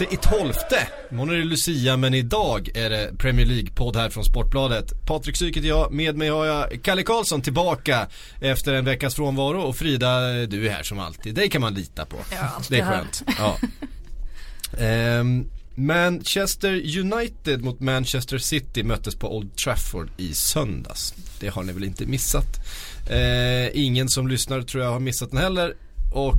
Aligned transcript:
12 0.00 0.12
i 0.12 0.16
12. 0.16 0.52
Imorgon 1.10 1.34
är 1.34 1.38
det 1.38 1.44
Lucia 1.44 1.96
men 1.96 2.14
idag 2.14 2.68
är 2.74 2.90
det 2.90 3.10
Premier 3.18 3.46
League-podd 3.46 3.96
här 3.96 4.10
från 4.10 4.24
Sportbladet. 4.24 5.06
Patrik 5.06 5.36
Syk 5.36 5.56
heter 5.56 5.68
jag, 5.68 5.92
med 5.92 6.16
mig 6.16 6.28
har 6.28 6.46
jag 6.46 6.82
Kalle 6.82 7.02
Karlsson 7.02 7.42
tillbaka 7.42 8.06
efter 8.40 8.74
en 8.74 8.84
veckas 8.84 9.14
frånvaro 9.14 9.60
och 9.60 9.76
Frida, 9.76 10.20
du 10.46 10.66
är 10.66 10.70
här 10.70 10.82
som 10.82 10.98
alltid. 10.98 11.34
Dig 11.34 11.50
kan 11.50 11.60
man 11.60 11.74
lita 11.74 12.06
på. 12.06 12.16
Ja, 12.32 12.62
det 12.68 12.78
är 12.80 12.86
skönt. 12.86 13.22
Ja. 13.38 13.56
Ehm, 14.78 15.50
Manchester 15.74 16.98
United 16.98 17.64
mot 17.64 17.80
Manchester 17.80 18.38
City 18.38 18.82
möttes 18.82 19.14
på 19.14 19.36
Old 19.36 19.56
Trafford 19.56 20.08
i 20.16 20.34
söndags. 20.34 21.14
Det 21.40 21.48
har 21.48 21.62
ni 21.62 21.72
väl 21.72 21.84
inte 21.84 22.06
missat. 22.06 22.66
Ehm, 23.10 23.70
ingen 23.74 24.08
som 24.08 24.28
lyssnar 24.28 24.62
tror 24.62 24.84
jag 24.84 24.90
har 24.90 25.00
missat 25.00 25.30
den 25.30 25.40
heller. 25.40 25.74
Och 26.12 26.36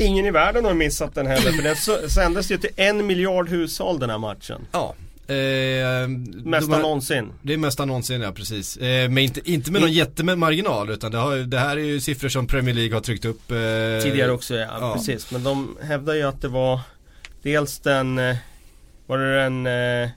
Ingen 0.00 0.26
i 0.26 0.30
världen 0.30 0.64
har 0.64 0.74
missat 0.74 1.14
den 1.14 1.26
heller 1.26 1.52
för 1.52 1.62
den 1.62 2.10
sändes 2.10 2.50
ju 2.50 2.58
till 2.58 2.70
en 2.76 3.06
miljard 3.06 3.48
hushåll 3.48 3.98
den 3.98 4.10
här 4.10 4.18
matchen. 4.18 4.60
ja. 4.72 4.94
Eh, 5.28 6.08
Mesta 6.44 6.72
de 6.72 6.82
någonsin. 6.82 7.32
Det 7.42 7.52
är 7.52 7.56
mesta 7.58 7.84
någonsin 7.84 8.20
ja, 8.20 8.32
precis. 8.32 8.76
Eh, 8.76 9.08
men 9.08 9.18
inte, 9.18 9.50
inte 9.50 9.72
med 9.72 9.80
någon 9.80 9.92
jättemarginal 9.92 10.90
utan 10.90 11.12
det, 11.12 11.18
har, 11.18 11.36
det 11.36 11.58
här 11.58 11.76
är 11.76 11.80
ju 11.84 12.00
siffror 12.00 12.28
som 12.28 12.46
Premier 12.46 12.74
League 12.74 12.94
har 12.94 13.00
tryckt 13.00 13.24
upp. 13.24 13.50
Eh, 13.50 13.56
Tidigare 14.02 14.32
också, 14.32 14.54
ja, 14.54 14.66
ja. 14.80 14.94
precis. 14.94 15.30
Men 15.30 15.44
de 15.44 15.76
hävdar 15.82 16.14
ju 16.14 16.22
att 16.22 16.42
det 16.42 16.48
var 16.48 16.80
dels 17.42 17.78
den, 17.78 18.18
eh, 18.18 18.36
var 19.06 19.18
det 19.18 19.36
den 19.36 19.66
eh, 19.66 20.08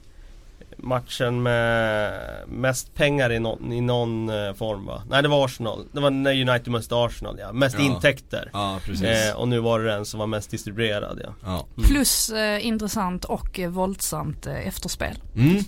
matchen 0.82 1.42
med 1.42 2.12
mest 2.48 2.94
pengar 2.94 3.32
i 3.32 3.38
någon, 3.38 3.72
i 3.72 3.80
någon 3.80 4.28
eh, 4.28 4.54
form 4.54 4.86
va? 4.86 5.02
Nej 5.10 5.22
det 5.22 5.28
var 5.28 5.44
Arsenal. 5.44 5.84
Det 5.92 6.00
var 6.00 6.10
när 6.10 6.48
United 6.50 6.68
mötte 6.72 6.96
Arsenal 6.96 7.36
ja. 7.40 7.52
Mest 7.52 7.76
Ja. 7.78 7.84
intäkter. 7.84 8.50
Ja, 8.52 8.78
precis. 8.84 9.04
Eh, 9.06 9.36
och 9.36 9.48
nu 9.48 9.58
var 9.60 9.80
det 9.80 9.90
den 9.90 10.04
som 10.04 10.20
var 10.20 10.26
mest 10.26 10.50
distribuerad 10.50 11.20
ja. 11.24 11.34
Ja. 11.44 11.66
Plus 11.88 12.30
eh, 12.30 12.66
intressant 12.66 13.24
och 13.24 13.58
eh, 13.60 13.70
våldsamt 13.70 14.46
eh, 14.46 14.66
efterspel. 14.68 15.18
Mm. 15.36 15.64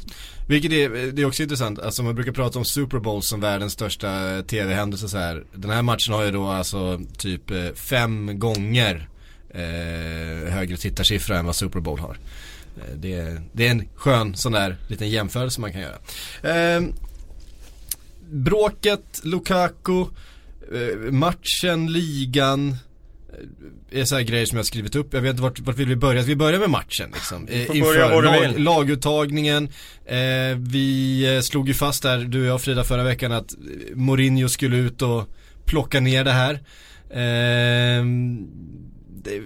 Vilket 0.49 0.73
är, 0.73 1.13
det 1.13 1.23
är 1.23 1.27
också 1.27 1.43
intressant, 1.43 1.79
alltså 1.79 2.03
man 2.03 2.15
brukar 2.15 2.33
prata 2.33 2.59
om 2.59 2.65
Super 2.65 2.99
Bowl 2.99 3.23
som 3.23 3.41
världens 3.41 3.73
största 3.73 4.43
tv-händelse 4.43 5.09
så 5.09 5.19
här. 5.19 5.45
Den 5.55 5.71
här 5.71 5.83
matchen 5.83 6.15
har 6.15 6.25
ju 6.25 6.31
då 6.31 6.47
alltså 6.49 7.01
typ 7.19 7.51
eh, 7.51 7.69
fem 7.75 8.39
gånger 8.39 9.09
eh, 9.51 10.53
högre 10.53 10.77
tittarsiffra 10.77 11.39
än 11.39 11.47
vad 11.47 11.57
Super 11.57 11.81
Bowl 11.81 11.99
har. 11.99 12.19
Eh, 12.77 12.95
det, 12.97 13.13
är- 13.15 13.41
det 13.53 13.67
är 13.67 13.71
en 13.71 13.89
skön 13.95 14.35
sån 14.37 14.53
där 14.53 14.77
liten 14.89 15.09
jämförelse 15.09 15.61
man 15.61 15.73
kan 15.73 15.81
göra. 15.81 15.97
Eh, 16.77 16.83
bråket, 18.31 19.21
Lukaku, 19.25 20.01
eh, 20.01 21.13
matchen, 21.13 21.93
ligan 21.93 22.77
eh, 23.93 24.01
är 24.01 24.05
så 24.05 24.15
här 24.15 24.23
grejer 24.23 24.47
som 24.47 24.57
jag 24.57 24.67
skrivit 24.67 24.97
upp. 24.97 25.15
Jag 25.15 25.21
vet 25.21 25.31
inte 25.31 25.43
vart, 25.43 25.59
vart 25.61 25.77
vill 25.79 25.89
vi 25.89 25.97
börja? 25.97 26.23
Vi 26.23 26.37
börjar 26.37 26.61
med 26.61 26.71
matchen 26.71 27.11
liksom. 27.15 27.49
Eh, 27.49 27.67
börja 27.83 28.09
du 28.21 28.23
lag, 28.23 28.59
laguttagningen. 28.59 29.69
Eh, 30.07 30.57
vi 30.59 31.23
eh, 31.37 31.41
slog 31.41 31.69
ju 31.69 31.75
fast 31.75 32.03
där, 32.03 32.19
du 32.19 32.41
och 32.41 32.47
jag 32.47 32.61
Frida 32.63 32.85
förra 32.85 33.05
veckan 33.05 33.33
att 33.33 33.55
Mourinho 33.95 34.49
skulle 34.49 34.77
ut 34.77 35.03
och 35.03 35.29
plocka 35.65 36.01
ner 36.01 36.25
det 36.25 36.33
här. 36.33 36.55
Eh, 37.11 38.05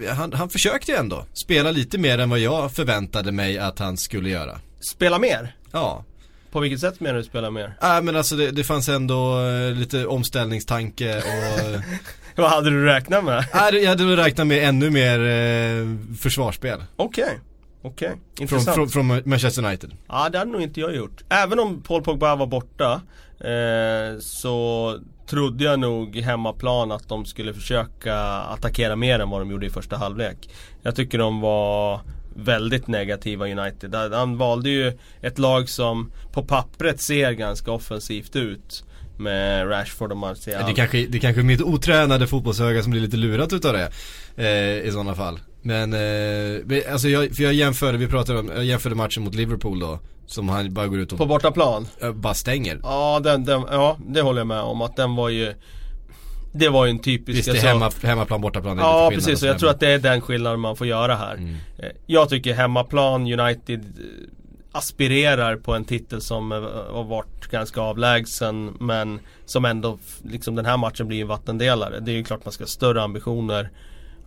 han, 0.09 0.33
han 0.33 0.49
försökte 0.49 0.93
ju 0.93 0.99
ändå 0.99 1.25
spela 1.45 1.71
lite 1.71 1.99
mer 1.99 2.19
än 2.19 2.31
vad 2.31 2.39
jag 2.39 2.73
förväntade 2.73 3.33
mig 3.33 3.59
att 3.59 3.79
han 3.79 3.97
skulle 3.97 4.29
göra. 4.31 4.59
Spela 4.95 5.19
mer? 5.19 5.57
Ja, 5.73 6.05
På 6.51 6.61
vilket 6.61 6.81
sätt 6.81 7.01
menar 7.01 7.17
du 7.19 7.25
spela 7.25 7.51
mer? 7.51 7.75
äh, 7.83 8.03
men 8.03 8.17
alltså 8.17 8.37
det, 8.37 8.51
det 8.51 8.65
fanns 8.65 8.89
ändå 8.89 9.41
eh, 9.41 9.75
lite 9.75 10.07
omställningstanke 10.07 11.17
och 11.19 11.81
Vad 12.43 12.51
hade 12.51 12.71
du 12.71 12.85
räknat 12.85 13.25
med? 13.25 13.39
äh, 13.73 13.79
jag 13.79 13.89
hade 13.89 14.17
räknat 14.17 14.47
med 14.47 14.69
ännu 14.69 14.91
mer 14.91 15.19
eh, 15.21 16.17
försvarsspel. 16.19 16.85
Okej, 16.97 17.39
okej. 17.83 18.09
Från, 18.09 18.43
Intressant. 18.43 18.75
från, 18.75 18.89
från 18.89 19.07
Manchester 19.25 19.65
United. 19.65 19.91
Ja 20.09 20.29
det 20.29 20.39
hade 20.39 20.51
nog 20.51 20.63
inte 20.63 20.81
jag 20.81 20.95
gjort. 20.97 21.23
Även 21.29 21.59
om 21.59 21.83
Paul 21.83 22.03
Pogba 22.03 22.37
var 22.37 22.47
borta 22.47 23.01
eh, 23.41 24.19
Så 24.21 24.99
trodde 25.29 25.65
jag 25.65 25.81
nog 25.81 26.17
hemmaplan 26.17 26.93
att 26.93 27.09
de 27.09 27.25
skulle 27.25 27.55
försöka 27.55 28.17
attackera 28.25 28.97
mer 28.97 29.19
än 29.19 29.31
vad 29.31 29.41
de 29.41 29.51
gjorde 29.51 29.67
i 29.67 29.71
första 29.71 29.97
halvlek. 29.97 30.51
Jag 30.83 30.97
tycker 30.97 31.19
de 31.19 31.41
var 31.41 32.01
väldigt 32.37 32.87
negativa 32.87 33.47
United. 33.47 33.95
Han 33.95 34.39
valde 34.39 34.71
ju 34.71 34.99
ett 35.21 35.39
lag 35.39 35.69
som 35.69 36.13
på 36.33 36.45
pappret 36.45 37.01
ser 37.01 37.33
ganska 37.33 37.71
offensivt 37.73 38.37
ut. 38.37 38.85
Med 39.21 39.71
Rashford 39.71 40.13
och 40.13 40.17
Martial. 40.17 40.67
Det 40.67 40.75
kanske, 40.75 41.07
det 41.07 41.19
kanske 41.19 41.41
är 41.41 41.45
mitt 41.45 41.63
otränade 41.63 42.27
fotbollsöga 42.27 42.83
som 42.83 42.91
blir 42.91 43.01
lite 43.01 43.17
lurat 43.17 43.53
utav 43.53 43.73
det. 43.73 43.91
Eh, 44.37 44.89
I 44.89 44.91
sådana 44.93 45.15
fall. 45.15 45.41
Men, 45.63 45.93
eh, 45.93 46.93
alltså 46.93 47.09
jag, 47.09 47.37
för 47.37 47.43
jag 47.43 47.53
jämförde, 47.53 47.99
vi 47.99 48.07
pratade 48.07 48.39
om, 48.39 48.51
jag 48.55 48.65
jämförde 48.65 48.95
matchen 48.95 49.23
mot 49.23 49.35
Liverpool 49.35 49.81
då. 49.81 49.99
Som 50.29 50.49
han 50.49 50.75
bara 50.75 50.87
går 50.87 50.99
ut 50.99 51.13
och 51.13 51.19
På 51.19 51.27
bortaplan? 51.27 51.87
bara 52.15 52.35
stänger. 52.35 52.81
Ja, 52.83 53.21
den, 53.25 53.45
den, 53.45 53.65
ja, 53.71 53.97
det 54.09 54.21
håller 54.21 54.41
jag 54.41 54.47
med 54.47 54.61
om. 54.61 54.83
Att 54.83 54.97
den 54.97 55.15
var 55.17 55.29
ju 55.29 55.55
Det 56.53 56.69
var 56.69 56.85
ju 56.87 56.91
en 56.91 56.99
typisk 56.99 57.39
Visst, 57.39 57.49
alltså- 57.49 57.67
hemma, 57.67 57.91
hemmaplan, 58.03 58.41
bortaplan. 58.41 58.79
är 58.79 58.83
Ja 58.83 59.11
precis, 59.15 59.43
och 59.43 59.49
jag 59.49 59.59
tror 59.59 59.69
sådär, 59.69 59.75
att 59.75 59.81
det 59.81 59.89
är 59.89 59.99
den 60.13 60.21
skillnaden 60.21 60.61
man 60.61 60.77
får 60.77 60.87
göra 60.87 61.15
här. 61.15 61.35
Mm. 61.35 61.55
Eh, 61.79 61.89
Jag 62.07 62.29
tycker 62.29 62.55
hemmaplan 62.55 63.41
United 63.41 63.81
eh, 63.81 64.29
aspirerar 64.73 65.57
på 65.57 65.75
en 65.75 65.85
titel 65.85 66.21
som 66.21 66.53
eh, 66.53 66.59
har 66.95 67.05
varit 67.05 67.47
ganska 67.51 67.81
avlägsen 67.81 68.77
men 68.81 69.21
som 69.47 69.65
ändå, 69.65 69.99
liksom 70.23 70.55
den 70.55 70.67
här 70.67 70.77
matchen 70.77 71.09
blir 71.09 71.21
en 71.23 71.29
vattendelare. 71.29 72.01
Det 72.01 72.11
är 72.13 72.17
ju 72.17 72.25
klart 72.25 72.45
man 72.45 72.53
ska 72.53 72.63
ha 72.65 72.69
större 72.69 73.03
ambitioner 73.03 73.71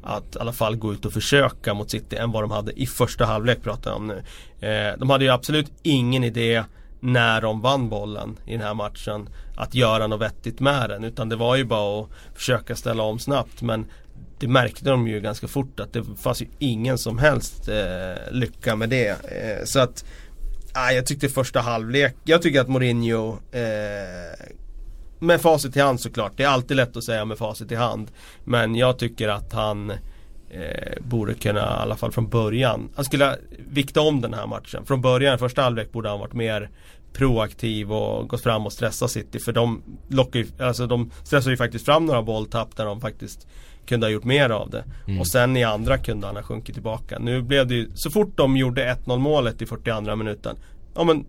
att 0.04 0.36
i 0.36 0.40
alla 0.40 0.54
fall 0.54 0.76
gå 0.76 0.94
ut 0.94 1.06
och 1.06 1.14
försöka 1.14 1.74
mot 1.74 1.92
City 1.92 2.16
än 2.16 2.32
vad 2.32 2.44
de 2.44 2.52
hade 2.52 2.72
i 2.82 2.86
första 2.86 3.26
halvlek 3.26 3.64
pratar 3.64 3.92
jag 3.92 3.98
om 3.98 4.08
nu. 4.08 4.24
Eh, 4.68 4.98
de 4.98 5.10
hade 5.10 5.24
ju 5.24 5.32
absolut 5.32 5.72
ingen 5.84 6.24
idé 6.24 6.64
när 7.00 7.42
de 7.42 7.62
vann 7.62 7.90
bollen 7.90 8.38
i 8.46 8.52
den 8.52 8.62
här 8.62 8.74
matchen 8.74 9.30
att 9.56 9.76
göra 9.76 10.08
något 10.08 10.22
vettigt 10.22 10.60
med 10.60 10.90
den 10.90 11.04
utan 11.04 11.30
det 11.30 11.36
var 11.36 11.56
ju 11.56 11.64
bara 11.64 12.02
att 12.02 12.10
försöka 12.36 12.76
ställa 12.76 13.04
om 13.04 13.20
snabbt 13.20 13.62
men 13.62 13.86
det 14.40 14.48
märkte 14.48 14.90
de 14.90 15.08
ju 15.08 15.20
ganska 15.20 15.48
fort 15.48 15.80
att 15.80 15.94
det 15.94 16.04
fanns 16.18 16.42
ju 16.42 16.48
ingen 16.60 16.98
som 16.98 17.18
helst 17.18 17.68
eh, 17.68 18.32
lycka 18.32 18.76
med 18.76 18.90
det. 18.90 19.10
Eh, 19.10 19.66
så 19.66 19.80
att 19.80 20.06
ah, 20.74 20.92
jag 20.92 21.06
tyckte 21.06 21.30
första 21.30 21.60
halvlek, 21.60 22.16
jag 22.24 22.42
tycker 22.42 22.62
att 22.62 22.70
Mourinho 22.70 23.38
eh, 23.52 24.48
med 25.22 25.42
facit 25.42 25.78
i 25.78 25.80
hand 25.80 26.00
såklart, 26.00 26.34
det 26.36 26.44
är 26.44 26.48
alltid 26.48 26.78
lätt 26.78 26.98
att 26.98 27.04
säga 27.04 27.26
med 27.26 27.38
facit 27.38 27.72
i 27.72 27.76
hand. 27.76 28.12
Men 28.44 28.76
jag 28.76 29.00
tycker 29.00 29.30
att 29.30 29.54
han 29.54 29.90
eh, 30.50 31.02
borde 31.02 31.34
kunna, 31.34 31.60
i 31.60 31.82
alla 31.82 31.96
fall 31.96 32.12
från 32.12 32.30
början, 32.30 32.90
han 32.96 33.06
skulle 33.06 33.38
vikta 33.70 34.02
om 34.02 34.22
den 34.22 34.34
här 34.34 34.48
matchen. 34.48 34.86
Från 34.86 35.02
början, 35.02 35.40
första 35.40 35.62
halvlek 35.62 35.92
borde 35.92 36.10
han 36.10 36.20
varit 36.20 36.34
mer 36.34 36.70
proaktiv 37.14 37.92
och 37.92 38.30
gått 38.30 38.44
fram 38.44 38.66
och 38.66 38.74
stressa 38.74 39.08
City. 39.08 39.40
För 39.40 39.52
de 39.52 39.82
lockar 40.08 40.40
ju, 40.40 40.48
alltså 40.60 40.88
de 40.88 41.12
stressar 41.24 41.52
ju 41.52 41.58
faktiskt 41.58 41.86
fram 41.86 42.06
några 42.06 42.22
bolltapp 42.22 42.76
där 42.76 42.86
de 42.86 43.02
faktiskt 43.02 43.48
kunde 43.86 44.06
ha 44.06 44.12
gjort 44.12 44.24
mer 44.24 44.50
av 44.50 44.70
det. 44.70 44.84
Och 45.20 45.28
sen 45.28 45.58
i 45.58 45.64
andra 45.64 45.98
kunde 45.98 46.28
han 46.28 46.36
ha 46.36 46.44
sjunkit 46.44 46.76
tillbaka. 46.76 47.20
Nu 47.20 47.42
blev 47.42 47.68
det 47.68 47.76
ju, 47.76 47.92
så 47.96 48.12
fort 48.12 48.38
de 48.38 48.58
gjorde 48.58 48.98
1-0 49.06 49.20
målet 49.20 49.62
i 49.62 49.66
42 49.66 50.16
minuten. 50.16 50.58
Ja 50.96 51.04
men 51.04 51.26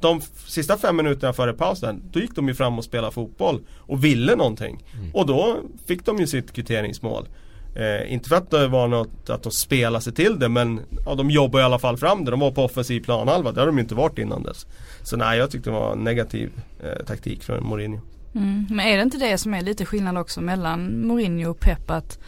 de 0.00 0.20
sista 0.46 0.76
fem 0.76 0.96
minuterna 0.96 1.32
före 1.32 1.52
pausen, 1.52 2.02
då 2.12 2.20
gick 2.20 2.34
de 2.34 2.48
ju 2.48 2.54
fram 2.54 2.78
och 2.78 2.84
spelade 2.84 3.12
fotboll 3.12 3.60
och 3.78 4.04
ville 4.04 4.36
någonting. 4.36 4.84
Och 5.12 5.26
då 5.26 5.56
fick 5.86 6.06
de 6.06 6.18
ju 6.18 6.26
sitt 6.26 6.52
kvitteringsmål. 6.52 7.28
Eh, 7.74 8.12
inte 8.12 8.28
för 8.28 8.36
att 8.36 8.50
det 8.50 8.68
var 8.68 8.88
något 8.88 9.30
att 9.30 9.42
de 9.42 9.52
spelade 9.52 10.04
sig 10.04 10.14
till 10.14 10.38
det 10.38 10.48
men 10.48 10.80
ja, 11.06 11.14
de 11.14 11.30
jobbade 11.30 11.62
i 11.62 11.64
alla 11.64 11.78
fall 11.78 11.96
fram 11.96 12.24
det. 12.24 12.30
De 12.30 12.40
var 12.40 12.50
på 12.50 12.64
offensiv 12.64 13.00
planhalva, 13.00 13.52
det 13.52 13.60
har 13.60 13.66
de 13.66 13.76
ju 13.76 13.82
inte 13.82 13.94
varit 13.94 14.18
innan 14.18 14.42
dess. 14.42 14.66
Så 15.02 15.16
nej, 15.16 15.38
jag 15.38 15.50
tyckte 15.50 15.70
det 15.70 15.74
var 15.74 15.92
en 15.92 16.04
negativ 16.04 16.52
eh, 16.82 17.06
taktik 17.06 17.42
från 17.42 17.64
Mourinho. 17.64 18.00
Mm. 18.34 18.66
Men 18.70 18.86
är 18.86 18.96
det 18.96 19.02
inte 19.02 19.18
det 19.18 19.38
som 19.38 19.54
är 19.54 19.62
lite 19.62 19.84
skillnad 19.84 20.18
också 20.18 20.40
mellan 20.40 21.06
Mourinho 21.06 21.50
och 21.50 21.60
Pep 21.60 21.90
att 21.90 22.18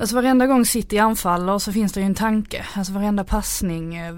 Alltså 0.00 0.16
varenda 0.16 0.46
gång 0.46 0.64
City 0.64 0.98
anfaller 0.98 1.58
så 1.58 1.72
finns 1.72 1.92
det 1.92 2.00
ju 2.00 2.06
en 2.06 2.14
tanke. 2.14 2.64
Alltså 2.74 2.92
varenda 2.92 3.24
passning, 3.24 3.96
eh, 3.96 4.14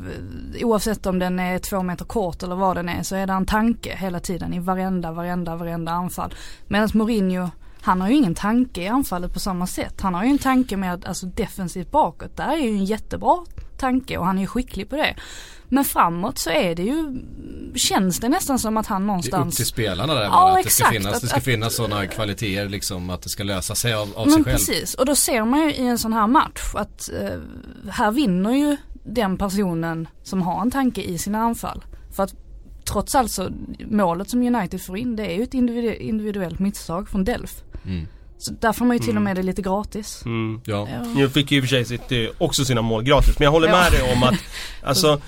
oavsett 0.62 1.06
om 1.06 1.18
den 1.18 1.38
är 1.38 1.58
två 1.58 1.82
meter 1.82 2.04
kort 2.04 2.42
eller 2.42 2.56
vad 2.56 2.76
den 2.76 2.88
är, 2.88 3.02
så 3.02 3.16
är 3.16 3.26
det 3.26 3.32
en 3.32 3.46
tanke 3.46 3.96
hela 3.96 4.20
tiden 4.20 4.54
i 4.54 4.58
varenda, 4.58 5.12
varenda, 5.12 5.56
varenda 5.56 5.92
anfall. 5.92 6.34
Medan 6.68 6.88
Mourinho, 6.94 7.50
han 7.82 8.00
har 8.00 8.08
ju 8.08 8.14
ingen 8.14 8.34
tanke 8.34 8.82
i 8.82 8.88
anfallet 8.88 9.32
på 9.32 9.40
samma 9.40 9.66
sätt. 9.66 10.00
Han 10.00 10.14
har 10.14 10.24
ju 10.24 10.30
en 10.30 10.38
tanke 10.38 10.76
med 10.76 10.94
att, 10.94 11.04
alltså 11.04 11.26
defensivt 11.26 11.90
bakåt, 11.90 12.36
där 12.36 12.48
är 12.52 12.56
ju 12.56 12.68
en 12.68 12.84
jättebra 12.84 13.38
tanke 13.78 14.16
och 14.18 14.26
han 14.26 14.36
är 14.38 14.42
ju 14.42 14.46
skicklig 14.46 14.90
på 14.90 14.96
det. 14.96 15.14
Men 15.68 15.84
framåt 15.84 16.38
så 16.38 16.50
är 16.50 16.74
det 16.74 16.82
ju, 16.82 17.20
känns 17.74 18.18
det 18.20 18.28
nästan 18.28 18.58
som 18.58 18.76
att 18.76 18.86
han 18.86 19.00
Det 19.02 19.04
är 19.04 19.04
upp 19.04 19.06
någonstans 19.06 19.56
till 19.56 19.66
spelarna 19.66 20.14
där 20.14 20.22
Ja, 20.22 20.30
bara, 20.30 20.50
att 20.58 20.64
det 20.64 20.70
ska 20.70 20.84
exakt. 20.84 20.90
finnas, 21.02 21.20
det 21.20 21.26
ska 21.26 21.36
Att- 21.36 21.44
finnas 21.44 21.74
sådana 21.76 22.06
kvaliteter 22.06 22.68
liksom 22.68 23.10
att 23.10 23.22
det 23.22 23.28
ska 23.28 23.42
lösa 23.42 23.74
sig 23.74 23.94
av, 23.94 24.08
av 24.16 24.26
Men 24.26 24.34
sig 24.34 24.44
själv. 24.44 24.56
precis, 24.56 24.94
och 24.94 25.06
då 25.06 25.14
ser 25.14 25.44
man 25.44 25.60
ju 25.60 25.74
i 25.74 25.86
en 25.86 25.98
sån 25.98 26.12
här 26.12 26.26
match 26.26 26.74
att 26.74 27.10
eh, 27.20 27.38
här 27.90 28.10
vinner 28.10 28.52
ju 28.52 28.76
den 29.04 29.38
personen 29.38 30.08
som 30.22 30.42
har 30.42 30.60
en 30.62 30.70
tanke 30.70 31.02
i 31.02 31.18
sina 31.18 31.38
anfall. 31.38 31.84
För 32.16 32.22
att 32.22 32.34
trots 32.84 33.14
allt 33.14 33.30
så, 33.30 33.48
målet 33.90 34.30
som 34.30 34.42
United 34.54 34.82
får 34.82 34.98
in 34.98 35.16
det 35.16 35.26
är 35.26 35.36
ju 35.36 35.42
ett 35.42 35.54
individu- 35.54 35.98
individuellt 35.98 36.58
misstag 36.58 37.08
från 37.08 37.24
Delf. 37.24 37.62
Mm. 37.86 38.06
Så 38.38 38.52
där 38.60 38.72
får 38.72 38.84
man 38.84 38.96
ju 38.96 39.02
till 39.02 39.16
och 39.16 39.22
med 39.22 39.36
det 39.36 39.42
lite 39.42 39.62
gratis. 39.62 40.22
Mm. 40.24 40.60
Ja. 40.64 40.88
Ja. 40.92 41.04
Nu 41.16 41.28
fick 41.28 41.50
ju 41.52 41.58
i 41.58 41.60
och 41.60 41.64
för 41.64 41.68
sig 41.68 41.84
City 41.84 42.30
också 42.38 42.64
sina 42.64 42.82
mål 42.82 43.02
gratis 43.02 43.38
men 43.38 43.44
jag 43.44 43.52
håller 43.52 43.68
Ja. 43.68 43.76
med 43.82 43.92
dig 43.92 44.12
om 44.16 44.22
att 44.22 44.34
Alltså 44.82 45.20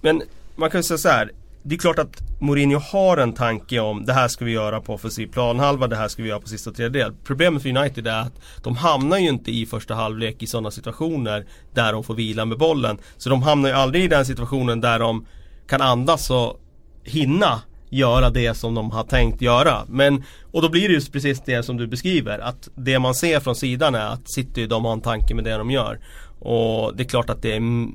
Men 0.00 0.22
man 0.56 0.70
kan 0.70 0.78
ju 0.78 0.82
säga 0.82 0.98
så 0.98 1.08
här. 1.08 1.30
Det 1.62 1.74
är 1.74 1.78
klart 1.78 1.98
att 1.98 2.40
Mourinho 2.40 2.78
har 2.78 3.16
en 3.16 3.32
tanke 3.32 3.80
om 3.80 4.04
det 4.04 4.12
här 4.12 4.28
ska 4.28 4.44
vi 4.44 4.50
göra 4.52 4.80
på 4.80 4.94
offensiv 4.94 5.26
planhalva, 5.26 5.86
det 5.86 5.96
här 5.96 6.08
ska 6.08 6.22
vi 6.22 6.28
göra 6.28 6.40
på 6.40 6.48
sista 6.48 6.72
tredjedel. 6.72 7.14
Problemet 7.24 7.62
för 7.62 7.76
United 7.76 8.06
är 8.06 8.20
att 8.20 8.40
de 8.62 8.76
hamnar 8.76 9.18
ju 9.18 9.28
inte 9.28 9.50
i 9.50 9.66
första 9.66 9.94
halvlek 9.94 10.42
i 10.42 10.46
sådana 10.46 10.70
situationer 10.70 11.46
där 11.74 11.92
de 11.92 12.04
får 12.04 12.14
vila 12.14 12.44
med 12.44 12.58
bollen. 12.58 12.98
Så 13.16 13.30
de 13.30 13.42
hamnar 13.42 13.68
ju 13.68 13.74
aldrig 13.74 14.04
i 14.04 14.08
den 14.08 14.26
situationen 14.26 14.80
där 14.80 14.98
de 14.98 15.26
kan 15.68 15.80
andas 15.82 16.30
och 16.30 16.60
hinna 17.08 17.62
göra 17.90 18.30
det 18.30 18.54
som 18.54 18.74
de 18.74 18.90
har 18.90 19.04
tänkt 19.04 19.42
göra. 19.42 19.84
Men, 19.88 20.24
och 20.52 20.62
då 20.62 20.68
blir 20.68 20.88
det 20.88 20.94
just 20.94 21.12
precis 21.12 21.42
det 21.46 21.62
som 21.62 21.76
du 21.76 21.86
beskriver. 21.86 22.38
Att 22.38 22.68
det 22.74 22.98
man 22.98 23.14
ser 23.14 23.40
från 23.40 23.56
sidan 23.56 23.94
är 23.94 24.06
att 24.06 24.30
City, 24.30 24.66
de 24.66 24.84
har 24.84 24.92
en 24.92 25.00
tanke 25.00 25.34
med 25.34 25.44
det 25.44 25.56
de 25.56 25.70
gör. 25.70 25.98
Och 26.38 26.96
det 26.96 27.02
är 27.02 27.08
klart 27.08 27.30
att 27.30 27.42
det 27.42 27.56
är, 27.56 27.88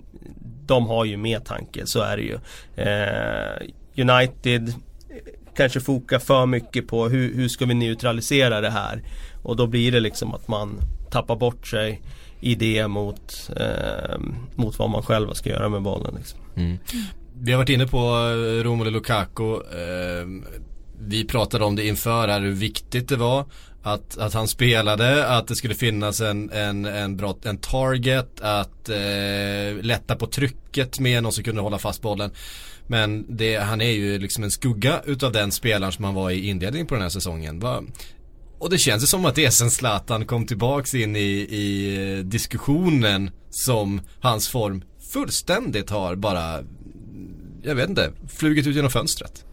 de 0.65 0.87
har 0.87 1.05
ju 1.05 1.17
mer 1.17 1.39
tanke, 1.39 1.81
så 1.85 2.01
är 2.01 2.17
det 2.17 2.23
ju. 2.23 2.37
Eh, 2.75 4.11
United 4.11 4.73
kanske 5.55 5.79
fokar 5.79 6.19
för 6.19 6.45
mycket 6.45 6.87
på 6.87 7.09
hur, 7.09 7.35
hur 7.35 7.47
ska 7.47 7.65
vi 7.65 7.73
neutralisera 7.73 8.61
det 8.61 8.69
här. 8.69 9.03
Och 9.43 9.55
då 9.55 9.67
blir 9.67 9.91
det 9.91 9.99
liksom 9.99 10.33
att 10.33 10.47
man 10.47 10.79
tappar 11.11 11.35
bort 11.35 11.67
sig 11.67 12.01
i 12.39 12.55
det 12.55 12.87
mot, 12.87 13.51
eh, 13.57 14.19
mot 14.55 14.79
vad 14.79 14.89
man 14.89 15.03
själv 15.03 15.33
ska 15.33 15.49
göra 15.49 15.69
med 15.69 15.81
bollen. 15.81 16.15
Liksom. 16.17 16.39
Mm. 16.55 16.77
Vi 17.41 17.51
har 17.51 17.57
varit 17.57 17.69
inne 17.69 17.87
på 17.87 17.97
eh, 17.97 18.63
Romelu 18.63 18.89
Lukaku. 18.89 19.59
Ehm, 19.77 20.45
vi 20.99 21.25
pratade 21.25 21.65
om 21.65 21.75
det 21.75 21.87
inför 21.87 22.27
här 22.27 22.41
hur 22.41 22.51
viktigt 22.51 23.09
det 23.09 23.15
var 23.15 23.45
att, 23.83 24.17
att 24.17 24.33
han 24.33 24.47
spelade, 24.47 25.27
att 25.27 25.47
det 25.47 25.55
skulle 25.55 25.75
finnas 25.75 26.21
en, 26.21 26.49
en, 26.49 26.85
en, 26.85 27.17
bra, 27.17 27.37
en 27.43 27.57
target, 27.57 28.41
att 28.41 28.89
eh, 28.89 29.81
lätta 29.81 30.15
på 30.15 30.27
trycket 30.27 30.99
med 30.99 31.23
någon 31.23 31.31
som 31.31 31.43
kunde 31.43 31.61
hålla 31.61 31.79
fast 31.79 32.01
bollen. 32.01 32.31
Men 32.87 33.37
det, 33.37 33.55
han 33.55 33.81
är 33.81 33.91
ju 33.91 34.19
liksom 34.19 34.43
en 34.43 34.51
skugga 34.51 35.01
utav 35.05 35.31
den 35.31 35.51
spelaren 35.51 35.93
som 35.93 36.05
han 36.05 36.13
var 36.13 36.31
i 36.31 36.47
inledningen 36.47 36.87
på 36.87 36.95
den 36.95 37.01
här 37.01 37.09
säsongen. 37.09 37.59
Va? 37.59 37.83
Och 38.59 38.69
det 38.69 38.77
känns 38.77 39.03
ju 39.03 39.07
som 39.07 39.25
att 39.25 39.35
det 39.35 39.45
är 39.45 39.49
sen 39.49 39.71
Zlatan 39.71 40.25
kom 40.25 40.45
tillbaks 40.45 40.95
in 40.95 41.15
i, 41.15 41.47
i 41.49 41.95
eh, 42.17 42.25
diskussionen 42.25 43.31
som 43.49 44.01
hans 44.19 44.47
form 44.47 44.83
fullständigt 45.13 45.89
har 45.89 46.15
bara, 46.15 46.59
jag 47.63 47.75
vet 47.75 47.89
inte, 47.89 48.11
flugit 48.29 48.67
ut 48.67 48.75
genom 48.75 48.91
fönstret. 48.91 49.45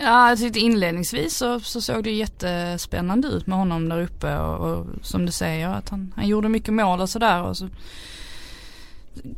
Ja, 0.00 0.28
jag 0.28 0.38
tyckte 0.38 0.60
inledningsvis 0.60 1.36
så, 1.36 1.60
så 1.60 1.80
såg 1.80 2.04
det 2.04 2.10
jättespännande 2.10 3.28
ut 3.28 3.46
med 3.46 3.58
honom 3.58 3.88
där 3.88 4.02
uppe 4.02 4.36
och, 4.38 4.70
och 4.70 4.86
som 5.02 5.26
du 5.26 5.32
säger 5.32 5.68
att 5.68 5.88
han, 5.88 6.12
han 6.16 6.28
gjorde 6.28 6.48
mycket 6.48 6.74
mål 6.74 7.00
och 7.00 7.10
sådär 7.10 7.42
och 7.42 7.56
så 7.56 7.68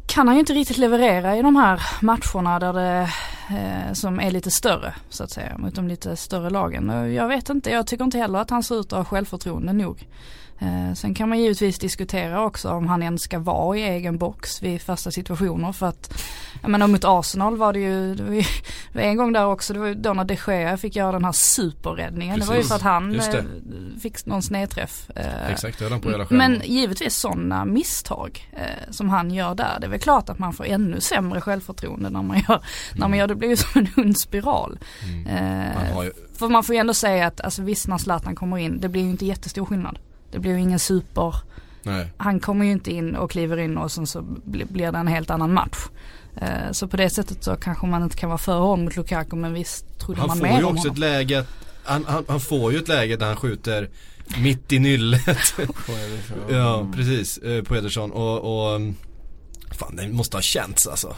kan 0.06 0.26
han 0.26 0.36
ju 0.36 0.40
inte 0.40 0.52
riktigt 0.52 0.78
leverera 0.78 1.36
i 1.36 1.42
de 1.42 1.56
här 1.56 1.82
matcherna 2.00 2.58
där 2.58 2.72
det, 2.72 3.10
eh, 3.48 3.92
som 3.92 4.20
är 4.20 4.30
lite 4.30 4.50
större 4.50 4.94
så 5.08 5.24
att 5.24 5.30
säga 5.30 5.58
mot 5.58 5.74
de 5.74 5.88
lite 5.88 6.16
större 6.16 6.50
lagen. 6.50 6.90
Och 6.90 7.08
jag 7.08 7.28
vet 7.28 7.48
inte, 7.48 7.70
jag 7.70 7.86
tycker 7.86 8.04
inte 8.04 8.18
heller 8.18 8.38
att 8.38 8.50
han 8.50 8.62
ser 8.62 8.80
ut 8.80 8.92
att 8.92 8.98
ha 8.98 9.04
självförtroende 9.04 9.72
nog. 9.72 10.06
Eh, 10.58 10.94
sen 10.94 11.14
kan 11.14 11.28
man 11.28 11.38
givetvis 11.38 11.78
diskutera 11.78 12.44
också 12.44 12.70
om 12.70 12.86
han 12.86 13.02
ens 13.02 13.22
ska 13.22 13.38
vara 13.38 13.78
i 13.78 13.82
egen 13.82 14.18
box 14.18 14.62
vid 14.62 14.82
fasta 14.82 15.10
situationer 15.10 15.72
för 15.72 15.86
att 15.86 16.22
jag 16.62 16.70
menar 16.70 16.86
mot 16.86 17.04
Arsenal 17.04 17.56
var 17.56 17.72
det 17.72 17.80
ju, 17.80 18.14
det 18.14 18.22
var 18.22 18.34
ju 18.34 18.40
det 18.92 18.98
var 18.98 19.02
en 19.02 19.16
gång 19.16 19.32
där 19.32 19.46
också, 19.46 19.72
det 19.72 19.78
var 19.78 19.86
ju 19.86 19.94
då 19.94 20.12
när 20.12 20.24
de 20.24 20.36
Gea 20.46 20.76
fick 20.76 20.96
göra 20.96 21.12
den 21.12 21.24
här 21.24 21.32
superräddningen. 21.32 22.40
Det 22.40 22.46
var 22.46 22.54
ju 22.54 22.60
Precis. 22.60 22.68
för 22.68 22.76
att 22.76 22.82
han 22.82 23.20
eh, 23.20 24.00
fick 24.02 24.26
någon 24.26 24.42
snedträff. 24.42 25.10
Eh, 25.16 25.50
Exakt, 25.50 25.78
det 25.78 25.98
på 25.98 26.10
hela 26.10 26.26
men 26.30 26.60
givetvis 26.64 27.16
sådana 27.16 27.64
misstag 27.64 28.50
som 28.90 29.08
han 29.08 29.30
gör 29.30 29.54
där. 29.54 29.76
Det 29.80 29.86
är 29.86 29.90
väl 29.90 30.00
klart 30.00 30.28
att 30.28 30.38
man 30.38 30.52
får 30.52 30.64
ännu 30.64 31.00
sämre 31.00 31.40
självförtroende 31.40 32.10
när 32.10 32.22
man 32.22 32.42
gör, 32.48 32.64
när 32.94 33.08
man 33.08 33.18
gör 33.18 33.26
det 33.26 33.34
blir 33.34 33.48
ju 33.48 33.56
som 33.56 33.80
en 33.80 33.88
ond 33.96 34.18
spiral. 34.18 34.78
Mm. 35.02 35.26
Eh, 35.26 35.94
har 35.94 36.04
ju, 36.04 36.12
för 36.38 36.48
man 36.48 36.64
får 36.64 36.74
ju 36.74 36.78
ändå 36.78 36.94
säga 36.94 37.26
att 37.26 37.40
alltså, 37.40 37.62
visst 37.62 37.88
när 37.88 37.98
Zlatan 37.98 38.34
kommer 38.34 38.58
in, 38.58 38.80
det 38.80 38.88
blir 38.88 39.02
ju 39.02 39.10
inte 39.10 39.26
jättestor 39.26 39.64
skillnad. 39.64 39.98
Det 40.30 40.38
blir 40.38 40.52
ju 40.52 40.60
ingen 40.60 40.78
super, 40.78 41.34
nej. 41.82 42.12
han 42.16 42.40
kommer 42.40 42.64
ju 42.64 42.72
inte 42.72 42.90
in 42.90 43.16
och 43.16 43.30
kliver 43.30 43.56
in 43.56 43.78
och 43.78 43.92
sen 43.92 44.06
så 44.06 44.22
bli- 44.22 44.64
blir 44.64 44.92
det 44.92 44.98
en 44.98 45.06
helt 45.08 45.30
annan 45.30 45.52
match. 45.52 45.76
Eh, 46.36 46.72
så 46.72 46.88
på 46.88 46.96
det 46.96 47.10
sättet 47.10 47.44
så 47.44 47.56
kanske 47.56 47.86
man 47.86 48.02
inte 48.02 48.16
kan 48.16 48.28
vara 48.28 48.38
för 48.38 48.58
hård 48.58 48.78
mot 48.78 48.96
Lukaku 48.96 49.36
men 49.36 49.52
visst 49.52 49.98
trodde 49.98 50.20
Han 50.20 50.28
man 50.28 50.38
får 50.38 50.46
mer 50.46 50.58
ju 50.58 50.64
om 50.64 50.76
också 50.76 50.88
ett 50.88 50.94
honom. 50.94 51.00
läge, 51.00 51.44
han, 51.84 52.04
han, 52.08 52.24
han 52.28 52.40
får 52.40 52.72
ju 52.72 52.78
ett 52.78 52.88
läge 52.88 53.16
där 53.16 53.26
han 53.26 53.36
skjuter 53.36 53.90
mitt 54.42 54.72
i 54.72 54.78
nyllet. 54.78 55.20
ja, 56.50 56.86
precis, 56.94 57.38
eh, 57.38 57.62
på 57.62 57.76
Ederson 57.76 58.12
och, 58.12 58.66
och 58.68 58.76
mm, 58.76 58.94
Fan 59.72 59.96
det 59.96 60.08
måste 60.08 60.36
ha 60.36 60.42
känts 60.42 60.86
alltså. 60.86 61.16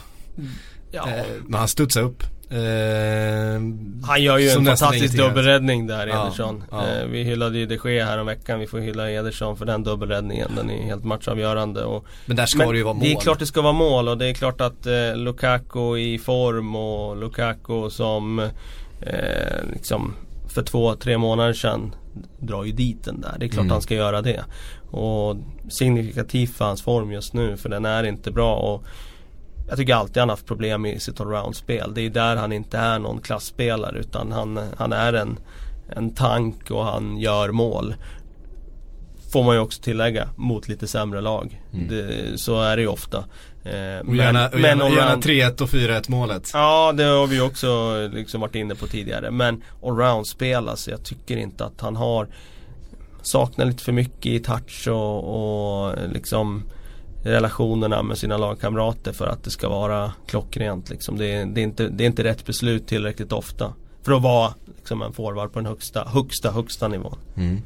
Ja. 0.91 1.09
Eh, 1.09 1.25
men 1.47 1.59
han 1.59 1.67
studsar 1.67 2.01
upp. 2.01 2.23
Eh, 2.51 3.61
Han 4.07 4.21
gör 4.23 4.37
ju 4.37 4.49
en 4.49 4.65
fantastisk 4.65 5.17
dubbelräddning 5.17 5.87
där 5.87 6.07
Ja, 6.07 6.25
Ederson. 6.27 6.63
ja. 6.71 6.87
Eh, 6.87 7.05
vi 7.05 7.23
hyllade 7.23 7.57
ju 7.57 7.65
de 7.65 7.77
Gea 7.91 8.05
här 8.05 8.17
om 8.19 8.25
veckan. 8.25 8.59
Vi 8.59 8.67
får 8.67 8.79
hylla 8.79 9.11
Ederson 9.11 9.57
för 9.57 9.65
den 9.65 9.83
dubbelräddningen. 9.83 10.49
Den 10.55 10.69
är 10.69 10.83
helt 10.83 11.03
matchavgörande. 11.03 11.83
Och, 11.83 12.05
Men 12.25 12.35
där 12.37 12.45
ska 12.45 12.57
men 12.57 12.67
det 12.69 12.77
ju 12.77 12.83
vara 12.83 12.93
mål. 12.93 13.03
det 13.03 13.11
är 13.11 13.19
klart 13.19 13.39
det 13.39 13.45
ska 13.45 13.61
vara 13.61 13.73
mål 13.73 14.07
och 14.07 14.17
det 14.17 14.29
är 14.29 14.33
klart 14.33 14.61
att 14.61 14.85
eh, 14.85 15.15
Lukaku 15.15 15.97
i 15.97 16.19
form 16.19 16.75
och 16.75 17.17
Lukaku 17.17 17.89
som 17.89 18.39
eh, 19.01 19.63
liksom 19.73 20.13
för 20.47 20.61
två, 20.63 20.95
tre 20.95 21.17
månader 21.17 21.53
sedan 21.53 21.95
drar 22.39 22.63
ju 22.63 22.71
dit 22.71 23.03
den 23.03 23.21
där. 23.21 23.35
Det 23.39 23.45
är 23.45 23.49
klart 23.49 23.61
Mm. 23.63 23.71
han 23.71 23.81
ska 23.81 23.95
göra 23.95 24.21
det. 24.21 24.43
Och 24.91 25.35
signifikativt 25.69 26.55
för 26.57 26.65
hans 26.65 26.81
form 26.81 27.11
just 27.11 27.33
nu 27.33 27.57
för 27.57 27.69
den 27.69 27.85
är 27.85 28.03
inte 28.03 28.31
bra. 28.31 28.55
Och 28.55 28.83
jag 29.69 29.77
tycker 29.77 29.95
alltid 29.95 30.17
han 30.17 30.29
har 30.29 30.35
haft 30.35 30.45
problem 30.45 30.85
i 30.85 30.99
sitt 30.99 31.21
allround-spel. 31.21 31.91
Det 31.95 32.01
är 32.01 32.09
där 32.09 32.35
han 32.35 32.51
inte 32.51 32.77
är 32.77 32.99
någon 32.99 33.21
klassspelare 33.21 33.99
utan 33.99 34.31
han, 34.31 34.59
han 34.77 34.93
är 34.93 35.13
en, 35.13 35.39
en 35.95 36.13
tank 36.15 36.71
och 36.71 36.85
han 36.85 37.17
gör 37.17 37.51
mål. 37.51 37.95
Får 39.33 39.43
man 39.43 39.55
ju 39.55 39.61
också 39.61 39.81
tillägga 39.81 40.29
mot 40.35 40.67
lite 40.67 40.87
sämre 40.87 41.21
lag. 41.21 41.61
Mm. 41.73 41.87
Det, 41.87 42.37
så 42.39 42.61
är 42.61 42.75
det 42.75 42.81
ju 42.81 42.87
ofta. 42.87 43.17
Eh, 43.63 44.07
Och 44.07 44.15
gärna, 44.15 44.39
gärna, 44.39 44.59
gärna 44.59 44.85
allround- 44.85 45.23
3-1 45.23 45.61
och 45.61 45.69
4-1 45.69 46.11
målet. 46.11 46.49
Ja 46.53 46.93
det 46.97 47.03
har 47.03 47.27
vi 47.27 47.41
också 47.41 47.97
liksom 48.13 48.41
varit 48.41 48.55
inne 48.55 48.75
på 48.75 48.87
tidigare. 48.87 49.31
Men 49.31 49.63
allround-spel 49.83 50.69
alltså, 50.69 50.91
jag 50.91 51.03
tycker 51.03 51.37
inte 51.37 51.65
att 51.65 51.81
han 51.81 51.95
har 51.95 52.27
Saknar 53.21 53.65
lite 53.65 53.83
för 53.83 53.91
mycket 53.91 54.25
i 54.25 54.39
touch 54.39 54.87
och, 54.87 55.87
och 55.87 55.95
liksom 56.13 56.63
relationerna 57.29 58.03
med 58.03 58.17
sina 58.17 58.37
lagkamrater 58.37 59.13
för 59.13 59.27
att 59.27 59.43
det 59.43 59.49
ska 59.49 59.69
vara 59.69 60.11
klockrent. 60.27 60.89
Liksom. 60.89 61.17
Det, 61.17 61.33
är, 61.33 61.45
det, 61.45 61.61
är 61.61 61.63
inte, 61.63 61.87
det 61.87 62.03
är 62.03 62.05
inte 62.05 62.23
rätt 62.23 62.45
beslut 62.45 62.87
tillräckligt 62.87 63.31
ofta. 63.31 63.73
För 64.03 64.11
att 64.11 64.21
vara 64.21 64.53
liksom, 64.77 65.01
en 65.01 65.13
forward 65.13 65.53
på 65.53 65.59
den 65.59 65.65
högsta, 65.65 66.03
högsta, 66.03 66.51
högsta 66.51 66.87
nivån. 66.87 67.17
Mm. 67.37 67.61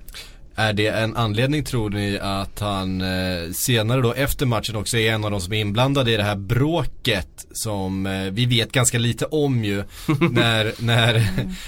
Är 0.55 0.73
det 0.73 0.87
en 0.87 1.15
anledning 1.15 1.63
tror 1.63 1.89
ni 1.89 2.19
att 2.21 2.59
han 2.59 3.01
eh, 3.01 3.51
senare 3.51 4.01
då 4.01 4.13
efter 4.13 4.45
matchen 4.45 4.75
också 4.75 4.97
är 4.97 5.13
en 5.13 5.25
av 5.25 5.31
de 5.31 5.41
som 5.41 5.53
är 5.53 5.61
inblandade 5.61 6.11
i 6.11 6.17
det 6.17 6.23
här 6.23 6.35
bråket 6.35 7.45
som 7.51 8.05
eh, 8.05 8.31
vi 8.31 8.45
vet 8.45 8.71
ganska 8.71 8.97
lite 8.97 9.25
om 9.25 9.63
ju 9.63 9.77
när, 10.31 10.83
när 10.83 11.15
eh, 11.15 11.21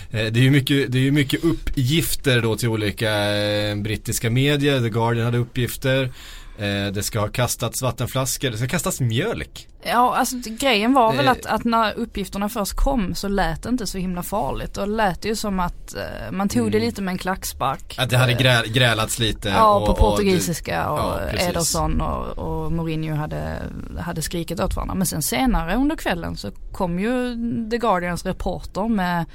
det 0.10 0.40
är 0.40 0.44
ju 0.44 0.52
mycket, 0.52 0.92
det 0.92 1.08
är 1.08 1.12
mycket 1.12 1.44
uppgifter 1.44 2.42
då 2.42 2.56
till 2.56 2.70
olika 2.70 3.36
eh, 3.36 3.76
brittiska 3.76 4.30
medier, 4.30 4.82
The 4.82 4.90
Guardian 4.90 5.26
hade 5.26 5.38
uppgifter 5.38 6.12
det 6.94 7.04
ska 7.06 7.20
ha 7.20 7.28
kastats 7.28 7.82
vattenflaskor, 7.82 8.50
det 8.50 8.58
ska 8.58 8.68
kastas 8.68 9.00
mjölk. 9.02 9.68
Ja, 9.88 10.16
alltså 10.16 10.36
grejen 10.50 10.94
var 10.94 11.14
väl 11.14 11.26
Eh. 11.26 11.32
att, 11.32 11.46
att 11.46 11.64
när 11.64 11.94
uppgifterna 11.94 12.50
först 12.50 12.74
kom 12.74 13.16
så 13.16 13.28
lät 13.28 13.64
det 13.64 13.70
inte 13.70 13.88
så 13.88 13.98
himla 13.98 14.24
farligt. 14.24 14.78
Och 14.78 14.88
det 14.88 14.94
lät 14.94 15.26
ju 15.26 15.36
som 15.36 15.60
att 15.60 15.96
eh, 15.96 16.32
man 16.32 16.50
tog 16.50 16.72
det 16.72 16.78
Mm. 16.78 16.88
lite 16.88 17.02
med 17.02 17.12
en 17.12 17.18
klackspark. 17.18 17.96
Att 17.98 18.10
det 18.10 18.18
hade 18.18 18.32
Eh, 18.32 18.38
grä, 18.38 18.62
grälats 18.68 19.20
lite. 19.20 19.50
Ja, 19.50 19.76
och, 19.76 19.86
på 19.86 19.92
och 19.92 19.98
portugisiska 19.98 20.90
och, 20.90 21.00
ja, 21.00 21.20
precis. 21.32 21.48
Ederson 21.50 22.02
och, 22.02 22.38
och 22.38 22.72
Mourinho 22.72 23.16
hade, 23.16 23.62
hade 24.00 24.22
skrikit 24.22 24.60
åt 24.60 24.76
varandra. 24.76 24.96
Men 24.96 25.08
sen 25.08 25.22
senare 25.22 25.76
under 25.76 25.96
kvällen 25.96 26.38
så 26.38 26.52
kom 26.72 27.00
ju 27.00 27.36
The 27.72 27.78
Guardians 27.78 28.26
reporter 28.26 28.88
med, 28.88 29.20
eh, 29.20 29.26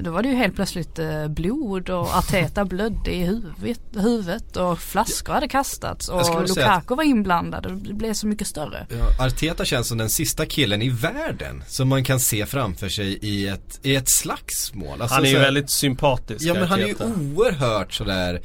då 0.00 0.10
var 0.10 0.22
det 0.22 0.28
ju 0.28 0.34
helt 0.34 0.54
plötsligt 0.54 0.98
eh, 0.98 1.28
blod 1.28 1.90
och 1.90 2.16
Arteta 2.16 2.64
blödde 2.64 3.10
i 3.10 3.24
huvudet, 3.24 3.80
huvudet 3.96 4.56
och 4.56 4.78
flaskor 4.78 5.32
hade 5.32 5.48
kastats 5.48 6.08
och 6.08 6.48
Lukaku 6.48 6.94
var 6.94 7.04
inblandad 7.04 7.66
och 7.66 7.72
det 7.72 7.94
blev 7.94 8.12
så 8.12 8.26
mycket 8.26 8.46
större. 8.46 8.86
Ja, 8.90 9.24
Arteta 9.26 9.64
känns 9.64 9.88
som 9.88 9.98
den 9.98 10.10
sista 10.10 10.46
killen 10.46 10.82
i 10.82 10.88
världen 10.88 11.64
som 11.68 11.88
man 11.88 12.04
kan 12.04 12.20
se 12.20 12.46
framför 12.46 12.88
sig 12.88 13.18
i 13.22 13.48
ett, 13.48 13.80
i 13.82 13.94
ett 13.96 14.10
slagsmål. 14.10 15.02
Alltså, 15.02 15.14
Han 15.14 15.24
är 15.24 15.28
ju 15.28 15.38
väldigt 15.38 15.70
sympatisk. 15.70 16.44
Ja 16.44 16.54
men 16.54 16.62
han 16.68 16.80
är 16.80 16.86
ju 16.86 16.94
Arteta. 16.94 17.04
oerhört 17.06 17.92
sådär 17.92 18.40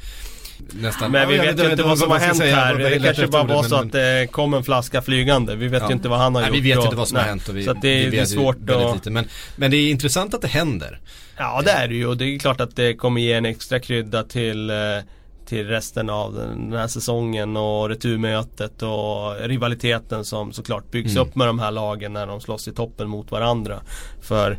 Nästan 0.72 1.10
Men 1.12 1.28
vi 1.28 1.36
Ja, 1.36 1.42
vet 1.42 1.58
ju 1.64 1.70
inte 1.70 1.82
vad 1.82 1.98
som 1.98 2.10
har 2.10 2.18
hänt 2.18 2.36
säga, 2.36 2.56
här. 2.56 2.74
Det 2.74 2.98
kanske 2.98 3.26
bara 3.26 3.42
var 3.42 3.62
så 3.62 3.76
men- 3.76 3.86
att 3.86 3.92
det 3.92 4.28
kom 4.32 4.54
en 4.54 4.64
flaska 4.64 5.02
flygande. 5.02 5.56
Vi 5.56 5.68
vet 5.68 5.82
Ja. 5.82 5.88
ju 5.88 5.94
inte 5.94 6.08
vad 6.08 6.18
han 6.18 6.34
har 6.34 6.42
Nej, 6.42 6.50
gjort. 6.50 6.56
vi 6.56 6.68
vet 6.68 6.78
och- 6.78 6.84
inte 6.84 6.96
vad 6.96 7.08
som 7.08 7.16
har 7.16 7.24
hänt 7.24 7.48
och 7.48 7.56
vi, 7.56 7.64
Så 7.64 7.70
att 7.70 7.82
det, 7.82 7.88
vi 7.88 7.94
är- 8.06 8.10
det 8.10 8.16
är 8.16 8.20
vet 8.20 8.30
ju 8.30 8.34
svårt 8.34 8.56
väldigt 8.58 8.86
att... 8.88 8.94
lite. 8.94 9.10
Men, 9.10 9.28
men 9.56 9.70
det 9.70 9.76
är 9.76 9.90
intressant 9.90 10.34
att 10.34 10.42
det 10.42 10.48
händer. 10.48 11.00
Ja 11.36 11.62
det 11.64 11.70
är 11.70 11.88
det 11.88 11.94
ju 11.94 12.06
och 12.06 12.16
det 12.16 12.24
är 12.24 12.38
klart 12.38 12.60
att 12.60 12.76
det 12.76 12.94
kommer 12.94 13.20
ge 13.20 13.32
en 13.32 13.44
extra 13.46 13.80
krydda 13.80 14.22
till, 14.22 14.70
eh, 14.70 14.76
till 15.46 15.66
resten 15.68 16.10
av 16.10 16.34
den 16.34 16.72
här 16.72 16.86
säsongen 16.86 17.56
och 17.56 17.88
returmötet 17.88 18.82
och 18.82 19.36
rivaliteten 19.48 20.24
som 20.24 20.52
såklart 20.52 20.90
byggs 20.90 21.10
Mm. 21.12 21.22
upp 21.22 21.34
med 21.34 21.46
de 21.46 21.58
här 21.58 21.70
lagen 21.70 22.12
när 22.12 22.26
de 22.26 22.40
slåss 22.40 22.68
i 22.68 22.72
toppen 22.72 23.08
mot 23.08 23.30
varandra. 23.30 23.80
För 24.22 24.58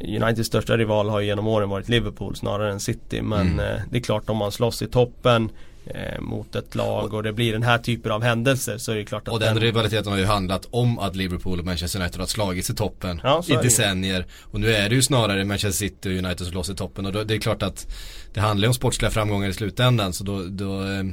Uniteds 0.00 0.46
största 0.48 0.76
rival 0.76 1.08
har 1.08 1.20
ju 1.20 1.26
genom 1.26 1.46
åren 1.46 1.68
varit 1.68 1.88
Liverpool 1.88 2.36
snarare 2.36 2.72
än 2.72 2.80
City 2.80 3.22
men 3.22 3.40
Mm. 3.46 3.60
eh, 3.60 3.80
det 3.90 3.96
är 3.96 4.02
klart 4.02 4.30
om 4.30 4.36
man 4.36 4.52
slåss 4.52 4.82
i 4.82 4.86
toppen 4.86 5.50
eh, 5.86 6.20
mot 6.20 6.54
ett 6.56 6.74
lag 6.74 7.14
och 7.14 7.22
det 7.22 7.32
blir 7.32 7.52
den 7.52 7.62
här 7.62 7.78
typen 7.78 8.12
av 8.12 8.22
händelser 8.22 8.78
så 8.78 8.92
är 8.92 8.96
det 8.96 9.04
klart 9.04 9.28
att 9.28 9.34
Och 9.34 9.40
den 9.40 9.60
rivaliteten 9.60 10.12
har 10.12 10.18
ju 10.18 10.24
handlat 10.24 10.66
om 10.70 10.98
att 10.98 11.16
Liverpool 11.16 11.58
och 11.58 11.64
Manchester 11.64 12.00
United 12.00 12.20
har 12.20 12.26
slagits 12.26 12.70
i 12.70 12.74
toppen 12.74 13.20
Ja, 13.24 13.42
i 13.48 13.52
decennier. 13.52 14.26
Och 14.42 14.60
nu 14.60 14.74
är 14.74 14.88
det 14.88 14.94
ju 14.94 15.02
snarare 15.02 15.44
Manchester 15.44 15.86
City 15.86 16.08
och 16.08 16.12
United 16.24 16.38
som 16.38 16.46
slåss 16.46 16.70
i 16.70 16.74
toppen 16.74 17.06
och 17.06 17.12
då, 17.12 17.24
det 17.24 17.34
är 17.34 17.38
klart 17.38 17.62
att 17.62 17.86
det 18.34 18.40
handlar 18.40 18.64
ju 18.66 18.68
om 18.68 18.74
sportsliga 18.74 19.10
framgångar 19.10 19.48
i 19.48 19.52
slutändan 19.52 20.12
så 20.12 20.24
då, 20.24 20.42
då 20.48 20.82
eh, 20.84 21.04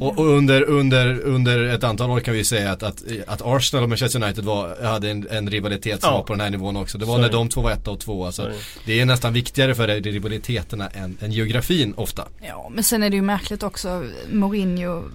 och, 0.00 0.18
och 0.18 0.26
under, 0.26 0.62
under, 0.62 1.20
under 1.20 1.64
ett 1.64 1.84
antal 1.84 2.10
år 2.10 2.20
kan 2.20 2.32
vi 2.32 2.38
ju 2.38 2.44
säga 2.44 2.72
att, 2.72 2.82
att, 2.82 3.02
att 3.26 3.42
Arsenal 3.44 3.82
och 3.82 3.88
Manchester 3.88 4.22
United 4.24 4.44
var, 4.44 4.82
hade 4.84 5.10
en, 5.10 5.26
en 5.30 5.50
rivalitet 5.50 6.00
som 6.00 6.10
Ja. 6.10 6.16
var 6.16 6.24
på 6.24 6.32
den 6.32 6.40
här 6.40 6.50
nivån 6.50 6.76
också. 6.76 6.98
Det 6.98 7.04
var 7.04 7.18
är 7.18 7.22
när 7.22 7.32
de 7.32 7.48
två 7.48 7.60
var 7.60 7.70
etta 7.70 7.90
och 7.90 8.00
två. 8.00 8.26
Alltså, 8.26 8.42
Så 8.42 8.48
är 8.48 8.52
det. 8.52 8.58
det 8.86 9.00
är 9.00 9.04
nästan 9.04 9.32
viktigare 9.32 9.74
för 9.74 9.86
rivaliteterna 9.88 10.88
än, 10.88 11.18
än 11.20 11.32
geografin 11.32 11.94
ofta. 11.96 12.24
Ja 12.46 12.70
men 12.74 12.84
sen 12.84 13.02
är 13.02 13.10
det 13.10 13.16
ju 13.16 13.22
märkligt 13.22 13.62
också, 13.62 13.93
Mourinho, 14.28 15.10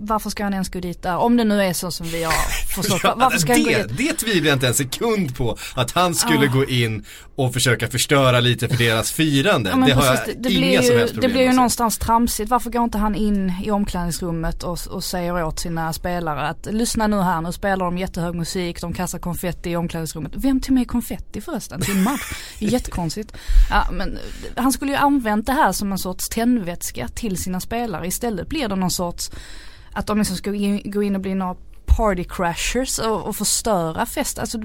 varför 0.00 0.30
ska 0.30 0.44
han 0.44 0.52
ens 0.52 0.68
gå 0.68 0.80
dit 0.80 1.02
där? 1.02 1.16
Om 1.16 1.36
det 1.36 1.44
nu 1.44 1.62
är 1.62 1.72
så 1.72 1.90
som 1.90 2.06
vi 2.06 2.22
har 2.24 2.32
förstått, 2.74 3.00
Ja, 3.04 3.14
varför 3.18 3.38
ska 3.38 3.52
han 3.52 3.62
gå 3.62 3.68
det, 3.70 3.82
dit? 3.82 3.96
det 3.98 4.12
tvivlar 4.12 4.48
jag 4.48 4.56
inte 4.56 4.68
en 4.68 4.74
sekund 4.74 5.36
på. 5.36 5.58
Att 5.74 5.90
han 5.90 6.14
skulle 6.14 6.46
Ah. 6.48 6.52
gå 6.52 6.64
in 6.64 7.04
och 7.36 7.52
försöka 7.52 7.88
förstöra 7.88 8.40
lite 8.40 8.68
för 8.68 8.76
deras 8.76 9.12
firande. 9.20 9.70
Ja, 9.70 9.76
det 9.86 9.92
har 9.92 10.02
precis, 10.02 10.26
jag 10.26 10.36
det, 10.42 10.48
det 10.48 10.54
inga 10.54 10.60
blir 10.68 10.82
som 10.82 10.92
ju, 10.94 10.98
helst 10.98 11.14
det 11.14 11.20
problem 11.20 11.32
blir 11.32 11.40
ju 11.42 11.46
med. 11.46 11.56
någonstans 11.56 11.98
tramsigt. 11.98 12.50
Varför 12.50 12.70
går 12.70 12.84
inte 12.84 12.98
han 12.98 13.14
in 13.14 13.52
i 13.64 13.70
omklädningsrummet 13.70 14.62
och, 14.62 14.78
och 14.90 15.04
säger 15.04 15.44
åt 15.44 15.58
sina 15.60 15.92
spelare 15.92 16.48
att 16.48 16.66
lyssna 16.70 17.06
nu 17.06 17.20
här, 17.20 17.40
nu 17.40 17.52
spelar 17.52 17.84
de 17.84 17.98
jättehög 17.98 18.34
musik, 18.34 18.80
de 18.80 18.92
kastar 18.92 19.18
konfetti 19.18 19.70
i 19.70 19.76
omklädningsrummet. 19.76 20.32
Vem 20.36 20.60
tog 20.60 20.74
med 20.74 20.88
konfetti 20.88 21.40
förresten 21.40 21.80
till 21.80 21.96
match? 21.96 22.32
Det 22.58 22.66
jättekonstigt. 22.66 23.32
Ja, 23.70 23.86
men 23.92 24.16
eh, 24.16 24.62
han 24.62 24.72
skulle 24.72 24.90
ju 24.92 24.96
använt 24.98 25.46
det 25.46 25.52
här 25.52 25.72
som 25.72 25.92
en 25.92 25.98
sorts 25.98 26.28
tändvätska 26.28 27.08
till 27.08 27.36
sina 27.42 27.60
spelare. 27.60 28.06
Istället 28.06 28.48
blir 28.48 28.68
det 28.68 28.76
någon 28.76 28.90
sorts, 28.90 29.30
att 29.92 30.06
de 30.06 30.18
liksom 30.18 30.36
ska 30.36 30.50
gå 30.84 31.02
in 31.02 31.14
och 31.14 31.20
bli 31.20 31.34
några 31.34 31.56
party 31.96 32.24
crashers 32.24 32.98
och, 32.98 33.26
och 33.28 33.36
förstöra 33.36 34.06
fest. 34.06 34.38
Alltså, 34.38 34.58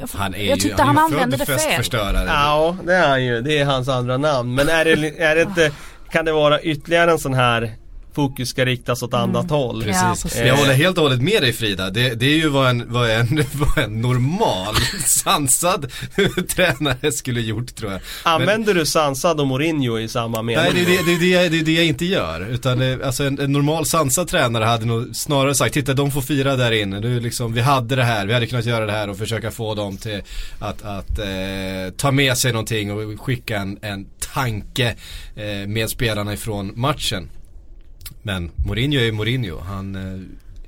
jag, 0.00 0.08
Han 0.14 0.34
är 0.34 0.38
jag 0.38 0.56
ju, 0.56 0.62
tyckte 0.62 0.82
han 0.82 0.96
han, 0.96 1.04
använde 1.12 1.36
det 1.36 1.46
fel. 1.46 1.58
festförstörare. 1.58 2.24
Ja, 2.26 2.76
det 2.84 2.94
är 2.94 3.08
han 3.08 3.24
ju. 3.24 3.40
Det 3.40 3.58
är 3.58 3.64
hans 3.64 3.88
andra 3.88 4.16
namn. 4.16 4.54
Men 4.54 4.68
är 4.68 4.84
det, 4.84 5.22
är 5.22 5.34
det 5.34 5.42
inte, 5.42 5.70
kan 6.10 6.24
det 6.24 6.32
vara 6.32 6.60
ytterligare 6.60 7.10
en 7.10 7.18
sån 7.18 7.34
här 7.34 7.72
fokus 8.14 8.48
ska 8.48 8.64
riktas 8.64 9.02
åt 9.02 9.14
annat 9.14 9.50
håll? 9.50 9.82
Precis. 9.82 10.02
Ja, 10.02 10.16
precis. 10.22 10.40
Jag 10.40 10.56
håller 10.56 10.74
helt 10.74 10.96
och 10.96 11.02
hållet 11.02 11.22
med 11.22 11.42
dig 11.42 11.52
Frida. 11.52 11.90
Det, 11.90 12.14
det 12.14 12.26
är 12.26 12.36
ju 12.36 12.48
vad 12.48 12.70
en, 12.70 12.92
vad 12.92 13.10
en, 13.10 13.44
vad 13.52 13.78
en 13.84 14.00
normal, 14.00 14.74
sansad 15.06 15.90
tränare 16.48 17.12
skulle 17.12 17.40
gjort 17.40 17.74
tror 17.74 17.92
jag. 17.92 18.00
Men- 18.24 18.32
Använder 18.34 18.74
du 18.74 18.86
Sansad 18.86 19.40
och 19.40 19.46
Mourinho 19.46 19.98
i 19.98 20.08
samma 20.08 20.42
mening? 20.42 20.64
Nej 20.74 20.84
det 20.86 20.94
är 20.94 20.98
det, 21.04 21.12
det, 21.12 21.18
det, 21.18 21.26
jag- 21.26 21.50
det, 21.52 21.58
är 21.58 21.64
det 21.64 21.72
jag 21.72 21.84
inte 21.84 22.04
gör. 22.04 22.48
Utan 22.50 22.78
det, 22.78 23.04
alltså 23.04 23.24
en, 23.24 23.38
en 23.40 23.52
normal 23.52 23.86
sansad 23.86 24.28
tränare 24.28 24.64
hade 24.64 24.84
nog 24.86 25.16
snarare 25.16 25.54
sagt, 25.54 25.74
titta 25.74 25.94
de 25.94 26.10
får 26.10 26.20
fira 26.20 26.56
där 26.56 26.72
inne. 26.72 27.00
Du, 27.00 27.20
liksom, 27.20 27.52
vi 27.52 27.60
hade 27.60 27.96
det 27.96 28.04
här, 28.04 28.26
vi 28.26 28.32
hade 28.34 28.46
kunnat 28.46 28.64
göra 28.66 28.86
det 28.86 28.92
här 28.92 29.10
och 29.10 29.18
försöka 29.18 29.50
få 29.50 29.74
dem 29.74 29.96
till 29.96 30.22
att, 30.58 30.82
att 30.82 31.18
eh, 31.18 31.26
ta 31.96 32.10
med 32.10 32.36
sig 32.38 32.52
någonting 32.52 32.92
och 32.92 33.20
skicka 33.20 33.56
en, 33.56 33.78
en 33.82 34.06
tanke 34.34 34.94
eh, 35.36 35.68
med 35.68 35.90
spelarna 35.90 36.32
ifrån 36.34 36.72
matchen. 36.76 37.28
Men 38.22 38.50
Mourinho 38.66 39.00
är 39.00 39.04
ju 39.04 39.12
Mourinho. 39.12 39.58
Han 39.58 39.94
eh, 39.96 40.20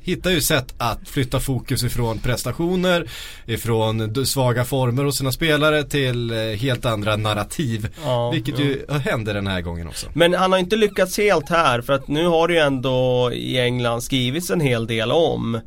hittar 0.04 0.30
ju 0.30 0.40
sätt 0.40 0.74
att 0.78 1.08
flytta 1.08 1.40
fokus 1.40 1.84
ifrån 1.84 2.18
prestationer, 2.18 3.10
ifrån 3.46 4.26
svaga 4.26 4.64
former 4.64 5.04
hos 5.04 5.18
sina 5.18 5.32
spelare 5.32 5.82
till 5.82 6.30
eh, 6.30 6.38
helt 6.38 6.84
andra 6.84 7.16
narrativ. 7.16 7.88
Ja, 8.04 8.30
Vilket 8.30 8.58
ja. 8.58 8.64
ju 8.64 8.86
händer 8.98 9.34
den 9.34 9.46
här 9.46 9.60
gången 9.60 9.88
också. 9.88 10.06
Men 10.14 10.34
han 10.34 10.52
har 10.52 10.58
inte 10.58 10.76
lyckats 10.76 11.18
helt 11.18 11.48
här 11.48 11.80
för 11.80 11.92
att 11.92 12.08
nu 12.08 12.26
har 12.26 12.48
det 12.48 12.54
ju 12.54 12.60
ändå 12.60 13.30
i 13.32 13.58
England 13.58 14.02
skrivits 14.02 14.50
en 14.50 14.60
hel 14.60 14.86
del 14.86 15.12
om 15.12 15.60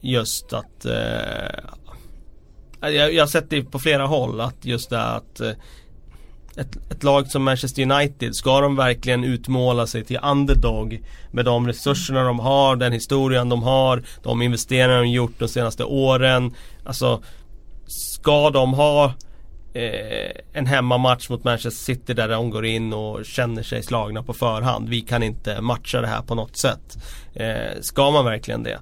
just 0.00 0.52
att 0.52 0.84
eh, 0.84 0.92
jag, 2.80 3.14
jag 3.14 3.22
har 3.22 3.26
sett 3.26 3.50
det 3.50 3.62
på 3.62 3.78
flera 3.78 4.06
håll 4.06 4.40
att 4.40 4.64
just 4.64 4.90
det 4.90 5.02
att 5.02 5.40
eh, 5.40 5.50
ett, 6.60 6.92
ett 6.92 7.02
lag 7.02 7.26
som 7.26 7.44
Manchester 7.44 7.82
United, 7.92 8.34
ska 8.34 8.60
de 8.60 8.76
verkligen 8.76 9.24
utmåla 9.24 9.86
sig 9.86 10.04
till 10.04 10.18
underdog 10.22 11.02
med 11.30 11.44
de 11.44 11.66
resurserna 11.66 12.22
de 12.24 12.38
har, 12.38 12.76
den 12.76 12.92
historien 12.92 13.48
de 13.48 13.62
har, 13.62 14.02
de 14.22 14.42
investeringar 14.42 14.98
de 15.02 15.08
gjort 15.10 15.38
de 15.38 15.48
senaste 15.48 15.84
åren. 15.84 16.54
Alltså, 16.84 17.22
ska 17.86 18.50
de 18.50 18.74
ha 18.74 19.04
eh, 19.74 20.30
en 20.52 20.66
hemmamatch 20.66 21.28
mot 21.28 21.44
Manchester 21.44 21.84
City 21.84 22.14
där 22.14 22.28
de 22.28 22.50
går 22.50 22.66
in 22.66 22.92
och 22.92 23.24
känner 23.24 23.62
sig 23.62 23.82
slagna 23.82 24.22
på 24.22 24.32
förhand. 24.34 24.88
Vi 24.88 25.00
kan 25.00 25.22
inte 25.22 25.60
matcha 25.60 26.00
det 26.00 26.06
här 26.08 26.22
på 26.22 26.34
något 26.34 26.56
sätt. 26.56 26.98
Eh, 27.34 27.80
ska 27.80 28.10
man 28.10 28.24
verkligen 28.24 28.62
det? 28.62 28.78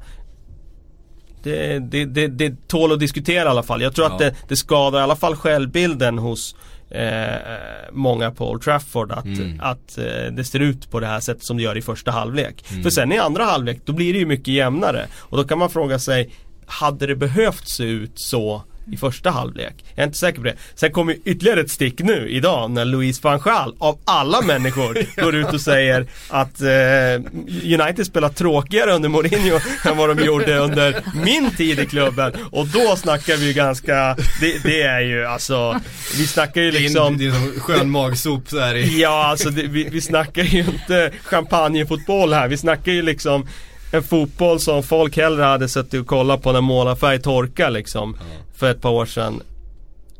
Det, 1.43 1.79
det, 1.79 2.05
det, 2.05 2.29
det 2.29 2.69
tål 2.69 2.93
att 2.93 3.01
diskutera 3.01 3.45
i 3.45 3.49
alla 3.49 3.63
fall. 3.63 3.83
Jag 3.83 3.95
tror 3.95 4.07
Ja. 4.07 4.13
att 4.13 4.19
det, 4.19 4.35
det 4.49 4.57
skadar 4.57 5.01
i 5.01 5.03
alla 5.03 5.17
fall 5.17 5.37
självbilden 5.37 6.19
hos 6.19 6.57
eh, 6.91 7.91
många 7.93 8.31
på 8.31 8.51
Old 8.51 8.63
Trafford 8.63 9.13
att, 9.13 9.25
Mm. 9.25 9.61
att 9.61 9.99
eh, 9.99 10.33
det 10.33 10.45
ser 10.45 10.61
ut 10.61 10.91
på 10.91 11.01
det 11.01 11.07
här 11.07 11.21
sättet 11.21 11.45
som 11.45 11.57
det 11.57 11.63
gör 11.63 11.77
i 11.79 11.83
första 11.83 12.11
halvlek. 12.11 12.65
Mm. 12.71 12.83
För 12.83 12.91
sen 12.91 13.13
i 13.13 13.19
andra 13.19 13.45
halvlek 13.45 13.81
då 13.85 13.93
blir 13.93 14.13
det 14.13 14.19
ju 14.19 14.27
mycket 14.27 14.49
jämnare. 14.55 15.07
Och 15.19 15.37
då 15.37 15.45
kan 15.45 15.59
man 15.59 15.71
fråga 15.71 15.99
sig 15.99 16.31
Hade 16.67 17.07
det 17.07 17.17
behövt 17.17 17.69
se 17.69 17.85
ut 17.85 18.19
så 18.19 18.63
i 18.93 18.97
första 18.97 19.31
halvlek? 19.31 19.75
Jag 19.95 20.03
är 20.03 20.07
inte 20.07 20.19
säker 20.19 20.39
på 20.39 20.45
det. 20.45 20.57
Sen 20.75 20.93
kommer 20.93 21.13
ju 21.13 21.19
ytterligare 21.25 21.61
ett 21.61 21.71
stick 21.71 22.01
nu 22.01 22.29
idag 22.29 22.71
när 22.71 22.85
Louise 22.85 23.21
van 23.23 23.41
Gaal 23.41 23.75
av 23.79 23.99
alla 24.05 24.41
människor 24.41 24.99
går 25.23 25.35
ut 25.35 25.53
och 25.53 25.61
säger 25.61 26.07
att 26.29 26.61
eh, 26.61 27.81
United 27.81 28.07
spelar 28.07 28.29
tråkigare 28.29 28.93
under 28.93 29.09
Mourinho 29.09 29.59
än 29.85 29.97
vad 29.97 30.17
de 30.17 30.25
gjorde 30.25 30.59
under 30.59 31.03
min 31.25 31.51
tid 31.51 31.79
i 31.79 31.87
klubben. 31.87 32.33
Och 32.51 32.67
då 32.67 32.97
snackar 32.97 33.37
vi 33.37 33.47
ju 33.47 33.53
ganska, 33.53 34.17
det, 34.41 34.63
det 34.63 34.83
är 34.83 35.01
ju 35.01 35.27
alltså, 35.27 35.81
vi 36.17 36.27
snackar 36.27 36.61
ju 36.61 36.71
liksom 36.71 37.19
Det 37.19 37.27
är 37.27 37.31
som 37.31 37.61
skön 37.61 37.91
magsop 37.91 38.49
så 38.49 38.61
här 38.61 38.75
i... 38.75 39.01
Ja, 39.01 39.27
alltså 39.27 39.51
det, 39.51 39.63
vi, 39.63 39.89
vi 39.89 40.01
snackar 40.01 40.43
ju 40.43 40.59
inte 40.59 41.13
champagnefotboll 41.23 42.33
här. 42.33 42.49
Vi 42.49 42.57
snackar 42.57 42.93
ju 42.93 43.03
liksom 43.03 43.47
en 43.97 44.03
fotboll 44.03 44.61
som 44.61 44.83
folk 44.83 45.17
hellre 45.17 45.43
hade 45.43 45.69
suttit 45.69 46.01
och 46.01 46.07
kollat 46.07 46.43
på 46.43 46.53
när 46.53 46.61
målarfärg 46.61 47.19
torkar 47.19 47.71
liksom. 47.71 48.17
För 48.55 48.71
ett 48.71 48.81
par 48.81 48.91
år 48.91 49.07
sedan. 49.07 49.43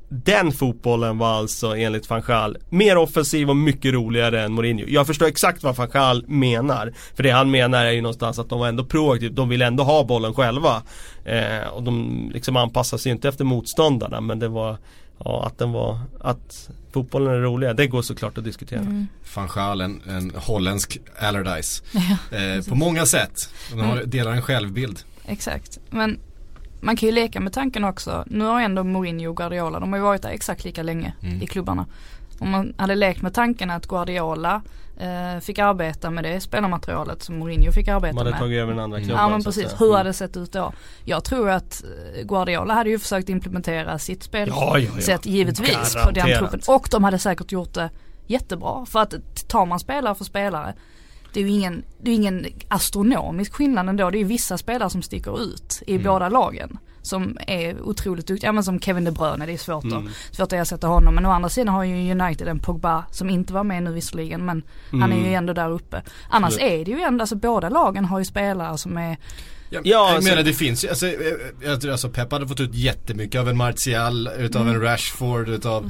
Den 0.09 0.53
fotbollen 0.53 1.19
var 1.19 1.29
alltså 1.29 1.77
enligt 1.77 2.11
van 2.11 2.23
Gaal 2.27 2.57
mer 2.69 2.97
offensiv 2.97 3.51
och 3.51 3.57
mycket 3.57 3.95
roligare 3.95 4.43
än 4.43 4.53
Mourinho. 4.53 4.85
Jag 4.89 5.07
förstår 5.07 5.27
exakt 5.27 5.63
vad 5.63 5.77
van 5.77 5.89
Gaal 5.89 6.25
menar. 6.29 6.93
För 7.17 7.23
det 7.23 7.31
han 7.31 7.51
menar 7.51 7.85
är 7.85 7.91
ju 7.91 8.01
någonstans 8.01 8.39
att 8.39 8.49
de 8.49 8.59
var 8.59 8.69
ändå 8.69 8.85
proaktiva. 8.85 9.35
De 9.35 9.49
vill 9.49 9.63
ändå 9.63 9.85
ha 9.85 10.05
bollen 10.05 10.35
själva. 10.35 10.83
Eh, 11.25 11.69
och 11.73 11.83
de 11.83 12.31
liksom 12.35 12.57
anpassar 12.57 12.99
sig 12.99 13.13
inte 13.13 13.29
efter 13.29 13.45
motståndarna. 13.45 14.21
Men 14.21 14.39
det 14.39 14.49
var 14.49 14.77
Ja, 15.25 15.47
att 15.47 15.59
den 15.59 15.73
var, 15.73 16.01
att 16.21 16.71
fotbollen 16.93 17.35
är 17.35 17.39
roligare, 17.39 17.75
det 17.75 17.87
går 17.87 18.03
såklart 18.03 18.39
att 18.39 18.45
diskutera. 18.45 18.81
Mm. 18.81 19.07
Van 19.37 19.49
Gaal, 19.55 19.81
en, 19.81 20.03
en 20.09 20.33
holländsk 20.37 20.99
Allardyce. 21.19 21.83
Ja, 21.93 22.37
Eh, 22.39 22.63
på 22.65 22.75
många 22.75 23.07
sätt. 23.07 23.51
De 23.71 23.81
har, 23.81 24.03
delar 24.05 24.33
en 24.33 24.43
självbild. 24.43 24.99
exakt. 25.25 25.79
Men 25.91 26.19
man 26.81 26.97
kan 26.97 27.07
ju 27.09 27.15
leka 27.15 27.41
med 27.41 27.53
tanken 27.53 27.85
också. 27.85 28.25
Nu 28.27 28.45
har 28.45 28.61
ändå 28.61 28.85
Mourinho 28.85 29.31
och 29.31 29.37
Guardiola, 29.37 29.81
de 29.81 29.93
har 29.93 29.99
ju 29.99 30.03
varit 30.05 30.23
där 30.23 30.31
exakt 30.31 30.65
lika 30.65 30.83
länge 30.83 31.13
Mm. 31.23 31.43
i 31.43 31.47
klubbarna. 31.47 31.87
Om 32.39 32.51
man 32.51 32.75
hade 32.79 32.95
lekt 32.95 33.23
med 33.23 33.35
tanken 33.35 33.71
att 33.71 33.87
Guardiola 33.87 34.63
eh, 35.01 35.41
fick 35.41 35.59
arbeta 35.59 36.11
med 36.11 36.25
det 36.25 36.41
spelarmaterialet 36.41 37.23
som 37.23 37.39
Mourinho 37.39 37.73
fick 37.73 37.89
arbeta 37.89 38.13
De 38.13 38.19
hade 38.19 38.31
med. 38.31 38.39
tagit 38.41 38.59
över 38.59 38.73
den 38.73 38.81
andra 38.81 38.97
Mm. 38.99 39.09
klubben 39.09 39.23
Ja 39.25 39.29
men 39.31 39.43
precis, 39.45 39.81
hur 39.81 39.87
Mm. 39.87 39.97
hade 39.97 40.09
det 40.09 40.13
sett 40.15 40.37
ut 40.37 40.53
då? 40.53 40.73
Jag 41.05 41.25
tror 41.25 41.51
att 41.51 41.85
eh, 42.17 42.23
Guardiola 42.27 42.75
hade 42.75 42.91
ju 42.91 42.99
försökt 42.99 43.29
implementera 43.29 43.99
sitt 43.99 44.23
spel 44.23 44.49
Ja, 44.49 44.79
ja, 44.79 44.91
ja. 44.97 45.03
sätt 45.03 45.27
givetvis 45.27 45.95
på 45.95 46.11
den 46.11 46.15
Garanterat. 46.15 46.51
truppen. 46.51 46.75
Och 46.75 46.89
de 46.91 47.05
hade 47.05 47.19
säkert 47.19 47.53
gjort 47.53 47.75
det 47.75 47.91
jättebra. 48.27 48.87
För 48.87 48.99
att 49.01 49.15
tar 49.49 49.67
man 49.67 49.81
spelare 49.81 50.15
för 50.15 50.25
spelare 50.25 50.75
det 51.33 51.41
är 51.41 51.45
ju 51.45 51.51
ingen, 51.51 51.83
det 52.01 52.11
är 52.11 52.15
ingen 52.15 52.47
astronomisk 52.69 53.53
skillnad 53.55 53.89
ändå. 53.89 54.11
Det 54.11 54.17
är 54.19 54.21
ju 54.21 54.25
vissa 54.25 54.59
spelare 54.59 54.91
som 54.91 55.03
sticker 55.03 55.43
ut 55.43 55.83
i 55.87 55.93
Mm. 55.93 56.05
båda 56.05 56.29
lagen. 56.29 56.79
Som 57.07 57.39
är 57.47 57.83
otroligt 57.83 58.27
duktiga, 58.27 58.49
ja 58.49 58.53
men 58.53 58.65
som 58.65 58.81
Kevin 58.81 59.05
De 59.05 59.11
Bruyne, 59.11 59.47
det 59.47 59.53
är 59.53 59.57
svårt, 59.57 59.85
mm. 59.85 59.99
att, 59.99 60.37
svårt 60.37 60.53
att 60.53 60.53
ersätta 60.53 60.87
honom. 60.87 61.15
Men 61.15 61.27
å 61.27 61.31
andra 61.31 61.49
sidan 61.49 61.75
har 61.75 61.85
ju 61.85 62.13
United 62.13 62.49
en 62.49 62.59
Pogba 62.59 63.05
som 63.11 63.31
inte 63.31 63.53
var 63.53 63.65
med 63.65 63.83
nu 63.83 63.93
visserligen 63.93 64.45
men 64.45 64.63
mm. 64.91 65.03
han 65.03 65.13
är 65.13 65.17
ju 65.17 65.23
mm. 65.23 65.35
ändå 65.35 65.53
där 65.53 65.71
uppe. 65.71 66.03
Annars 66.31 66.55
så. 66.55 66.61
är 66.61 66.85
det 66.85 66.91
ju 66.91 67.01
ändå, 67.01 67.23
alltså 67.23 67.37
båda 67.37 67.69
lagen 67.69 68.05
har 68.05 68.19
ju 68.19 68.25
spelare 68.25 68.79
som 68.79 68.97
är 68.97 69.17
Ja, 69.71 69.81
jag 69.85 70.01
alltså, 70.01 70.31
menar 70.31 70.43
det 70.43 70.53
finns 70.53 70.85
ju, 70.85 70.89
alltså, 70.89 71.07
jag 71.63 71.81
tror 71.81 71.93
alltså 71.93 72.09
Pep 72.09 72.33
hade 72.33 72.49
fått 72.49 72.61
ut 72.61 72.75
jättemycket 72.75 73.41
av 73.41 73.49
en 73.49 73.57
Martial, 73.57 74.31
utav 74.39 74.63
mm. 74.63 74.75
en 74.75 74.81
Rashford, 74.81 75.49
utav 75.49 75.85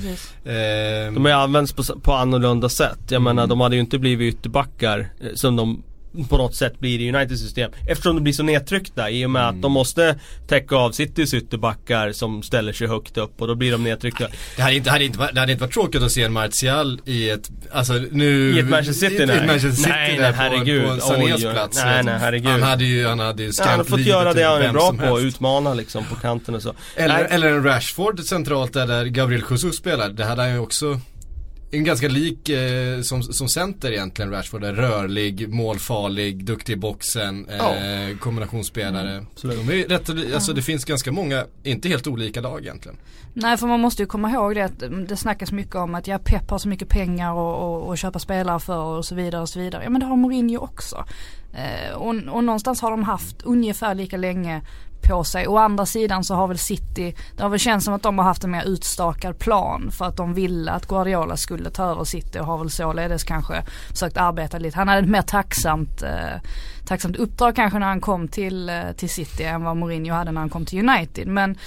eh, 0.44 1.12
De 1.12 1.24
har 1.24 1.28
ju 1.28 1.36
använts 1.36 1.72
på, 1.72 1.82
på 1.82 2.12
annorlunda 2.12 2.68
sätt. 2.68 2.98
Jag 3.08 3.20
mm. 3.20 3.22
menar 3.22 3.46
de 3.46 3.60
hade 3.60 3.74
ju 3.74 3.80
inte 3.80 3.98
blivit 3.98 4.34
ytterbackar 4.34 5.08
eh, 5.20 5.34
som 5.34 5.56
de 5.56 5.82
på 6.24 6.36
något 6.36 6.54
sätt 6.54 6.80
blir 6.80 7.00
i 7.00 7.08
Uniteds 7.08 7.42
system. 7.42 7.70
Eftersom 7.88 8.14
de 8.14 8.22
blir 8.22 8.32
så 8.32 8.42
nedtryckta 8.42 9.10
i 9.10 9.26
och 9.26 9.30
med 9.30 9.42
mm. 9.42 9.56
att 9.56 9.62
de 9.62 9.72
måste 9.72 10.18
täcka 10.48 10.76
av 10.76 10.92
Citys 10.92 11.34
ytterbackar 11.34 12.12
som 12.12 12.42
ställer 12.42 12.72
sig 12.72 12.86
högt 12.86 13.16
upp 13.16 13.40
och 13.40 13.48
då 13.48 13.54
blir 13.54 13.72
de 13.72 13.84
nedtryckta. 13.84 14.26
Det 14.56 14.62
hade 14.62 14.74
inte, 14.74 14.90
hade 14.90 15.04
inte, 15.04 15.30
det 15.32 15.40
hade 15.40 15.52
inte 15.52 15.64
varit 15.64 15.74
tråkigt 15.74 16.02
att 16.02 16.12
se 16.12 16.22
en 16.22 16.32
Martial 16.32 17.00
i 17.04 17.30
ett, 17.30 17.50
alltså 17.72 17.92
nu... 18.10 18.56
I 18.56 18.58
ett 18.58 18.68
Manchester 18.68 19.08
City? 19.08 19.22
I, 19.22 19.26
nej. 19.26 19.46
Manchester 19.46 19.70
City 19.70 19.88
nej, 19.88 20.18
nej, 20.20 20.32
herregud. 20.32 20.88
på, 20.88 20.94
på 20.94 21.00
Sanés 21.00 21.42
plats. 21.42 21.82
Nej, 21.84 22.04
nej, 22.04 22.18
herregud. 22.18 22.50
Han 22.50 22.62
hade 22.62 22.84
ju, 22.84 23.06
han 23.06 23.18
hade 23.18 23.42
ju 23.42 23.52
ja, 23.58 23.64
Han 23.64 23.78
har 23.78 23.84
fått 23.84 24.00
göra 24.00 24.32
det 24.32 24.42
han 24.42 24.62
är 24.62 24.72
bra 24.72 24.92
på, 24.92 25.20
utmana 25.20 25.74
liksom 25.74 26.04
på 26.04 26.14
kanten 26.14 26.54
och 26.54 26.62
så. 26.62 26.74
Eller, 26.96 27.24
eller 27.24 27.48
en 27.48 27.62
Rashford 27.62 28.20
centralt 28.20 28.72
där, 28.72 28.86
där 28.86 29.04
Gabriel 29.04 29.42
Jesus 29.50 29.76
spelar. 29.76 30.08
Det 30.08 30.24
hade 30.24 30.42
han 30.42 30.52
ju 30.52 30.58
också 30.58 31.00
en 31.70 31.84
ganska 31.84 32.08
lik 32.08 32.48
eh, 32.48 33.00
som, 33.00 33.22
som 33.22 33.48
center 33.48 33.92
egentligen 33.92 34.30
Rashford. 34.30 34.64
Är 34.64 34.72
rörlig, 34.72 35.48
målfarlig, 35.48 36.44
duktig 36.44 36.72
i 36.72 36.76
boxen, 36.76 37.48
eh, 37.48 37.66
oh. 37.66 38.18
kombinationsspelare. 38.18 39.10
Mm, 39.10 39.26
de 39.66 39.82
är 39.82 39.88
rätt, 39.88 40.34
alltså 40.34 40.52
det 40.52 40.62
finns 40.62 40.84
ganska 40.84 41.12
många, 41.12 41.44
inte 41.62 41.88
helt 41.88 42.06
olika 42.06 42.40
lag 42.40 42.62
egentligen. 42.62 42.98
Nej 43.34 43.56
för 43.56 43.66
man 43.66 43.80
måste 43.80 44.02
ju 44.02 44.06
komma 44.06 44.30
ihåg 44.30 44.54
det 44.54 44.64
att 44.64 45.08
det 45.08 45.16
snackas 45.16 45.52
mycket 45.52 45.74
om 45.74 45.94
att 45.94 46.06
ja 46.06 46.18
Pep 46.18 46.50
har 46.50 46.58
så 46.58 46.68
mycket 46.68 46.88
pengar 46.88 47.32
och, 47.32 47.54
och, 47.54 47.88
och 47.88 47.98
köpa 47.98 48.18
spelare 48.18 48.60
för 48.60 48.78
och 48.78 49.04
så 49.04 49.14
vidare 49.14 49.42
och 49.42 49.48
så 49.48 49.58
vidare. 49.58 49.84
Ja 49.84 49.90
men 49.90 50.00
det 50.00 50.06
har 50.06 50.16
Mourinho 50.16 50.58
också. 50.58 51.04
Eh, 51.52 51.94
och, 51.94 52.08
och 52.08 52.44
någonstans 52.44 52.80
har 52.80 52.90
de 52.90 53.02
haft 53.02 53.42
ungefär 53.42 53.94
lika 53.94 54.16
länge 54.16 54.62
på 55.08 55.24
sig. 55.24 55.48
Å 55.48 55.56
andra 55.56 55.86
sidan 55.86 56.24
så 56.24 56.34
har 56.34 56.48
väl 56.48 56.58
City, 56.58 57.14
det 57.36 57.42
har 57.42 57.50
väl 57.50 57.58
känts 57.58 57.84
som 57.84 57.94
att 57.94 58.02
de 58.02 58.18
har 58.18 58.24
haft 58.24 58.44
en 58.44 58.50
mer 58.50 58.64
utstakad 58.64 59.38
plan 59.38 59.90
för 59.90 60.04
att 60.04 60.16
de 60.16 60.34
ville 60.34 60.72
att 60.72 60.86
Guardiola 60.86 61.36
skulle 61.36 61.70
ta 61.70 61.84
över 61.84 62.04
City 62.04 62.38
och 62.38 62.46
har 62.46 62.58
väl 62.58 62.70
således 62.70 63.24
kanske 63.24 63.62
försökt 63.90 64.16
arbeta 64.16 64.58
lite. 64.58 64.78
Han 64.78 64.88
hade 64.88 65.00
ett 65.00 65.08
mer 65.08 65.22
tacksamt, 65.22 66.02
eh, 66.02 66.40
tacksamt 66.86 67.16
uppdrag 67.16 67.56
kanske 67.56 67.78
när 67.78 67.86
han 67.86 68.00
kom 68.00 68.28
till, 68.28 68.68
eh, 68.68 68.92
till 68.96 69.10
City 69.10 69.44
än 69.44 69.64
vad 69.64 69.76
Mourinho 69.76 70.14
hade 70.14 70.32
när 70.32 70.40
han 70.40 70.50
kom 70.50 70.64
till 70.64 70.88
United. 70.88 71.26
Men 71.26 71.58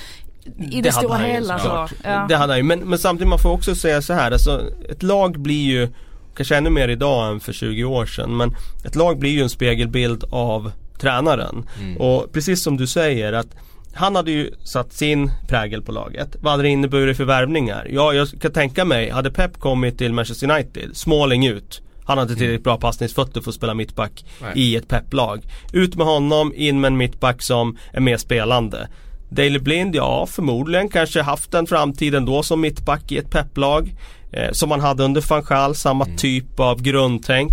i 0.57 0.81
det, 0.81 0.81
det 0.81 0.91
stora 0.91 1.17
hela 1.17 1.59
så. 1.59 1.87
Ja. 2.03 2.25
Det 2.29 2.35
hade 2.35 2.53
han 2.53 2.57
ju, 2.57 2.63
men, 2.63 2.79
men 2.79 2.99
samtidigt 2.99 3.29
man 3.29 3.39
får 3.39 3.49
också 3.49 3.75
säga 3.75 4.01
så 4.01 4.13
här, 4.13 4.31
alltså 4.31 4.61
ett 4.89 5.03
lag 5.03 5.39
blir 5.39 5.63
ju 5.63 5.87
kanske 6.35 6.57
ännu 6.57 6.69
mer 6.69 6.87
idag 6.87 7.31
än 7.31 7.39
för 7.39 7.53
20 7.53 7.83
år 7.83 8.05
sedan 8.05 8.37
men 8.37 8.55
ett 8.85 8.95
lag 8.95 9.19
blir 9.19 9.31
ju 9.31 9.41
en 9.41 9.49
spegelbild 9.49 10.23
av 10.29 10.71
tränaren. 10.99 11.65
Mm. 11.79 11.97
Och 11.97 12.33
precis 12.33 12.63
som 12.63 12.77
du 12.77 12.87
säger 12.87 13.33
att 13.33 13.47
han 13.93 14.15
hade 14.15 14.31
ju 14.31 14.51
satt 14.63 14.93
sin 14.93 15.31
prägel 15.47 15.81
på 15.81 15.91
laget. 15.91 16.35
Vad 16.41 16.51
hade 16.51 16.63
det 16.63 16.69
inneburit 16.69 17.17
för 17.17 17.23
värvningar? 17.23 17.87
Ja, 17.89 18.13
jag 18.13 18.27
kan 18.41 18.51
tänka 18.51 18.85
mig, 18.85 19.09
hade 19.09 19.31
Pep 19.31 19.59
kommit 19.59 19.97
till 19.97 20.13
Manchester 20.13 20.51
United, 20.51 20.97
Småling 20.97 21.47
ut. 21.47 21.81
Han 22.05 22.17
hade 22.17 22.35
tillräckligt 22.35 22.63
bra 22.63 22.77
passningsfötter 22.77 23.41
för 23.41 23.49
att 23.49 23.55
spela 23.55 23.73
mittback 23.73 24.25
Nej. 24.41 24.51
i 24.55 24.75
ett 24.75 24.87
Pep-lag. 24.87 25.41
Ut 25.73 25.95
med 25.95 26.05
honom, 26.05 26.53
in 26.55 26.81
med 26.81 26.87
en 26.87 26.97
mittback 26.97 27.41
som 27.41 27.77
är 27.93 27.99
mer 27.99 28.17
spelande. 28.17 28.87
Daley 29.29 29.59
Blind, 29.59 29.95
ja 29.95 30.25
förmodligen 30.25 30.89
kanske 30.89 31.21
haft 31.21 31.53
en 31.53 31.67
framtid 31.67 32.15
ändå 32.15 32.43
som 32.43 32.61
mittback 32.61 33.11
i 33.11 33.17
ett 33.17 33.31
Pep-lag. 33.31 33.95
Eh, 34.31 34.51
som 34.51 34.69
man 34.69 34.79
hade 34.79 35.03
under 35.03 35.29
van 35.29 35.43
Gaal, 35.43 35.75
samma 35.75 36.05
mm. 36.05 36.17
typ 36.17 36.59
av 36.59 36.81
grundtänk. 36.81 37.51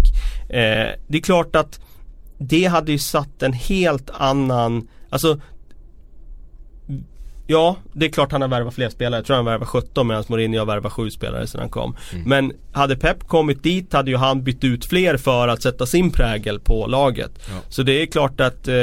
Eh, 0.49 0.88
det 1.09 1.18
är 1.18 1.23
klart 1.23 1.57
att 1.57 1.81
det 2.38 2.64
hade 2.64 2.92
ju 2.92 2.99
satt 2.99 3.42
en 3.42 3.53
helt 3.53 4.11
annan, 4.11 4.88
alltså 5.11 5.40
Ja, 7.49 7.77
det 7.92 8.07
är 8.07 8.11
klart 8.11 8.33
han 8.33 8.40
har 8.40 8.49
värvat 8.49 8.75
fler 8.75 8.88
spelare. 8.88 9.18
Jag 9.18 9.27
tror 9.27 9.37
han 9.37 9.44
värvat 9.44 9.68
17 9.68 10.07
medan 10.07 10.25
Mourinho 10.29 10.59
har 10.59 10.66
värvat 10.66 10.92
7 10.92 11.11
spelare 11.11 11.46
sedan 11.46 11.61
han 11.61 11.70
kom. 11.70 11.96
Mm. 12.12 12.29
Men 12.29 12.53
hade 12.72 12.96
Pep 12.96 13.29
kommit 13.29 13.62
dit 13.62 13.92
hade 13.92 14.11
ju 14.11 14.16
han 14.16 14.42
bytt 14.42 14.64
ut 14.64 14.85
fler 14.85 15.16
för 15.16 15.49
att 15.49 15.62
sätta 15.62 15.87
sin 15.87 16.11
prägel 16.11 16.61
på 16.61 16.87
laget. 16.87 17.31
Ja. 17.49 17.55
Så 17.68 17.83
det 17.83 18.03
är 18.03 18.07
klart 18.07 18.40
att 18.40 18.68
eh, 18.68 18.75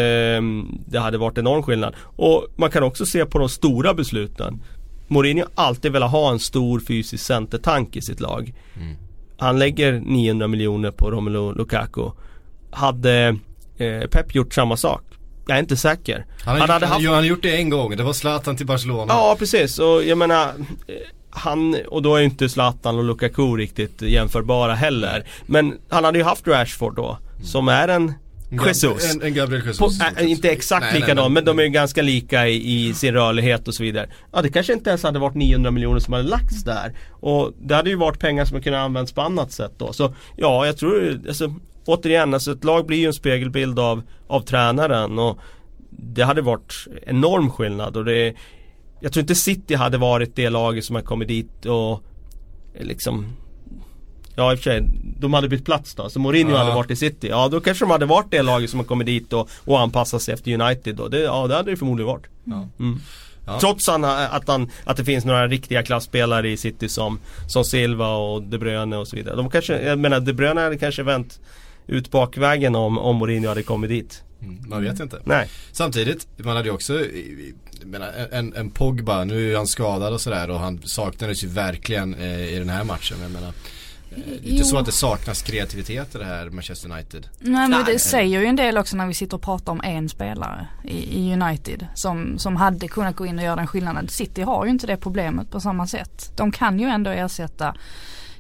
det 0.86 1.00
hade 1.00 1.18
varit 1.18 1.38
enorm 1.38 1.64
skillnad. 1.64 1.96
Och 2.00 2.48
man 2.56 2.72
kan 2.72 2.84
också 2.84 3.06
se 3.06 3.26
på 3.26 3.40
de 3.40 3.50
stora 3.50 3.94
besluten. 3.94 4.62
Mourinho 5.08 5.46
har 5.56 5.66
alltid 5.66 5.92
velat 5.92 6.12
ha 6.12 6.32
en 6.32 6.40
stor 6.40 6.80
fysisk 6.80 7.26
centertank 7.26 7.96
i 7.96 8.02
sitt 8.02 8.20
lag. 8.20 8.54
Mm. 8.76 8.96
Han 9.38 9.60
lägger 9.60 10.00
900 10.00 10.48
miljoner 10.48 10.92
på 10.92 11.12
Romelu 11.12 11.54
Lukaku. 11.54 12.10
Hade 12.74 13.38
eh, 13.78 14.08
Pep 14.12 14.36
gjort 14.36 14.54
samma 14.54 14.78
sak? 14.78 15.02
Jag 15.48 15.58
är 15.58 15.60
inte 15.60 15.78
säker. 15.78 16.26
Han, 16.46 16.62
han 16.62 16.70
hade 16.70 16.86
haft... 16.86 17.08
han 17.08 17.26
gjort 17.26 17.44
det 17.44 17.58
en 17.58 17.70
gång, 17.70 17.98
det 17.98 18.04
var 18.04 18.14
Zlatan 18.14 18.58
till 18.58 18.66
Barcelona. 18.66 19.14
Ja 19.14 19.36
precis 19.40 19.80
och 19.80 20.04
jag 20.04 20.18
menar 20.18 20.48
eh, 20.48 20.96
han, 21.30 21.78
och 21.88 22.02
då 22.02 22.16
är 22.16 22.20
ju 22.20 22.26
inte 22.26 22.50
Zlatan 22.50 22.98
och 22.98 23.04
Lukaku 23.04 23.56
riktigt 23.56 24.02
jämförbara 24.02 24.74
heller. 24.74 25.28
Men 25.46 25.78
han 25.90 26.04
hade 26.04 26.18
ju 26.18 26.24
haft 26.24 26.48
Rashford 26.48 26.96
då, 26.96 27.18
som 27.44 27.68
är 27.68 27.88
en 27.88 28.14
Jesus. 28.68 29.16
En, 29.16 29.22
en 29.22 29.34
Gabriel 29.34 29.66
Jesus. 29.66 30.00
På, 30.00 30.06
äh, 30.20 30.32
inte 30.32 30.50
exakt 30.52 30.94
likadan 30.94 31.34
men 31.34 31.46
de 31.46 31.60
är 31.60 31.64
ju 31.64 31.70
ganska 31.70 32.02
lika 32.02 32.48
i, 32.48 32.88
i, 32.88 32.94
sin 32.94 33.14
rörlighet 33.14 33.68
och 33.68 33.74
så 33.74 33.84
vidare. 33.84 34.10
Ja 34.34 34.42
det 34.42 34.50
kanske 34.50 34.74
inte 34.74 34.90
ens 34.90 35.04
hade 35.04 35.20
varit 35.20 35.36
900 35.36 35.72
miljoner 35.72 36.00
som 36.00 36.14
hade 36.14 36.30
lagts 36.30 36.64
där. 36.64 36.94
Och 37.12 37.54
det 37.62 37.76
hade 37.76 37.90
ju 37.90 37.96
varit 37.96 38.20
pengar 38.20 38.46
som 38.46 38.62
kunde 38.62 38.80
använts 38.80 39.14
på 39.14 39.22
annat 39.22 39.52
sätt 39.52 39.74
då. 39.78 39.94
Så 39.94 40.16
ja, 40.36 40.66
jag 40.66 40.78
tror, 40.78 41.22
alltså, 41.28 41.54
återigen, 41.86 42.34
alltså 42.34 42.52
ett 42.52 42.64
lag 42.64 42.86
blir 42.86 42.98
ju 42.98 43.08
en 43.08 43.14
spegelbild 43.14 43.80
av, 43.80 44.02
av 44.28 44.42
tränaren 44.42 45.20
och 45.20 45.40
det 45.90 46.24
hade 46.24 46.42
varit 46.42 46.88
enorm 47.06 47.52
skillnad 47.52 47.98
och 47.98 48.06
det 48.06 48.34
Jag 49.00 49.14
tror 49.14 49.22
inte 49.22 49.36
City 49.36 49.76
hade 49.76 49.98
varit 49.98 50.36
det 50.36 50.50
laget 50.50 50.86
som 50.86 50.96
har 50.96 51.04
kommit 51.04 51.28
dit 51.28 51.66
och 51.66 52.04
liksom 52.80 53.26
Ja 54.36 54.52
i 54.52 54.56
och 54.56 54.60
för 54.60 54.64
sig, 54.64 54.84
de 55.20 55.34
hade 55.34 55.50
bytt 55.50 55.66
plats 55.66 55.96
då. 55.96 56.10
Så 56.10 56.20
Mourinho 56.20 56.52
ja. 56.52 56.58
hade 56.58 56.76
varit 56.76 56.92
i 56.92 56.96
City. 56.96 57.28
Ja 57.28 57.48
då 57.48 57.60
kanske 57.60 57.86
de 57.86 57.92
hade 57.92 58.06
varit 58.06 58.32
det 58.32 58.42
laget 58.42 58.70
som 58.70 58.80
har 58.80 58.86
kommit 58.86 59.08
dit 59.08 59.34
och, 59.34 59.50
och 59.66 59.80
anpassat 59.80 60.22
sig 60.22 60.34
efter 60.34 60.62
United 60.62 60.96
då. 60.96 61.08
Det, 61.08 61.20
ja 61.20 61.48
det 61.48 61.56
hade 61.56 61.72
det 61.72 61.78
förmodligen 61.78 62.08
varit. 62.08 62.28
Ja. 62.44 62.68
Mm. 62.80 63.00
Ja. 63.46 63.60
Trots 63.60 63.88
han, 63.88 64.04
att, 64.04 64.48
han, 64.48 64.72
att 64.84 64.98
det 64.98 65.06
finns 65.06 65.26
några 65.26 65.48
riktiga 65.48 65.84
klassspelare 65.84 66.50
i 66.50 66.58
City 66.58 66.90
som, 66.90 67.20
som 67.48 67.64
Silva 67.64 68.16
och 68.16 68.44
De 68.44 68.58
Bruyne 68.58 68.98
och 68.98 69.08
så 69.08 69.16
vidare. 69.16 69.36
De 69.36 69.50
kanske, 69.50 69.82
jag 69.82 70.00
menar 70.00 70.20
De 70.20 70.34
Bruyne 70.34 70.62
hade 70.62 70.78
kanske 70.78 71.04
vänt 71.04 71.40
ut 71.88 72.12
bakvägen 72.12 72.76
om, 72.76 72.98
om 72.98 73.16
Mourinho 73.16 73.50
hade 73.50 73.64
kommit 73.64 73.90
dit. 73.90 74.24
Mm, 74.42 74.70
man 74.70 74.84
vet 74.84 75.00
inte. 75.00 75.22
Nej. 75.24 75.50
Samtidigt, 75.72 76.28
man 76.38 76.56
hade 76.56 76.68
ju 76.68 76.74
också, 76.74 77.06
menar, 77.86 78.12
en, 78.32 78.54
en 78.56 78.70
Pogba, 78.70 79.24
nu 79.24 79.52
är 79.52 79.58
han 79.58 79.68
skadad 79.68 80.14
och 80.14 80.22
sådär 80.22 80.50
och 80.50 80.60
han 80.60 80.82
saknades 80.84 81.44
ju 81.44 81.48
verkligen 81.48 82.14
eh, 82.14 82.54
i 82.54 82.60
den 82.60 82.70
här 82.70 82.84
matchen. 82.84 83.18
Jag 83.22 83.32
menar, 83.32 83.48
eh, 83.48 83.54
det 84.42 84.50
är 84.50 84.52
inte 84.52 84.64
så 84.64 84.78
att 84.78 84.86
det 84.86 84.92
saknas 84.92 85.42
kreativitet 85.42 86.16
i 86.16 86.18
det 86.18 86.26
här 86.26 86.50
Manchester 86.50 86.92
United. 86.92 87.28
Nej 87.40 87.70
men 87.70 87.86
det 87.86 88.00
säger 88.00 88.40
ju 88.40 88.46
en 88.46 88.56
del 88.56 88.78
också 88.78 88.98
när 88.98 89.08
vi 89.08 89.14
sitter 89.14 89.38
och 89.38 89.44
pratar 89.44 89.72
om 89.72 89.82
en 89.84 90.10
spelare 90.10 90.68
i, 90.84 91.20
i, 91.20 91.34
United 91.34 91.88
som, 91.96 92.38
som 92.38 92.56
hade 92.56 92.88
kunnat 92.88 93.16
gå 93.16 93.26
in 93.26 93.38
och 93.38 93.46
göra 93.46 93.56
den 93.56 93.68
skillnaden. 93.68 94.08
City 94.08 94.42
har 94.42 94.66
ju 94.66 94.72
inte 94.72 94.88
det 94.88 94.98
problemet 94.98 95.52
på 95.52 95.60
samma 95.60 95.88
sätt. 95.88 96.32
De 96.36 96.52
kan 96.52 96.80
ju 96.80 96.88
ändå 96.88 97.12
ersätta 97.12 97.76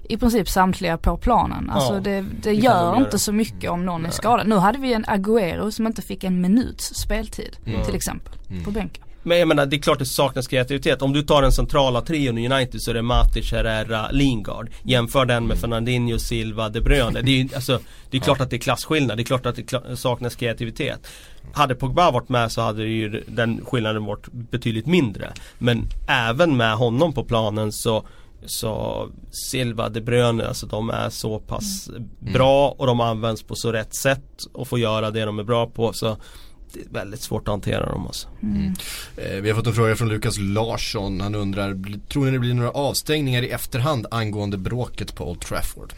i 0.10 0.18
princip 0.18 0.50
samtliga 0.50 0.98
på 0.98 1.18
planen. 1.18 1.70
Alltså 1.70 1.94
ja, 1.94 2.00
det, 2.00 2.22
det, 2.22 2.26
det 2.42 2.54
gör 2.54 2.98
inte 2.98 3.20
så 3.20 3.32
mycket 3.32 3.72
om 3.72 3.86
någon 3.86 4.02
Nej. 4.02 4.10
är 4.10 4.14
skadad. 4.14 4.48
Nu 4.48 4.56
hade 4.56 4.78
vi 4.80 4.94
en 4.94 5.06
Agüero 5.06 5.72
som 5.72 5.88
inte 5.88 6.02
fick 6.02 6.24
en 6.24 6.42
minuts 6.42 6.96
speltid 6.96 7.58
mm. 7.66 7.86
till 7.86 7.96
exempel 7.96 8.34
mm. 8.50 8.64
på 8.64 8.72
bänken. 8.72 9.04
Men 9.24 9.40
jag 9.40 9.48
menar 9.48 9.66
det 9.66 9.76
är 9.76 9.82
klart 9.82 10.00
det 10.00 10.06
saknas 10.06 10.48
kreativitet. 10.48 11.02
Om 11.02 11.14
du 11.14 11.24
tar 11.24 11.42
den 11.42 11.52
centrala 11.52 12.02
trion 12.02 12.38
i 12.38 12.50
United 12.50 12.82
så 12.82 12.92
är 12.92 12.96
det 12.96 13.02
Matic, 13.02 13.52
Herrera, 13.52 14.12
Lingard. 14.12 14.70
Jämför 14.84 15.26
den 15.26 15.44
med 15.44 15.58
mm. 15.58 15.58
Fernandinho, 15.58 16.20
Silva, 16.20 16.70
De 16.70 16.82
Bruyne. 16.82 17.22
Det 17.22 17.32
är 17.32 17.44
ju 17.44 17.50
alltså, 17.56 17.80
det 18.10 18.18
är 18.18 18.22
klart 18.22 18.42
att 18.42 18.50
det 18.50 18.56
är 18.56 18.60
klasskillnad. 18.60 19.18
Det 19.18 19.22
är 19.22 19.26
klart 19.26 19.46
att 19.46 19.56
det 19.56 19.98
saknas 19.98 20.36
kreativitet. 20.36 21.08
Hade 21.54 21.76
Pogba 21.76 22.12
varit 22.12 22.30
med 22.30 22.52
så 22.52 22.62
hade 22.62 22.84
ju 22.84 23.24
den 23.28 23.66
skillnaden 23.66 24.06
varit 24.06 24.28
betydligt 24.32 24.86
mindre. 24.86 25.34
Men 25.58 25.88
även 26.08 26.58
med 26.58 26.76
honom 26.76 27.14
på 27.14 27.24
planen 27.24 27.72
så 27.72 28.06
så 28.46 29.10
Silva, 29.32 29.90
De 29.90 30.02
Bruyne, 30.02 30.48
alltså 30.48 30.66
de 30.66 30.90
är 30.90 31.10
så 31.10 31.40
pass 31.40 31.90
mm. 31.90 32.10
bra 32.34 32.76
och 32.78 32.88
de 32.88 33.00
används 33.00 33.44
på 33.44 33.56
så 33.56 33.72
rätt 33.72 33.96
sätt 33.96 34.44
och 34.54 34.68
får 34.68 34.80
göra 34.80 35.12
det 35.12 35.26
de 35.26 35.40
är 35.40 35.44
bra 35.44 35.68
på. 35.68 35.94
Så 35.94 36.18
det 36.74 36.80
är 36.80 36.94
väldigt 36.94 37.22
svårt 37.22 37.42
att 37.42 37.52
hantera 37.52 37.92
dem 37.92 38.08
alltså. 38.08 38.28
Mm. 38.44 38.74
Eh, 39.18 39.42
vi 39.42 39.50
har 39.50 39.58
fått 39.58 39.68
en 39.68 39.74
fråga 39.74 39.96
från 39.96 40.10
Lukas 40.10 40.38
Larsson. 40.40 41.22
Han 41.22 41.36
undrar, 41.36 41.98
tror 42.10 42.26
ni 42.26 42.32
det 42.32 42.40
blir 42.40 42.54
några 42.54 42.72
avstängningar 42.72 43.42
i 43.42 43.50
efterhand 43.50 44.08
angående 44.12 44.58
bråket 44.58 45.16
på 45.16 45.30
Old 45.30 45.42
Trafford? 45.42 45.94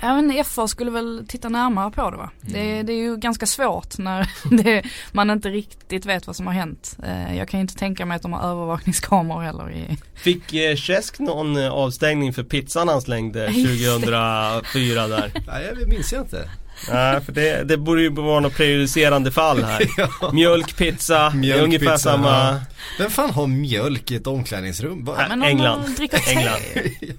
Ja 0.00 0.22
men 0.22 0.44
FA 0.44 0.68
skulle 0.68 0.90
väl 0.90 1.24
titta 1.28 1.48
närmare 1.48 1.90
på 1.90 2.10
det 2.10 2.16
va? 2.16 2.30
Mm. 2.42 2.52
Det, 2.52 2.82
det 2.82 2.92
är 2.92 2.96
ju 3.02 3.16
ganska 3.16 3.46
svårt 3.46 3.98
när 3.98 4.30
det, 4.62 4.82
man 5.12 5.30
inte 5.30 5.48
riktigt 5.48 6.06
vet 6.06 6.26
vad 6.26 6.36
som 6.36 6.46
har 6.46 6.54
hänt. 6.54 6.96
Eh, 7.04 7.36
Jag 7.36 7.48
kan 7.48 7.60
ju 7.60 7.62
inte 7.62 7.74
tänka 7.76 8.06
mig 8.06 8.16
att 8.16 8.22
de 8.22 8.32
har 8.32 8.50
övervakningskameror 8.50 9.42
heller 9.42 9.70
i... 9.70 9.96
Fick 10.14 10.54
eh, 10.54 10.76
Cesc 10.76 11.18
någon 11.18 11.56
eh, 11.56 11.72
avstängning 11.72 12.32
för 12.32 12.42
pizzan 12.42 12.88
han 12.88 13.00
slängde 13.00 13.46
Just 13.50 13.84
2004 13.94 15.06
där? 15.08 15.32
Nej, 15.46 15.72
jag 15.80 15.88
minns 15.88 16.12
jag 16.12 16.22
inte. 16.22 16.50
Nej, 16.92 17.20
för 17.20 17.32
det, 17.32 17.64
det 17.64 17.76
borde 17.76 18.02
ju 18.02 18.08
vara 18.10 18.40
något 18.40 18.54
prejudicerande 18.56 19.30
fall 19.30 19.64
här. 19.64 19.82
Ja. 19.96 20.30
Mjölk, 20.32 20.76
pizza, 20.76 21.14
det 21.18 21.24
är 21.26 21.34
Mjölk, 21.34 21.62
ungefär 21.62 21.86
pizza, 21.86 21.98
samma. 21.98 22.28
ja. 22.28 22.60
Vem 22.98 23.10
fan 23.10 23.30
har 23.30 23.46
mjölk 23.46 24.10
i 24.10 24.16
ett 24.16 24.26
omklädningsrum? 24.26 25.04
Va? 25.04 25.14
Nej. 25.18 25.28
Men 25.28 25.42
om 25.42 25.48
England. 25.48 25.94
dricker 25.96 26.18
te. 26.18 26.30
England. 26.30 26.60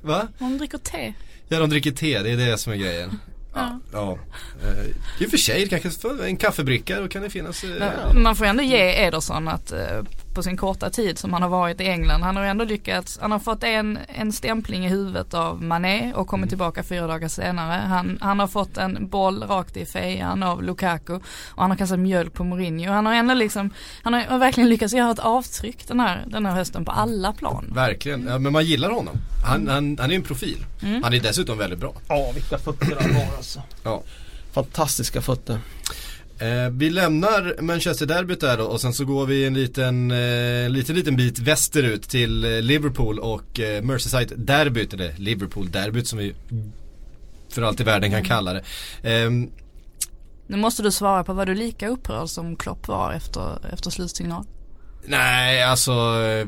Va? 0.02 0.28
Om 0.40 0.58
dricker 0.58 0.78
te. 0.78 1.14
Ja, 1.50 1.60
de 1.60 1.70
dricker 1.70 1.92
te, 1.92 2.20
det 2.24 2.32
är 2.32 2.38
det 2.38 2.58
som 2.58 2.74
är 2.74 2.78
grejen. 2.78 3.20
Ja. 3.54 3.80
Ja. 3.94 4.18
Eh, 4.64 4.86
I 5.24 5.26
och 5.26 5.30
för 5.30 5.38
sig, 5.38 5.70
kanske 5.70 5.90
en 6.28 6.38
kaffebricka, 6.38 7.00
då 7.02 7.08
kan 7.08 7.22
det 7.22 7.30
finnas. 7.30 7.64
eh, 7.64 7.70
Men 8.14 8.24
Man 8.24 8.36
får 8.36 8.46
ändå 8.46 8.64
ge 8.64 9.06
Ederson 9.06 9.48
att 9.48 9.72
eh, 9.72 10.02
på 10.40 10.44
sin 10.44 10.58
korta 10.58 10.90
tid 10.90 11.18
som 11.18 11.34
han 11.34 11.42
har 11.42 11.50
varit 11.50 11.82
i 11.82 11.88
England, 11.88 12.22
han 12.22 12.36
har 12.36 12.44
ändå 12.44 12.66
lyckats, 12.66 13.20
han 13.22 13.32
har 13.32 13.40
fått 13.40 13.64
en, 13.64 14.00
en 14.08 14.32
stämpling 14.32 14.86
i 14.86 14.90
huvudet 14.90 15.34
av 15.34 15.64
Mané 15.64 16.14
och 16.14 16.28
kommit 16.28 16.50
tillbaka 16.50 16.84
fyra 16.84 17.08
dagar 17.08 17.28
senare. 17.28 17.82
Han, 17.88 18.18
han 18.22 18.40
har 18.40 18.48
fått 18.48 18.78
en 18.78 19.08
boll 19.08 19.44
rakt 19.44 19.78
i 19.78 19.86
fejan 19.86 20.44
av 20.44 20.64
Lukaku 20.64 21.14
och 21.50 21.62
han 21.62 21.70
har 21.70 21.78
kastat 21.78 22.00
mjölk 22.00 22.34
på 22.34 22.44
Mourinho. 22.44 22.92
Han 22.92 23.06
har 23.06 23.14
ändå 23.14 23.34
liksom, 23.34 23.70
han 24.04 24.14
har 24.14 24.38
verkligen 24.38 24.70
lyckats 24.70 24.94
göra 24.94 25.12
ett 25.12 25.20
avtryck 25.20 25.88
den 25.88 26.00
här, 26.00 26.24
den 26.28 26.46
här 26.46 26.56
hösten 26.56 26.86
på 26.86 26.92
alla 26.92 27.34
plan. 27.34 27.72
Verkligen, 27.76 28.28
ja, 28.28 28.40
men 28.40 28.54
man 28.54 28.66
gillar 28.66 28.90
honom. 28.90 29.18
Han, 29.46 29.68
han, 29.68 29.98
han 30.00 30.12
är 30.12 30.16
en 30.16 30.24
profil. 30.24 30.66
Mm. 30.82 31.04
Han 31.04 31.14
är 31.14 31.20
dessutom 31.20 31.58
väldigt 31.58 31.80
bra. 31.80 31.94
Ja, 32.08 32.32
vilka 32.36 32.58
fötter 32.58 32.98
han 33.02 33.16
har 33.16 33.38
alltså. 33.38 33.62
Ja. 33.84 34.04
Fantastiska 34.52 35.22
fötter. 35.22 35.60
Eh, 36.40 36.70
vi 36.72 36.90
lämnar 36.90 37.62
Manchester-derbyt 37.62 38.40
där 38.40 38.58
då 38.58 38.64
och 38.64 38.82
sen 38.82 38.94
så 38.94 39.06
går 39.06 39.26
vi 39.26 39.46
en 39.46 39.54
liten, 39.54 40.12
eh, 40.12 40.66
en 40.66 40.74
liten, 40.74 40.96
liten 40.96 41.16
bit 41.16 41.40
västerut 41.40 42.02
till 42.10 42.44
eh, 42.46 42.62
Liverpool 42.62 43.20
och 43.20 43.60
eh, 43.60 43.82
Merseyside-derbyt, 43.84 44.94
eller 44.94 45.14
Liverpool-derbyt 45.18 46.08
som 46.08 46.20
vi 46.20 46.36
för 47.50 47.62
allt 47.62 47.80
i 47.80 47.84
världen 47.84 48.12
kan 48.12 48.24
kalla 48.24 48.54
det. 48.54 48.64
Ehm, 49.04 49.50
Nu 50.48 50.58
måste 50.58 50.84
du 50.84 50.92
svara 50.92 51.24
på, 51.24 51.34
var 51.34 51.46
du 51.46 51.56
lika 51.56 51.88
upprörd 51.88 52.30
som 52.30 52.56
Klopp 52.56 52.88
var 52.88 53.14
efter, 53.14 53.74
efter 53.74 53.90
slutsignal? 53.90 54.46
nej, 55.06 55.64
alltså 55.64 55.92
eh, 56.22 56.48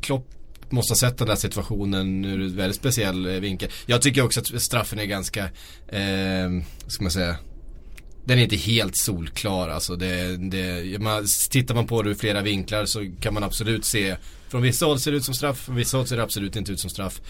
Klopp 0.00 0.26
måste 0.70 0.92
ha 0.92 0.96
sett 0.96 1.18
den 1.18 1.28
där 1.28 1.36
situationen 1.36 2.24
ur 2.24 2.40
en 2.40 2.56
väldigt 2.56 2.76
speciell 2.76 3.26
vinkel. 3.40 3.70
Jag 3.86 4.02
tycker 4.02 4.24
också 4.24 4.40
att 4.40 4.62
straffen 4.62 4.98
är 4.98 5.04
ganska, 5.04 5.44
eh, 5.88 6.48
ska 6.86 7.02
man 7.02 7.10
säga, 7.10 7.36
den 8.24 8.38
är 8.38 8.42
inte 8.42 8.56
helt 8.56 8.96
solklar 8.96 9.68
alltså. 9.68 9.96
Det, 9.96 10.36
det, 10.36 10.98
man, 11.00 11.26
tittar 11.50 11.74
man 11.74 11.86
på 11.86 12.02
det 12.02 12.10
ur 12.10 12.14
flera 12.14 12.40
vinklar 12.40 12.84
så 12.84 13.10
kan 13.20 13.34
man 13.34 13.42
absolut 13.42 13.84
se 13.84 14.16
Från 14.48 14.62
vissa 14.62 14.86
håll 14.86 15.00
ser 15.00 15.10
det 15.10 15.16
ut 15.16 15.24
som 15.24 15.34
straff, 15.34 15.58
från 15.58 15.76
vissa 15.76 15.96
håll 15.96 16.06
ser 16.06 16.16
det 16.16 16.22
absolut 16.22 16.56
inte 16.56 16.72
ut 16.72 16.80
som 16.80 16.90
straff. 16.90 17.20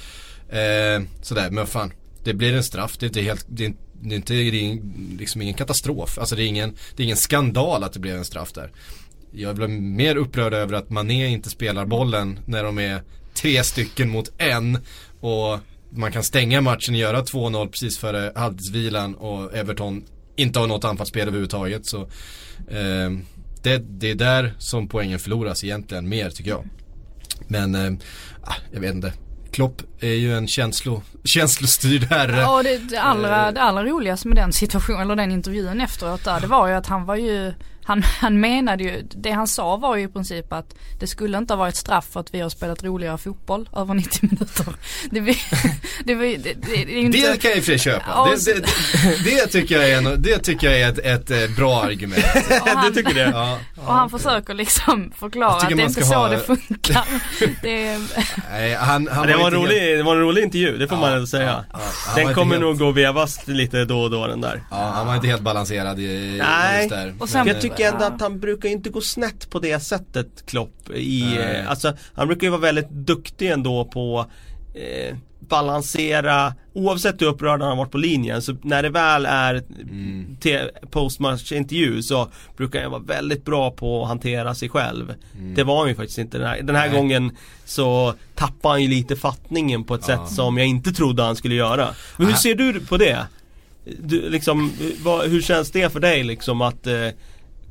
Eh, 0.49 1.03
sådär, 1.23 1.51
men 1.51 1.67
fan. 1.67 1.93
Det 2.25 2.35
blir 2.35 2.55
en 2.55 2.65
straff, 2.65 2.97
det 2.99 3.07
är 3.07 3.09
inte 3.09 3.21
helt, 3.21 3.47
det 3.49 3.65
är, 3.65 3.75
det 4.03 4.15
är 4.15 4.17
inte, 4.17 4.35
det 4.35 4.41
är 4.41 4.79
liksom 5.19 5.43
ingen 5.43 5.55
katastrof. 5.55 6.19
Alltså 6.19 6.37
det 6.37 6.45
är 6.45 6.47
ingen, 6.47 6.77
det 6.97 7.03
är 7.03 7.05
ingen 7.05 7.17
skandal 7.17 7.85
att 7.85 7.93
det 7.93 8.01
blev 8.01 8.17
en 8.17 8.25
straff 8.25 8.53
där. 8.53 8.73
Jag 9.33 9.57
blir 9.57 9.69
mer 9.69 10.17
upprörd 10.17 10.55
över 10.55 10.75
att 10.75 10.91
Mané 10.91 11.27
inte 11.27 11.51
spelar 11.51 11.87
bollen 11.87 12.39
när 12.47 12.65
de 12.65 12.79
är 12.79 13.03
tre 13.35 13.65
stycken 13.65 14.11
mot 14.11 14.33
en. 14.39 14.79
Och 15.21 15.59
man 15.91 16.13
kan 16.13 16.23
stänga 16.23 16.61
matchen 16.61 16.95
och 16.95 17.01
göra 17.01 17.23
2-0 17.23 17.69
precis 17.69 17.99
före 17.99 18.33
halvtidsvilan 18.35 19.15
och 19.15 19.55
Everton 19.55 20.05
inte 20.43 20.59
har 20.59 20.67
något 20.67 20.85
anfallsspel 20.85 21.23
överhuvudtaget. 21.23 21.87
Så 21.87 22.01
eh, 22.69 23.11
det, 23.63 23.79
det 23.79 24.11
är 24.11 24.15
där 24.15 24.55
som 24.59 24.89
poängen 24.89 25.19
förloras 25.19 25.65
egentligen 25.65 26.09
mer 26.09 26.31
tycker 26.31 26.51
jag. 26.51 26.69
Men 27.49 27.75
eh, 27.75 27.93
ah, 28.43 28.55
jag 28.73 28.81
vet 28.81 28.95
inte. 28.95 29.13
Klopp 29.53 29.83
är 30.01 30.15
ju 30.15 30.37
en 30.37 30.49
känslo, 30.49 31.03
känslostyrd 31.25 32.05
herre. 32.05 32.37
Ja 32.41 32.63
det, 32.63 32.79
det, 32.79 33.01
allra, 33.01 33.53
det 33.53 33.63
allra 33.63 33.85
roligaste 33.85 34.29
med 34.29 34.37
den 34.37 34.53
situationen, 34.53 35.01
eller 35.01 35.17
den 35.17 35.33
intervjun 35.33 35.81
efteråt 35.81 36.25
där, 36.25 36.41
det 36.41 36.47
var 36.47 36.69
ju 36.69 36.75
att 36.75 36.87
han 36.87 37.05
var 37.05 37.17
ju 37.17 37.53
han, 37.85 38.03
han 38.03 38.41
menade 38.41 38.85
ju, 38.85 39.03
det 39.17 39.31
han 39.31 39.47
sa 39.47 39.77
var 39.77 39.97
ju 39.97 40.05
i 40.05 40.09
princip 40.09 40.53
att 40.53 40.75
det 41.01 41.07
skulle 41.07 41.39
inte 41.39 41.53
ha 41.55 41.59
varit 41.59 41.77
straff 41.77 42.07
för 42.13 42.21
att 42.21 42.35
vi 42.35 42.41
har 42.41 42.49
spelat 42.49 42.85
roligare 42.85 43.19
fotboll 43.19 43.69
över 43.77 43.95
90 43.95 44.19
minuter. 44.31 44.67
Det, 45.11 45.21
det, 45.21 45.35
det, 46.05 46.15
det, 46.15 46.37
det, 46.37 46.55
det 46.85 46.93
ju 46.93 47.01
inte... 47.01 47.19
Det 47.33 47.37
kan 47.41 47.51
jag 47.51 47.59
i 47.59 47.61
och 47.61 47.65
för 47.65 47.73
sig 47.73 47.79
köpa. 47.79 48.05
Ja, 48.09 48.29
Det, 48.47 48.55
det, 48.55 48.61
det, 49.25 49.31
det, 49.31 49.47
tycker 49.47 49.75
jag 49.81 49.91
är, 49.91 49.99
en, 49.99 50.23
det 50.23 50.39
tycker 50.39 50.71
jag 50.71 50.81
är 50.81 50.89
ett, 50.89 50.99
ett 50.99 51.31
eh, 51.51 51.57
bra 51.57 51.83
argument. 51.83 52.25
han, 52.67 52.87
du 52.93 53.03
tycker 53.03 53.15
det? 53.15 53.31
Ja. 53.35 53.59
och 53.77 53.95
han 53.95 54.11
försöker 54.11 54.55
liksom 54.55 55.13
förklara 55.19 55.51
att 55.51 55.61
det 55.61 55.67
är 55.67 55.77
man 55.77 55.81
inte 55.81 55.93
ska 55.93 56.05
så 56.05 56.15
ha- 56.15 56.29
det 56.29 56.39
funkar. 56.39 57.05
Det 57.63 57.99
Nej, 58.51 58.75
han, 58.75 59.09
han 59.13 59.27
det, 59.27 59.37
var 59.37 59.47
en 59.47 59.53
rolig, 59.55 59.97
det 59.97 60.03
var 60.03 60.17
en 60.17 60.23
rolig 60.23 60.43
intervju, 60.43 60.79
det 60.79 60.89
får 60.89 60.97
Ja, 60.97 61.01
man 61.01 61.13
ändå 61.13 61.27
säga. 61.27 61.65
ja, 61.73 61.79
var 62.17 62.25
den 62.25 62.35
kommer 62.35 62.51
helt- 62.51 62.61
nog 62.61 62.79
gå 62.79 62.91
vevas 62.91 63.47
lite 63.47 63.85
då 63.85 64.01
och 64.03 64.11
då 64.11 64.27
den 64.27 64.41
där. 64.41 64.63
Ja, 64.71 64.93
han 64.95 65.07
var 65.07 65.15
inte 65.15 65.27
helt 65.27 65.43
balanserad 65.43 65.99
i, 66.01 66.39
Nej. 66.43 66.79
just 66.79 66.91
där. 66.91 67.15
Och 67.19 67.29
sen- 67.29 67.47
jag 67.47 67.61
tycker 67.77 67.93
ändå 67.93 68.05
att 68.05 68.21
han 68.21 68.41
brukar 68.41 68.69
inte 68.69 68.91
gå 68.91 69.01
snett 69.01 69.51
på 69.51 69.59
det 69.59 69.81
sättet 69.81 70.47
Klopp 70.47 70.91
i, 70.95 71.37
eh, 71.39 71.71
alltså 71.71 71.93
han 72.15 72.27
brukar 72.27 72.47
ju 72.47 72.51
vara 72.51 72.61
väldigt 72.61 72.91
duktig 72.91 73.51
ändå 73.51 73.85
på 73.85 74.27
eh, 74.75 75.17
balansera 75.49 76.55
Oavsett 76.75 77.23
hur 77.23 77.27
upprörd 77.27 77.61
han 77.61 77.69
har 77.71 77.77
varit 77.77 77.91
på 77.91 77.99
linjen 77.99 78.43
så 78.43 78.57
när 78.63 78.83
det 78.83 78.89
väl 78.91 79.27
är 79.27 79.55
Mm. 79.83 80.37
te- 80.41 80.69
postmatchintervju 80.91 82.03
så 82.03 82.29
brukar 82.57 82.83
han 82.83 82.91
vara 82.91 83.03
väldigt 83.03 83.45
bra 83.45 83.71
på 83.71 84.03
att 84.03 84.09
hantera 84.09 84.55
sig 84.55 84.69
själv 84.69 85.15
Mm. 85.39 85.55
Det 85.55 85.65
var 85.65 85.79
han 85.79 85.89
ju 85.89 85.95
faktiskt 85.95 86.19
inte 86.19 86.39
den 86.39 86.47
här, 86.47 86.63
den 86.63 86.77
här 86.77 86.89
gången 86.89 87.37
så 87.65 88.15
tappade 88.35 88.75
han 88.75 88.83
ju 88.83 88.89
lite 88.89 89.17
fattningen 89.17 89.85
på 89.85 89.95
ett 89.95 90.09
Ja. 90.09 90.27
sätt 90.27 90.35
som 90.35 90.59
jag 90.59 90.67
inte 90.67 90.93
trodde 90.93 91.23
han 91.23 91.37
skulle 91.37 91.55
göra 91.55 91.89
Men 92.17 92.27
hur 92.27 92.35
Ah. 92.35 92.37
ser 92.37 92.55
du 92.55 92.81
på 92.81 92.97
det? 92.97 93.27
Du, 93.99 94.31
liksom, 94.31 94.73
vad, 95.05 95.29
hur 95.31 95.43
känns 95.43 95.71
det 95.71 95.93
för 95.93 96.01
dig 96.01 96.23
liksom 96.25 96.61
att 96.61 96.87
eh, 96.87 97.09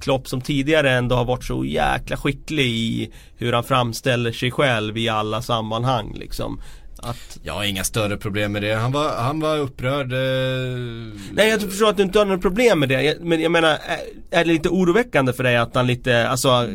Klopp 0.01 0.27
som 0.27 0.41
tidigare 0.41 0.91
ändå 0.91 1.15
har 1.15 1.25
varit 1.25 1.43
så 1.43 1.65
jäkla 1.65 2.17
skicklig 2.17 2.65
i 2.67 3.11
hur 3.37 3.53
han 3.53 3.63
framställer 3.63 4.31
sig 4.31 4.51
själv 4.51 4.97
i 4.97 5.09
alla 5.09 5.41
sammanhang 5.41 6.13
liksom. 6.19 6.61
Att, 7.03 7.37
Jag 7.43 7.53
har 7.53 7.63
inga 7.63 7.83
större 7.83 8.17
problem 8.17 8.51
med 8.51 8.61
det. 8.61 8.73
Han 8.73 8.91
var, 8.91 9.15
han 9.17 9.39
var 9.39 9.57
upprörd. 9.57 10.13
Eh... 10.13 11.19
nej 11.31 11.49
jag 11.49 11.61
förstår 11.61 11.89
att 11.89 11.97
du 11.97 12.03
inte 12.03 12.19
har 12.19 12.25
några 12.25 12.39
problem 12.41 12.79
med 12.79 12.89
det. 12.89 13.17
Men 13.21 13.41
jag 13.41 13.51
menar, 13.51 13.69
är, 13.69 14.39
är 14.39 14.45
det 14.45 14.51
lite 14.51 14.69
oroväckande 14.69 15.33
för 15.33 15.43
dig 15.43 15.57
att 15.57 15.75
han 15.75 15.87
lite, 15.87 16.29
alltså 16.29 16.69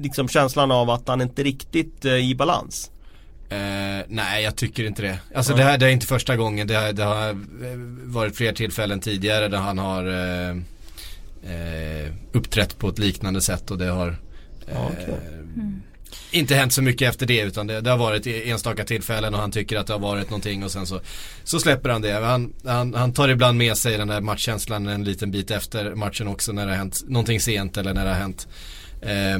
liksom 0.00 0.28
känslan 0.28 0.70
av 0.70 0.90
att 0.90 1.08
han 1.08 1.20
inte 1.20 1.42
riktigt 1.42 2.04
eh, 2.04 2.14
i 2.30 2.34
balans? 2.34 2.90
Eh, 3.50 4.04
nej, 4.08 4.44
jag 4.44 4.56
tycker 4.56 4.84
inte 4.84 5.02
det. 5.02 5.18
Alltså 5.34 5.54
det 5.54 5.62
här 5.62 5.78
det 5.78 5.86
är 5.86 5.90
inte 5.90 6.06
första 6.06 6.36
gången. 6.36 6.66
Det, 6.66 6.74
har- 6.74 6.92
det 6.92 7.04
har 7.04 7.28
eh, 7.30 7.36
varit 8.04 8.36
fler 8.36 8.52
tillfällen 8.52 9.00
tidigare 9.00 9.48
där 9.48 9.58
han 9.58 9.78
har 9.78 10.04
eh, 11.42 12.12
uppträtt 12.32 12.78
på 12.78 12.88
ett 12.88 12.98
liknande 12.98 13.40
sätt 13.40 13.70
och 13.70 13.78
det 13.78 13.86
har 13.86 14.16
eh, 14.66 14.86
Okej. 14.86 15.14
inte 16.30 16.54
hänt 16.54 16.72
så 16.72 16.82
mycket 16.82 17.08
efter 17.08 17.26
det 17.26 17.40
utan 17.40 17.66
det, 17.66 17.80
det 17.80 17.90
har 17.90 17.98
varit 17.98 18.26
enstaka 18.26 18.84
tillfällen 18.84 19.34
och 19.34 19.40
han 19.40 19.52
tycker 19.52 19.76
att 19.76 19.86
det 19.86 19.92
har 19.92 20.00
varit 20.00 20.30
någonting 20.30 20.64
och 20.64 20.70
sen 20.70 20.86
så, 20.86 21.00
så 21.44 21.60
släpper 21.60 21.88
han 21.90 22.02
det. 22.02 22.12
Han, 22.12 22.52
han, 22.64 22.94
han 22.94 23.12
tar 23.12 23.28
ibland 23.28 23.58
med 23.58 23.76
sig 23.76 23.98
den 23.98 24.08
där 24.08 24.20
matchkänslan 24.20 24.86
en 24.86 25.04
liten 25.04 25.30
bit 25.30 25.50
efter 25.50 25.94
matchen 25.94 26.28
också 26.28 26.52
när 26.52 26.66
det 26.66 26.72
har 26.72 26.78
hänt 26.78 27.00
någonting 27.08 27.40
sent 27.40 27.76
eller 27.76 27.94
när 27.94 28.04
det 28.04 28.10
har 28.10 28.18
hänt 28.18 28.48
eh, 29.02 29.38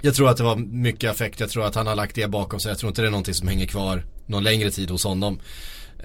jag 0.00 0.14
tror 0.14 0.28
att 0.28 0.36
det 0.36 0.42
var 0.42 0.56
mycket 0.56 1.10
affekt, 1.10 1.40
jag 1.40 1.50
tror 1.50 1.66
att 1.66 1.74
han 1.74 1.86
har 1.86 1.94
lagt 1.94 2.14
det 2.14 2.28
bakom 2.28 2.60
sig. 2.60 2.70
Jag 2.70 2.78
tror 2.78 2.88
inte 2.88 3.02
det 3.02 3.08
är 3.08 3.10
någonting 3.10 3.34
som 3.34 3.48
hänger 3.48 3.66
kvar 3.66 4.04
någon 4.26 4.44
längre 4.44 4.70
tid 4.70 4.90
hos 4.90 5.04
honom. 5.04 5.40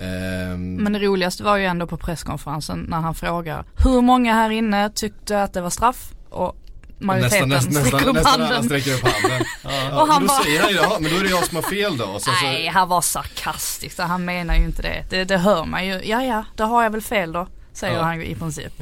Ehm, 0.02 0.76
Men 0.76 0.94
det 0.94 1.00
roligaste 1.00 1.44
var 1.44 1.58
ju 1.58 1.66
ändå 1.66 1.88
på 1.88 1.98
presskonferensen 1.98 2.86
när 2.90 2.98
han 3.02 3.16
frågar 3.16 3.66
hur 3.78 4.02
många 4.02 4.34
här 4.34 4.50
inne 4.50 4.90
tyckte 4.90 5.44
att 5.44 5.54
det 5.54 5.62
var 5.62 5.70
straff? 5.70 6.10
Och 6.30 6.56
majoriteten 7.00 7.50
nästan, 7.50 7.74
nästan, 7.74 7.86
sträcker 7.86 7.98
nästan, 7.98 8.10
upp 8.10 8.16
nästan 8.16 8.42
alla 8.42 8.54
handen. 8.56 8.64
sträcker 8.82 8.94
upp 8.94 9.14
handen. 9.14 9.46
ja, 9.64 10.02
Och 10.02 10.08
han 10.08 10.08
men 10.08 10.22
då 10.22 10.28
bara- 10.28 10.44
säger 10.44 10.62
han 10.62 10.70
ju, 10.70 10.76
ja 10.76 10.98
men 11.00 11.12
då 11.12 11.18
är 11.18 11.24
det 11.24 11.30
jag 11.30 11.46
som 11.46 11.56
har 11.56 11.64
fel 11.64 11.98
då. 11.98 12.20
Så, 12.20 12.32
Nej, 12.44 12.68
han 12.68 12.90
var 12.90 13.02
sarkastisk. 13.02 13.96
så 13.96 14.04
Han 14.04 14.26
menar 14.26 14.56
ju 14.56 14.64
inte 14.66 14.82
det. 14.82 15.06
Det, 15.10 15.24
det 15.24 15.38
hör 15.38 15.66
man 15.66 15.86
ju. 15.88 16.02
Ja, 16.04 16.24
ja, 16.24 16.44
då 16.56 16.64
har 16.64 16.84
jag 16.84 16.90
väl 16.90 17.02
fel 17.02 17.32
då. 17.32 17.48
Säger 17.74 17.96
Ja. 17.98 18.04
han 18.04 18.22
i 18.22 18.36
princip. 18.36 18.74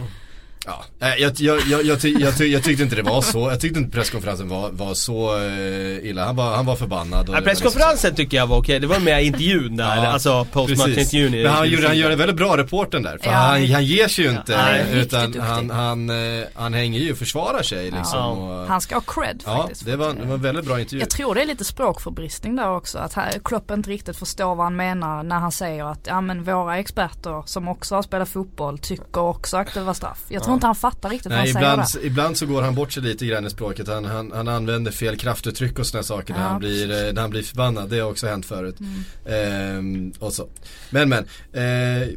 Ja, 0.66 0.84
jag, 1.00 1.32
jag, 1.36 1.62
jag, 1.62 1.84
jag, 1.86 2.02
ty, 2.02 2.16
jag, 2.20 2.38
ty, 2.38 2.46
jag 2.46 2.64
tyckte 2.64 2.84
inte 2.84 2.96
det 2.96 3.02
var 3.02 3.22
så, 3.22 3.40
jag 3.40 3.60
tyckte 3.60 3.80
inte 3.80 3.98
presskonferensen 3.98 4.50
var, 4.50 4.70
var 4.72 4.94
så 4.94 5.38
uh, 5.38 6.06
illa. 6.06 6.26
Han 6.26 6.36
var, 6.36 6.56
han 6.56 6.66
var 6.66 6.76
förbannad. 6.76 7.30
Och 7.30 7.36
ja, 7.36 7.42
presskonferensen 7.42 8.16
tycker 8.16 8.38
jag 8.38 8.48
var 8.48 8.58
okej, 8.58 8.80
det 8.80 8.88
var 8.88 9.00
mer 9.00 9.20
intervjun 9.20 9.78
där, 9.78 9.96
ja, 10.04 10.08
alltså 10.08 10.46
postmatchintervjun. 10.52 11.32
Men 11.32 11.52
han, 11.52 11.70
gjorde, 11.70 11.88
han 11.88 11.98
gör 11.98 12.12
en 12.12 12.18
väldigt 12.18 12.38
bra 12.38 12.58
reporten 12.58 13.04
där, 13.04 13.18
för 13.18 13.30
ja. 13.30 13.38
han, 13.38 13.72
han 13.72 13.86
ger 13.86 14.08
sig 14.08 14.26
ju 14.26 14.32
inte 14.32 14.52
ja, 14.52 15.00
utan 15.00 15.40
han, 15.40 15.70
han, 15.70 16.10
uh, 16.10 16.46
han 16.54 16.74
hänger 16.74 17.00
ju 17.00 17.12
och 17.12 17.18
försvarar 17.18 17.64
sig 17.64 17.86
liksom. 17.86 18.20
Ja. 18.20 18.28
Och, 18.28 18.68
han 18.68 18.82
ska 18.82 18.96
ha 18.96 19.02
cred 19.02 19.42
faktiskt. 19.42 19.82
Ja, 19.86 19.92
det 19.92 19.98
var, 19.98 20.14
det 20.14 20.26
var 20.26 20.36
en 20.36 20.42
väldigt 20.42 20.66
bra 20.66 20.80
intervju. 20.80 21.00
Jag 21.00 21.10
tror 21.10 21.36
det 21.36 21.42
är 21.42 21.46
lite 21.46 21.66
språkförbristning 21.66 22.56
där 22.56 22.72
också, 22.72 22.98
att 22.98 23.18
Klopp 23.44 23.72
inte 23.72 23.90
riktigt 23.90 24.18
förstår 24.18 24.56
vad 24.56 24.66
han 24.66 24.76
menar 24.76 25.24
när 25.24 25.40
han 25.40 25.52
säger 25.52 25.92
att 25.92 26.00
ja 26.04 26.22
men 26.22 26.44
våra 26.44 26.78
experter 26.78 27.44
som 27.46 27.68
också 27.68 27.96
har 27.96 28.02
spelat 28.02 28.30
fotboll 28.30 28.80
tycker 28.80 29.22
också 29.22 29.58
att 29.58 29.74
det 29.74 29.82
var 29.82 29.94
straff. 29.94 30.26
Jag 30.30 30.49
tror 30.50 30.56
inte 30.56 30.68
han 30.68 30.76
fattar 30.76 31.10
riktigt 31.10 31.32
Nej, 31.32 31.54
vad 31.54 31.64
han 31.64 31.74
ibland, 31.74 31.90
säger 31.90 32.08
Ibland 32.08 32.38
så 32.38 32.46
går 32.46 32.62
han 32.62 32.76
bort 32.76 32.92
sig 32.92 33.04
lite 33.04 33.26
grann 33.26 33.46
i 33.46 33.50
språket. 33.50 33.88
Han, 33.88 34.06
han, 34.06 34.32
han 34.32 34.48
använder 34.48 34.92
fel 34.92 35.18
kraftuttryck 35.18 35.80
och 35.80 35.88
sådana 35.88 36.04
saker 36.04 36.34
när, 36.34 36.42
han 36.42 36.60
blir, 36.60 36.92
eh, 36.92 37.14
när 37.14 37.22
han 37.22 37.30
blir 37.30 37.44
förbannad. 37.44 37.90
Det 37.90 38.00
har 38.00 38.12
också 38.12 38.28
hänt 38.28 38.46
förut. 38.46 38.76
Mm. 38.80 39.04
Ehm, 39.26 40.14
och 40.20 40.34
så. 40.34 40.48
Men 40.90 41.10
men. 41.10 41.26
Eh, 41.54 42.10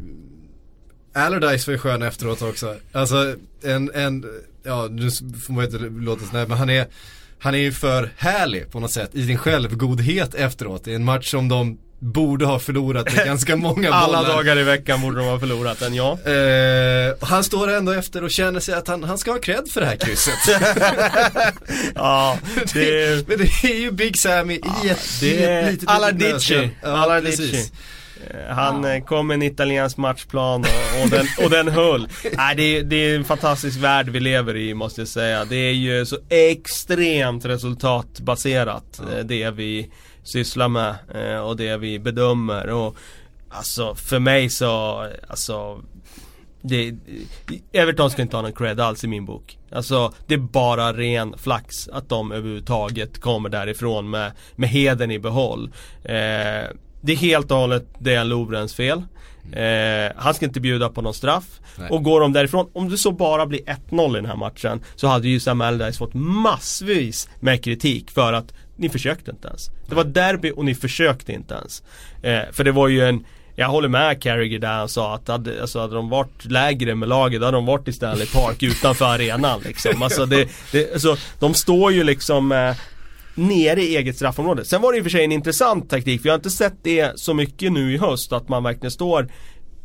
Allardyce 1.14 1.66
var 1.66 1.72
ju 1.72 1.78
skön 1.78 2.02
efteråt 2.02 2.42
också. 2.42 2.76
Alltså 2.92 3.34
en, 3.62 3.90
en 3.94 4.24
ja 4.62 4.88
nu 4.90 5.10
får 5.10 5.52
man 5.52 5.64
inte 5.64 5.78
låta 5.78 6.26
sådär 6.26 6.46
men 6.46 6.58
han 6.58 6.70
är 6.70 6.86
han 7.38 7.54
är 7.54 7.58
ju 7.58 7.72
för 7.72 8.12
härlig 8.16 8.70
på 8.70 8.80
något 8.80 8.90
sätt 8.90 9.14
i 9.14 9.26
sin 9.26 9.38
självgodhet 9.38 10.34
efteråt. 10.34 10.88
I 10.88 10.94
en 10.94 11.04
match 11.04 11.30
som 11.30 11.48
de 11.48 11.78
borde 12.02 12.44
ha 12.44 12.58
förlorat 12.58 13.16
med 13.16 13.26
ganska 13.26 13.56
många 13.56 13.74
bollar. 13.74 13.92
Alla 13.92 14.22
dagar 14.22 14.58
i 14.58 14.62
veckan 14.62 15.00
borde 15.00 15.18
de 15.18 15.26
ha 15.26 15.38
förlorat 15.38 15.78
den, 15.80 15.94
ja. 15.94 16.18
Eh, 16.24 17.14
han 17.20 17.44
står 17.44 17.70
ändå 17.70 17.92
efter 17.92 18.24
och 18.24 18.30
känner 18.30 18.60
sig 18.60 18.74
att 18.74 18.88
han, 18.88 19.04
han 19.04 19.18
ska 19.18 19.32
ha 19.32 19.38
cred 19.38 19.68
för 19.68 19.80
det 19.80 19.86
här 19.86 19.96
krysset. 19.96 20.34
ja, 21.94 22.38
det... 22.74 23.28
Men 23.28 23.38
det 23.38 23.64
är 23.64 23.80
ju 23.80 23.90
Big 23.90 24.18
Sammy 24.18 24.60
ja, 24.62 24.84
i 24.84 24.88
ett, 24.88 25.20
det 25.20 25.44
är 25.44 25.70
litet 25.70 25.88
Alardici. 25.88 26.70
Ja, 26.82 26.88
Alardici. 26.88 27.70
Eh, 28.30 28.54
han 28.54 28.84
ja. 28.84 28.94
Eh, 28.94 29.04
kom 29.04 29.26
med 29.26 29.34
en 29.34 29.42
italiensk 29.42 29.96
matchplan 29.96 30.60
och, 30.60 31.04
och, 31.04 31.10
den, 31.10 31.26
och 31.44 31.50
den 31.50 31.68
höll. 31.68 32.08
Nej, 32.36 32.56
det, 32.56 32.62
är, 32.62 32.82
det 32.82 32.96
är 32.96 33.16
en 33.16 33.24
fantastisk 33.24 33.78
värld 33.78 34.08
vi 34.08 34.20
lever 34.20 34.56
i 34.56 34.74
måste 34.74 35.00
jag 35.00 35.08
säga. 35.08 35.44
Det 35.44 35.56
är 35.56 35.72
ju 35.72 36.06
så 36.06 36.18
extremt 36.28 37.44
resultatbaserat 37.44 39.00
ja. 39.16 39.22
det 39.22 39.50
vi 39.50 39.90
sysslar 40.22 40.68
med 40.68 40.94
eh, 41.14 41.40
och 41.40 41.56
det 41.56 41.76
vi 41.76 41.98
bedömer. 41.98 42.70
Och 42.70 42.96
Alltså 43.54 43.94
för 43.94 44.18
mig 44.18 44.50
så, 44.50 45.06
alltså 45.28 45.80
det, 46.62 46.94
Everton 47.72 48.10
ska 48.10 48.22
inte 48.22 48.36
ha 48.36 48.42
någon 48.42 48.52
cred 48.52 48.80
alls 48.80 49.04
i 49.04 49.06
min 49.06 49.24
bok. 49.24 49.58
Alltså 49.72 50.12
det 50.26 50.34
är 50.34 50.38
bara 50.38 50.92
ren 50.92 51.34
flax 51.38 51.88
att 51.88 52.08
de 52.08 52.32
överhuvudtaget 52.32 53.20
kommer 53.20 53.48
därifrån 53.48 54.10
med, 54.10 54.32
med 54.56 54.68
heden 54.68 55.10
i 55.10 55.18
behåll. 55.18 55.70
Eh, 56.04 56.12
det 57.00 57.12
är 57.12 57.16
helt 57.16 57.50
och 57.50 57.56
hållet 57.56 57.86
Dejan 57.98 58.28
Lovrens 58.28 58.74
fel. 58.74 59.02
Eh, 59.52 60.12
han 60.16 60.34
ska 60.34 60.46
inte 60.46 60.60
bjuda 60.60 60.88
på 60.88 61.02
någon 61.02 61.14
straff. 61.14 61.60
Nej. 61.76 61.90
Och 61.90 62.02
går 62.02 62.20
de 62.20 62.32
därifrån, 62.32 62.70
om 62.72 62.88
det 62.88 62.98
så 62.98 63.12
bara 63.12 63.46
blir 63.46 63.60
1-0 63.60 64.10
i 64.10 64.14
den 64.14 64.26
här 64.26 64.36
matchen 64.36 64.80
Så 64.96 65.06
hade 65.06 65.28
ju 65.28 65.40
Sam 65.40 65.60
Allardyce 65.60 65.98
fått 65.98 66.14
massvis 66.14 67.28
med 67.40 67.64
kritik 67.64 68.10
för 68.10 68.32
att 68.32 68.54
ni 68.76 68.88
försökte 68.88 69.30
inte 69.30 69.48
ens. 69.48 69.70
Det 69.86 69.94
var 69.94 70.04
derby 70.04 70.52
och 70.56 70.64
ni 70.64 70.74
försökte 70.74 71.32
inte 71.32 71.54
ens. 71.54 71.82
Eh, 72.22 72.52
för 72.52 72.64
det 72.64 72.72
var 72.72 72.88
ju 72.88 73.08
en 73.08 73.24
jag 73.54 73.68
håller 73.68 73.88
med 73.88 74.22
Carragher 74.22 74.58
där 74.58 74.72
han 74.72 74.88
sa 74.88 75.14
att 75.14 75.28
hade, 75.28 75.60
alltså 75.60 75.80
hade 75.80 75.94
de 75.94 76.08
varit 76.08 76.44
lägre 76.44 76.94
med 76.94 77.08
laget 77.08 77.40
då 77.40 77.46
hade 77.46 77.56
de 77.56 77.66
varit 77.66 77.88
i 77.88 77.92
Stanley 77.92 78.26
Park 78.26 78.62
utanför 78.62 79.04
arenan 79.04 79.60
liksom. 79.64 80.02
Alltså, 80.02 80.26
det, 80.26 80.48
det, 80.72 80.92
alltså 80.92 81.16
de 81.38 81.54
står 81.54 81.92
ju 81.92 82.04
liksom 82.04 82.52
eh, 82.52 82.76
nere 83.34 83.82
i 83.82 83.96
eget 83.96 84.16
straffområde. 84.16 84.64
Sen 84.64 84.82
var 84.82 84.92
det 84.92 84.98
i 84.98 85.00
och 85.00 85.04
för 85.04 85.10
sig 85.10 85.24
en 85.24 85.32
intressant 85.32 85.90
taktik, 85.90 86.22
för 86.22 86.28
jag 86.28 86.32
har 86.32 86.38
inte 86.38 86.50
sett 86.50 86.76
det 86.82 87.20
så 87.20 87.34
mycket 87.34 87.72
nu 87.72 87.94
i 87.94 87.98
höst 87.98 88.32
att 88.32 88.48
man 88.48 88.62
verkligen 88.62 88.90
står 88.90 89.28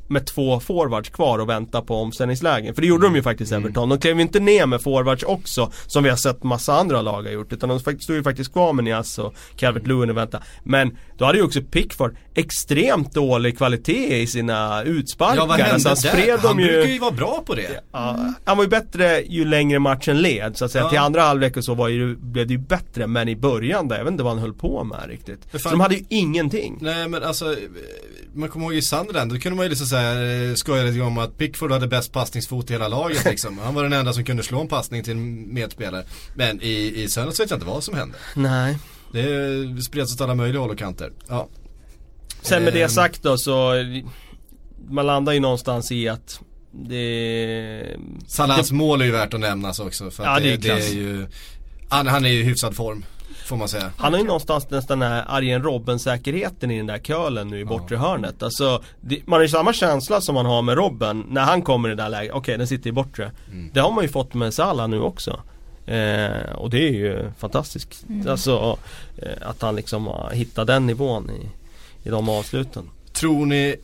med 0.07 0.25
två 0.25 0.59
forwards 0.59 1.09
kvar 1.09 1.39
och 1.39 1.49
vänta 1.49 1.81
på 1.81 1.95
omställningslägen. 1.95 2.75
För 2.75 2.81
det 2.81 2.87
gjorde 2.87 3.05
de 3.05 3.15
ju 3.15 3.23
faktiskt 3.23 3.51
mm. 3.51 3.63
Everton. 3.63 3.89
De 3.89 3.99
klev 3.99 4.19
inte 4.19 4.39
ner 4.39 4.65
med 4.65 4.81
forwards 4.81 5.23
också 5.23 5.71
som 5.87 6.03
vi 6.03 6.09
har 6.09 6.17
sett 6.17 6.43
massa 6.43 6.73
andra 6.73 7.01
lag 7.01 7.23
ha 7.23 7.31
gjort. 7.31 7.53
Utan 7.53 7.69
de 7.69 7.79
stod 7.79 8.15
ju 8.15 8.23
faktiskt 8.23 8.53
kvar 8.53 8.73
med 8.73 8.85
Nias 8.85 9.19
och 9.19 9.35
Calvert 9.55 9.87
Lewin 9.87 10.09
och 10.09 10.17
vänta. 10.17 10.43
Men 10.63 10.97
då 11.17 11.25
hade 11.25 11.37
ju 11.37 11.43
också 11.43 11.61
Pickford 11.61 12.15
extremt 12.35 13.13
dålig 13.13 13.57
kvalitet 13.57 14.21
i 14.21 14.27
sina 14.27 14.83
utsparkar. 14.83 15.35
Ja 15.35 15.45
vad 15.45 15.59
hände 15.59 15.73
alltså, 15.73 15.89
han 15.89 15.97
spred 15.97 16.39
Han 16.39 16.59
ju... 16.59 16.67
brukar 16.67 16.91
ju 16.91 16.99
vara 16.99 17.11
bra 17.11 17.43
på 17.45 17.55
det. 17.55 17.83
Ja, 17.91 18.15
mm. 18.15 18.33
Han 18.45 18.57
var 18.57 18.63
ju 18.63 18.69
bättre 18.69 19.21
ju 19.21 19.45
längre 19.45 19.79
matchen 19.79 20.21
led. 20.21 20.57
Så 20.57 20.65
att 20.65 20.71
säga. 20.71 20.83
Ja. 20.83 20.89
Till 20.89 20.99
andra 20.99 21.21
halvlek 21.21 21.57
och 21.57 21.63
så 21.63 21.73
var 21.73 21.87
ju, 21.87 22.15
blev 22.15 22.47
det 22.47 22.53
ju 22.53 22.59
bättre. 22.59 23.07
Men 23.07 23.29
i 23.29 23.35
början 23.35 23.87
där, 23.87 23.97
jag 23.97 24.03
vet 24.03 24.11
inte 24.11 24.23
vad 24.23 24.33
han 24.33 24.41
höll 24.41 24.53
på 24.53 24.83
med 24.83 25.07
riktigt. 25.07 25.61
Så 25.61 25.69
de 25.69 25.79
hade 25.79 25.95
ju 25.95 26.05
ingenting. 26.09 26.77
Nej 26.81 27.07
men 27.07 27.23
alltså 27.23 27.55
man 28.33 28.49
kommer 28.49 28.65
ihåg 28.65 28.75
i 28.75 28.81
Sunderland, 28.81 29.33
då 29.33 29.39
kunde 29.39 29.55
man 29.55 29.65
ju 29.65 29.69
liksom 29.69 29.87
säga, 29.87 29.96
skoja 30.55 30.83
lite 30.83 31.01
om 31.01 31.17
att 31.17 31.37
Pickford 31.37 31.71
hade 31.71 31.87
bäst 31.87 32.11
passningsfot 32.11 32.69
i 32.69 32.73
hela 32.73 32.87
laget 32.87 33.25
liksom. 33.25 33.57
Han 33.57 33.75
var 33.75 33.83
den 33.83 33.93
enda 33.93 34.13
som 34.13 34.23
kunde 34.23 34.43
slå 34.43 34.61
en 34.61 34.67
passning 34.67 35.03
till 35.03 35.13
en 35.13 35.53
medspelare. 35.53 36.03
Men 36.35 36.61
i, 36.61 37.03
i 37.03 37.09
söndags 37.09 37.39
vet 37.39 37.49
jag 37.49 37.57
inte 37.57 37.67
vad 37.67 37.83
som 37.83 37.95
hände. 37.95 38.17
Nej. 38.35 38.77
Det 39.11 39.83
spreds 39.83 40.13
åt 40.13 40.21
alla 40.21 40.35
möjliga 40.35 40.61
håll 40.61 40.71
och 40.71 40.77
kanter. 40.77 41.11
Ja. 41.27 41.47
Sen 42.41 42.63
med 42.63 42.73
det 42.73 42.81
ehm. 42.81 42.89
sagt 42.89 43.23
då 43.23 43.37
så, 43.37 43.73
man 44.89 45.05
landar 45.05 45.33
ju 45.33 45.39
någonstans 45.39 45.91
i 45.91 46.09
att 46.09 46.39
det... 46.71 47.97
Salahs 48.27 48.71
mål 48.71 49.01
är 49.01 49.05
ju 49.05 49.11
värt 49.11 49.33
att 49.33 49.39
nämnas 49.39 49.79
också. 49.79 50.11
För 50.11 50.23
ja, 50.23 50.39
det, 50.39 50.57
det, 50.57 50.69
är, 50.69 50.75
det 50.75 50.87
är 50.87 50.93
ju, 50.93 51.27
han, 51.89 52.07
han 52.07 52.25
är 52.25 52.29
ju 52.29 52.39
i 52.39 52.43
hyfsad 52.43 52.75
form. 52.75 53.05
Får 53.47 53.57
man 53.57 53.69
säga. 53.69 53.91
Han 53.97 54.13
har 54.13 54.19
ju 54.19 54.25
någonstans 54.25 54.69
nästan 54.69 54.99
den 54.99 55.11
här 55.11 55.25
Arjen 55.27 55.63
Robben-säkerheten 55.63 56.71
i 56.71 56.77
den 56.77 56.87
där 56.87 56.97
kölen 56.97 57.47
nu 57.47 57.59
i 57.59 57.65
bortre 57.65 57.95
ja. 57.95 58.01
hörnet. 58.01 58.43
Alltså, 58.43 58.83
det, 59.01 59.27
man 59.27 59.37
har 59.37 59.41
ju 59.41 59.49
samma 59.49 59.73
känsla 59.73 60.21
som 60.21 60.35
man 60.35 60.45
har 60.45 60.61
med 60.61 60.77
Robben 60.77 61.25
när 61.29 61.41
han 61.41 61.61
kommer 61.61 61.89
i 61.89 61.95
det 61.95 62.03
där 62.03 62.09
läget. 62.09 62.31
Okej, 62.31 62.39
okay, 62.39 62.57
den 62.57 62.67
sitter 62.67 62.89
i 62.89 62.93
bortre. 62.93 63.31
Mm. 63.51 63.69
Det 63.73 63.79
har 63.79 63.91
man 63.91 64.03
ju 64.03 64.09
fått 64.09 64.33
med 64.33 64.53
Salah 64.53 64.87
nu 64.87 64.99
också. 64.99 65.39
Eh, 65.85 66.51
och 66.55 66.69
det 66.69 66.87
är 66.87 66.91
ju 66.91 67.31
fantastiskt. 67.37 68.05
Mm. 68.09 68.29
Alltså 68.29 68.77
eh, 69.17 69.49
att 69.49 69.61
han 69.61 69.75
liksom 69.75 70.07
har 70.07 70.31
hittat 70.33 70.67
den 70.67 70.87
nivån 70.87 71.29
i, 71.29 71.49
i 72.07 72.09
de 72.09 72.29
avsluten. 72.29 72.89
Tror 73.13 73.45
ni 73.45 73.75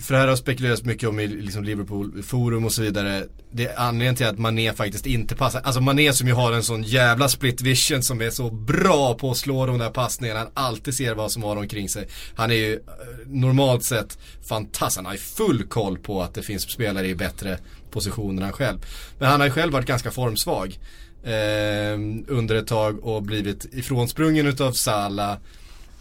för 0.00 0.14
det 0.14 0.20
här 0.20 0.28
har 0.28 0.36
spekulerats 0.36 0.84
mycket 0.84 1.08
om 1.08 1.20
i 1.20 1.26
liksom 1.26 1.64
Liverpool 1.64 2.22
forum 2.22 2.64
och 2.64 2.72
så 2.72 2.82
vidare. 2.82 3.24
Det 3.52 3.66
är 3.66 3.80
anledningen 3.80 4.14
till 4.14 4.26
att 4.26 4.38
Mané 4.38 4.72
faktiskt 4.72 5.06
inte 5.06 5.36
passar. 5.36 5.60
Alltså 5.60 5.80
Mané 5.80 6.12
som 6.12 6.28
ju 6.28 6.34
har 6.34 6.52
en 6.52 6.62
sån 6.62 6.82
jävla 6.82 7.28
split 7.28 7.60
vision 7.60 8.02
som 8.02 8.20
är 8.20 8.30
så 8.30 8.50
bra 8.50 9.14
på 9.14 9.30
att 9.30 9.36
slå 9.36 9.66
de 9.66 9.78
där 9.78 9.90
passningarna. 9.90 10.40
Han 10.40 10.50
alltid 10.54 10.94
ser 10.94 11.14
vad 11.14 11.32
som 11.32 11.42
har 11.42 11.56
omkring 11.56 11.88
sig. 11.88 12.08
Han 12.34 12.50
är 12.50 12.54
ju 12.54 12.74
eh, 12.74 12.80
normalt 13.26 13.84
sett 13.84 14.18
fantastisk. 14.48 14.96
Han 14.98 15.06
har 15.06 15.12
ju 15.12 15.18
full 15.18 15.64
koll 15.64 15.98
på 15.98 16.22
att 16.22 16.34
det 16.34 16.42
finns 16.42 16.62
spelare 16.62 17.08
i 17.08 17.14
bättre 17.14 17.58
positioner 17.90 18.46
än 18.46 18.52
själv. 18.52 18.78
Men 19.18 19.28
han 19.28 19.40
har 19.40 19.46
ju 19.46 19.52
själv 19.52 19.72
varit 19.72 19.86
ganska 19.86 20.10
formsvag. 20.10 20.78
Eh, 21.24 21.94
under 22.28 22.54
ett 22.54 22.66
tag 22.66 23.04
och 23.04 23.22
blivit 23.22 23.64
ifrånsprungen 23.72 24.46
utav 24.46 24.72
Salah. 24.72 25.36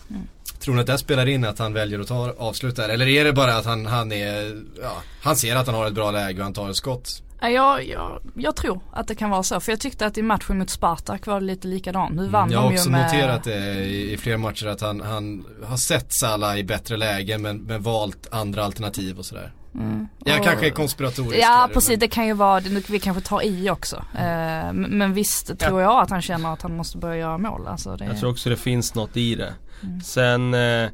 Mm. 0.10 0.28
Tror 0.60 0.76
ni 0.76 0.82
att 0.82 0.88
det 0.88 0.98
spelar 0.98 1.26
in 1.26 1.46
att 1.46 1.60
han 1.60 1.74
väljer 1.74 2.00
att 2.00 2.08
ta 2.08 2.34
avslut 2.38 2.76
där? 2.76 2.90
Eller 2.90 3.08
är 3.08 3.26
det 3.26 3.34
bara 3.34 3.58
att 3.58 3.66
han, 3.66 3.86
han 3.86 4.12
är, 4.12 4.62
ja, 4.82 4.92
han 5.22 5.36
ser 5.36 5.56
att 5.56 5.68
han 5.68 5.76
har 5.76 5.88
ett 5.88 5.94
bra 5.94 6.12
läge 6.12 6.38
och 6.40 6.44
han 6.44 6.54
tar 6.54 6.70
ett 6.70 6.76
skott? 6.76 7.24
Ja, 7.42 7.82
jag, 7.82 8.20
jag 8.36 8.56
tror 8.56 8.80
att 8.92 9.08
det 9.08 9.16
kan 9.16 9.30
vara 9.30 9.44
så. 9.44 9.60
För 9.60 9.72
jag 9.72 9.80
tyckte 9.80 10.06
att 10.06 10.18
i 10.18 10.22
matchen 10.22 10.58
mot 10.58 10.70
Spartak 10.70 11.26
var 11.26 11.40
det 11.40 11.46
lite 11.46 11.68
likadant. 11.68 12.16
Nu 12.16 12.28
vann 12.28 12.44
mm, 12.44 12.54
Jag 12.54 12.60
har 12.60 12.74
också 12.74 12.90
med... 12.90 13.04
noterat 13.04 13.44
det 13.44 13.86
i, 13.86 14.14
i 14.14 14.18
flera 14.18 14.38
matcher 14.38 14.68
att 14.68 14.82
han, 14.82 15.02
han 15.02 15.46
har 15.64 15.78
sett 15.78 16.14
Salah 16.14 16.60
i 16.60 16.64
bättre 16.64 16.98
lägen 16.98 17.42
men, 17.42 17.58
men 17.58 17.82
valt 17.82 18.28
andra 18.32 18.64
alternativ 18.64 19.20
och 19.20 19.26
sådär. 19.26 19.52
Mm. 19.76 20.08
Jag 20.26 20.40
och, 20.40 20.46
kanske 20.46 20.68
är 20.68 20.72
konspiratorisk. 20.72 21.44
Ja 21.44 21.48
här, 21.48 21.68
precis, 21.68 21.90
men... 21.90 22.00
det 22.00 22.08
kan 22.08 22.28
ju 22.28 22.34
vara, 22.34 22.60
vi 22.90 23.00
kanske 23.00 23.24
tar 23.24 23.42
i 23.42 23.70
också. 23.70 24.06
Mm. 24.16 24.84
Uh, 24.84 24.90
men 24.90 25.14
visst 25.14 25.60
tror 25.60 25.82
jag 25.82 26.02
att 26.02 26.10
han 26.10 26.22
känner 26.22 26.54
att 26.54 26.62
han 26.62 26.76
måste 26.76 26.98
börja 26.98 27.18
göra 27.18 27.38
mål. 27.38 27.68
Alltså 27.68 27.96
det... 27.96 28.06
Jag 28.06 28.20
tror 28.20 28.32
också 28.32 28.50
det 28.50 28.58
finns 28.58 28.96
något 28.96 29.18
i 29.18 29.36
det. 29.36 29.54
Mm. 29.84 30.02
Sen 30.02 30.54
uh... 30.54 30.90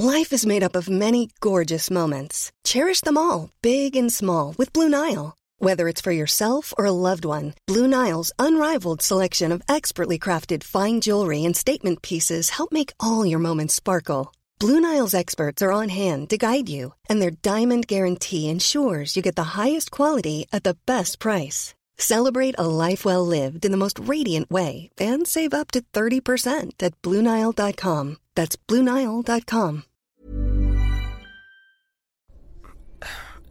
Life 0.00 0.34
is 0.34 0.46
made 0.46 0.66
up 0.66 0.76
of 0.76 0.88
many 0.88 1.28
gorgeous 1.40 1.90
moments. 1.90 2.50
Cherish 2.68 3.00
them 3.04 3.16
all, 3.16 3.50
big 3.62 3.96
and 3.96 4.12
small, 4.12 4.54
with 4.58 4.72
Blue 4.72 4.88
Nile. 4.88 5.32
Whether 5.60 5.88
it's 5.88 6.00
for 6.00 6.12
yourself 6.12 6.72
or 6.78 6.86
a 6.86 6.92
loved 6.92 7.24
one, 7.24 7.54
Blue 7.66 7.88
Nile's 7.88 8.30
unrivaled 8.38 9.02
selection 9.02 9.50
of 9.50 9.62
expertly 9.68 10.18
crafted 10.18 10.62
fine 10.62 11.00
jewelry 11.00 11.44
and 11.44 11.56
statement 11.56 12.00
pieces 12.02 12.50
help 12.50 12.70
make 12.70 12.92
all 13.00 13.26
your 13.26 13.40
moments 13.40 13.74
sparkle. 13.74 14.32
Blue 14.60 14.80
Nile's 14.80 15.14
experts 15.14 15.62
are 15.62 15.70
on 15.70 15.88
hand 15.88 16.30
to 16.30 16.36
guide 16.36 16.68
you, 16.68 16.92
and 17.08 17.22
their 17.22 17.30
diamond 17.30 17.86
guarantee 17.86 18.48
ensures 18.48 19.14
you 19.14 19.22
get 19.22 19.36
the 19.36 19.54
highest 19.56 19.92
quality 19.92 20.46
at 20.52 20.64
the 20.64 20.76
best 20.84 21.20
price. 21.20 21.74
Celebrate 21.96 22.56
a 22.58 22.66
life 22.66 23.04
well 23.04 23.24
lived 23.24 23.64
in 23.64 23.70
the 23.70 23.76
most 23.76 24.00
radiant 24.00 24.50
way 24.50 24.90
and 24.98 25.28
save 25.28 25.54
up 25.54 25.70
to 25.70 25.80
30% 25.92 26.82
at 26.82 27.00
BlueNile.com. 27.02 28.16
That's 28.34 28.56
BlueNile.com. 28.56 29.82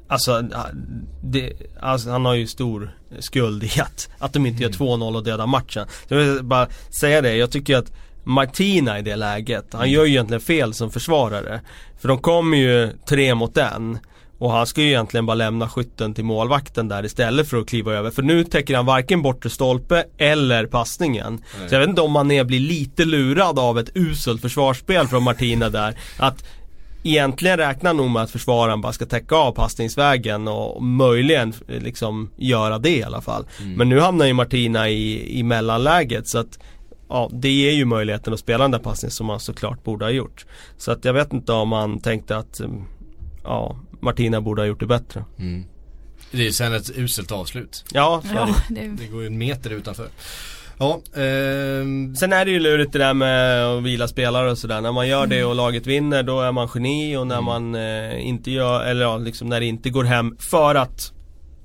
Alltså, 0.10 0.41
det, 1.24 1.54
alltså, 1.80 2.10
han 2.10 2.26
har 2.26 2.34
ju 2.34 2.48
stor 2.48 2.98
skuld 3.20 3.63
i 3.63 3.80
att, 3.82 4.10
att 4.20 4.34
de 4.34 4.46
inte 4.46 4.63
gör 4.63 4.70
2-0 4.70 4.96
mm. 4.96 5.15
och 5.15 5.24
dödar 5.24 5.48
matchen. 5.48 5.88
Så 6.08 6.13
jag 6.13 6.20
vill 6.20 6.43
bara 6.43 6.67
säga 7.00 7.22
det, 7.22 7.36
jag 7.36 7.52
tycker 7.52 7.78
att 7.78 7.91
Martina 8.27 8.99
i 8.99 9.01
det 9.01 9.15
läget, 9.15 9.65
han 9.73 9.91
gör 9.91 10.05
ju 10.05 10.11
egentligen 10.11 10.41
fel 10.41 10.73
som 10.73 10.91
försvarare. 10.91 11.61
För 11.99 12.07
de 12.07 12.17
kommer 12.17 12.57
ju 12.57 12.89
tre 13.09 13.35
mot 13.35 13.57
en. 13.57 13.99
Och 14.39 14.51
han 14.51 14.67
ska 14.67 14.81
ju 14.81 14.87
egentligen 14.87 15.25
bara 15.25 15.35
lämna 15.35 15.69
skytten 15.69 16.13
till 16.13 16.23
målvakten 16.23 16.87
där 16.87 17.05
istället 17.05 17.49
för 17.49 17.57
att 17.57 17.67
kliva 17.67 17.93
över. 17.93 18.11
För 18.11 18.21
nu 18.21 18.43
täcker 18.43 18.75
han 18.75 18.85
varken 18.85 19.21
bortre 19.21 19.49
stolpe 19.49 20.05
eller 20.17 20.65
passningen. 20.65 21.43
Nej. 21.59 21.69
Så 21.69 21.75
jag 21.75 21.79
vet 21.79 21.89
inte 21.89 22.01
om 22.01 22.11
man 22.11 22.31
är, 22.31 22.43
blir 22.43 22.59
lite 22.59 23.05
lurad 23.05 23.59
av 23.59 23.79
ett 23.79 23.89
uselt 23.95 24.41
försvarsspel 24.41 25.07
från 25.07 25.23
Martina 25.23 25.69
där. 25.69 25.97
Att 26.17 26.45
egentligen 27.03 27.57
räknar 27.57 27.93
nog 27.93 28.09
med 28.09 28.21
att 28.21 28.31
försvararen 28.31 28.81
bara 28.81 28.93
ska 28.93 29.05
täcka 29.05 29.35
av 29.35 29.51
passningsvägen 29.51 30.47
och 30.47 30.83
möjligen 30.83 31.53
liksom 31.67 32.29
göra 32.37 32.79
det 32.79 32.97
i 32.97 33.03
alla 33.03 33.21
fall. 33.21 33.45
Mm. 33.59 33.73
Men 33.73 33.89
nu 33.89 33.99
hamnar 33.99 34.25
ju 34.25 34.33
Martina 34.33 34.89
i, 34.89 35.39
i 35.39 35.43
mellanläget 35.43 36.27
så 36.27 36.37
att 36.37 36.59
Ja, 37.10 37.30
det 37.34 37.50
ger 37.50 37.72
ju 37.72 37.86
möjligheten 37.86 38.34
att 38.34 38.39
spela 38.39 38.63
den 38.63 38.72
där 38.72 38.80
passningen 38.80 39.12
som 39.12 39.28
man 39.28 39.39
såklart 39.39 39.84
borde 39.84 40.06
ha 40.06 40.12
gjort. 40.12 40.46
Så 40.78 40.91
att 40.91 41.06
jag 41.06 41.13
vet 41.13 41.34
inte 41.34 41.52
om 41.52 41.70
man 41.70 42.00
tänkte 42.00 42.38
att 42.38 42.62
Ja, 43.48 43.76
Martina 44.00 44.41
borde 44.41 44.62
ha 44.62 44.67
gjort 44.67 44.80
det 44.80 44.86
bättre. 44.86 45.26
Mm. 45.39 45.65
Det 46.32 46.38
är 46.38 46.43
ju 46.43 46.52
sen 46.52 46.74
ett 46.74 46.98
uselt 46.98 47.32
avslut. 47.32 47.86
Ja, 47.93 48.22
ja 48.34 48.50
det. 48.70 48.88
det 48.88 49.08
går 49.08 49.22
ju 49.22 49.28
en 49.28 49.38
meter 49.38 49.70
utanför. 49.70 50.08
Ja, 50.80 51.02
eh... 51.13 51.86
Sen 52.17 52.34
är 52.34 52.46
det 52.46 52.52
ju 52.52 52.60
lurigt 52.60 52.93
det 52.93 53.00
där 53.00 53.13
med 53.13 53.65
att 53.65 53.84
vila 53.84 54.08
spelare 54.08 54.52
och 54.52 54.58
sådär. 54.58 54.82
När 54.82 54.91
man 54.91 55.08
gör 55.08 55.28
det 55.28 55.43
och 55.43 55.56
laget 55.56 55.88
vinner 55.88 56.24
då 56.24 56.41
är 56.41 56.52
man 56.52 56.70
geni 56.76 57.17
och 57.17 57.28
när 57.28 57.38
mm. 57.38 57.46
man 57.46 57.76
eh, 57.76 58.28
inte 58.28 58.52
gör, 58.52 58.86
eller 58.86 59.02
ja, 59.02 59.17
liksom 59.17 59.50
när 59.50 59.60
det 59.60 59.65
inte 59.65 59.89
går 59.89 60.04
hem 60.04 60.38
för 60.39 60.76
att 60.76 61.13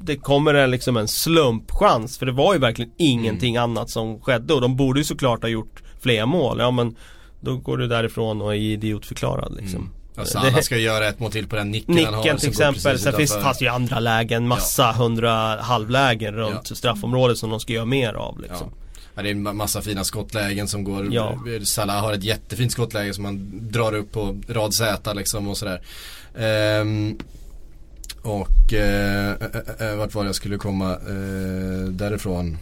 det 0.02 0.16
kommer 0.16 0.54
en, 0.54 0.70
liksom 0.70 0.96
en 0.96 1.08
slumpchans. 1.08 2.18
För 2.18 2.26
det 2.26 2.32
var 2.32 2.54
ju 2.54 2.60
verkligen 2.60 2.92
ingenting 2.98 3.56
mm. 3.56 3.70
annat 3.70 3.90
som 3.90 4.20
skedde 4.20 4.54
och 4.54 4.60
de 4.60 4.76
borde 4.76 5.00
ju 5.00 5.04
såklart 5.04 5.42
ha 5.42 5.48
gjort 5.48 5.82
fler 6.00 6.26
mål. 6.26 6.58
Ja 6.58 6.70
men 6.70 6.96
då 7.40 7.56
går 7.56 7.78
du 7.78 7.88
därifrån 7.88 8.42
och 8.42 8.54
är 8.54 8.58
idiotförklarad 8.58 9.56
liksom. 9.60 9.80
Mm. 9.80 9.92
Alltså 10.16 10.38
alla 10.38 10.62
ska 10.62 10.76
göra 10.76 11.08
ett 11.08 11.20
mål 11.20 11.32
till 11.32 11.46
på 11.46 11.56
den 11.56 11.70
nicken, 11.70 11.94
nicken 11.94 12.14
han 12.14 12.28
har, 12.28 12.38
till 12.38 12.48
exempel. 12.48 12.98
Sen 12.98 13.12
finns 13.12 13.32
det 13.58 13.64
ju 13.64 13.68
andra 13.68 14.00
lägen, 14.00 14.48
massa 14.48 14.92
hundra 14.92 15.60
halvlägen 15.60 16.34
runt 16.34 16.70
ja. 16.70 16.76
straffområdet 16.76 17.38
som 17.38 17.50
de 17.50 17.60
ska 17.60 17.72
göra 17.72 17.84
mer 17.84 18.14
av 18.14 18.40
liksom. 18.40 18.70
Ja. 18.70 18.78
Ja, 19.14 19.22
det 19.22 19.28
är 19.28 19.30
en 19.30 19.56
massa 19.56 19.82
fina 19.82 20.04
skottlägen 20.04 20.68
som 20.68 20.84
går. 20.84 21.14
Ja. 21.14 21.38
Salah 21.64 22.00
har 22.00 22.12
ett 22.12 22.24
jättefint 22.24 22.72
skottläge 22.72 23.14
som 23.14 23.22
man 23.22 23.50
drar 23.70 23.94
upp 23.94 24.12
på 24.12 24.36
rad 24.48 24.74
Z 24.74 25.14
liksom 25.14 25.48
och 25.48 25.56
sådär. 25.56 25.82
Ehm, 26.38 27.18
och 28.22 28.72
eh, 28.72 29.30
äh, 29.30 29.88
äh, 29.88 29.96
vart 29.96 30.14
var 30.14 30.24
jag 30.24 30.34
skulle 30.34 30.58
komma 30.58 30.92
eh, 30.92 31.88
därifrån? 31.88 32.58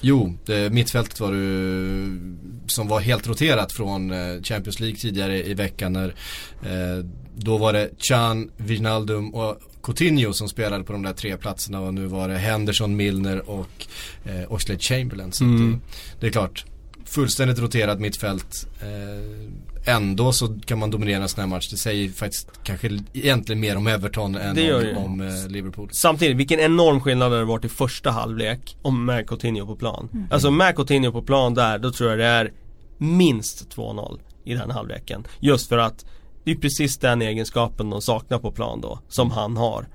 Jo, 0.00 0.34
det, 0.44 0.72
mittfältet 0.72 1.20
var 1.20 1.32
du 1.32 2.20
som 2.66 2.88
var 2.88 3.00
helt 3.00 3.26
roterat 3.26 3.72
från 3.72 4.10
eh, 4.10 4.42
Champions 4.42 4.80
League 4.80 4.98
tidigare 4.98 5.46
i 5.46 5.54
veckan 5.54 5.92
när 5.92 6.14
eh, 6.62 7.04
då 7.34 7.58
var 7.58 7.72
det 7.72 7.90
Chan, 7.98 8.50
Wijnaldum 8.56 9.34
och 9.34 9.60
Coutinho 9.82 10.32
som 10.32 10.48
spelade 10.48 10.84
på 10.84 10.92
de 10.92 11.02
där 11.02 11.12
tre 11.12 11.36
platserna 11.36 11.80
och 11.80 11.94
nu 11.94 12.06
var 12.06 12.28
det 12.28 12.38
Henderson, 12.38 12.96
Milner 12.96 13.50
och 13.50 13.86
eh, 14.24 14.52
Oxlade 14.52 14.80
Chamberlain. 14.80 15.32
Så 15.32 15.44
mm. 15.44 15.70
det, 15.70 15.78
det, 16.20 16.26
är 16.26 16.30
klart, 16.30 16.64
fullständigt 17.04 17.58
roterat 17.58 18.00
mittfält. 18.00 18.68
Eh, 18.80 19.50
ändå 19.86 20.32
så 20.32 20.58
kan 20.64 20.78
man 20.78 20.90
dominera 20.90 21.22
en 21.22 21.28
sån 21.28 21.40
här 21.40 21.48
match. 21.48 21.68
Det 21.68 21.76
säger 21.76 22.08
faktiskt 22.08 22.50
kanske 22.62 22.98
egentligen 23.12 23.60
mer 23.60 23.76
om 23.76 23.86
Everton 23.86 24.34
än 24.34 24.74
om, 24.74 25.04
om 25.04 25.20
eh, 25.20 25.48
Liverpool. 25.48 25.88
Samtidigt, 25.92 26.36
vilken 26.36 26.60
enorm 26.60 27.00
skillnad 27.00 27.32
det 27.32 27.44
varit 27.44 27.64
i 27.64 27.68
första 27.68 28.10
halvlek 28.10 28.76
om 28.82 29.04
med 29.04 29.28
Coutinho 29.28 29.66
på 29.66 29.76
plan. 29.76 30.08
Mm. 30.12 30.26
Alltså 30.30 30.50
med 30.50 30.76
Coutinho 30.76 31.12
på 31.12 31.22
plan 31.22 31.54
där, 31.54 31.78
då 31.78 31.92
tror 31.92 32.10
jag 32.10 32.18
det 32.18 32.26
är 32.26 32.52
minst 32.98 33.76
2-0 33.76 34.20
i 34.44 34.54
den 34.54 34.70
halvleken. 34.70 35.26
Just 35.40 35.68
för 35.68 35.78
att 35.78 36.04
det 36.44 36.50
är 36.50 36.56
precis 36.56 36.98
den 36.98 37.22
egenskapen 37.22 37.90
de 37.90 38.02
saknar 38.02 38.38
på 38.38 38.52
plan 38.52 38.80
då, 38.80 38.98
som 39.08 39.30
han 39.30 39.56
har. 39.56 39.86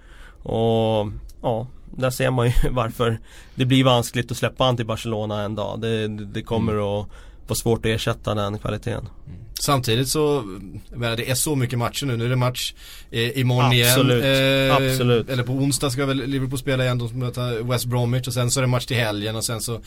Och 0.43 1.11
ja, 1.41 1.67
där 1.97 2.09
ser 2.09 2.31
man 2.31 2.47
ju 2.47 2.53
varför 2.71 3.19
det 3.55 3.65
blir 3.65 3.83
vanskligt 3.83 4.31
att 4.31 4.37
släppa 4.37 4.63
han 4.63 4.77
till 4.77 4.85
Barcelona 4.85 5.41
en 5.41 5.55
dag. 5.55 5.81
Det, 5.81 6.07
det 6.07 6.41
kommer 6.41 6.73
mm. 6.73 6.85
att 6.85 7.07
vara 7.51 7.57
svårt 7.57 7.85
att 7.85 7.91
ersätta 7.91 8.35
den 8.35 8.59
kvaliteten. 8.59 9.09
Mm. 9.27 9.39
Samtidigt 9.61 10.07
så, 10.07 10.43
menar, 10.89 11.17
det 11.17 11.29
är 11.29 11.35
så 11.35 11.55
mycket 11.55 11.79
matcher 11.79 12.05
nu. 12.05 12.17
Nu 12.17 12.25
är 12.25 12.29
det 12.29 12.35
match 12.35 12.73
eh, 13.11 13.39
imorgon 13.39 13.71
Absolut. 13.81 14.23
igen. 14.23 14.69
Eh, 14.69 14.75
Absolut. 14.75 15.29
Eller 15.29 15.43
på 15.43 15.53
onsdag 15.53 15.89
ska 15.89 16.05
väl 16.05 16.17
Liverpool 16.17 16.59
spela 16.59 16.83
igen. 16.83 16.97
De 16.97 17.07
ska 17.07 17.17
möta 17.17 17.63
West 17.63 17.85
Bromwich 17.85 18.27
och 18.27 18.33
sen 18.33 18.51
så 18.51 18.59
är 18.59 18.61
det 18.61 18.67
match 18.67 18.85
till 18.85 18.97
helgen 18.97 19.35
och 19.35 19.43
sen 19.43 19.61
så 19.61 19.71
mm. 19.71 19.83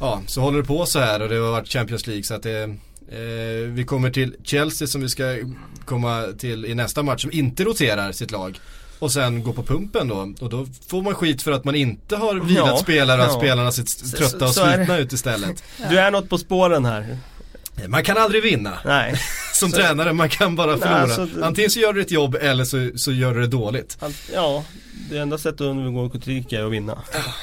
Ja, 0.00 0.22
så 0.26 0.40
håller 0.40 0.58
det 0.58 0.64
på 0.64 0.86
så 0.86 0.98
här 0.98 1.22
och 1.22 1.28
det 1.28 1.36
har 1.36 1.50
varit 1.50 1.68
Champions 1.68 2.06
League 2.06 2.22
så 2.22 2.34
att 2.34 2.42
det 2.42 2.62
eh, 2.62 3.68
Vi 3.68 3.84
kommer 3.86 4.10
till 4.10 4.34
Chelsea 4.44 4.88
som 4.88 5.00
vi 5.00 5.08
ska 5.08 5.38
komma 5.84 6.24
till 6.38 6.64
i 6.64 6.74
nästa 6.74 7.02
match 7.02 7.22
som 7.22 7.32
inte 7.32 7.64
roterar 7.64 8.12
sitt 8.12 8.30
lag 8.30 8.58
och 9.00 9.12
sen 9.12 9.42
gå 9.42 9.52
på 9.52 9.62
pumpen 9.62 10.08
då. 10.08 10.32
Och 10.40 10.50
då 10.50 10.66
får 10.88 11.02
man 11.02 11.14
skit 11.14 11.42
för 11.42 11.52
att 11.52 11.64
man 11.64 11.74
inte 11.74 12.16
har 12.16 12.34
vilat 12.34 12.66
ja, 12.66 12.76
spelare 12.76 13.20
och 13.20 13.26
att 13.26 13.32
ja. 13.32 13.38
spelarna 13.38 13.72
ser 13.72 14.16
trötta 14.16 14.44
och 14.44 14.54
slitna 14.54 14.98
ut 14.98 15.12
istället. 15.12 15.62
Du 15.90 15.98
är 15.98 16.10
något 16.10 16.28
på 16.28 16.38
spåren 16.38 16.84
här. 16.84 17.18
Man 17.88 18.02
kan 18.02 18.16
aldrig 18.16 18.42
vinna. 18.42 18.78
Nej. 18.84 19.14
Som 19.54 19.70
så, 19.70 19.76
tränare, 19.76 20.12
man 20.12 20.28
kan 20.28 20.56
bara 20.56 20.78
förlora. 20.78 21.06
Nej, 21.06 21.20
alltså, 21.20 21.42
Antingen 21.42 21.70
så 21.70 21.80
gör 21.80 21.92
du 21.92 22.00
ett 22.00 22.10
jobb 22.10 22.36
eller 22.40 22.64
så, 22.64 22.90
så 22.96 23.12
gör 23.12 23.34
du 23.34 23.40
det 23.40 23.46
dåligt. 23.46 23.98
Ja, 24.34 24.64
det 25.10 25.18
enda 25.18 25.38
sättet 25.38 25.60
att 25.60 25.66
undgå 25.66 26.10
kritik 26.10 26.52
är 26.52 26.64
att 26.64 26.72
vinna. 26.72 26.98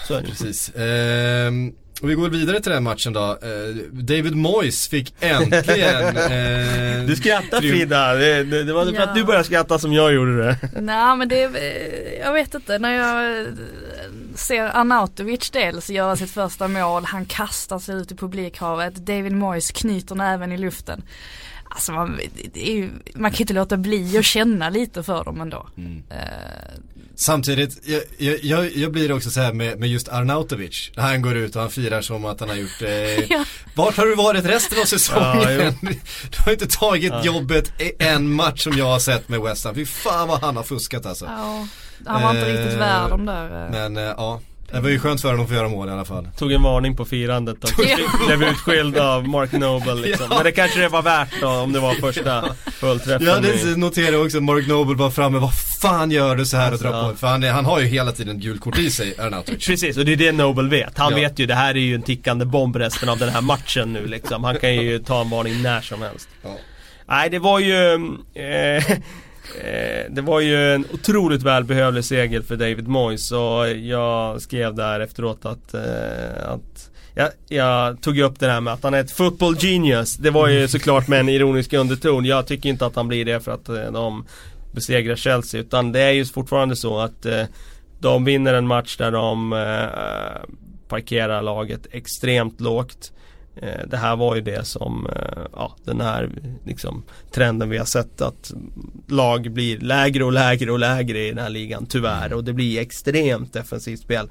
Så 0.07 0.13
är 0.13 0.21
det. 0.21 0.27
Precis. 0.27 0.71
Ehm, 0.75 1.73
och 2.01 2.09
vi 2.09 2.13
går 2.13 2.29
vidare 2.29 2.59
till 2.59 2.71
den 2.71 2.83
matchen 2.83 3.13
då. 3.13 3.29
Eh, 3.29 3.75
David 3.91 4.35
Moyes 4.35 4.87
fick 4.87 5.13
äntligen 5.19 6.17
eh, 6.17 7.05
Du 7.07 7.15
skrattar 7.15 7.61
Frida, 7.61 8.13
det, 8.13 8.43
det, 8.43 8.63
det 8.63 8.73
var 8.73 8.85
ja. 8.85 8.93
för 8.93 9.03
att 9.03 9.15
du 9.15 9.23
började 9.23 9.45
skratta 9.45 9.79
som 9.79 9.93
jag 9.93 10.13
gjorde 10.13 10.37
det. 10.37 10.57
Nej 10.81 11.15
men 11.17 11.29
det, 11.29 11.41
jag 12.23 12.33
vet 12.33 12.53
inte, 12.53 12.79
när 12.79 12.91
jag 12.91 13.47
ser 14.35 14.63
Arnautovic 14.63 15.49
dels 15.49 15.89
göra 15.89 16.15
sitt 16.15 16.31
första 16.31 16.67
mål, 16.67 17.05
han 17.05 17.25
kastar 17.25 17.79
sig 17.79 17.95
ut 17.95 18.11
i 18.11 18.15
publikhavet, 18.15 18.95
David 18.95 19.31
Moyes 19.31 19.71
knyter 19.71 20.15
näven 20.15 20.51
i 20.51 20.57
luften. 20.57 21.03
Alltså 21.69 21.91
man, 21.91 22.19
ju, 22.53 22.89
man 23.13 23.31
kan 23.31 23.41
inte 23.41 23.53
låta 23.53 23.77
bli 23.77 24.17
att 24.17 24.25
känna 24.25 24.69
lite 24.69 25.03
för 25.03 25.23
dem 25.23 25.41
ändå. 25.41 25.67
Mm. 25.77 26.03
Uh, 26.11 26.96
Samtidigt, 27.19 27.87
jag, 28.17 28.37
jag, 28.43 28.75
jag, 28.75 28.91
blir 28.91 29.11
också 29.11 29.29
så 29.29 29.41
här 29.41 29.53
med, 29.53 29.79
med 29.79 29.89
just 29.89 30.09
Arnautovic. 30.09 30.91
Han 30.95 31.21
går 31.21 31.37
ut 31.37 31.55
och 31.55 31.61
han 31.61 31.71
firar 31.71 32.01
som 32.01 32.25
att 32.25 32.39
han 32.39 32.49
har 32.49 32.55
gjort 32.55 32.81
eh, 32.81 33.19
ja. 33.29 33.45
Vart 33.75 33.97
har 33.97 34.05
du 34.05 34.15
varit 34.15 34.45
resten 34.45 34.79
av 34.79 34.85
säsongen? 34.85 35.75
Ja, 35.81 35.89
du 36.31 36.43
har 36.45 36.51
inte 36.51 36.67
tagit 36.67 37.11
ja. 37.11 37.25
jobbet 37.25 37.71
en 37.99 38.33
match 38.33 38.63
som 38.63 38.77
jag 38.77 38.85
har 38.85 38.99
sett 38.99 39.29
med 39.29 39.41
West 39.41 39.65
Ham. 39.65 39.75
Fy 39.75 39.85
fan 39.85 40.27
vad 40.27 40.41
han 40.41 40.55
har 40.55 40.63
fuskat 40.63 41.05
alltså. 41.05 41.25
Ja, 41.25 41.67
han 42.05 42.21
var 42.21 42.29
inte 42.29 42.53
riktigt 42.53 42.79
värd 42.79 43.09
de 43.09 43.25
där. 43.25 43.65
Eh. 43.65 43.71
Men 43.71 43.97
eh, 43.97 44.03
ja, 44.03 44.41
det 44.71 44.79
var 44.79 44.89
ju 44.89 44.99
skönt 44.99 45.21
för 45.21 45.27
honom 45.29 45.43
att 45.43 45.49
få 45.49 45.55
göra 45.55 45.69
mål 45.69 45.89
i 45.89 45.91
alla 45.91 46.05
fall. 46.05 46.27
Tog 46.37 46.51
en 46.51 46.63
varning 46.63 46.95
på 46.95 47.05
firandet 47.05 47.63
och 47.63 47.69
blev 48.27 48.43
utskild 48.43 48.97
av 48.97 49.27
Mark 49.27 49.51
Noble 49.51 49.95
liksom. 49.95 50.27
Ja. 50.29 50.35
Men 50.35 50.43
det 50.43 50.51
kanske 50.51 50.79
det 50.79 50.89
var 50.89 51.01
värt 51.01 51.41
då 51.41 51.47
om 51.47 51.73
det 51.73 51.79
var 51.79 51.93
första 51.93 52.45
fullträffen. 52.71 53.27
Ja 53.27 53.39
det 53.39 53.77
noterade 53.77 54.11
jag 54.11 54.25
också, 54.25 54.41
Mark 54.41 54.67
Noble 54.67 54.95
var 54.95 55.09
framme, 55.09 55.39
vad 55.39 55.53
fan 55.81 56.11
gör 56.11 56.35
du 56.35 56.45
så 56.45 56.57
här 56.57 56.71
alltså, 56.71 56.87
och 56.87 56.93
drar 56.93 57.11
på? 57.11 57.17
För 57.17 57.27
han, 57.27 57.43
han 57.43 57.65
har 57.65 57.79
ju 57.79 57.85
hela 57.85 58.11
tiden 58.11 58.39
gult 58.39 58.61
kort 58.61 58.77
i 58.77 58.89
sig, 58.89 59.19
Arnautovic. 59.19 59.65
Precis, 59.67 59.97
och 59.97 60.05
det 60.05 60.11
är 60.11 60.17
det 60.17 60.31
Noble 60.31 60.69
vet. 60.69 60.97
Han 60.97 61.11
ja. 61.11 61.17
vet 61.17 61.39
ju, 61.39 61.45
det 61.45 61.55
här 61.55 61.69
är 61.69 61.79
ju 61.79 61.95
en 61.95 62.01
tickande 62.01 62.45
bomb 62.45 62.75
resten 62.75 63.09
av 63.09 63.17
den 63.17 63.29
här 63.29 63.41
matchen 63.41 63.93
nu 63.93 64.07
liksom. 64.07 64.43
Han 64.43 64.59
kan 64.59 64.75
ju 64.75 64.99
ta 64.99 65.21
en 65.21 65.29
varning 65.29 65.61
när 65.61 65.81
som 65.81 66.01
helst. 66.01 66.29
Ja. 66.43 66.57
Nej 67.09 67.29
det 67.29 67.39
var 67.39 67.59
ju 67.59 67.95
eh, 68.33 68.83
Eh, 69.55 70.11
det 70.11 70.21
var 70.21 70.39
ju 70.39 70.73
en 70.73 70.85
otroligt 70.93 71.43
välbehövlig 71.43 72.05
seger 72.05 72.41
för 72.41 72.55
David 72.55 72.87
Moyes 72.87 73.31
och 73.31 73.69
jag 73.69 74.41
skrev 74.41 74.75
där 74.75 74.99
efteråt 74.99 75.45
att, 75.45 75.73
eh, 75.73 76.49
att 76.49 76.91
jag, 77.15 77.29
jag, 77.47 78.01
tog 78.01 78.19
upp 78.19 78.39
det 78.39 78.47
här 78.47 78.61
med 78.61 78.73
att 78.73 78.83
han 78.83 78.93
är 78.93 78.99
ett 78.99 79.11
football 79.11 79.55
genius. 79.59 80.15
Det 80.15 80.29
var 80.29 80.47
ju 80.47 80.67
såklart 80.67 81.07
med 81.07 81.19
en 81.19 81.29
ironisk 81.29 81.73
underton. 81.73 82.25
Jag 82.25 82.47
tycker 82.47 82.69
inte 82.69 82.85
att 82.85 82.95
han 82.95 83.07
blir 83.07 83.25
det 83.25 83.39
för 83.39 83.51
att 83.51 83.69
eh, 83.69 83.91
de 83.91 84.25
besegrar 84.71 85.15
Chelsea 85.15 85.61
utan 85.61 85.91
det 85.91 86.01
är 86.01 86.11
ju 86.11 86.25
fortfarande 86.25 86.75
så 86.75 86.99
att 86.99 87.25
eh, 87.25 87.43
de 87.99 88.25
vinner 88.25 88.53
en 88.53 88.67
match 88.67 88.97
där 88.97 89.11
de 89.11 89.53
eh, 89.53 89.83
eh, 89.83 90.41
parkerar 90.87 91.41
laget 91.41 91.87
extremt 91.91 92.61
lågt. 92.61 93.11
Eh, 93.61 93.87
det 93.87 93.97
här 93.97 94.15
var 94.15 94.35
ju 94.35 94.41
det 94.41 94.67
som, 94.67 95.07
eh, 95.07 95.43
ja 95.53 95.75
den 95.83 96.01
här 96.01 96.29
liksom 96.65 97.03
trenden 97.31 97.69
vi 97.69 97.77
har 97.77 97.85
sett 97.85 98.21
att 98.21 98.53
lag 99.07 99.51
blir 99.51 99.79
lägre 99.79 100.23
och 100.23 100.31
lägre 100.31 100.71
och 100.71 100.79
lägre 100.79 101.19
i 101.19 101.29
den 101.29 101.37
här 101.37 101.49
ligan 101.49 101.85
tyvärr. 101.85 102.33
Och 102.33 102.43
det 102.43 102.53
blir 102.53 102.79
extremt 102.79 103.53
defensivt 103.53 103.99
spel. 103.99 104.29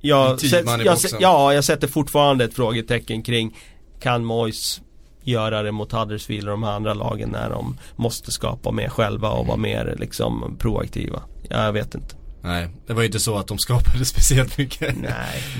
Jag, 0.00 0.40
set, 0.40 0.66
jag, 0.84 0.98
ja, 1.20 1.54
jag 1.54 1.64
sätter 1.64 1.88
fortfarande 1.88 2.44
ett 2.44 2.54
frågetecken 2.54 3.22
kring 3.22 3.56
Kan 4.00 4.24
Mois 4.24 4.82
göra 5.22 5.62
det 5.62 5.72
mot 5.72 5.92
Huddersfield 5.92 6.48
och 6.48 6.50
de 6.50 6.62
här 6.62 6.72
andra 6.72 6.94
lagen 6.94 7.28
när 7.28 7.50
de 7.50 7.78
måste 7.96 8.32
skapa 8.32 8.70
mer 8.70 8.88
själva 8.88 9.30
och 9.30 9.46
vara 9.46 9.56
mer 9.56 9.96
liksom 9.98 10.56
proaktiva? 10.58 11.22
Jag 11.50 11.72
vet 11.72 11.94
inte. 11.94 12.14
Nej, 12.42 12.68
det 12.86 12.92
var 12.94 13.02
ju 13.02 13.06
inte 13.06 13.20
så 13.20 13.38
att 13.38 13.46
de 13.46 13.58
skapade 13.58 14.04
speciellt 14.04 14.58
mycket. 14.58 14.94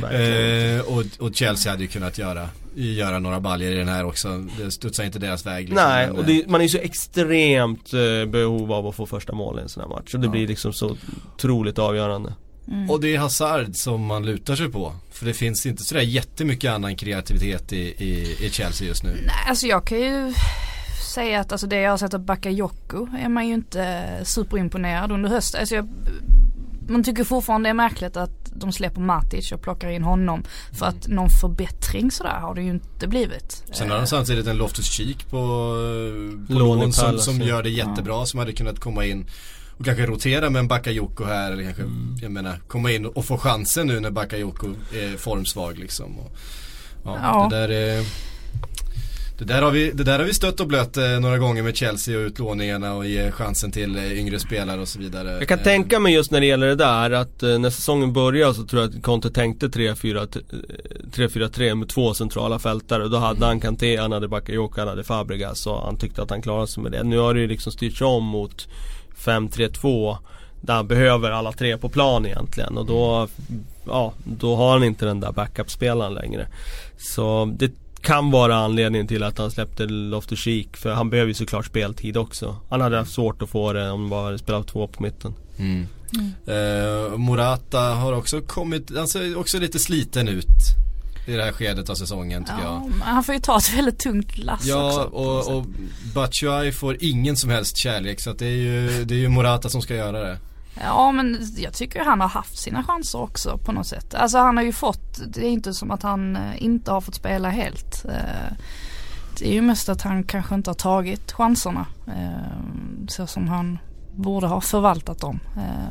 Nej, 0.02 0.76
eh, 0.76 0.80
och, 0.80 1.04
och 1.18 1.34
Chelsea 1.34 1.72
hade 1.72 1.82
ju 1.82 1.88
kunnat 1.88 2.18
göra, 2.18 2.48
göra 2.74 3.18
några 3.18 3.40
baljer 3.40 3.72
i 3.72 3.74
den 3.74 3.88
här 3.88 4.04
också. 4.04 4.28
Det 4.58 4.70
studsar 4.70 5.04
inte 5.04 5.18
deras 5.18 5.46
väg. 5.46 5.68
Liksom. 5.68 5.88
Nej, 5.88 6.10
och 6.10 6.24
det, 6.24 6.46
man 6.48 6.60
är 6.60 6.64
ju 6.64 6.68
så 6.68 6.78
extremt 6.78 7.92
eh, 7.92 8.30
behov 8.30 8.72
av 8.72 8.86
att 8.86 8.94
få 8.94 9.06
första 9.06 9.32
mål 9.32 9.58
i 9.58 9.62
en 9.62 9.68
sån 9.68 9.80
här 9.82 9.88
match. 9.88 10.14
Och 10.14 10.20
det 10.20 10.26
Ja. 10.26 10.30
blir 10.30 10.48
liksom 10.48 10.72
så 10.72 10.96
otroligt 11.34 11.78
avgörande. 11.78 12.34
Mm. 12.68 12.90
Och 12.90 13.00
det 13.00 13.14
är 13.14 13.18
Hazard 13.18 13.76
som 13.76 14.04
man 14.06 14.26
lutar 14.26 14.56
sig 14.56 14.68
på. 14.68 14.92
För 15.12 15.26
det 15.26 15.34
finns 15.34 15.66
inte 15.66 15.82
sådär 15.84 16.00
jättemycket 16.02 16.70
annan 16.70 16.96
kreativitet 16.96 17.72
i, 17.72 17.76
i, 18.04 18.36
i 18.46 18.50
Chelsea 18.50 18.88
just 18.88 19.02
nu. 19.04 19.10
Nej, 19.10 19.30
alltså 19.48 19.66
jag 19.66 19.86
kan 19.86 20.00
ju 20.00 20.32
säga 21.14 21.40
att 21.40 21.52
alltså 21.52 21.66
det 21.66 21.76
jag 21.80 21.90
har 21.90 21.98
sett 21.98 22.14
av 22.14 22.20
Bakayoko 22.20 23.08
är 23.24 23.28
man 23.28 23.48
ju 23.48 23.54
inte 23.54 24.06
superimponerad 24.24 25.12
under 25.12 25.28
hösten. 25.30 25.60
Alltså 25.60 25.74
jag, 25.74 25.88
man 26.88 27.04
tycker 27.04 27.24
fortfarande 27.24 27.68
det 27.68 27.70
är 27.70 27.74
märkligt 27.74 28.16
att 28.16 28.30
de 28.52 28.72
släpper 28.72 29.00
Matic 29.00 29.52
och 29.52 29.62
plockar 29.62 29.88
in 29.88 30.02
honom. 30.02 30.42
För 30.72 30.86
att 30.86 31.08
någon 31.08 31.30
förbättring 31.30 32.10
sådär 32.10 32.40
har 32.40 32.54
det 32.54 32.62
ju 32.62 32.70
inte 32.70 33.08
blivit. 33.08 33.64
Sen 33.72 33.90
har 33.90 33.98
de 33.98 34.06
samtidigt 34.06 34.46
en 34.46 34.56
Loftus-Cheek 34.56 35.30
på, 35.30 35.36
på 36.46 36.52
Lån 36.52 36.92
som, 36.92 37.18
som 37.18 37.40
ja. 37.40 37.46
gör 37.46 37.62
det 37.62 37.70
jättebra. 37.70 38.26
Som 38.26 38.38
hade 38.38 38.52
kunnat 38.52 38.80
komma 38.80 39.04
in 39.04 39.26
och 39.78 39.84
kanske 39.84 40.06
rotera 40.06 40.50
med 40.50 40.60
en 40.60 40.68
Bakayoko 40.68 41.24
här. 41.24 41.52
Eller 41.52 41.62
kanske, 41.62 41.82
jag 42.22 42.32
menar, 42.32 42.60
komma 42.68 42.90
in 42.90 43.06
och 43.06 43.24
få 43.24 43.38
chansen 43.38 43.86
nu 43.86 44.00
när 44.00 44.10
Bakayoko 44.10 44.66
är 44.92 45.16
formsvag 45.16 45.78
liksom. 45.78 46.18
Och, 46.18 46.36
ja, 47.04 47.18
Ja. 47.22 47.48
Det 47.50 47.56
där 47.56 47.68
är 47.68 48.04
det 49.38 49.44
där, 49.44 49.62
har 49.62 49.70
vi, 49.70 49.90
det 49.90 50.04
där 50.04 50.18
har 50.18 50.26
vi 50.26 50.34
stött 50.34 50.60
och 50.60 50.66
blött 50.66 50.96
eh, 50.96 51.20
några 51.20 51.38
gånger 51.38 51.62
med 51.62 51.76
Chelsea 51.76 52.18
och 52.18 52.22
utlåningarna 52.26 52.94
och 52.94 53.06
ge 53.06 53.30
chansen 53.30 53.72
till 53.72 53.96
eh, 53.96 54.18
yngre 54.18 54.38
spelare 54.38 54.80
och 54.80 54.88
så 54.88 54.98
vidare. 54.98 55.30
Jag 55.30 55.48
kan 55.48 55.58
Eh, 55.58 55.64
tänka 55.64 56.00
mig 56.00 56.14
just 56.14 56.30
när 56.30 56.40
det 56.40 56.46
gäller 56.46 56.66
det 56.66 56.74
där 56.74 57.10
att 57.10 57.42
när 57.42 57.70
säsongen 57.70 58.12
började 58.12 58.54
så 58.54 58.64
tror 58.64 58.82
jag 58.82 58.96
att 58.96 59.02
Conte 59.02 59.30
tänkte 59.30 59.68
3-4 59.68 60.42
3-4-3 61.12 61.74
med 61.74 61.88
två 61.88 62.14
centrala 62.14 62.58
fältare. 62.58 63.04
och 63.04 63.10
Då 63.10 63.16
hade 63.16 63.46
han 63.46 63.60
Kanté, 63.60 63.96
han 63.96 64.12
hade 64.12 64.28
Bakayoko, 64.28 64.80
han 64.80 64.88
hade 64.88 65.04
Fabregas 65.04 65.66
och 65.66 65.80
han 65.80 65.96
tyckte 65.96 66.22
att 66.22 66.30
han 66.30 66.42
klarade 66.42 66.66
sig 66.66 66.82
med 66.82 66.92
det. 66.92 67.02
Nu 67.02 67.18
har 67.18 67.34
det 67.34 67.40
ju 67.40 67.46
liksom 67.46 67.72
styrts 67.72 68.00
om 68.00 68.24
mot 68.24 68.68
5-3-2 69.18 70.16
där 70.60 70.74
han 70.74 70.86
behöver 70.88 71.30
alla 71.30 71.52
tre 71.52 71.76
på 71.76 71.88
plan 71.88 72.26
egentligen 72.26 72.78
och 72.78 72.86
då, 72.86 73.28
ja, 73.86 74.12
då 74.24 74.56
har 74.56 74.72
han 74.72 74.84
inte 74.84 75.06
den 75.06 75.20
där 75.20 75.32
backup-spelaren 75.32 76.14
längre. 76.14 76.48
Så 76.98 77.54
det 77.58 77.72
kan 78.00 78.30
vara 78.30 78.56
anledningen 78.56 79.06
till 79.06 79.22
att 79.22 79.38
han 79.38 79.50
släppte 79.50 79.86
Loftus-Cheek 79.86 80.76
för 80.76 80.92
han 80.92 81.10
behöver 81.10 81.28
ju 81.28 81.34
såklart 81.34 81.66
speltid 81.66 82.16
också. 82.16 82.56
Han 82.70 82.80
hade 82.80 82.96
haft 82.98 83.12
svårt 83.12 83.42
att 83.42 83.48
få 83.48 83.72
det 83.72 83.90
om 83.90 84.00
han 84.00 84.10
bara 84.10 84.38
spelat 84.38 84.66
två 84.66 84.86
på 84.88 85.02
mitten. 85.02 85.34
Mm. 85.58 85.86
Eh, 86.46 87.16
Morata 87.16 87.80
har 87.80 88.12
också 88.12 88.40
kommit, 88.40 88.96
han 88.96 89.08
ser 89.08 89.38
också 89.38 89.58
lite 89.58 89.78
sliten 89.78 90.28
ut 90.28 90.46
i 91.26 91.32
det 91.32 91.44
här 91.44 91.52
skedet 91.52 91.90
av 91.90 91.94
säsongen 91.94 92.44
tycker 92.44 92.62
jag. 92.62 92.72
Ja, 92.72 92.86
men 92.90 93.00
han 93.00 93.24
får 93.24 93.34
ju 93.34 93.40
ta 93.40 93.58
ett 93.58 93.74
väldigt 93.76 93.98
tungt 93.98 94.38
lass 94.38 94.66
Ja 94.66 94.88
också. 94.88 95.00
något 95.02 95.46
och, 95.46 95.56
och 95.56 95.66
Batshuayi 96.14 96.72
får 96.72 96.96
ingen 97.00 97.36
som 97.36 97.50
helst 97.50 97.76
kärlek 97.76 98.20
så 98.20 98.30
att 98.30 98.38
det 98.38 98.46
är 98.46 98.50
ju, 98.56 99.04
det 99.04 99.14
är 99.14 99.18
ju 99.18 99.28
Morata 99.28 99.68
som 99.68 99.82
ska 99.82 99.94
göra 99.94 100.20
det. 100.20 100.38
Ja 100.82 101.12
men 101.12 101.38
jag 101.56 101.72
tycker 101.72 102.04
han 102.04 102.20
har 102.20 102.28
haft 102.28 102.58
sina 102.58 102.84
chanser 102.84 103.20
också 103.20 103.58
på 103.58 103.72
något 103.72 103.86
sätt. 103.86 104.14
Alltså 104.14 104.38
han 104.38 104.56
har 104.56 104.64
ju 104.64 104.72
fått, 104.72 105.20
det 105.34 105.40
är 105.40 105.50
inte 105.50 105.74
som 105.74 105.90
att 105.90 106.02
han 106.02 106.36
eh, 106.36 106.62
inte 106.62 106.90
har 106.90 107.00
fått 107.00 107.14
spela 107.14 107.50
helt. 107.50 108.04
Eh, 108.04 108.56
Det 109.38 109.48
är 109.48 109.52
ju 109.52 109.62
mest 109.62 109.88
att 109.88 110.02
han 110.02 110.24
kanske 110.24 110.54
inte 110.54 110.70
har 110.70 110.74
tagit 110.74 111.32
chanserna 111.32 111.86
eh, 112.06 112.58
så 113.08 113.26
som 113.26 113.48
han 113.48 113.78
borde 114.16 114.46
ha 114.46 114.60
förvaltat 114.60 115.20
dem. 115.20 115.40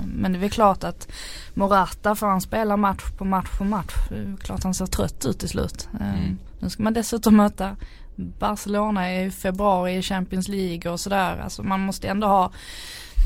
Men 0.06 0.32
det 0.32 0.38
är 0.38 0.42
väl 0.42 0.50
klart 0.50 0.84
att 0.84 1.08
Morata 1.54 2.16
får 2.16 2.28
han 2.28 2.42
spela 2.42 2.78
match 2.78 3.04
på 3.18 3.26
match 3.26 3.58
på 3.58 3.64
match. 3.64 3.94
Det 4.10 4.16
är 4.16 4.38
klart 4.38 4.64
han 4.64 4.74
ser 4.74 4.86
trött 4.86 5.26
ut 5.26 5.40
till 5.40 5.50
slut. 5.50 5.90
Mm. 6.00 6.38
Nu 6.60 6.70
ska 6.70 6.84
man 6.84 6.94
dessutom 6.94 7.36
möta 7.36 7.76
Barcelona 8.16 9.14
i 9.14 9.32
februari 9.32 9.98
i 9.98 10.02
Champions 10.02 10.48
League 10.48 10.92
och 10.92 11.00
sådär. 11.00 11.40
Alltså 11.44 11.64
man 11.64 11.80
måste 11.80 12.08
ändå 12.08 12.28
ha 12.28 12.52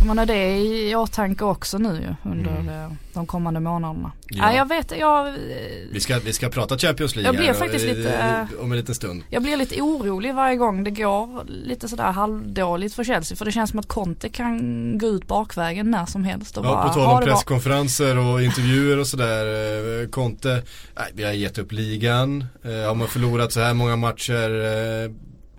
man 0.06 0.18
har 0.18 0.26
det 0.26 0.58
i 0.58 0.96
åtanke 0.96 1.44
också 1.46 1.78
nu 1.78 2.16
under 2.24 2.52
Mm. 2.52 2.70
eh, 2.84 2.92
de 3.14 3.26
kommande 3.28 3.60
månaderna. 3.60 4.12
Ja. 4.30 4.52
Ja. 4.52 4.58
jag 4.58 4.68
vet, 4.68 4.94
jag, 5.00 5.28
eh, 5.28 5.34
Vi 5.92 6.00
ska, 6.00 6.20
vi 6.20 6.34
ska 6.34 6.50
prata 6.50 6.78
Champions 6.78 7.16
League 7.16 7.28
Jag 7.28 7.36
blir 7.36 7.48
här, 7.48 7.54
faktiskt 7.54 7.86
eh, 7.86 7.96
lite, 7.96 8.14
eh, 8.14 8.62
om 8.64 8.72
en 8.72 8.78
liten 8.78 8.96
stund. 8.96 9.24
jag 9.30 9.44
blir 9.44 9.58
lite 9.58 9.82
orolig 9.82 10.36
varje 10.36 10.56
gång 10.56 10.84
det 10.84 10.92
går 10.92 11.44
lite 11.48 11.88
sådär 11.88 12.12
halvdåligt 12.12 12.96
för 12.96 13.04
Chelsea. 13.04 13.36
För 13.38 13.46
det 13.46 13.52
känns 13.52 13.70
som 13.70 13.80
att 13.80 13.88
Conte 13.88 14.30
kan 14.30 14.98
gå 14.98 15.08
ut 15.08 15.28
bakvägen 15.28 15.92
när 15.92 16.06
som 16.06 16.24
helst 16.24 16.58
och 16.58 16.66
Ja, 16.66 16.70
bara 16.70 16.88
på 16.88 16.94
tal 16.94 17.18
om 17.18 17.24
presskonferenser 17.24 18.18
och 18.18 18.42
intervjuer 18.44 19.00
och 19.00 19.08
sådär. 19.08 20.02
eh, 20.02 20.08
Conte, 20.10 20.64
nej, 20.98 21.12
vi 21.14 21.24
har 21.24 21.32
gett 21.32 21.58
upp 21.58 21.72
ligan. 21.72 22.46
Eh, 22.64 22.88
Har 22.88 22.96
man 22.96 23.08
förlorat 23.08 23.52
så 23.54 23.60
här 23.60 23.74
många 23.74 23.96
matcher 23.96 24.50
eh, 25.06 25.12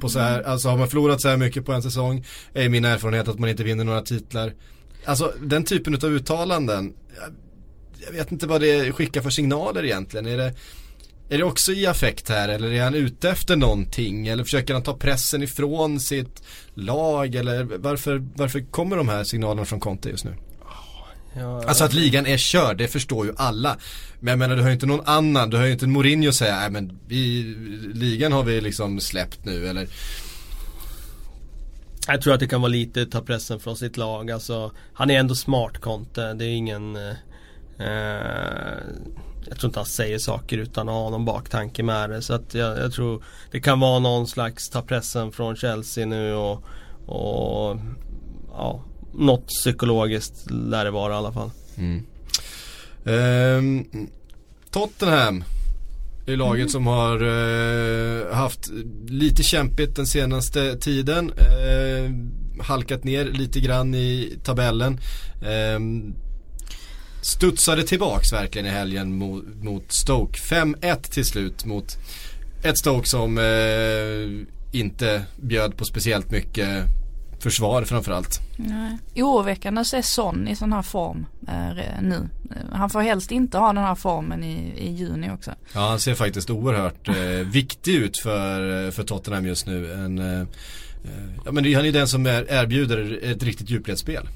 på 0.03 0.09
så 0.09 0.19
här, 0.19 0.43
alltså 0.43 0.69
har 0.69 0.79
man 0.79 0.89
förlorat 0.89 1.21
så 1.21 1.29
här 1.29 1.37
mycket 1.37 1.65
på 1.65 1.73
en 1.73 1.83
säsong 1.83 2.25
är 2.55 2.69
min 2.69 2.85
erfarenhet 2.85 3.29
att 3.29 3.39
man 3.39 3.51
inte 3.51 3.65
vinner 3.65 3.85
några 3.85 4.03
titlar. 4.03 4.53
Alltså 5.05 5.33
den 5.43 5.65
typen 5.65 5.95
av 5.95 6.05
uttalanden, 6.05 6.95
jag, 7.17 7.33
jag 8.07 8.13
vet 8.13 8.33
inte 8.33 8.47
vad 8.47 8.61
det 8.61 8.93
skickar 8.93 9.21
för 9.21 9.31
signaler 9.31 9.85
egentligen. 9.85 10.27
Är 10.27 10.37
det, 10.37 10.55
är 11.29 11.39
det 11.39 11.45
också 11.45 11.73
i 11.73 11.87
affekt 11.87 12.29
här 12.29 12.49
eller 12.49 12.73
är 12.73 12.83
han 12.85 12.95
ute 12.95 13.31
efter 13.31 13.57
någonting? 13.57 14.27
Eller 14.27 14.45
försöker 14.45 14.75
han 14.75 14.83
ta 14.83 14.97
pressen 14.97 15.43
ifrån 15.43 16.01
sitt 16.01 16.43
lag? 16.75 17.35
Eller 17.35 17.65
varför, 17.65 18.27
varför 18.35 18.61
kommer 18.71 18.97
de 18.97 19.09
här 19.09 19.25
signalerna 19.25 19.65
från 19.65 19.81
Conte 19.81 20.09
just 20.09 20.25
nu? 20.25 20.35
Ja, 21.35 21.63
Alltså 21.67 21.85
att 21.85 21.93
ligan 21.93 22.27
är 22.27 22.37
körd, 22.37 22.79
det 22.79 22.89
förstår 22.89 23.27
ju 23.27 23.33
alla. 23.37 23.77
Men 24.21 24.33
jag 24.33 24.39
menar 24.39 24.57
du 24.57 24.63
har 24.63 24.69
ju 24.69 24.75
inte 24.75 24.87
någon 24.87 25.07
annan, 25.07 25.51
du 25.51 25.57
har 25.57 25.65
ju 25.65 25.73
inte 25.73 25.87
Mourinho 25.87 26.33
säga, 26.33 26.57
nej 26.61 26.71
men 26.71 26.99
vi, 27.07 27.43
ligan 27.95 28.33
har 28.33 28.43
vi 28.43 28.61
liksom 28.61 29.01
släppt 29.01 29.45
nu 29.45 29.67
eller 29.69 29.89
Jag 32.07 32.23
tror 32.23 32.35
att 32.35 32.41
det 32.41 32.47
kan 32.47 32.61
vara 32.61 32.69
lite 32.69 33.07
ta 33.07 33.21
pressen 33.21 33.61
från 33.61 33.77
sitt 33.77 33.97
lag. 33.97 34.31
Alltså, 34.31 34.73
han 34.93 35.11
är 35.11 35.19
ändå 35.19 35.35
smart 35.35 35.79
Conte. 35.79 36.33
Det 36.35 36.45
är 36.45 36.51
ingen... 36.51 36.97
Eh, 36.97 37.15
eh, 37.79 38.77
jag 39.49 39.59
tror 39.59 39.69
inte 39.69 39.79
han 39.79 39.87
säger 39.87 40.19
saker 40.19 40.59
utan 40.59 40.89
att 40.89 40.95
ha 40.95 41.11
någon 41.11 41.25
baktanke 41.25 41.83
med 41.83 42.11
det. 42.11 42.23
Så 42.23 42.35
att 42.35 42.55
jag, 42.55 42.79
jag 42.79 42.93
tror 42.93 43.25
det 43.51 43.61
kan 43.61 43.81
vara 43.81 43.99
någon 43.99 44.27
slags 44.27 44.69
ta 44.69 44.83
pressen 44.83 45.33
från 45.33 45.57
Chelsea 45.57 46.07
nu 46.07 46.35
och, 46.35 46.65
och 47.07 47.79
ja, 48.53 48.85
något 49.15 49.47
psykologiskt 49.47 50.51
lär 50.51 50.85
det 50.85 50.91
vara 50.91 51.13
i 51.13 51.17
alla 51.17 51.33
fall. 51.33 51.51
Ehm, 53.05 53.85
Tottenham 54.71 55.45
är 56.27 56.37
laget 56.37 56.71
som 56.71 56.87
har 56.87 57.23
eh, 57.23 58.35
haft 58.35 58.71
lite 59.07 59.43
kämpigt 59.43 59.97
den 59.97 60.07
senaste 60.07 60.77
tiden. 60.77 61.33
Eh, 61.33 62.11
halkat 62.65 63.05
ner 63.05 63.25
lite 63.25 63.61
grann 63.61 63.95
i 63.95 64.39
tabellen. 64.45 65.01
Eh, 65.43 65.81
studsade 67.23 67.83
tillbaks 67.83 68.33
verkligen 68.33 68.67
i 68.67 68.71
helgen 68.71 69.19
mot, 69.19 69.45
mot 69.63 69.93
Stoke. 69.93 70.39
5-1 70.39 71.03
till 71.11 71.25
slut 71.25 71.65
mot 71.65 71.97
ett 72.63 72.79
Stoke 72.79 73.09
som 73.09 73.39
eh, 73.39 74.47
inte 74.81 75.23
bjöd 75.37 75.77
på 75.77 75.85
speciellt 75.85 76.31
mycket 76.31 76.85
försvar 77.43 77.83
framförallt. 77.85 78.41
Nej. 78.57 78.99
Oroväckande 79.15 79.81
att 79.81 79.87
se 79.87 80.03
Son 80.03 80.49
i 80.49 80.57
sån 80.57 80.73
här 80.73 80.83
form 80.83 81.27
eh, 81.49 82.03
nu. 82.03 82.29
Eh, 82.51 82.77
Han 82.77 82.91
får 82.91 83.01
helst 83.01 83.31
inte 83.31 83.59
ha 83.59 83.73
den 83.73 83.85
här 83.85 83.95
formen 83.95 84.45
i, 84.45 84.73
i 84.77 84.93
juni 84.93 85.31
också. 85.31 85.51
Ja 85.75 85.81
han 85.89 86.01
ser 86.01 86.15
faktiskt 86.15 86.51
oerhört 86.51 87.09
eh, 87.09 87.47
viktig 87.53 87.95
ut 87.95 88.19
för, 88.19 88.91
för 88.91 89.03
Tottenham 89.03 89.47
just 89.47 89.67
nu. 89.67 89.93
En, 89.93 90.19
eh, 90.19 90.41
eh, 90.41 91.31
ja 91.45 91.53
men 91.53 91.75
han 91.75 91.85
är 91.85 91.93
den 91.93 92.09
som 92.09 92.27
är, 92.27 92.53
erbjuder 92.53 93.21
ett 93.23 93.43
riktigt 93.43 93.71
djupledsspel. 93.71 94.29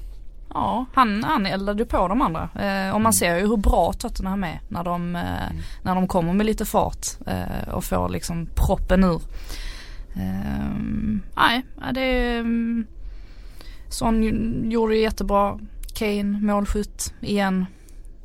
Ja, 0.53 0.85
han, 0.93 1.23
han 1.23 1.45
eldade 1.45 1.85
på 1.85 2.07
de 2.07 2.21
andra. 2.21 2.49
Eh, 2.59 2.95
och 2.95 3.01
man 3.01 3.13
ser 3.13 3.37
ju 3.37 3.47
hur 3.47 3.57
bra 3.57 3.93
Tottenham 3.93 4.43
är 4.43 4.59
när 4.67 4.83
de, 4.83 5.15
eh, 5.15 5.21
när 5.83 5.95
de 5.95 6.07
kommer 6.07 6.33
med 6.33 6.45
lite 6.45 6.65
fart 6.65 7.05
eh, 7.27 7.73
och 7.73 7.83
får 7.83 8.09
liksom 8.09 8.47
proppen 8.55 9.03
ur. 9.03 9.21
Eh, 10.15 10.75
nej, 11.35 11.65
det 11.93 12.01
är... 12.01 12.43
Son 13.89 14.23
ju- 14.23 14.69
gjorde 14.71 14.93
det 14.93 14.99
jättebra. 14.99 15.59
Kane, 15.93 16.23
målskytt 16.23 17.13
igen. 17.21 17.65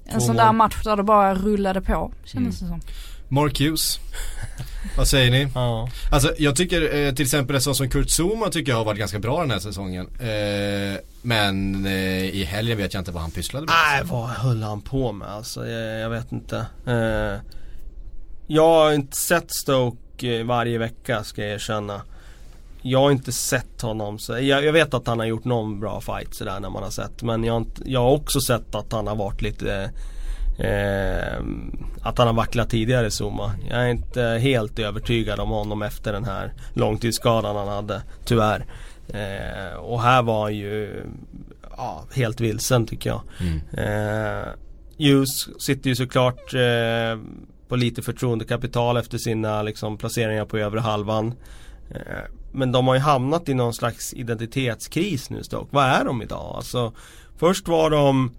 En 0.04 0.12
Två 0.12 0.20
sån 0.20 0.36
mål. 0.36 0.36
där 0.36 0.52
match 0.52 0.82
där 0.84 0.96
det 0.96 1.02
bara 1.02 1.34
rullade 1.34 1.80
på 1.80 2.12
kändes 2.24 2.60
det 2.60 2.66
som. 2.66 2.80
Mark 3.28 3.60
Hughes. 3.60 3.98
Vad 4.96 5.08
säger 5.08 5.30
ni? 5.30 5.48
Ja. 5.54 5.88
Alltså 6.12 6.32
jag 6.38 6.56
tycker 6.56 6.94
eh, 7.06 7.12
till 7.14 7.24
exempel 7.24 7.56
en 7.56 7.62
sån 7.62 7.74
som 7.74 7.88
Kurt 7.90 8.10
Zuma 8.10 8.48
tycker 8.48 8.72
jag 8.72 8.78
har 8.78 8.84
varit 8.84 8.98
ganska 8.98 9.18
bra 9.18 9.40
den 9.40 9.50
här 9.50 9.58
säsongen. 9.58 10.06
Eh, 10.20 11.00
men 11.22 11.86
eh, 11.86 12.24
i 12.24 12.44
helgen 12.44 12.78
vet 12.78 12.94
jag 12.94 13.00
inte 13.00 13.10
vad 13.12 13.22
han 13.22 13.30
pysslade 13.30 13.66
med. 13.66 13.74
Nej, 13.92 14.02
vad 14.04 14.28
höll 14.28 14.62
han 14.62 14.80
på 14.80 15.12
med 15.12 15.28
alltså? 15.28 15.66
Jag, 15.68 16.00
jag 16.00 16.10
vet 16.10 16.32
inte. 16.32 16.66
Eh, 16.86 17.40
jag 18.46 18.62
har 18.68 18.92
inte 18.92 19.16
sett 19.16 19.50
Stoke 19.54 20.38
eh, 20.38 20.44
varje 20.46 20.78
vecka 20.78 21.24
ska 21.24 21.42
jag 21.42 21.50
erkänna. 21.52 22.02
Jag 22.82 22.98
har 22.98 23.10
inte 23.10 23.32
sett 23.32 23.82
honom, 23.82 24.18
så 24.18 24.32
jag, 24.32 24.64
jag, 24.64 24.72
vet 24.72 24.94
att 24.94 25.06
han 25.06 25.18
har 25.18 25.26
gjort 25.26 25.44
någon 25.44 25.80
bra 25.80 26.00
fight 26.00 26.34
sådär 26.34 26.60
när 26.60 26.70
man 26.70 26.82
har 26.82 26.90
sett. 26.90 27.22
Men 27.22 27.44
jag 27.44 27.52
har, 27.52 27.60
inte, 27.60 27.82
jag 27.84 28.00
har 28.00 28.10
också 28.10 28.40
sett 28.40 28.74
att 28.74 28.92
han 28.92 29.06
har 29.06 29.16
varit 29.16 29.42
lite 29.42 29.90
eh, 30.58 31.42
Att 32.02 32.18
han 32.18 32.26
har 32.26 32.34
vacklat 32.34 32.70
tidigare 32.70 33.10
Zuma. 33.10 33.54
Jag 33.68 33.82
är 33.82 33.88
inte 33.88 34.22
helt 34.22 34.78
övertygad 34.78 35.40
om 35.40 35.48
honom 35.48 35.82
efter 35.82 36.12
den 36.12 36.24
här 36.24 36.52
långtidsskadan 36.72 37.56
han 37.56 37.68
hade, 37.68 38.02
tyvärr. 38.24 38.66
Eh, 39.08 39.76
och 39.76 40.02
här 40.02 40.22
var 40.22 40.42
han 40.42 40.56
ju 40.56 41.04
ja, 41.76 42.04
helt 42.14 42.40
vilsen 42.40 42.86
tycker 42.86 43.10
jag. 43.10 43.22
Mm. 43.40 43.60
Eh, 43.72 44.48
Hughes 44.98 45.62
sitter 45.62 45.90
ju 45.90 45.96
såklart 45.96 46.54
eh, 46.54 47.20
på 47.68 47.76
lite 47.76 48.02
förtroendekapital 48.02 48.96
efter 48.96 49.18
sina 49.18 49.62
liksom, 49.62 49.98
placeringar 49.98 50.44
på 50.44 50.58
övre 50.58 50.80
halvan. 50.80 51.34
Men 52.52 52.72
de 52.72 52.86
har 52.86 52.94
ju 52.94 53.00
hamnat 53.00 53.48
i 53.48 53.54
någon 53.54 53.74
slags 53.74 54.14
identitetskris 54.14 55.30
nu 55.30 55.42
Stoke. 55.42 55.68
Vad 55.70 55.84
är 55.84 56.04
de 56.04 56.22
idag? 56.22 56.52
Alltså, 56.56 56.92
först 57.38 57.68
var 57.68 57.90
de 57.90 58.30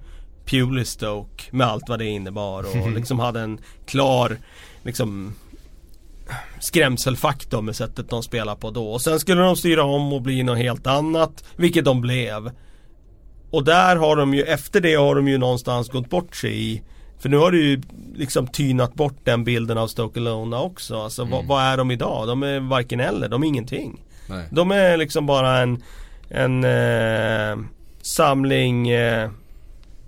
Pewley 0.45 0.86
Stoke 0.86 1.43
med 1.51 1.68
allt 1.68 1.89
vad 1.89 1.99
det 1.99 2.05
innebar 2.05 2.64
och 2.64 2.91
liksom 2.91 3.20
hade 3.20 3.41
en 3.41 3.59
klar 3.86 4.38
liksom 4.84 5.34
skrämselfaktor 6.59 7.61
med 7.61 7.76
sättet 7.76 8.09
de 8.09 8.24
spelar 8.24 8.55
på 8.55 8.72
då. 8.72 8.88
Och 8.88 9.01
sen 9.01 9.20
skulle 9.20 9.41
de 9.41 9.55
styra 9.55 9.84
om 9.84 10.14
och 10.14 10.22
bli 10.22 10.43
något 10.43 10.57
helt 10.57 10.88
annat, 10.88 11.43
vilket 11.55 11.86
de 11.86 12.01
blev. 12.01 12.51
Och 13.51 13.64
där 13.64 13.95
har 13.95 14.16
de 14.16 14.34
ju, 14.34 14.43
efter 14.43 14.82
det 14.82 14.95
har 14.95 15.16
de 15.16 15.28
ju 15.28 15.38
någonstans 15.38 15.89
gått 15.89 16.09
bort 16.09 16.36
sig 16.36 16.72
i 16.72 16.82
för 17.24 17.30
nu 17.30 17.38
har 17.38 17.51
du 17.51 17.65
ju 17.65 17.82
liksom 18.15 18.47
tynat 18.47 18.93
bort 18.93 19.15
den 19.24 19.43
bilden 19.43 19.78
av 19.78 19.88
Stoke 19.88 20.19
Alona 20.19 20.61
också. 20.61 21.01
Alltså 21.01 21.21
mm. 21.21 21.32
vad, 21.32 21.45
vad, 21.45 21.63
är 21.63 21.78
de 21.78 21.91
idag? 21.91 22.28
De 22.28 22.43
är 22.43 22.59
varken 22.59 22.99
eller, 22.99 23.30
de 23.30 23.43
är 23.43 23.47
ingenting. 23.47 24.01
Nej. 24.30 24.47
De 24.51 24.71
är 24.71 24.97
liksom 24.97 25.26
bara 25.26 25.59
en, 25.59 25.84
en 26.30 26.63
eh, 26.63 27.57
samling 28.01 28.89
eh, 28.89 29.30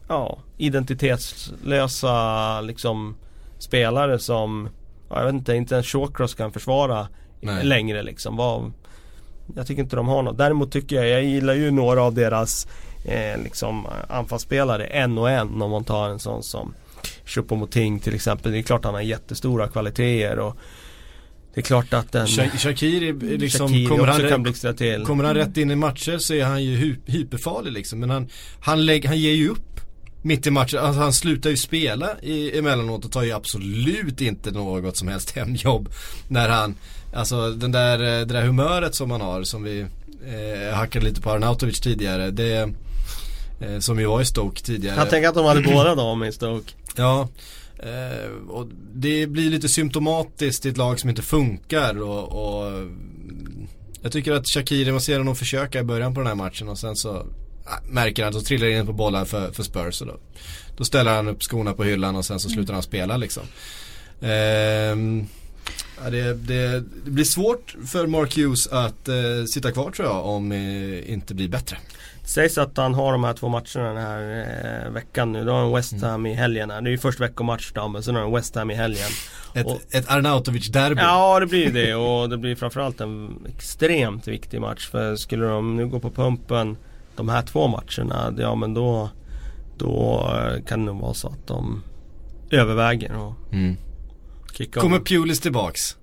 ja, 0.08 0.38
identitetslösa 0.58 2.62
liksom 2.62 3.16
spelare 3.58 4.20
som 4.20 4.70
ja, 5.10 5.18
jag 5.18 5.26
vet 5.26 5.34
inte, 5.34 5.56
inte 5.56 5.76
ens 5.76 5.88
Shawcross 5.88 6.34
kan 6.34 6.52
försvara 6.52 7.08
Nej. 7.42 7.66
längre 7.66 8.04
liksom. 8.04 8.36
Vad, 8.36 8.72
jag 9.56 9.68
tycker 9.68 9.84
inte 9.84 9.96
de 9.96 10.08
har 10.08 10.24
något. 10.24 10.38
Däremot 10.38 10.72
tycker 10.72 10.96
jag, 10.96 11.08
jag 11.08 11.24
gillar 11.24 11.54
ju 11.54 11.72
några 11.72 12.04
av 12.04 12.14
deras 12.14 12.68
eh, 13.06 13.42
liksom 13.44 13.88
anfallsspelare 14.10 14.86
en 14.86 15.18
och 15.18 15.30
en 15.30 15.62
om 15.62 15.72
man 15.72 15.84
tar 15.84 16.10
en 16.10 16.20
sån 16.20 16.44
som 16.44 16.74
Choupo-Moting 17.26 18.00
till 18.00 18.16
exempel. 18.16 18.52
Det 18.52 18.58
är 18.58 18.62
klart 18.62 18.86
han 18.86 18.94
har 18.94 19.02
jättestora 19.02 19.68
kvaliteter 19.68 20.40
och 20.40 20.58
det 21.56 21.62
är 21.62 21.64
klart 21.64 21.94
att 21.94 22.16
en 22.16 22.28
Shakiri 22.28 23.38
liksom 23.38 23.68
Shakiri 23.68 23.86
kommer, 23.86 24.08
han, 24.08 24.30
kan 24.30 24.44
blixtra 24.44 24.74
till. 24.74 25.06
kommer 25.06 25.24
han 25.24 25.36
rätt 25.36 25.58
in 25.58 25.72
i 25.72 25.76
matcher 25.76 26.18
så 26.18 26.34
är 26.34 26.46
han 26.46 26.64
ju 26.64 26.98
hyperfarlig 27.06 27.72
liksom. 27.72 28.00
Men 28.00 28.10
han, 28.10 28.28
han, 28.60 28.86
lägg, 28.86 29.06
han 29.06 29.18
ger 29.18 29.32
ju 29.32 29.50
upp 29.50 29.80
mitt 30.22 30.48
i 30.48 30.52
matchen. 30.52 30.80
Alltså 30.80 31.02
han 31.02 31.14
slutar 31.14 31.50
ju 31.50 31.58
spela 31.58 32.10
i, 32.22 32.58
emellanåt 32.58 33.06
och 33.06 33.12
tar 33.12 33.24
ju 33.24 33.32
absolut 33.32 34.22
inte 34.22 34.52
något 34.52 34.98
som 34.98 35.08
helst 35.08 35.32
hemjobb. 35.36 35.90
När 36.28 36.50
han, 36.50 36.76
alltså 37.14 37.52
den 37.52 37.72
där, 37.72 37.98
det 37.98 38.26
där 38.26 38.46
humöret 38.46 38.96
som 38.96 39.12
han 39.12 39.22
har 39.22 39.44
som 39.44 39.64
vi 39.64 39.80
eh, 40.26 40.76
hackade 40.76 41.06
lite 41.06 41.22
på 41.22 41.32
Arnautovic 41.32 41.80
tidigare. 41.80 42.32
Det, 42.32 42.70
eh, 43.60 43.80
som 43.80 44.00
ju 44.00 44.06
var 44.06 44.22
i 44.22 44.26
Stoke 44.26 44.62
tidigare. 44.62 44.96
Jag 44.96 45.10
tänker 45.10 45.30
att 45.30 45.36
de 45.36 45.46
hade 45.46 45.62
båda 45.62 45.96
dem 45.96 46.24
i 46.24 46.32
Stoke. 46.32 46.72
Ja. 46.96 47.30
Eh, 47.80 48.50
och 48.50 48.68
det 48.94 49.28
blir 49.28 49.50
lite 49.50 49.70
symptomatiskt 49.70 50.66
i 50.66 50.70
ett 50.70 50.78
lag 50.78 51.00
som 51.00 51.10
inte 51.10 51.22
funkar 51.22 52.02
och, 52.02 52.24
och 52.24 52.90
jag 54.02 54.12
tycker 54.12 54.32
att 54.32 54.48
Shakiri, 54.48 54.92
man 54.92 55.02
ser 55.02 55.18
honom 55.18 55.36
försöka 55.36 55.80
i 55.80 55.84
början 55.84 56.14
på 56.14 56.20
den 56.20 56.28
här 56.28 56.36
matchen 56.36 56.70
och 56.70 56.78
sen 56.78 56.96
så 56.96 57.26
märker 57.90 58.24
han 58.24 58.30
att 58.36 58.40
de 58.40 58.46
trillar 58.46 58.68
in 58.68 58.86
på 58.86 58.94
bollar 58.94 59.26
för, 59.26 59.52
för 59.52 59.64
Spurs 59.64 60.02
och 60.02 60.08
då, 60.08 60.20
då 60.78 60.86
ställer 60.86 61.16
han 61.16 61.28
upp 61.28 61.44
skorna 61.44 61.74
på 61.74 61.84
hyllan 61.84 62.16
och 62.16 62.26
sen 62.26 62.40
så 62.40 62.50
slutar 62.50 62.74
han 62.74 62.84
spela 62.84 63.18
liksom. 63.18 63.44
Eh, 64.22 64.32
ja, 66.04 66.10
det, 66.10 66.34
det, 66.34 66.84
det, 67.06 67.12
blir 67.12 67.24
svårt 67.24 67.76
för 67.88 68.08
Mark 68.08 68.38
Hughes 68.38 68.68
att 68.68 69.08
eh, 69.08 69.46
sitta 69.48 69.72
kvar 69.72 69.92
tror 69.92 70.08
jag 70.08 70.26
om 70.26 70.50
det 70.50 71.12
inte 71.12 71.34
blir 71.34 71.48
bättre. 71.48 71.78
Sägs 72.26 72.58
att 72.58 72.78
han 72.78 72.94
har 72.94 73.12
de 73.12 73.24
här 73.24 73.34
två 73.34 73.50
matcherna 73.50 73.94
den 73.94 73.98
här 73.98 74.46
eh, 74.86 74.92
veckan 74.92 75.32
nu. 75.32 75.46
Då 75.46 75.52
har 75.52 75.60
han 75.60 75.74
West 75.74 75.92
mm. 75.92 76.04
Ham 76.04 76.22
mm. 76.22 76.32
i 76.32 76.36
helgen 76.36 76.70
här. 76.70 76.82
Det 76.82 76.90
är 76.90 76.92
ju 76.92 76.98
först 76.98 77.20
veckomatch 77.20 77.72
då 77.72 77.88
men 77.88 78.04
sen 78.04 78.16
har 78.16 78.22
han 78.22 78.32
West 78.32 78.56
Ham 78.56 78.72
i 78.72 78.76
helgen. 78.76 79.10
Ett, 79.54 79.66
och, 79.66 79.82
ett 79.92 80.08
Arnautovic-derby. 80.08 81.02
Ja 81.02 81.40
det 81.40 81.46
blir 81.46 81.74
det 81.74 81.96
och 81.96 82.30
det 82.30 82.38
blir 82.38 82.56
framförallt 82.56 83.02
en 83.02 83.46
extremt 83.48 84.28
viktig 84.28 84.62
match. 84.62 84.90
För 84.90 85.16
skulle 85.16 85.46
de 85.46 85.76
nu 85.76 85.88
gå 85.88 86.00
på 86.00 86.12
pumpen 86.12 86.78
de 87.16 87.30
här 87.30 87.42
två 87.42 87.68
matcherna, 87.68 88.34
ja 88.38 88.56
men 88.56 88.74
då 88.74 89.10
Då 89.78 90.30
kan 90.68 90.80
det 90.80 90.86
nog 90.86 91.02
vara 91.02 91.14
så 91.14 91.28
att 91.28 91.48
de 91.48 91.84
överväger 92.52 93.18
och 93.18 93.54
mm. 93.54 93.78
Kommer 94.74 95.00
Pulis 95.00 95.40
tillbaks? 95.40 95.98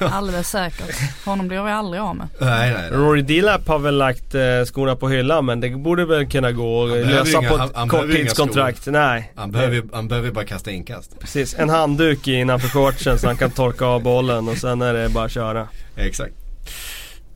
Alldeles 0.00 0.48
säkert. 0.50 1.24
Honom 1.24 1.48
blir 1.48 1.62
vi 1.62 1.70
aldrig 1.70 2.02
av 2.02 2.16
med. 2.16 2.28
Nej, 2.38 2.72
nej, 2.72 2.90
nej. 2.90 2.90
Rory 2.90 3.22
Dilap 3.22 3.68
har 3.68 3.78
väl 3.78 3.96
lagt 3.96 4.34
eh, 4.34 4.40
skorna 4.64 4.96
på 4.96 5.08
hyllan 5.08 5.46
men 5.46 5.60
det 5.60 5.70
borde 5.70 6.04
väl 6.04 6.30
kunna 6.30 6.52
gå 6.52 6.84
att 6.84 7.06
lösa 7.06 7.38
inga, 7.38 7.48
på 7.48 7.64
ett 7.64 7.88
korttidskontrakt. 7.88 8.86
Nej. 8.86 9.32
Han 9.36 9.50
behöver, 9.50 9.82
han 9.92 10.08
behöver 10.08 10.30
bara 10.30 10.44
kasta 10.44 10.70
inkast. 10.70 11.20
Precis, 11.20 11.54
en 11.58 11.68
handduk 11.68 12.28
innanför 12.28 12.68
shortsen 12.68 13.18
så 13.18 13.26
han 13.26 13.36
kan 13.36 13.50
torka 13.50 13.86
av 13.86 14.02
bollen 14.02 14.48
och 14.48 14.56
sen 14.56 14.82
är 14.82 14.94
det 14.94 15.08
bara 15.08 15.24
att 15.24 15.32
köra. 15.32 15.68
Exakt. 15.96 16.34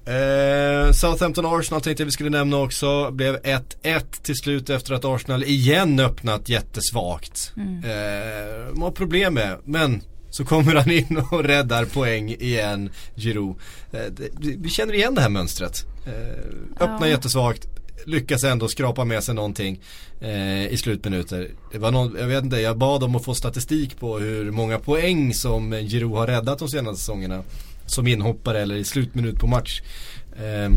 Eh, 0.07 0.93
Southampton 0.93 1.47
Arsenal 1.47 1.81
tänkte 1.81 2.03
jag 2.03 2.07
vi 2.07 2.13
skulle 2.13 2.31
nämna 2.31 2.57
också. 2.57 3.11
Blev 3.11 3.37
1-1 3.37 4.01
till 4.23 4.37
slut 4.37 4.71
efter 4.71 4.95
att 4.95 5.05
Arsenal 5.05 5.45
igen 5.45 6.01
öppnat 6.01 6.49
jättesvagt. 6.49 7.53
Mm. 7.57 7.85
Eh, 7.85 8.73
de 8.73 8.83
har 8.83 8.91
problem 8.91 9.35
med, 9.35 9.59
men 9.65 10.03
så 10.35 10.45
kommer 10.45 10.74
han 10.74 10.91
in 10.91 11.22
och 11.30 11.45
räddar 11.45 11.85
poäng 11.85 12.30
igen, 12.30 12.91
Giroud. 13.16 13.57
Eh, 13.93 14.01
vi 14.59 14.70
känner 14.70 14.95
igen 14.95 15.14
det 15.14 15.20
här 15.20 15.28
mönstret. 15.28 15.87
Eh, 16.07 16.82
öppnar 16.85 17.07
ja. 17.07 17.09
jättesvagt, 17.09 17.68
lyckas 18.07 18.45
ändå 18.45 18.68
skrapa 18.68 19.05
med 19.05 19.24
sig 19.24 19.35
någonting 19.35 19.80
eh, 20.20 20.66
i 20.66 20.76
slutminuter. 20.76 21.51
Det 21.72 21.78
var 21.78 21.91
någon, 21.91 22.16
jag 22.18 22.26
vet 22.26 22.45
inte, 22.45 22.57
jag 22.57 22.78
bad 22.78 23.03
om 23.03 23.16
att 23.16 23.24
få 23.24 23.35
statistik 23.35 23.99
på 23.99 24.18
hur 24.18 24.51
många 24.51 24.78
poäng 24.78 25.35
som 25.35 25.72
Giroud 25.72 26.18
har 26.18 26.26
räddat 26.26 26.59
de 26.59 26.68
senaste 26.68 26.99
säsongerna 26.99 27.43
som 27.87 28.07
inhoppare 28.07 28.61
eller 28.61 28.74
i 28.74 28.85
slutminut 28.85 29.39
på 29.39 29.47
match. 29.47 29.82
Eh, 30.37 30.70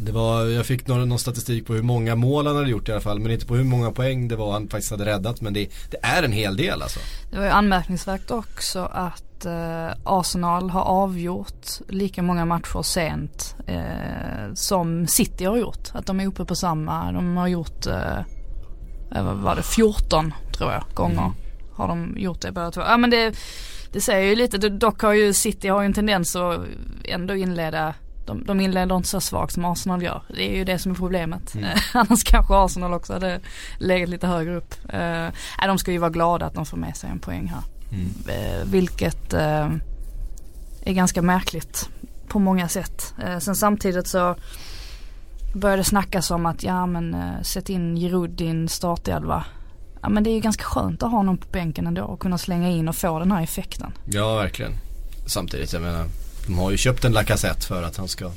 det 0.00 0.12
var, 0.12 0.44
jag 0.44 0.66
fick 0.66 0.86
någon, 0.86 1.08
någon, 1.08 1.18
statistik 1.18 1.66
på 1.66 1.74
hur 1.74 1.82
många 1.82 2.14
mål 2.14 2.46
han 2.46 2.56
hade 2.56 2.70
gjort 2.70 2.88
i 2.88 2.92
alla 2.92 3.00
fall. 3.00 3.18
Men 3.18 3.32
inte 3.32 3.46
på 3.46 3.56
hur 3.56 3.64
många 3.64 3.90
poäng 3.90 4.28
det 4.28 4.36
var 4.36 4.52
han 4.52 4.68
faktiskt 4.68 4.90
hade 4.90 5.04
räddat. 5.04 5.40
Men 5.40 5.54
det, 5.54 5.68
det 5.90 5.96
är 6.02 6.22
en 6.22 6.32
hel 6.32 6.56
del 6.56 6.82
alltså. 6.82 7.00
Det 7.30 7.36
var 7.36 7.44
ju 7.44 7.50
anmärkningsvärt 7.50 8.30
också 8.30 8.78
att 8.80 9.44
eh, 9.46 9.88
Arsenal 10.04 10.70
har 10.70 10.82
avgjort 10.82 11.66
lika 11.88 12.22
många 12.22 12.44
matcher 12.44 12.82
sent 12.82 13.56
eh, 13.66 14.54
som 14.54 15.06
City 15.06 15.44
har 15.44 15.56
gjort. 15.56 15.88
Att 15.92 16.06
de 16.06 16.20
är 16.20 16.26
uppe 16.26 16.44
på 16.44 16.54
samma, 16.54 17.12
de 17.12 17.36
har 17.36 17.48
gjort, 17.48 17.86
eh, 17.86 18.20
vad 19.10 19.36
var 19.36 19.56
det, 19.56 19.62
14 19.62 20.34
tror 20.52 20.72
jag 20.72 20.84
gånger. 20.94 21.18
Mm. 21.18 21.32
Har 21.72 21.88
de 21.88 22.14
gjort 22.18 22.40
det 22.40 22.52
båda 22.52 22.70
två. 22.70 22.80
Ja 22.80 22.96
men 22.96 23.10
det 23.10 23.36
det 23.92 24.00
säger 24.00 24.28
ju 24.28 24.36
lite, 24.36 24.58
dock 24.58 25.02
har 25.02 25.12
ju 25.12 25.32
City 25.32 25.68
har 25.68 25.80
ju 25.80 25.86
en 25.86 25.92
tendens 25.92 26.36
att 26.36 26.60
ändå 27.04 27.34
inleda 27.34 27.94
de, 28.28 28.44
de 28.44 28.60
inleder 28.60 28.96
inte 28.96 29.08
så 29.08 29.20
svagt 29.20 29.54
som 29.54 29.64
Arsenal 29.64 30.02
gör. 30.02 30.22
Det 30.28 30.50
är 30.50 30.56
ju 30.56 30.64
det 30.64 30.78
som 30.78 30.92
är 30.92 30.96
problemet. 30.96 31.54
Mm. 31.54 31.78
Annars 31.94 32.24
kanske 32.24 32.54
Arsenal 32.54 32.94
också 32.94 33.12
hade 33.12 33.40
legat 33.78 34.08
lite 34.08 34.26
högre 34.26 34.56
upp. 34.56 34.74
Uh, 34.94 35.66
de 35.66 35.78
ska 35.78 35.92
ju 35.92 35.98
vara 35.98 36.10
glada 36.10 36.46
att 36.46 36.54
de 36.54 36.66
får 36.66 36.76
med 36.76 36.96
sig 36.96 37.10
en 37.10 37.18
poäng 37.18 37.46
här. 37.46 37.62
Mm. 37.92 38.06
Uh, 38.06 38.64
vilket 38.64 39.34
uh, 39.34 39.72
är 40.82 40.92
ganska 40.92 41.22
märkligt 41.22 41.88
på 42.28 42.38
många 42.38 42.68
sätt. 42.68 43.14
Uh, 43.24 43.38
sen 43.38 43.56
samtidigt 43.56 44.06
så 44.08 44.36
började 45.54 45.84
snackas 45.84 46.30
om 46.30 46.46
att 46.46 46.62
ja 46.62 46.86
men 46.86 47.14
uh, 47.14 47.42
sätt 47.42 47.68
in 47.68 47.96
Giroud 47.96 48.30
i 48.30 48.44
din 48.44 48.68
startelva 48.68 49.44
ja 50.02 50.08
men 50.08 50.24
det 50.24 50.30
är 50.30 50.34
ju 50.34 50.40
ganska 50.40 50.64
skönt 50.64 51.02
att 51.02 51.10
ha 51.10 51.22
någon 51.22 51.38
på 51.38 51.46
bänken 51.52 51.86
ändå 51.86 52.02
och 52.02 52.20
kunna 52.20 52.38
slänga 52.38 52.68
in 52.68 52.88
och 52.88 52.96
få 52.96 53.18
den 53.18 53.32
här 53.32 53.42
effekten. 53.42 53.92
Ja 54.04 54.36
verkligen. 54.36 54.72
Samtidigt, 55.26 55.72
jag 55.72 55.82
menar, 55.82 56.06
de 56.48 56.58
har 56.58 56.70
ju 56.70 56.76
köpt 56.76 57.04
en 57.04 57.12
Lacazette 57.12 57.66
för 57.66 57.82
att 57.82 57.96
han 57.96 58.08
ska 58.08 58.30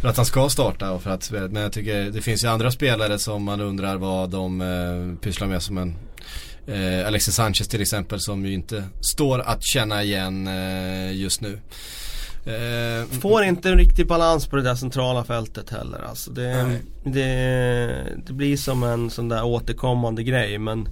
för 0.00 0.08
att 0.08 0.16
han 0.16 0.26
ska 0.26 0.48
starta 0.48 0.90
och 0.90 1.02
för 1.02 1.10
att, 1.10 1.30
men 1.30 1.62
jag 1.62 1.72
tycker 1.72 2.04
det 2.04 2.20
finns 2.20 2.44
ju 2.44 2.48
andra 2.48 2.70
spelare 2.70 3.18
som 3.18 3.42
man 3.42 3.60
undrar 3.60 3.96
vad 3.96 4.30
de 4.30 4.60
eh, 4.60 5.20
pysslar 5.20 5.46
med 5.46 5.62
som 5.62 5.78
en 5.78 5.96
eh, 6.66 7.06
Alexis 7.06 7.34
Sanchez 7.34 7.68
till 7.68 7.80
exempel 7.80 8.20
som 8.20 8.46
ju 8.46 8.52
inte 8.52 8.84
står 9.00 9.40
att 9.40 9.64
känna 9.64 10.02
igen 10.02 10.46
eh, 10.46 11.16
just 11.16 11.40
nu. 11.40 11.60
Eh, 12.46 13.20
Får 13.20 13.44
inte 13.44 13.68
en 13.68 13.78
riktig 13.78 14.06
balans 14.06 14.46
på 14.46 14.56
det 14.56 14.62
där 14.62 14.74
centrala 14.74 15.24
fältet 15.24 15.70
heller 15.70 15.98
alltså. 16.08 16.30
Det, 16.30 16.78
det, 17.04 18.06
det, 18.26 18.32
blir 18.32 18.56
som 18.56 18.82
en 18.82 19.10
sån 19.10 19.28
där 19.28 19.44
återkommande 19.44 20.22
grej 20.22 20.58
men 20.58 20.88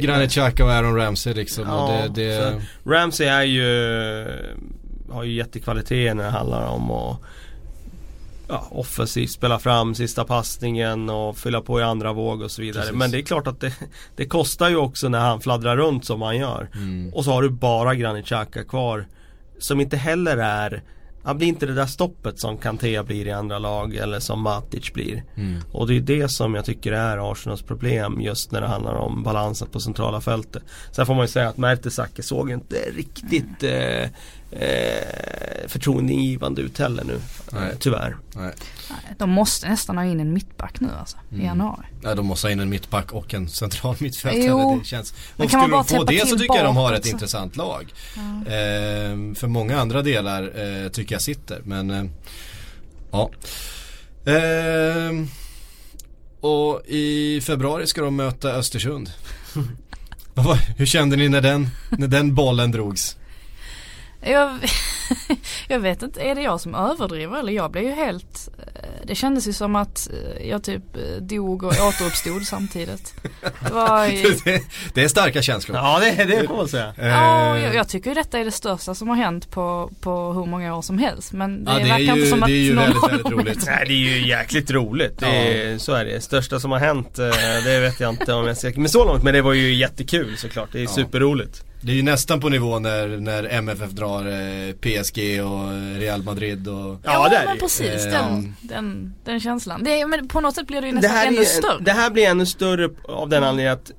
Granit 0.00 0.30
Xhaka 0.30 0.64
och 0.64 0.72
Aaron 0.72 0.96
Ramsey 0.96 1.34
liksom. 1.34 1.64
Ja, 1.66 2.04
och 2.04 2.12
det, 2.12 2.24
det... 2.24 2.62
Ramsey 2.84 3.26
är 3.26 3.42
ju 3.42 3.64
har 5.14 5.24
ju 5.24 5.32
jättekvaliteter 5.32 6.14
när 6.14 6.24
det 6.24 6.30
handlar 6.30 6.66
om 6.66 6.90
att 6.90 7.20
ja, 8.48 8.66
offensivt 8.70 9.30
spela 9.30 9.58
fram 9.58 9.94
sista 9.94 10.24
passningen 10.24 11.10
och 11.10 11.38
fylla 11.38 11.60
på 11.60 11.80
i 11.80 11.82
andra 11.82 12.12
våg 12.12 12.42
och 12.42 12.50
så 12.50 12.62
vidare. 12.62 12.82
Precis. 12.82 12.98
Men 12.98 13.10
det 13.10 13.18
är 13.18 13.22
klart 13.22 13.46
att 13.46 13.60
det, 13.60 13.72
det 14.16 14.26
kostar 14.26 14.68
ju 14.68 14.76
också 14.76 15.08
när 15.08 15.20
han 15.20 15.40
fladdrar 15.40 15.76
runt 15.76 16.04
som 16.04 16.22
han 16.22 16.36
gör. 16.36 16.70
Mm. 16.74 17.14
Och 17.14 17.24
så 17.24 17.32
har 17.32 17.42
du 17.42 17.50
bara 17.50 17.94
Granit 17.94 18.26
Xhaka 18.26 18.64
kvar. 18.64 19.06
Som 19.58 19.80
inte 19.80 19.96
heller 19.96 20.36
är 20.36 20.82
han 21.24 21.38
blir 21.38 21.48
inte 21.48 21.66
det 21.66 21.74
där 21.74 21.86
stoppet 21.86 22.40
som 22.40 22.58
Kanté 22.58 23.02
blir 23.02 23.26
i 23.26 23.32
andra 23.32 23.58
lag 23.58 23.94
eller 23.94 24.20
som 24.20 24.40
Matic 24.42 24.92
blir. 24.92 25.24
Mm. 25.36 25.60
Och 25.72 25.86
det 25.86 25.96
är 25.96 26.00
det 26.00 26.28
som 26.28 26.54
jag 26.54 26.64
tycker 26.64 26.92
är 26.92 27.32
Arsenals 27.32 27.62
problem 27.62 28.20
just 28.20 28.52
när 28.52 28.60
det 28.60 28.66
handlar 28.66 28.94
om 28.94 29.22
balansen 29.22 29.68
på 29.68 29.80
centrala 29.80 30.20
fältet. 30.20 30.62
Sen 30.92 31.06
får 31.06 31.14
man 31.14 31.24
ju 31.24 31.28
säga 31.28 31.48
att 31.48 31.56
Mertesacker 31.56 32.22
såg 32.22 32.50
inte 32.50 32.76
riktigt 32.96 33.62
eh, 33.62 34.08
eh, 34.60 35.68
förtroendeingivande 35.68 36.62
ut 36.62 36.78
heller 36.78 37.04
nu. 37.04 37.20
Nej. 37.52 37.62
Eh, 37.70 37.76
tyvärr. 37.78 38.16
Nej. 38.34 38.52
Nej, 38.90 39.14
De 39.18 39.30
måste 39.30 39.68
nästan 39.68 39.96
ha 39.96 40.04
in 40.04 40.20
en 40.20 40.32
mittback 40.32 40.80
nu 40.80 40.88
alltså, 40.98 41.16
i 41.30 41.34
Mm. 41.34 41.46
januari. 41.46 41.86
Ja, 42.02 42.14
de 42.14 42.26
måste 42.26 42.46
ha 42.46 42.52
in 42.52 42.60
en 42.60 42.68
mittback 42.68 43.12
och 43.12 43.34
en 43.34 43.48
central 43.48 43.96
mittfältare. 43.98 44.44
Jo. 44.44 44.78
Det 44.78 44.84
känns. 44.86 45.14
Man 45.36 45.48
skulle 45.48 45.66
de 45.68 45.84
få 45.84 46.04
det 46.04 46.28
så 46.28 46.38
tycker 46.38 46.54
jag 46.56 46.64
de 46.64 46.76
har 46.76 46.92
ett 46.92 47.04
så- 47.04 47.10
intressant 47.10 47.56
lag. 47.56 47.92
Ehm, 48.48 49.34
för 49.34 49.46
många 49.46 49.80
andra 49.80 50.02
delar 50.02 50.42
eh, 50.84 50.88
tycker 50.88 51.14
jag 51.14 51.22
sitter. 51.22 51.60
Men 51.64 51.90
eh, 51.90 52.04
ja. 53.10 53.30
Ehm, 54.26 55.28
och 56.40 56.82
i 56.86 57.40
februari 57.40 57.86
ska 57.86 58.00
de 58.02 58.16
möta 58.16 58.52
Östersund. 58.52 59.10
Hur 60.76 60.86
kände 60.86 61.16
ni 61.16 61.28
när 61.28 61.40
den, 61.40 61.68
när 61.90 62.08
den 62.08 62.34
bollen 62.34 62.70
drogs? 62.70 63.16
Jag, 64.26 64.58
jag 65.68 65.80
vet 65.80 66.02
inte, 66.02 66.20
är 66.20 66.34
det 66.34 66.42
jag 66.42 66.60
som 66.60 66.74
överdriver 66.74 67.38
eller 67.38 67.52
jag 67.52 67.70
blev 67.70 67.84
ju 67.84 67.90
helt 67.92 68.48
eh, 68.58 69.06
Det 69.06 69.14
kändes 69.14 69.48
ju 69.48 69.52
som 69.52 69.76
att 69.76 70.08
eh, 70.38 70.46
jag 70.48 70.64
typ 70.64 70.96
eh, 70.96 71.22
dog 71.22 71.62
och 71.62 71.68
återuppstod 71.88 72.42
samtidigt. 72.46 73.14
Det 73.60 73.72
var 73.72 74.06
ju, 74.06 74.22
det, 74.44 74.62
det 74.94 75.04
är 75.04 75.08
starka 75.08 75.42
känslor. 75.42 75.76
Ja 75.76 76.00
det, 76.00 76.24
det 76.24 76.46
får 76.46 76.56
man 76.56 76.68
säga. 76.68 76.94
ja, 76.98 77.58
jag, 77.58 77.74
jag 77.74 77.88
tycker 77.88 78.10
ju 78.10 78.14
detta 78.14 78.38
är 78.38 78.44
det 78.44 78.50
största 78.50 78.94
som 78.94 79.08
har 79.08 79.16
hänt 79.16 79.50
på, 79.50 79.90
på 80.00 80.32
hur 80.32 80.46
många 80.46 80.76
år 80.76 80.82
som 80.82 80.98
helst. 80.98 81.32
Men 81.32 81.64
det, 81.64 81.70
Ja, 81.72 81.78
det 81.78 81.84
är 81.84 81.88
verkar 81.88 82.14
ju- 82.14 82.20
inte 82.20 82.26
som 82.30 82.38
det 82.40 82.44
att 82.44 82.50
är 82.50 82.54
ju 82.54 82.74
någon 82.74 82.84
väldigt, 82.84 83.02
väldigt 83.10 83.32
roligt. 83.32 83.66
Nej 83.66 83.84
det 83.86 83.92
är 83.92 83.96
ju 84.18 84.28
jäkligt 84.28 84.70
roligt. 84.70 85.18
Det 85.18 85.26
är, 85.26 85.78
Så 85.78 85.92
är 85.92 86.04
det. 86.04 86.20
Största 86.20 86.60
som 86.60 86.70
har 86.70 86.78
hänt, 86.78 87.14
det 87.64 87.80
vet 87.80 88.00
jag 88.00 88.10
inte 88.10 88.32
om 88.32 88.46
jag 88.46 88.56
ska 88.56 88.72
Men 88.76 88.88
så 88.88 89.04
långt, 89.04 89.22
men 89.22 89.34
det 89.34 89.42
var 89.42 89.52
ju 89.52 89.74
jättekul 89.74 90.36
såklart. 90.36 90.68
Det 90.72 90.78
är 90.78 90.82
Ja. 90.82 90.88
superroligt. 90.88 91.64
Det 91.86 91.92
är 91.92 91.96
ju 91.96 92.02
nästan 92.02 92.40
på 92.40 92.48
nivå 92.48 92.78
när, 92.78 93.08
när 93.08 93.44
MFF 93.44 93.90
drar 93.90 94.26
eh, 94.26 94.72
PSG 94.74 95.18
och 95.44 95.98
Real 96.00 96.22
Madrid 96.22 96.68
och 96.68 96.96
Ja, 97.04 97.28
det 97.28 97.36
är 97.36 97.42
det 97.42 97.48
men 97.48 97.58
precis 97.58 98.06
Eh, 98.06 98.12
den, 98.12 98.54
den, 98.60 99.14
den 99.24 99.40
känslan. 99.40 99.84
Det 99.84 100.00
är, 100.00 100.06
men 100.06 100.28
på 100.28 100.40
något 100.40 100.54
sätt 100.54 100.66
blir 100.66 100.80
det 100.80 100.86
ju 100.86 100.92
Det 100.92 101.00
nästan 101.00 101.16
här, 101.16 101.26
ännu 101.26 101.40
är, 101.40 101.44
större. 101.44 101.78
det 101.80 101.92
här 101.92 102.10
blir 102.10 102.26
ännu 102.26 102.46
större 102.46 102.88
av 103.08 103.28
den 103.28 103.44
anledningen 103.44 103.72
att 103.72 103.90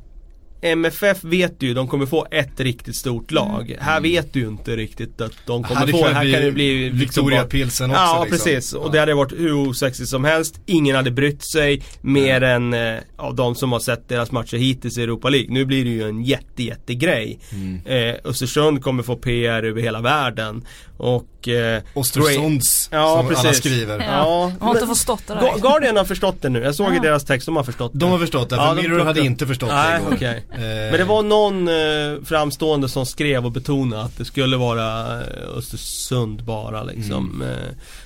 MFF 0.61 1.23
vet 1.23 1.55
ju, 1.63 1.73
de 1.73 1.87
kommer 1.87 2.05
få 2.05 2.27
ett 2.31 2.59
riktigt 2.59 2.95
stort 2.95 3.31
lag. 3.31 3.75
Här 3.79 4.01
vet 4.01 4.33
du 4.33 4.39
ju 4.39 4.47
inte 4.47 4.75
riktigt 4.75 5.21
att 5.21 5.31
de 5.45 5.63
kommer 5.63 5.79
Här 5.81 5.87
få, 5.87 6.07
här 6.07 6.31
kan 6.33 6.41
det 6.41 6.51
bli 6.51 6.83
liksom 6.83 6.99
Victoria 6.99 7.39
bara- 7.41 7.47
Pilsen 7.49 7.89
också 7.91 8.01
Ja 8.01 8.23
liksom. 8.29 8.45
precis, 8.45 8.73
och 8.73 8.85
Ja. 8.87 8.91
det 8.91 8.99
hade 8.99 9.13
varit 9.13 9.31
hur 9.31 9.53
osexigt 9.53 10.09
som 10.09 10.23
helst. 10.23 10.59
Ingen 10.65 10.95
hade 10.95 11.11
brytt 11.11 11.43
sig 11.51 11.81
mer 12.01 12.41
än 12.43 12.73
eh, 12.73 12.95
av 13.15 13.35
de 13.35 13.55
som 13.55 13.71
har 13.71 13.79
sett 13.79 14.09
deras 14.09 14.31
matcher 14.31 14.57
hittills 14.57 14.97
i 14.97 15.03
Europa 15.03 15.29
League. 15.29 15.47
Nu 15.53 15.65
blir 15.65 15.83
det 15.83 15.89
ju 15.91 16.03
en 16.09 16.23
jätte 16.23 16.63
jätte 16.63 16.93
grej. 16.93 17.39
Mm. 17.51 17.79
Eh, 17.85 18.15
Östersund 18.23 18.83
kommer 18.83 19.03
få 19.03 19.15
PR 19.15 19.63
över 19.63 19.81
hela 19.81 20.01
världen. 20.01 20.65
Och... 20.97 21.47
Eh, 21.47 21.81
Ostersunds 21.93 22.89
Ja, 22.91 23.07
som 23.17 23.19
alla 23.27 23.29
precis. 23.29 23.57
skriver. 23.57 23.99
Ja. 23.99 24.05
ja, 24.05 24.51
Jag 24.59 24.65
har 24.65 24.73
inte 24.75 24.87
förstått 24.87 25.21
det 25.27 25.33
där. 25.33 25.59
Guardian 25.61 25.97
har 25.97 26.05
förstått 26.05 26.41
det 26.41 26.49
nu. 26.49 26.63
Jag 26.63 26.75
såg 26.75 26.91
i 26.93 26.95
Ja. 26.95 27.01
deras 27.01 27.23
text, 27.25 27.45
de 27.45 27.55
har 27.55 27.63
förstått 27.63 27.91
det. 27.93 27.99
De 27.99 28.11
har 28.11 28.19
förstått 28.19 28.49
det, 28.49 28.55
för 28.55 28.63
Ja, 28.63 28.73
de 28.73 28.81
Mirror 28.81 28.99
hade 29.05 29.21
inte 29.21 29.47
förstått 29.47 29.69
det 29.69 29.75
Nej, 29.75 30.01
igår. 30.01 30.13
okej. 30.15 30.43
Eh, 30.51 30.57
Men 30.59 30.91
det 30.91 31.03
var 31.03 31.23
någon 31.23 31.67
eh, 31.67 32.23
framstående 32.25 32.89
som 32.89 33.05
skrev 33.05 33.45
och 33.45 33.51
betonade 33.51 34.03
att 34.03 34.17
det 34.17 34.25
skulle 34.25 34.57
vara 34.57 35.13
eh, 35.21 35.57
Östersund 35.57 36.43
bara 36.43 36.83
liksom. 36.83 37.41
Mm. 37.41 37.57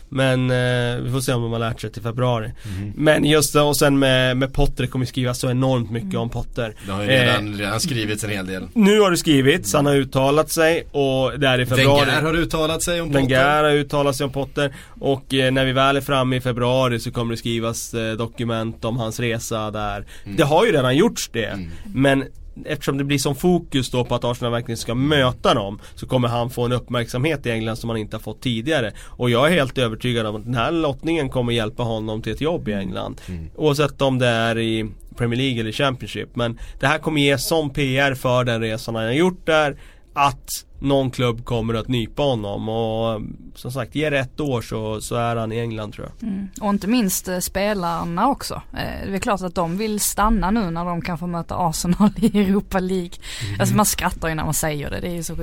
Men 0.10 0.51
eh, 0.51 1.03
vi 1.03 1.12
får 1.12 1.22
se 1.22 1.34
om 1.34 1.41
de 1.41 1.51
har 1.51 1.60
lärt 1.60 1.82
sig 1.82 1.91
till 1.91 2.01
februari. 2.01 2.51
Mhm. 2.66 2.93
Men 2.95 3.26
just 3.26 3.53
det, 3.53 3.62
och 3.62 3.78
sen 3.78 3.99
med, 3.99 4.38
med 4.38 4.53
Potter, 4.53 4.84
det 4.84 4.88
kommer 4.88 5.05
skrivas 5.05 5.39
så 5.39 5.49
enormt 5.49 5.91
mycket 5.91 6.16
om 6.16 6.30
Potter. 6.30 6.74
Det 6.86 6.91
har 6.91 7.03
ju 7.03 7.10
Eh, 7.10 7.22
redan, 7.26 7.57
redan 7.57 7.80
skrivits 7.80 8.24
en 8.24 8.30
hel 8.30 8.47
del. 8.47 8.68
Nu 8.74 8.99
har 8.99 9.12
det 9.12 9.18
skrivits, 9.18 9.74
han 9.74 9.86
har 9.86 9.95
uttalat 9.95 10.51
sig 10.51 10.88
och 10.91 11.39
det 11.39 11.47
är 11.47 11.60
i 11.60 11.66
februari. 11.66 12.05
Wenger 12.05 12.22
har 12.22 12.36
uttalat 12.36 12.84
sig 12.84 13.01
om 13.01 13.07
Potter. 13.07 13.20
Wenger 13.20 13.64
har 13.64 13.74
uttalat 13.74 14.16
sig 14.16 14.24
om 14.24 14.32
Potter 14.32 14.74
och 14.99 15.34
eh, 15.34 15.51
när 15.51 15.66
vi 15.66 15.72
väl 15.72 15.97
är 15.97 16.01
framme 16.01 16.36
i 16.36 16.41
februari 16.41 16.99
så 16.99 17.12
kommer 17.12 17.34
det 17.34 17.38
skrivas 17.38 17.93
eh, 17.93 18.14
dokument 18.14 18.86
om 18.86 18.97
hans 18.97 19.20
resa 19.20 19.72
där. 19.72 20.05
Det 20.38 20.43
har 20.43 20.66
ju 20.66 20.72
redan 20.72 20.97
gjorts 20.97 21.30
det. 21.34 21.45
Mm. 21.45 21.70
Men 21.93 22.24
eftersom 22.66 22.97
det 22.97 23.04
blir 23.04 23.18
som 23.18 23.36
fokus 23.36 23.91
då 23.91 24.06
på 24.06 24.16
att 24.16 24.24
Arsenal 24.24 24.52
verkligen 24.52 24.78
ska 24.78 24.95
möta 24.95 25.54
dem 25.54 25.80
så 25.95 26.08
kommer 26.08 26.28
han 26.28 26.50
få 26.50 26.66
en 26.66 26.72
uppmärksamhet 26.72 27.45
i 27.45 27.52
England 27.52 27.76
som 27.76 27.89
han 27.89 27.97
inte 27.97 28.16
har 28.16 28.22
fått 28.22 28.41
tidigare. 28.41 28.91
Och 29.00 29.30
jag 29.30 29.47
är 29.47 29.52
helt 29.52 29.78
övertygad 29.78 30.26
om 30.26 30.36
att 30.36 30.45
den 30.45 30.56
här 30.56 30.72
lottningen 30.72 31.30
kommer 31.30 31.54
hjälpa 31.54 31.84
honom 31.84 32.22
till 32.22 32.34
ett 32.34 32.41
jobb 32.41 32.68
i 32.68 32.74
England. 32.74 33.22
Mm. 33.28 33.50
Oavsett 33.56 34.02
om 34.02 34.20
det 34.20 34.28
är 34.28 34.58
i 34.58 34.89
Premier 35.16 35.38
League 35.38 35.60
eller 35.60 35.72
Championship. 35.72 36.36
Men 36.36 36.60
det 36.80 36.88
här 36.88 36.97
kommer 36.97 37.22
ge 37.22 37.38
sån 37.38 37.70
PR 37.70 38.14
för 38.14 38.43
den 38.43 38.62
resan 38.62 38.95
han 38.95 39.04
har 39.04 39.12
gjort 39.12 39.45
där 39.45 39.78
att 40.14 40.66
någon 40.80 41.12
klubb 41.12 41.45
kommer 41.45 41.74
att 41.74 41.88
nypa 41.88 42.24
honom 42.24 42.70
och 42.70 43.22
som 43.55 43.72
sagt, 43.72 43.95
ge 43.95 44.05
ett 44.05 44.39
år 44.39 44.62
så, 44.62 45.01
så 45.01 45.16
är 45.16 45.36
han 45.36 45.51
i 45.51 45.60
England 45.60 45.93
tror 45.93 46.07
jag. 46.07 46.30
Mm. 46.30 46.47
Och 46.62 46.70
inte 46.70 46.88
minst 46.88 47.28
eh, 47.28 47.39
spelarna 47.39 48.28
också. 48.28 48.62
Eh, 48.74 49.07
det 49.10 49.16
är 49.16 49.20
klart 49.20 49.41
att 49.41 49.55
de 49.55 49.78
vill 49.78 49.99
stanna 49.99 50.51
nu 50.51 50.72
när 50.72 50.86
de 50.86 51.01
kan 51.01 51.18
få 51.18 51.28
möta 51.28 51.55
Arsenal 51.57 52.10
i 52.18 52.39
Europa 52.39 52.80
League. 52.80 53.12
Mm. 53.47 53.60
Alltså 53.60 53.76
man 53.76 53.86
skrattar 53.86 54.30
ju 54.30 54.36
när 54.36 54.45
man 54.45 54.53
säger 54.53 54.89
det, 54.89 54.99
det 54.99 55.07
är 55.07 55.16
ju 55.16 55.24
så, 55.24 55.36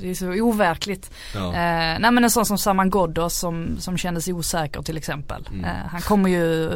det 0.00 0.10
är 0.10 0.14
så 0.14 0.26
overkligt. 0.26 1.10
Ja. 1.34 1.46
Eh, 1.46 1.98
nej 2.00 2.10
men 2.10 2.24
en 2.24 2.30
sån 2.30 2.46
som 2.46 2.58
Saman 2.58 2.90
Ghoddos 2.90 3.38
som, 3.38 3.76
som 3.78 3.98
kändes 3.98 4.28
osäker 4.28 4.82
till 4.82 4.96
exempel. 4.96 5.48
Mm. 5.52 5.64
Eh, 5.64 5.86
han 5.90 6.00
kommer 6.00 6.30
ju 6.30 6.70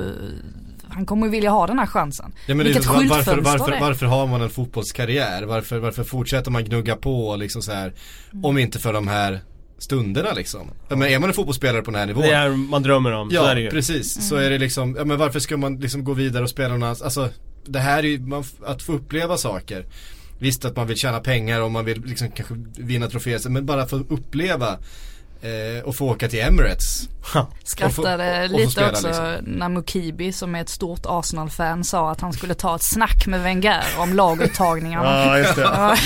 han 0.97 1.07
kommer 1.07 1.27
ju 1.27 1.31
vilja 1.33 1.51
ha 1.51 1.67
den 1.67 1.79
här 1.79 1.87
chansen. 1.87 2.33
Ja, 2.47 2.55
men 2.55 2.67
Vilket 2.67 2.87
var- 2.87 3.05
varför, 3.09 3.37
varför, 3.41 3.81
varför 3.81 4.07
har 4.07 4.27
man 4.27 4.41
en 4.43 4.51
fotbollskarriär? 4.51 5.43
Varför, 5.43 5.79
varför 5.79 6.05
fortsätter 6.05 6.51
man 6.51 6.65
gnugga 6.65 6.97
på 6.97 7.37
liksom 7.37 7.63
så 7.63 7.73
här 7.73 7.93
Om 8.43 8.59
inte 8.59 8.79
för 8.79 8.93
de 8.93 9.09
här 9.09 9.41
stunderna 9.79 10.33
liksom. 10.33 10.71
Ja, 10.89 10.97
Men 10.97 11.09
är 11.09 11.19
man 11.19 11.31
en 11.31 11.35
fotbollsspelare 11.35 11.83
på 11.83 11.91
den 11.91 12.01
här 12.01 12.07
nivån 12.07 12.23
Det 12.23 12.33
är 12.35 12.49
man 12.51 12.83
drömmer 12.83 13.13
om, 13.13 13.31
så 13.31 13.37
Ja, 13.37 13.49
är 13.51 13.55
det 13.55 13.61
ju. 13.61 13.71
precis. 13.71 14.29
Så 14.29 14.37
är 14.37 14.51
det 14.51 14.59
liksom, 14.59 14.95
ja 14.99 15.05
men 15.05 15.19
varför 15.19 15.41
ska 15.41 15.57
man 15.57 15.77
liksom 15.77 16.05
gå 16.05 16.13
vidare 16.13 16.43
och 16.43 16.51
spela 16.51 16.69
någon 16.69 16.83
annans, 16.83 17.03
alltså 17.03 17.29
det 17.67 17.79
här 17.79 17.99
är 17.99 18.09
ju, 18.09 18.19
man, 18.21 18.45
att 18.67 18.83
få 18.83 18.93
uppleva 18.93 19.37
saker. 19.37 19.87
Visst 20.39 20.65
att 20.65 20.77
man 20.77 20.87
vill 20.87 20.97
tjäna 20.97 21.21
pengar 21.21 21.61
och 21.61 21.71
man 21.71 21.85
vill 21.85 22.03
liksom 22.05 22.31
kanske 22.31 22.55
vinna 22.79 23.09
troféer, 23.09 23.49
men 23.49 23.67
bara 23.67 23.87
få 23.87 23.97
uppleva 23.97 24.79
eh, 25.43 25.85
och 25.85 25.97
få 25.97 26.07
åka 26.11 26.29
till 26.29 26.41
Emirates. 26.41 27.09
Skrattade 27.65 28.45
och 28.45 28.49
få- 28.51 28.55
och 28.55 28.61
lite 28.61 28.73
spela, 28.73 28.91
också 28.91 29.07
liksom. 29.07 29.35
när 29.45 29.69
Mukibi 29.69 30.33
som 30.33 30.55
är 30.55 30.61
ett 30.61 30.69
stort 30.69 31.01
Arsenal-fan 31.05 31.85
sa 31.85 32.11
att 32.11 32.21
han 32.21 32.33
skulle 32.33 32.55
ta 32.55 32.77
ett 32.77 32.83
snack 32.83 33.27
med 33.27 33.43
Wenger 33.43 33.83
om 33.99 34.13
laguttagningarna. 34.15 35.11
Ja 35.27 35.39
just 35.39 35.57
det. 35.57 35.63
Ja. 35.63 35.97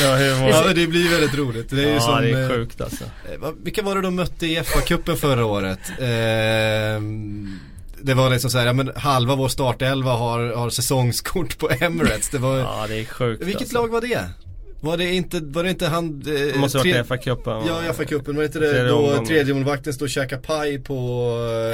Ja, 0.49 0.73
det 0.75 0.87
blir 0.87 1.11
väldigt 1.11 1.35
roligt. 1.35 1.71
Det 1.71 1.83
är 1.83 1.87
ju 1.89 1.95
ja 1.95 2.01
som, 2.01 2.23
det 2.23 2.31
är 2.31 2.43
eh, 2.43 2.49
sjukt 2.49 2.81
alltså. 2.81 3.05
Eh, 3.05 3.51
Vilka 3.63 3.83
var 3.83 3.95
det 3.95 4.01
de 4.03 4.15
mötte 4.17 4.47
i 4.47 4.61
FA-cupen 4.61 5.17
förra 5.17 5.45
året? 5.45 5.81
Ehm, 6.01 7.59
det 8.03 8.15
var 8.15 8.31
liksom 8.31 8.51
såhär, 8.51 8.67
ja 8.67 8.73
men 8.73 8.93
halva 8.97 9.35
vår 9.35 9.49
startelva 9.49 10.13
har, 10.13 10.55
har 10.57 10.71
säsongskort 10.71 11.59
på 11.59 11.71
Emirates. 11.81 12.29
Det 12.31 12.39
var, 12.39 12.59
Ja 12.59 12.85
det 12.89 13.01
är 13.01 13.05
sjukt 13.05 13.43
vilket 13.43 13.61
alltså. 13.63 13.75
lag 13.79 13.89
var 13.89 14.01
det? 14.01 14.31
Var 14.81 14.97
det 14.97 15.15
inte, 15.15 15.41
var 15.41 15.65
det 15.65 15.71
inte 15.71 15.87
han? 15.87 16.05
Eh, 16.27 16.33
Det 16.33 16.59
måste 16.59 16.79
ha 16.79 16.83
tre- 16.83 16.93
varit 17.03 17.07
FA-cupen. 17.25 17.63
Ja, 17.67 17.93
FA-cupen, 17.93 18.27
var 18.27 18.35
det 18.43 18.45
inte 18.47 18.59
det 18.59 18.71
Tredje 18.71 18.89
då 18.89 18.97
omgången. 18.97 19.27
tredje 19.27 19.55
målvakten 19.55 19.93
stod 19.93 20.07
och 20.07 20.11
käkade 20.11 20.43
paj 20.43 20.79
på, 20.79 20.95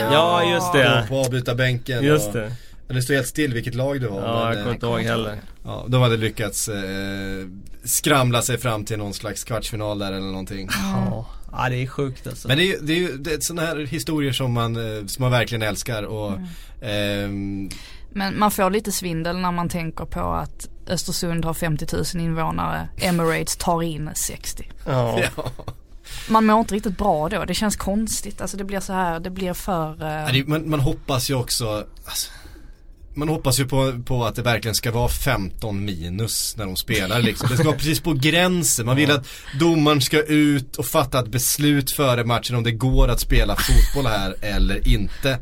eh, 0.01 0.13
Ja 0.13 0.53
just 0.55 0.73
det. 0.73 1.05
på, 1.09 1.15
på 1.15 1.21
avbytarbänken 1.21 2.05
Just 2.05 2.27
och, 2.29 2.33
det. 2.35 2.53
Eller 2.89 3.01
stod 3.01 3.17
helt 3.17 3.29
still 3.29 3.55
vilket 3.55 3.75
lag 3.75 4.01
det 4.01 4.09
var. 4.09 4.21
Ja 4.21 4.27
men, 4.33 4.43
jag 4.43 4.53
eh, 4.53 4.59
kommer 4.59 4.75
inte 4.75 4.87
ihåg 4.87 5.01
heller. 5.01 5.37
Ja, 5.65 5.85
de 5.89 6.03
hade 6.03 6.17
lyckats 6.17 6.69
eh, 6.69 6.83
skramla 7.85 8.43
sig 8.43 8.59
fram 8.59 8.85
till 8.85 8.99
någon 8.99 9.15
slags 9.15 9.45
kvartsfinal 9.45 9.99
där 9.99 10.13
eller 10.13 10.27
någonting. 10.27 10.69
Ja. 10.73 11.27
ja 11.53 11.69
det 11.69 11.77
är 11.83 11.87
sjukt 11.87 12.27
alltså. 12.27 12.49
Men 12.49 12.57
det 12.57 12.63
är 12.63 12.67
ju 12.67 12.79
det 12.83 12.93
är, 12.93 12.97
ju- 12.97 13.17
det 13.17 13.33
är 13.33 13.39
sådana 13.41 13.67
här 13.69 13.77
historier 13.87 14.33
som 14.33 14.53
man, 14.53 14.77
eh, 14.77 15.07
som 15.07 15.23
man 15.23 15.31
verkligen 15.31 15.63
älskar 15.63 16.03
och 16.03 16.33
ehm, 16.83 17.69
Men 18.11 18.39
man 18.39 18.51
får 18.51 18.71
lite 18.71 18.93
svindel 18.93 19.37
när 19.39 19.53
man 19.53 19.69
tänker 19.69 20.05
på 20.05 20.21
att 20.21 20.69
Östersund 20.89 21.45
har 21.45 21.55
50 21.55 21.87
000 21.93 22.05
invånare, 22.15 22.89
Emirates 22.97 23.57
tar 23.57 23.83
in 23.83 24.11
60. 24.15 24.71
ja. 24.87 25.21
ja. 25.37 25.51
Man 26.29 26.47
mår 26.47 26.61
inte 26.61 26.75
riktigt 26.75 26.99
bra 26.99 27.29
då, 27.29 27.45
det 27.45 27.55
känns 27.55 27.77
konstigt. 27.77 28.41
Alltså 28.41 28.57
det 28.57 28.65
blir 28.65 28.81
så 28.81 28.93
här, 28.93 29.21
det 29.21 29.31
blir 29.31 29.53
för... 29.53 29.97
det, 30.33 30.47
man, 30.47 30.71
man 30.71 30.81
hoppas 30.81 31.31
ju 31.31 31.35
också, 31.35 31.87
alltså, 32.05 32.31
man 33.15 33.29
hoppas 33.29 33.61
ju 33.61 33.69
på, 33.69 34.03
på 34.07 34.25
att 34.25 34.35
det 34.35 34.43
verkligen 34.43 34.75
ska 34.75 34.91
vara 34.91 35.09
15 35.09 35.85
minus 35.85 36.57
när 36.57 36.67
de 36.67 36.77
spelar 36.77 37.23
liksom. 37.23 37.49
Det 37.51 37.57
ska 37.57 37.65
vara 37.65 37.77
precis 37.77 38.01
på 38.01 38.13
gränsen. 38.13 38.87
Man 38.87 38.97
vill 38.97 39.11
att 39.11 39.27
domaren 39.61 40.01
ska 40.01 40.23
ut 40.23 40.77
och 40.77 40.87
fatta 40.87 41.21
ett 41.21 41.29
beslut 41.29 41.91
före 41.91 42.25
matchen 42.25 42.57
om 42.57 42.63
det 42.63 42.73
går 42.73 43.09
att 43.09 43.21
spela 43.21 43.57
fotboll 43.57 44.13
här 44.13 44.37
eller 44.41 44.89
inte. 44.89 45.39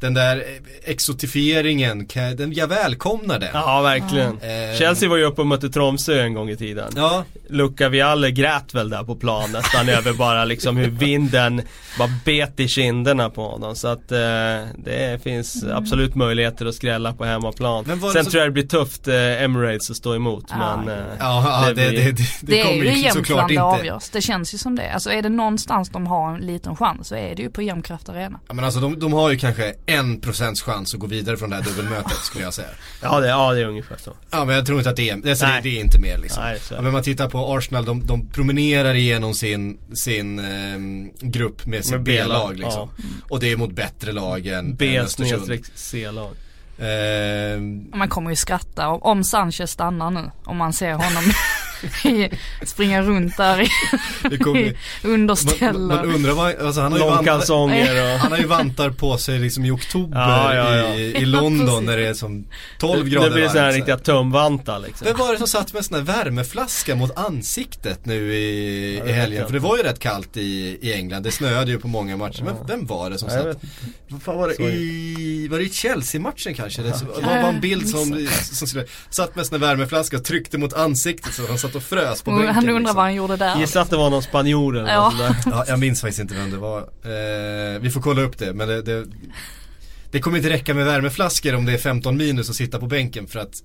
Den 0.00 0.14
där 0.14 0.44
exotifieringen, 0.84 2.06
den, 2.36 2.52
jag 2.52 2.66
välkomnar 2.66 3.38
den. 3.38 3.48
Ja, 3.52 3.80
verkligen. 3.82 4.38
Eh. 4.42 4.78
Chelsea 4.78 5.08
var 5.08 5.16
ju 5.16 5.24
uppe 5.24 5.40
och 5.40 5.46
mötte 5.46 5.68
Tromsö 5.68 6.20
en 6.22 6.34
gång 6.34 6.50
i 6.50 6.56
tiden. 6.56 6.92
Ja, 6.96 7.24
Luca 7.48 7.88
Vialle 7.88 8.30
grät 8.30 8.74
väl 8.74 8.90
där 8.90 9.02
på 9.04 9.16
plan 9.16 9.52
nästan 9.52 9.88
över 9.98 10.12
bara 10.12 10.44
liksom 10.44 10.76
hur 10.76 10.90
vinden 10.90 11.62
bara 11.98 12.08
bet 12.24 12.60
i 12.60 12.68
kinderna 12.68 13.30
på 13.30 13.48
honom. 13.48 13.74
Så 13.76 13.88
att 13.88 14.12
eh, 14.12 14.18
det 14.78 15.22
finns 15.22 15.64
absolut 15.64 16.14
möjligheter 16.14 16.66
att 16.66 16.74
skrälla 16.74 17.12
på 17.12 17.24
hemmaplan. 17.24 17.84
Det 17.84 18.00
Sen 18.12 18.24
så- 18.24 18.30
tror 18.30 18.40
jag 18.42 18.48
det 18.48 18.52
blir 18.52 18.66
tufft 18.66 19.08
eh, 19.08 19.42
Emirates 19.42 19.90
att 19.90 19.96
stå 19.96 20.14
emot. 20.14 20.44
Ja, 20.50 20.76
men, 20.76 20.88
eh, 20.98 21.04
ja, 21.18 21.62
ja 21.66 21.72
det, 21.72 21.74
det 21.74 21.90
det, 21.90 21.90
blir- 21.90 22.12
det, 22.12 22.12
det, 22.12 22.26
Det, 22.42 22.60
är 22.60 22.64
kommer 22.64 22.84
ju 22.84 23.10
såklart 23.10 23.48
det 23.48 23.54
inte. 23.54 23.62
avgörs. 23.62 24.08
Det 24.10 24.20
känns 24.20 24.54
ju 24.54 24.58
som 24.58 24.76
det. 24.76 24.92
Alltså 24.92 25.10
är 25.10 25.22
det 25.22 25.28
någonstans 25.28 25.88
de 25.90 26.06
har 26.06 26.34
en 26.34 26.40
liten 26.46 26.76
chans 26.76 27.08
så 27.08 27.14
är 27.14 27.34
det 27.36 27.42
ju 27.42 27.50
på 27.50 27.62
Jämtkraft 27.62 28.08
Arena. 28.08 28.40
Ja, 28.48 28.54
men 28.54 28.64
alltså 28.64 28.80
de, 28.80 28.98
de 28.98 29.12
har 29.12 29.30
ju 29.30 29.38
kanske 29.38 29.74
en 29.88 30.20
procents 30.20 30.62
chans 30.62 30.94
att 30.94 31.00
gå 31.00 31.06
vidare 31.06 31.36
från 31.36 31.50
det 31.50 31.56
här 31.56 31.62
dubbelmötet 31.62 32.16
skulle 32.16 32.44
jag 32.44 32.54
säga. 32.54 32.68
ja, 33.02 33.20
det, 33.20 33.28
ja, 33.28 33.52
det 33.52 33.60
är 33.60 33.64
ungefär 33.64 33.96
så. 33.96 34.12
Ja 34.30 34.44
men 34.44 34.54
jag 34.54 34.66
tror 34.66 34.78
inte 34.78 34.90
att 34.90 34.96
det 34.96 35.10
är, 35.10 35.16
det, 35.16 35.42
Nej. 35.42 35.60
det 35.62 35.68
är 35.68 35.80
inte 35.80 35.98
mer 35.98 36.18
liksom. 36.18 36.42
Nej, 36.42 36.60
är 36.70 36.74
Ja, 36.74 36.82
men 36.82 36.92
man 36.92 37.02
tittar 37.02 37.28
på 37.28 37.56
Arsenal, 37.56 37.84
de, 37.84 38.06
de 38.06 38.26
promenerar 38.28 38.94
igenom 38.94 39.34
sin, 39.34 39.78
sin 39.94 40.38
ehm, 40.38 41.10
grupp 41.20 41.66
med 41.66 41.84
sitt 41.84 42.00
B-lag, 42.00 42.58
liksom. 42.58 42.90
Och 43.28 43.40
det 43.40 43.52
är 43.52 43.56
mot 43.56 43.72
bättre 43.72 44.12
lag 44.12 44.46
än, 44.46 44.74
B 44.74 45.02
C-lag. 45.74 46.30
Ehm, 46.78 47.90
Man 47.94 48.08
kommer 48.08 48.30
ju 48.30 48.36
skratta 48.36 48.88
om, 48.88 49.02
om 49.02 49.24
Sanchez 49.24 49.70
stannar 49.70 50.10
nu. 50.10 50.30
Om 50.44 50.56
man 50.56 50.72
ser 50.72 50.92
honom 50.92 51.24
springa 52.66 53.02
runt 53.02 53.36
där 53.36 53.60
i, 53.60 53.64
i 54.30 54.38
man, 54.38 54.76
underställ. 55.12 55.78
man 55.78 55.98
och- 55.98 56.14
undrar 56.14 56.32
vad, 56.32 56.56
alltså 56.56 56.80
han 56.80 56.92
har 56.92 56.98
ju 56.98 57.04
vantar, 57.04 57.16
Långkalsonger 57.16 58.14
och... 58.14 58.18
han 58.20 58.32
har 58.32 58.38
ju 58.38 58.46
vantar 58.46 58.90
på 58.90 59.18
sig 59.18 59.38
liksom 59.38 59.64
i 59.64 59.70
oktober 59.70 60.18
Ja, 60.18 60.54
ja, 60.54 60.76
ja. 60.76 60.94
I, 60.94 61.16
i 61.16 61.24
London 61.24 61.84
när 61.84 61.96
det 61.96 62.06
är 62.06 62.14
som 62.14 62.46
12 62.78 63.08
grader 63.08 63.28
Det 63.28 63.34
blir 63.34 63.48
sådana 63.48 63.60
här 63.60 63.66
varmt, 63.66 63.76
riktiga 63.76 63.98
tumvantar 63.98 64.78
liksom. 64.78 65.06
Vem 65.06 65.16
var 65.16 65.32
det 65.32 65.38
som 65.38 65.46
satt 65.46 65.72
med 65.72 65.78
en 65.78 65.84
sån 65.84 65.96
här 65.96 66.24
värmeflaska 66.24 66.94
mot 66.96 67.18
ansiktet 67.18 68.06
nu 68.06 68.34
i, 68.34 68.98
Ja, 68.98 69.06
i 69.06 69.12
helgen? 69.12 69.46
För 69.46 69.52
det 69.52 69.58
var 69.58 69.76
ju 69.76 69.82
rätt 69.82 69.98
kallt 69.98 70.36
i, 70.36 70.78
i 70.82 70.92
England, 70.92 71.22
det 71.22 71.30
snöade 71.30 71.70
ju 71.70 71.78
på 71.78 71.88
många 71.88 72.16
matcher. 72.16 72.42
Men 72.42 72.54
vem 72.66 72.86
var 72.86 73.10
det 73.10 73.18
som 73.18 73.30
satt? 73.30 73.56
Vad 74.08 74.22
fan 74.22 74.36
var 74.36 74.48
det 74.48 74.64
i, 74.64 75.48
var 75.50 75.58
det 75.58 75.64
i 75.64 75.70
Chelsea-matchen 75.70 76.54
kanske? 76.54 76.82
Det 76.82 76.90
var 77.22 77.22
bara 77.22 77.48
en 77.48 77.60
bild 77.60 77.88
som, 77.88 78.28
som 78.42 78.68
skulle, 78.68 78.86
satt 79.10 79.34
med 79.34 79.42
en 79.42 79.46
sån 79.46 79.60
här 79.60 79.68
värmeflaska 79.68 80.16
och 80.16 80.24
tryckte 80.24 80.58
mot 80.58 80.72
ansiktet 80.72 81.34
så 81.34 81.46
han 81.46 81.58
satt 81.58 81.67
och 81.74 81.82
frös 81.82 82.22
på 82.22 82.30
och 82.30 82.36
bänken. 82.36 82.54
han 82.54 82.64
undrar 82.64 82.78
liksom. 82.80 82.96
vad 82.96 83.04
han 83.04 83.14
gjorde 83.14 83.36
där. 83.36 83.58
Gissa 83.58 83.80
att 83.80 83.90
det 83.90 83.96
var 83.96 84.10
någon 84.10 84.22
spanjor 84.22 84.76
eller 84.76 84.92
Ja. 84.92 85.04
något 85.10 85.16
sånt 85.16 85.44
där. 85.44 85.50
Ja, 85.50 85.64
jag 85.68 85.78
minns 85.78 86.00
faktiskt 86.00 86.20
inte 86.20 86.34
vem 86.34 86.50
det 86.50 86.56
var. 86.56 86.78
Eh, 86.80 87.80
vi 87.80 87.90
får 87.90 88.00
kolla 88.00 88.22
upp 88.22 88.38
det, 88.38 88.52
men 88.54 88.68
det, 88.68 88.82
det 88.82 89.04
det 90.10 90.20
kommer 90.20 90.36
inte 90.36 90.50
räcka 90.50 90.74
med 90.74 90.86
värmeflaskor 90.86 91.54
om 91.54 91.64
det 91.66 91.72
är 91.72 91.78
15 91.78 92.16
minus 92.16 92.48
och 92.48 92.54
sitta 92.54 92.78
på 92.78 92.86
bänken 92.86 93.26
för 93.26 93.38
att 93.38 93.62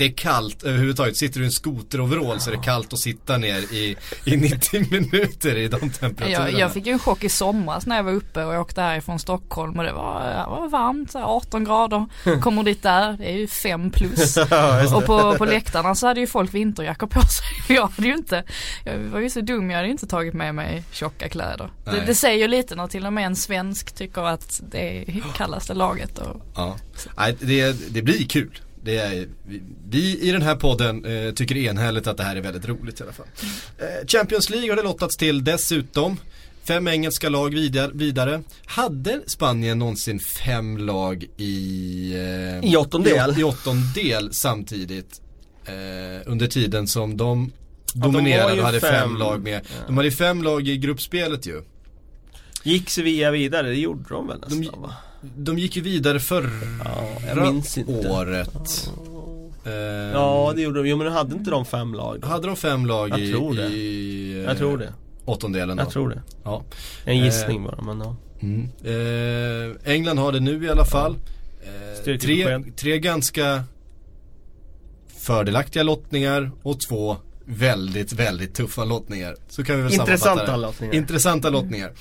det 0.00 0.06
är 0.06 0.12
kallt 0.12 0.62
överhuvudtaget. 0.62 1.16
Sitter 1.16 1.38
du 1.38 1.44
i 1.44 1.46
en 1.46 1.52
skoteroverall 1.52 2.40
så 2.40 2.50
är 2.50 2.56
det 2.56 2.62
kallt 2.62 2.92
att 2.92 2.98
sitta 2.98 3.36
ner 3.36 3.58
i, 3.72 3.96
i 4.24 4.36
90 4.36 4.90
minuter 4.90 5.56
i 5.56 5.68
de 5.68 5.90
temperaturerna. 5.90 6.50
Jag, 6.50 6.60
jag 6.60 6.72
fick 6.72 6.86
ju 6.86 6.92
en 6.92 6.98
chock 6.98 7.24
i 7.24 7.28
somras 7.28 7.86
när 7.86 7.96
jag 7.96 8.02
var 8.02 8.12
uppe 8.12 8.44
och 8.44 8.60
åkte 8.60 8.80
härifrån 8.82 9.18
Stockholm 9.18 9.78
och 9.78 9.84
det 9.84 9.92
var, 9.92 10.20
det 10.20 10.50
var 10.50 10.68
varmt, 10.68 11.10
så 11.10 11.18
här 11.18 11.24
18 11.24 11.64
grader. 11.64 12.06
Kommer 12.40 12.62
dit 12.62 12.82
där, 12.82 13.12
det 13.12 13.30
är 13.30 13.36
ju 13.36 13.46
5 13.46 13.90
plus. 13.90 14.36
Och 14.94 15.04
på, 15.06 15.34
på 15.38 15.44
läktarna 15.44 15.94
så 15.94 16.06
hade 16.06 16.20
ju 16.20 16.26
folk 16.26 16.54
vinterjackor 16.54 17.06
på 17.06 17.20
sig. 17.20 17.76
Jag 17.76 17.86
hade 17.86 18.08
ju 18.08 18.14
inte, 18.14 18.44
jag 18.84 18.98
var 18.98 19.20
ju 19.20 19.30
så 19.30 19.40
dum, 19.40 19.70
jag 19.70 19.76
hade 19.76 19.86
ju 19.88 19.92
inte 19.92 20.06
tagit 20.06 20.34
med 20.34 20.54
mig 20.54 20.82
tjocka 20.92 21.28
kläder. 21.28 21.70
Det, 21.84 22.02
det 22.06 22.14
säger 22.14 22.38
ju 22.38 22.48
lite 22.48 22.74
när 22.74 22.86
till 22.86 23.06
och 23.06 23.12
med 23.12 23.26
en 23.26 23.36
svensk 23.36 23.92
tycker 23.94 24.22
att 24.22 24.60
det 24.70 24.98
är 24.98 25.22
kallaste 25.36 25.74
laget. 25.74 26.18
Och, 26.18 26.42
Ja. 26.54 26.76
Nej, 27.16 27.36
det, 27.40 27.94
det 27.94 28.02
blir 28.02 28.24
kul. 28.28 28.60
Det 28.84 28.96
är, 28.96 29.28
vi, 29.46 29.62
vi 29.88 30.18
i 30.20 30.32
den 30.32 30.42
här 30.42 30.56
podden 30.56 31.04
eh, 31.04 31.32
tycker 31.34 31.56
enhälligt 31.56 32.06
att 32.06 32.16
det 32.16 32.22
här 32.22 32.36
är 32.36 32.40
väldigt 32.40 32.68
roligt 32.68 33.00
i 33.00 33.02
alla 33.02 33.12
fall. 33.12 33.26
Eh, 33.78 34.06
Champions 34.06 34.50
League 34.50 34.68
har 34.70 34.76
det 34.76 34.82
lottats 34.82 35.16
till 35.16 35.44
dessutom. 35.44 36.16
Fem 36.64 36.88
engelska 36.88 37.28
lag 37.28 37.54
vidare. 37.94 38.42
Hade 38.66 39.20
Spanien 39.26 39.78
någonsin 39.78 40.18
fem 40.20 40.78
lag 40.78 41.24
i, 41.36 42.12
eh, 42.62 42.70
I 42.72 42.76
åttondel? 42.76 43.34
I, 43.36 43.40
i 43.40 43.44
åttondel 43.44 44.32
samtidigt. 44.32 45.20
Eh, 45.64 45.72
under 46.26 46.46
tiden 46.46 46.86
som 46.86 47.16
de 47.16 47.52
de 47.94 48.12
dominerade 48.12 48.54
ju 48.54 48.60
och 48.60 48.66
hade 48.66 48.80
fem, 48.80 48.90
fem. 48.94 49.16
lag 49.16 49.42
med. 49.42 49.60
De 49.86 49.96
hade 49.96 50.10
fem 50.10 50.42
lag 50.42 50.68
i 50.68 50.76
gruppspelet 50.76 51.46
ju. 51.46 51.62
Gick 52.62 52.90
Sevilla 52.90 53.30
vidare? 53.30 53.68
Det 53.68 53.74
gjorde 53.74 54.04
de 54.08 54.26
väl 54.26 54.40
nästan 54.40 54.60
De- 54.60 54.80
va? 54.80 54.94
De 55.36 55.58
gick 55.58 55.76
ju 55.76 55.82
vidare 55.82 56.20
förra 56.20 56.50
Ja, 56.84 57.08
året. 58.10 58.90
Eh, 59.64 59.72
Ja 60.12 60.52
det 60.56 60.62
gjorde 60.62 60.82
de, 60.82 60.88
jo 60.88 60.96
men 60.96 61.12
hade 61.12 61.34
inte 61.34 61.50
de 61.50 61.64
fem 61.64 61.94
lag? 61.94 62.20
då? 62.20 62.28
Hade 62.28 62.46
de 62.46 62.56
fem 62.56 62.86
lag 62.86 63.10
Jag 63.10 63.20
i, 63.20 63.32
tror 63.32 63.54
det. 63.54 63.66
i 63.66 64.32
eh, 64.38 64.44
Jag 64.44 64.58
tror 64.58 64.78
det. 64.78 64.92
åttondelen 65.24 65.76
då? 65.76 65.82
Jag 65.82 65.90
tror 65.90 66.08
det. 66.08 66.22
Ja. 66.44 66.64
En 67.04 67.18
gissning 67.18 67.64
bara 67.64 67.82
men 67.82 68.00
ja. 68.00 68.16
Mm. 68.42 68.68
Eh, 68.84 69.92
England 69.92 70.18
har 70.18 70.32
det 70.32 70.40
nu 70.40 70.64
i 70.64 70.68
alla 70.70 70.84
fall. 70.84 71.16
Eh, 71.62 72.16
tre, 72.18 72.62
tre 72.76 72.98
ganska 72.98 73.64
fördelaktiga 75.18 75.82
lottningar 75.82 76.50
och 76.62 76.80
två 76.80 77.16
väldigt, 77.44 78.12
väldigt 78.12 78.54
tuffa 78.54 78.84
lottningar. 78.84 79.36
Så 79.48 79.64
kan 79.64 79.76
vi 79.76 79.82
väl 79.82 79.90
sammanfatta 79.92 80.12
Intressanta 80.12 80.52
det. 80.52 80.56
lottningar. 80.58 80.94
Intressanta 80.94 81.50
lottningar. 81.50 81.92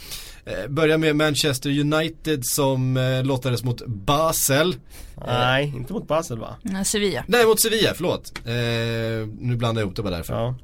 Eh, 0.49 0.67
börjar 0.69 0.97
med 0.97 1.15
Manchester 1.15 1.79
United 1.79 2.45
som 2.45 2.97
eh, 2.97 3.23
lottades 3.23 3.63
mot 3.63 3.85
Basel. 3.87 4.75
Nej, 5.27 5.73
inte 5.77 5.93
mot 5.93 6.07
Basel 6.07 6.39
va? 6.39 6.55
nej, 6.61 6.85
Sevilla. 6.85 7.23
Nej, 7.27 7.45
mot 7.45 7.59
Sevilla, 7.59 7.93
förlåt. 7.95 8.33
Eh, 8.45 8.51
nu 9.39 9.55
blandade 9.55 9.79
jag 9.81 9.85
ihop 9.87 9.95
det 9.95 10.01
bara 10.03 10.15
därför. 10.17 10.33
Ja. 10.33 10.55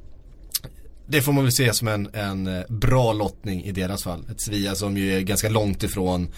Det 1.08 1.22
får 1.22 1.32
man 1.32 1.44
väl 1.44 1.52
se 1.52 1.72
som 1.72 1.88
en, 1.88 2.08
en 2.12 2.46
eh, 2.46 2.62
bra 2.68 3.12
lottning 3.12 3.64
i 3.64 3.72
deras 3.72 4.02
fall. 4.04 4.24
Ett 4.30 4.40
Sevilla 4.40 4.74
som 4.74 4.96
ju 4.96 5.16
är 5.16 5.20
ganska 5.20 5.48
långt 5.48 5.82
ifrån 5.82 6.28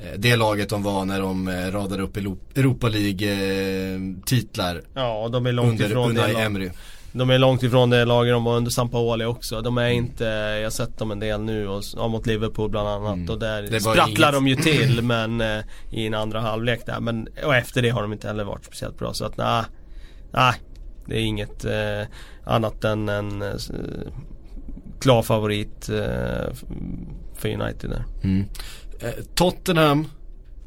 eh, 0.00 0.18
det 0.18 0.36
laget 0.36 0.68
de 0.68 0.82
var 0.82 1.04
när 1.04 1.20
de 1.20 1.48
eh, 1.48 1.70
radade 1.72 2.02
upp 2.02 2.16
Europa 2.56 2.88
League-titlar 2.88 4.82
Ja, 4.94 5.24
och 5.24 5.30
de 5.30 5.46
är 5.46 5.52
långt 5.52 5.70
under 5.70 5.86
ifrån 5.86 6.14
det 6.14 6.20
Unai 6.20 6.32
lag- 6.32 6.42
Emery. 6.42 6.70
De 7.18 7.30
är 7.30 7.38
långt 7.38 7.62
ifrån 7.62 7.90
det 7.90 8.04
laget 8.04 8.32
de 8.34 8.44
var 8.44 8.56
under 8.56 8.70
Sampaoli 8.70 9.24
också. 9.24 9.60
De 9.62 9.78
är 9.78 9.88
inte, 9.88 10.24
jag 10.24 10.62
har 10.62 10.70
sett 10.70 10.98
dem 10.98 11.10
en 11.10 11.20
del 11.20 11.40
nu 11.40 11.68
och, 11.68 11.82
ja, 11.96 12.08
mot 12.08 12.26
Liverpool 12.26 12.70
bland 12.70 12.88
annat 12.88 13.14
Mm. 13.14 13.30
och 13.30 13.38
där 13.38 13.78
sprattlar 13.80 14.28
inget- 14.28 14.32
de 14.32 14.48
ju 14.48 14.56
till 14.86 15.02
men 15.02 15.40
eh, 15.40 15.58
i 15.90 16.06
en 16.06 16.14
andra 16.14 16.40
halvlek 16.40 16.86
där. 16.86 17.00
Men, 17.00 17.28
och 17.44 17.54
efter 17.56 17.82
det 17.82 17.88
har 17.90 18.02
de 18.02 18.12
inte 18.12 18.26
heller 18.26 18.44
varit 18.44 18.64
speciellt 18.64 18.98
bra 18.98 19.12
så 19.14 19.24
att 19.24 19.36
nej, 19.36 19.62
nej. 20.32 20.54
Det 21.06 21.14
är 21.16 21.20
inget 21.24 21.64
eh, 21.64 22.06
annat 22.44 22.84
än 22.84 23.08
en 23.08 23.42
eh, 23.42 23.48
klar 25.00 25.22
favorit 25.22 25.88
eh, 25.88 26.54
för 27.34 27.48
United 27.48 27.90
där. 27.90 28.04
Mm. 28.24 28.44
Eh, 29.00 29.24
Tottenham 29.34 30.06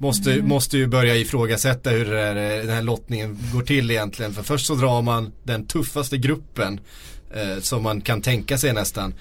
måste, 0.01 0.41
måste 0.41 0.77
ju 0.77 0.87
börja 0.87 1.15
ifrågasätta 1.15 1.89
hur 1.89 2.05
det 2.05 2.11
där, 2.11 2.35
eh, 2.59 2.65
den 2.65 2.75
här 2.75 2.81
lottningen 2.81 3.37
går 3.53 3.61
till 3.61 3.91
egentligen. 3.91 4.33
För 4.33 4.43
först 4.43 4.65
så 4.65 4.75
drar 4.75 5.01
man 5.01 5.31
den 5.43 5.67
tuffaste 5.67 6.17
gruppen 6.17 6.79
eh, 7.33 7.61
som 7.61 7.83
man 7.83 8.01
kan 8.01 8.21
tänka 8.21 8.57
sig 8.57 8.73
nästan. 8.73 9.13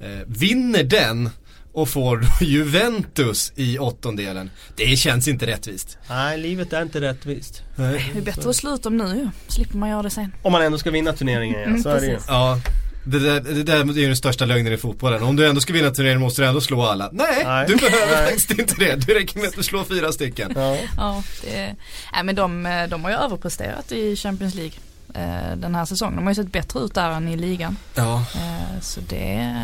Eh, 0.00 0.08
vinner 0.26 0.82
den 0.82 1.30
och 1.72 1.88
får 1.88 2.24
Juventus 2.40 3.52
i 3.56 3.78
åttondelen. 3.78 4.50
Det 4.76 4.96
känns 4.96 5.28
inte 5.28 5.46
rättvist. 5.46 5.98
Nej, 6.08 6.38
livet 6.38 6.72
är 6.72 6.82
inte 6.82 7.00
rättvist. 7.00 7.62
Nej. 7.76 8.10
Det 8.12 8.18
är 8.18 8.22
bättre 8.22 8.50
att 8.50 8.56
sluta 8.56 8.88
om 8.88 8.96
nu. 8.96 9.30
Slipper 9.48 9.76
man 9.78 9.88
göra 9.88 10.02
det 10.02 10.10
sen. 10.10 10.32
Om 10.42 10.52
man 10.52 10.62
ändå 10.62 10.78
ska 10.78 10.90
vinna 10.90 11.12
turneringen 11.12 11.60
ja, 11.60 11.66
Mm, 11.66 11.82
så 11.82 11.88
är 11.88 12.00
det 12.00 12.06
ju. 12.06 12.12
precis. 12.12 12.28
Ja, 12.28 12.60
det 13.04 13.18
där, 13.18 13.40
det 13.40 13.62
där 13.62 13.80
är 13.80 13.84
ju 13.92 14.06
den 14.06 14.16
största 14.16 14.44
lögnen 14.44 14.72
i 14.72 14.76
fotbollen. 14.76 15.22
Om 15.22 15.36
du 15.36 15.46
ändå 15.48 15.60
ska 15.60 15.72
vinna 15.72 15.90
turneringen 15.90 16.20
måste 16.20 16.42
du 16.42 16.48
ändå 16.48 16.60
slå 16.60 16.82
alla. 16.82 17.08
Nej, 17.12 17.44
Nej. 17.44 17.64
du 17.68 17.76
behöver 17.76 18.12
Nej. 18.16 18.24
faktiskt 18.24 18.50
inte 18.50 18.74
det. 18.78 18.96
Det 19.06 19.14
räcker 19.14 19.38
med 19.40 19.48
att 19.48 19.56
du 19.56 19.62
slår 19.62 19.84
fyra 19.84 20.12
stycken. 20.12 20.52
Ja. 20.56 20.76
Ja, 20.96 21.22
det, 21.42 21.74
nej 22.12 22.24
men 22.24 22.34
de, 22.34 22.62
de 22.90 23.04
har 23.04 23.10
ju 23.10 23.16
överpresterat 23.16 23.92
i 23.92 24.16
Champions 24.16 24.54
League 24.54 24.72
eh, 25.14 25.56
den 25.56 25.74
här 25.74 25.84
säsongen. 25.84 26.16
De 26.16 26.22
har 26.22 26.30
ju 26.30 26.34
sett 26.34 26.52
bättre 26.52 26.80
ut 26.80 26.94
där 26.94 27.10
än 27.10 27.28
i 27.28 27.36
ligan. 27.36 27.76
Ja, 27.94 28.24
Eh, 28.34 28.80
så 28.80 29.00
det 29.08 29.54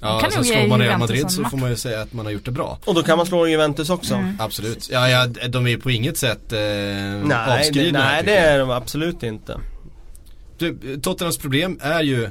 ja 0.00 0.20
kan 0.20 0.30
så 0.30 0.36
nog 0.36 0.46
ge 0.46 0.52
slår 0.58 0.66
man 0.68 0.80
Real 0.80 0.98
Madrid 0.98 1.30
så 1.30 1.44
får 1.44 1.56
man 1.56 1.70
ju 1.70 1.76
säga 1.76 2.00
att 2.00 2.12
man 2.12 2.26
har 2.26 2.32
gjort 2.32 2.44
det 2.44 2.50
bra. 2.50 2.78
Och 2.84 2.94
då 2.94 3.02
kan 3.02 3.16
man 3.16 3.26
slå 3.26 3.46
Juventus 3.48 3.90
också. 3.90 4.14
Mm. 4.14 4.36
Absolut. 4.40 4.88
Ja, 4.92 5.08
ja, 5.08 5.26
de 5.48 5.66
är 5.66 5.76
på 5.76 5.90
inget 5.90 6.18
sätt 6.18 6.52
eh, 6.52 6.58
Nej, 6.58 7.22
det, 7.28 7.54
avskrivna. 7.60 8.02
här, 8.02 8.12
nej 8.12 8.22
det 8.24 8.36
är 8.36 8.58
de 8.58 8.70
absolut 8.70 9.22
inte. 9.22 9.60
Tottenhams 11.02 11.38
problem 11.38 11.78
är 11.82 12.02
ju 12.02 12.28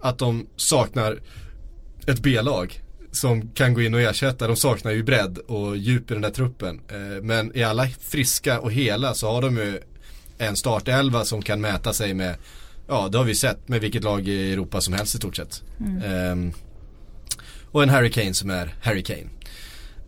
att 0.00 0.18
de 0.18 0.46
saknar 0.56 1.20
ett 2.06 2.20
B-lag. 2.20 2.82
som 3.14 3.48
kan 3.48 3.74
gå 3.74 3.82
in 3.82 3.94
och 3.94 4.00
ersätta. 4.00 4.46
De 4.46 4.56
saknar 4.56 4.92
ju 4.92 5.02
bredd 5.02 5.38
och 5.38 5.76
djup 5.76 6.10
i 6.10 6.14
den 6.14 6.22
där 6.22 6.30
truppen. 6.30 6.80
Eh, 6.88 7.22
men 7.22 7.56
i 7.56 7.62
alla 7.62 7.88
friska 7.88 8.60
och 8.60 8.72
hela 8.72 9.14
så 9.14 9.32
har 9.32 9.42
de 9.42 9.56
ju 9.56 9.80
en 10.38 10.56
startelva 10.56 11.24
som 11.24 11.42
kan 11.42 11.60
mäta 11.60 11.92
sig 11.92 12.14
med 12.14 12.36
Ja 12.88 13.08
det 13.08 13.18
har 13.18 13.24
vi 13.24 13.34
sett 13.34 13.68
med 13.68 13.80
vilket 13.80 14.04
lag 14.04 14.28
i 14.28 14.52
Europa 14.52 14.80
som 14.80 14.94
helst 14.94 15.14
i 15.14 15.18
stort 15.18 15.36
sett. 15.36 15.62
Mm. 15.80 16.02
Eh, 16.02 16.54
och 17.70 17.82
en 17.82 17.88
Harry 17.88 18.10
Kane 18.10 18.34
som 18.34 18.50
är 18.50 18.74
Harry 18.82 19.02
Kane. 19.02 19.28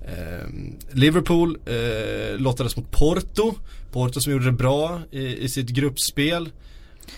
Eh, 0.00 0.48
Liverpool 0.92 1.58
eh, 1.66 2.38
lottades 2.38 2.76
mot 2.76 2.90
Porto. 2.90 3.54
Porto 3.92 4.20
som 4.20 4.32
gjorde 4.32 4.44
det 4.44 4.52
bra 4.52 5.00
i, 5.10 5.44
i 5.44 5.48
sitt 5.48 5.68
gruppspel. 5.68 6.50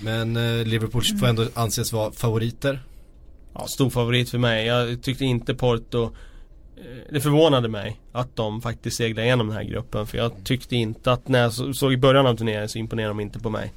Men 0.01 0.37
eh, 0.37 0.67
Liverpool 0.67 1.03
mm. 1.09 1.19
får 1.19 1.27
ändå 1.27 1.47
anses 1.55 1.93
vara 1.93 2.13
favoriter. 2.13 2.83
Ja, 3.55 3.67
stor 3.67 3.91
favorit 3.91 4.31
för 4.31 4.39
mig. 4.39 4.67
Jag 4.67 5.03
tyckte 5.03 5.25
inte 5.25 5.55
Porto 5.55 6.05
eh, 6.77 6.83
det 7.11 7.21
förvånade 7.21 7.69
mig 7.69 8.01
att 8.13 8.37
de 8.37 8.63
faktiskt 8.63 8.97
seglade 8.97 9.27
igenom 9.27 9.47
den 9.47 9.57
här 9.57 9.65
gruppen 9.65 10.07
för 10.07 10.19
jag 10.19 10.33
tyckte 10.45 10.77
inte 10.77 11.13
att 11.13 11.29
när 11.29 11.39
jag 11.39 11.77
såg 11.77 11.93
i 11.93 11.97
början 11.97 12.27
av 12.27 12.37
turneringen 12.37 12.69
så 12.69 12.79
imponerade 12.79 13.11
de 13.11 13.21
inte 13.21 13.39
på 13.39 13.51
mig. 13.51 13.73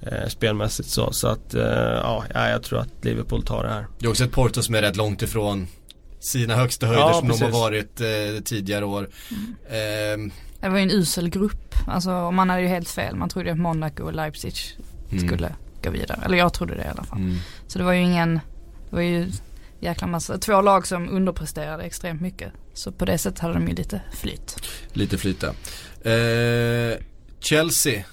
Eh, 0.00 0.28
spelmässigt 0.28 0.88
så. 0.88 1.12
Så 1.12 1.28
att 1.28 1.54
eh, 1.54 1.62
ja, 1.62 2.24
jag 2.34 2.62
tror 2.62 2.78
att 2.78 3.04
Liverpool 3.04 3.42
tar 3.42 3.62
det 3.62 3.70
här. 3.70 3.86
Det 3.98 4.06
är 4.06 4.10
också 4.10 4.24
ett 4.24 4.32
Porto 4.32 4.62
som 4.62 4.74
är 4.74 4.82
rätt 4.82 4.96
långt 4.96 5.22
ifrån 5.22 5.66
sina 6.20 6.56
högsta 6.56 6.86
höjder 6.86 7.02
ja, 7.02 7.12
som 7.12 7.28
precis. 7.28 7.40
de 7.40 7.52
har 7.52 7.60
varit 7.60 8.00
eh, 8.00 8.42
tidigare 8.44 8.84
år. 8.84 9.08
Mm. 9.30 10.30
Eh, 10.30 10.32
det 10.60 10.68
var 10.68 10.76
ju 10.76 10.82
en 10.82 10.90
usel 10.90 11.28
grupp. 11.28 11.74
Alltså 11.86 12.30
man 12.30 12.50
hade 12.50 12.62
ju 12.62 12.68
helt 12.68 12.88
fel. 12.88 13.16
Man 13.16 13.28
trodde 13.28 13.52
att 13.52 13.58
Monaco 13.58 14.02
och 14.02 14.12
Leipzig. 14.12 14.54
Skulle 15.08 15.46
mm. 15.46 15.58
gå 15.82 15.90
vidare. 15.90 16.22
Eller 16.24 16.38
jag 16.38 16.52
trodde 16.52 16.74
det 16.74 16.84
i 16.84 16.88
alla 16.88 17.04
fall. 17.04 17.18
Mm. 17.18 17.36
Så 17.66 17.78
det 17.78 17.84
var 17.84 17.92
ju 17.92 18.00
ingen, 18.00 18.34
det 18.90 18.96
var 18.96 19.02
ju 19.02 19.30
jäkla 19.80 20.06
massa, 20.06 20.38
två 20.38 20.60
lag 20.60 20.86
som 20.86 21.08
underpresterade 21.08 21.84
extremt 21.84 22.20
mycket. 22.20 22.52
Så 22.74 22.92
på 22.92 23.04
det 23.04 23.18
sättet 23.18 23.38
hade 23.38 23.54
de 23.54 23.68
ju 23.68 23.74
lite 23.74 24.02
flyt. 24.12 24.56
Lite 24.92 25.18
flyt 25.18 25.42
eh, 25.42 25.52
Chelsea 27.40 28.04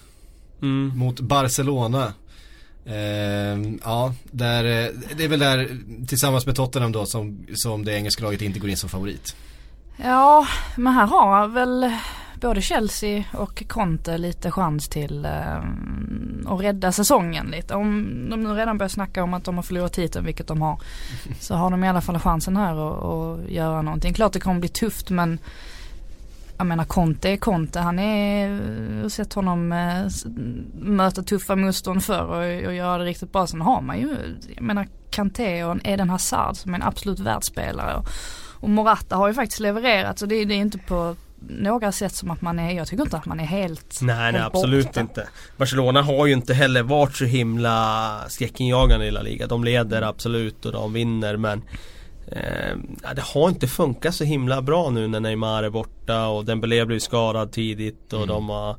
mm. 0.61 0.97
mot 0.97 1.19
Barcelona. 1.19 2.13
Eh, 2.85 2.95
ja, 3.83 4.13
där, 4.31 4.63
eh, 4.63 4.89
det 5.17 5.23
är 5.23 5.27
väl 5.27 5.39
där 5.39 5.77
tillsammans 6.07 6.45
med 6.45 6.55
Tottenham 6.55 6.91
då 6.91 7.05
som, 7.05 7.47
som 7.53 7.85
det 7.85 7.93
engelska 7.93 8.23
laget 8.23 8.41
inte 8.41 8.59
går 8.59 8.69
in 8.69 8.77
som 8.77 8.89
favorit. 8.89 9.35
Ja, 9.97 10.47
men 10.75 10.93
här 10.93 11.07
har 11.07 11.47
väl 11.47 11.91
både 12.41 12.61
Chelsea 12.61 13.23
och 13.33 13.63
Conte 13.67 14.17
lite 14.17 14.51
chans 14.51 14.89
till 14.89 15.25
eh, 15.25 15.57
att 16.45 16.61
rädda 16.61 16.91
säsongen 16.91 17.47
lite. 17.47 17.75
Om 17.75 18.05
de 18.29 18.43
nu 18.43 18.49
redan 18.49 18.77
börjar 18.77 18.89
snacka 18.89 19.23
om 19.23 19.33
att 19.33 19.43
de 19.43 19.55
har 19.55 19.63
förlorat 19.63 19.93
titeln, 19.93 20.25
vilket 20.25 20.47
de 20.47 20.61
har, 20.61 20.79
så 21.39 21.55
har 21.55 21.69
de 21.69 21.83
i 21.83 21.89
alla 21.89 22.01
fall 22.01 22.19
chansen 22.19 22.57
här 22.57 22.71
att, 22.73 23.03
att 23.03 23.49
göra 23.49 23.81
någonting. 23.81 24.13
Klart 24.13 24.33
det 24.33 24.39
kommer 24.39 24.59
bli 24.59 24.69
tufft 24.69 25.09
men 25.09 25.39
jag 26.57 26.67
menar 26.67 26.85
Conte 26.85 27.29
är 27.29 27.37
Conte. 27.37 27.79
Han 27.79 27.99
är, 27.99 28.49
jag 28.95 29.01
har 29.01 29.09
sett 29.09 29.33
honom 29.33 29.71
eh, 29.71 30.07
möta 30.81 31.23
tuffa 31.23 31.55
motstånd 31.55 32.03
förr 32.03 32.25
och, 32.25 32.67
och 32.67 32.73
göra 32.73 32.97
det 32.97 33.05
riktigt 33.05 33.31
bra. 33.31 33.47
Sen 33.47 33.61
har 33.61 33.81
man 33.81 33.99
ju, 33.99 34.17
jag 34.55 34.63
menar 34.63 34.87
Kanté 35.09 35.63
och 35.63 35.77
Eden 35.83 36.09
Hazard 36.09 36.55
som 36.55 36.73
är 36.73 36.77
en 36.77 36.83
absolut 36.83 37.19
världsspelare. 37.19 37.95
Och, 37.95 38.07
och 38.65 38.71
Morata 38.71 39.15
har 39.15 39.27
ju 39.27 39.33
faktiskt 39.33 39.59
levererat 39.59 40.19
så 40.19 40.25
det, 40.25 40.45
det 40.45 40.53
är 40.53 40.57
inte 40.57 40.77
på 40.77 41.15
några 41.49 41.91
sätt 41.91 42.15
som 42.15 42.31
att 42.31 42.41
man 42.41 42.59
är, 42.59 42.71
jag 42.71 42.87
tycker 42.87 43.03
inte 43.03 43.17
att 43.17 43.25
man 43.25 43.39
är 43.39 43.45
helt 43.45 43.99
Nej, 44.01 44.15
helt 44.15 44.33
nej 44.33 44.41
absolut 44.41 44.85
borta. 44.85 45.01
inte. 45.01 45.27
Barcelona 45.57 46.01
har 46.01 46.25
ju 46.25 46.33
inte 46.33 46.53
heller 46.53 46.83
varit 46.83 47.15
så 47.15 47.25
himla 47.25 48.19
skräckinjagande 48.27 49.05
i 49.05 49.11
La 49.11 49.21
Liga. 49.21 49.47
De 49.47 49.63
leder 49.63 50.01
absolut 50.01 50.65
och 50.65 50.71
de 50.71 50.93
vinner 50.93 51.37
men 51.37 51.63
eh, 52.27 52.77
det 53.15 53.21
har 53.21 53.49
inte 53.49 53.67
funkat 53.67 54.15
så 54.15 54.23
himla 54.23 54.61
bra 54.61 54.89
nu 54.89 55.07
när 55.07 55.19
Neymar 55.19 55.63
är 55.63 55.69
borta 55.69 56.27
och 56.27 56.45
Dembélé 56.45 56.85
blev 56.85 56.99
skadad 56.99 57.51
tidigt 57.51 58.13
och 58.13 58.23
mm. 58.23 58.29
de 58.29 58.49
har 58.49 58.75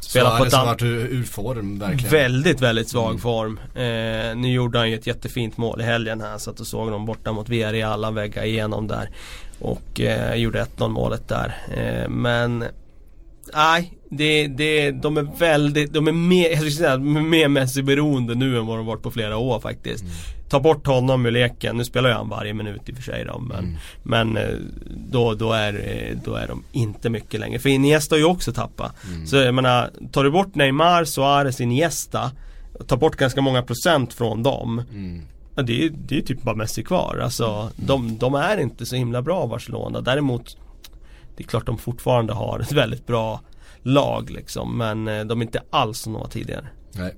Spelat 0.00 0.38
på 0.38 0.44
ett 0.44 0.54
annat... 0.54 0.82
ur, 0.82 1.06
ur 1.06 1.24
form 1.24 1.78
verkligen. 1.78 2.12
Väldigt, 2.12 2.60
väldigt 2.60 2.88
svag 2.88 3.10
mm. 3.10 3.20
form. 3.20 3.60
Eh, 3.74 4.36
nu 4.36 4.52
gjorde 4.52 4.78
han 4.78 4.90
ju 4.90 4.94
ett 4.94 5.06
jättefint 5.06 5.56
mål 5.56 5.80
i 5.80 5.84
helgen 5.84 6.20
här 6.20 6.38
så 6.38 6.50
att 6.50 6.56
du 6.56 6.64
såg 6.64 6.90
dem 6.90 7.06
borta 7.06 7.32
mot 7.32 7.48
Villarreal, 7.48 8.04
han 8.04 8.14
vägga 8.14 8.44
igenom 8.44 8.86
där. 8.86 9.10
Och 9.60 10.00
eh, 10.00 10.34
gjorde 10.34 10.66
1-0 10.76 10.88
målet 10.88 11.28
där. 11.28 11.56
Eh, 11.76 12.08
men 12.08 12.64
Nej, 13.54 13.98
det, 14.10 14.46
det, 14.46 14.90
de 14.90 15.16
är 15.16 15.38
väldigt, 15.38 15.92
de 15.92 16.08
är 16.08 16.12
mer, 16.12 16.48
jag 16.48 16.58
skulle 16.58 16.70
säga, 16.70 16.98
mer 16.98 17.48
Messi-beroende 17.48 18.34
nu 18.34 18.58
än 18.58 18.66
vad 18.66 18.78
de 18.78 18.86
varit 18.86 19.02
på 19.02 19.10
flera 19.10 19.36
år 19.36 19.60
faktiskt. 19.60 20.02
Mm. 20.02 20.14
Ta 20.48 20.60
bort 20.60 20.86
honom 20.86 21.26
ur 21.26 21.30
leken, 21.30 21.76
nu 21.76 21.84
spelar 21.84 22.08
ju 22.08 22.14
han 22.14 22.28
varje 22.28 22.54
minut 22.54 22.88
i 22.88 22.92
och 22.92 22.96
för 22.96 23.02
sig 23.02 23.24
då, 23.24 23.38
men, 23.38 23.58
mm. 23.58 23.76
men 24.02 24.36
eh, 24.36 24.54
då, 25.10 25.34
då, 25.34 25.52
är, 25.52 26.18
då 26.24 26.34
är 26.34 26.48
de 26.48 26.62
inte 26.72 27.10
mycket 27.10 27.40
längre. 27.40 27.58
För 27.58 27.68
Iniesta 27.68 28.14
har 28.14 28.18
ju 28.18 28.24
också 28.24 28.52
tappat. 28.52 28.94
Mm. 29.06 29.26
Så 29.26 29.36
jag 29.36 29.54
menar, 29.54 29.90
tar 30.12 30.24
du 30.24 30.30
bort 30.30 30.54
Neymar, 30.54 31.04
Suarez, 31.04 31.60
Iniesta, 31.60 32.30
tar 32.86 32.96
bort 32.96 33.16
ganska 33.16 33.40
många 33.40 33.62
procent 33.62 34.14
från 34.14 34.42
dem. 34.42 34.82
Mm. 34.92 35.22
Ja, 35.54 35.62
det, 35.62 35.84
är, 35.84 35.90
det 35.90 36.18
är 36.18 36.22
typ 36.22 36.42
bara 36.42 36.56
Messi 36.56 36.84
kvar. 36.84 37.20
Alltså, 37.22 37.46
mm. 37.46 37.72
de, 37.76 38.18
de 38.18 38.34
är 38.34 38.60
inte 38.60 38.86
så 38.86 38.96
himla 38.96 39.22
bra 39.22 39.46
Barcelona. 39.46 40.00
Däremot 40.00 40.56
det 41.36 41.44
är 41.44 41.48
klart 41.48 41.66
de 41.66 41.78
fortfarande 41.78 42.32
har 42.32 42.60
ett 42.60 42.72
väldigt 42.72 43.06
bra 43.06 43.40
lag 43.82 44.30
liksom 44.30 44.78
men 44.78 45.08
eh, 45.08 45.24
de 45.24 45.40
är 45.40 45.44
inte 45.44 45.62
alls 45.70 45.98
som 45.98 46.12
de 46.12 46.22
var 46.22 46.28
tidigare. 46.28 46.66
Nej. 46.92 47.14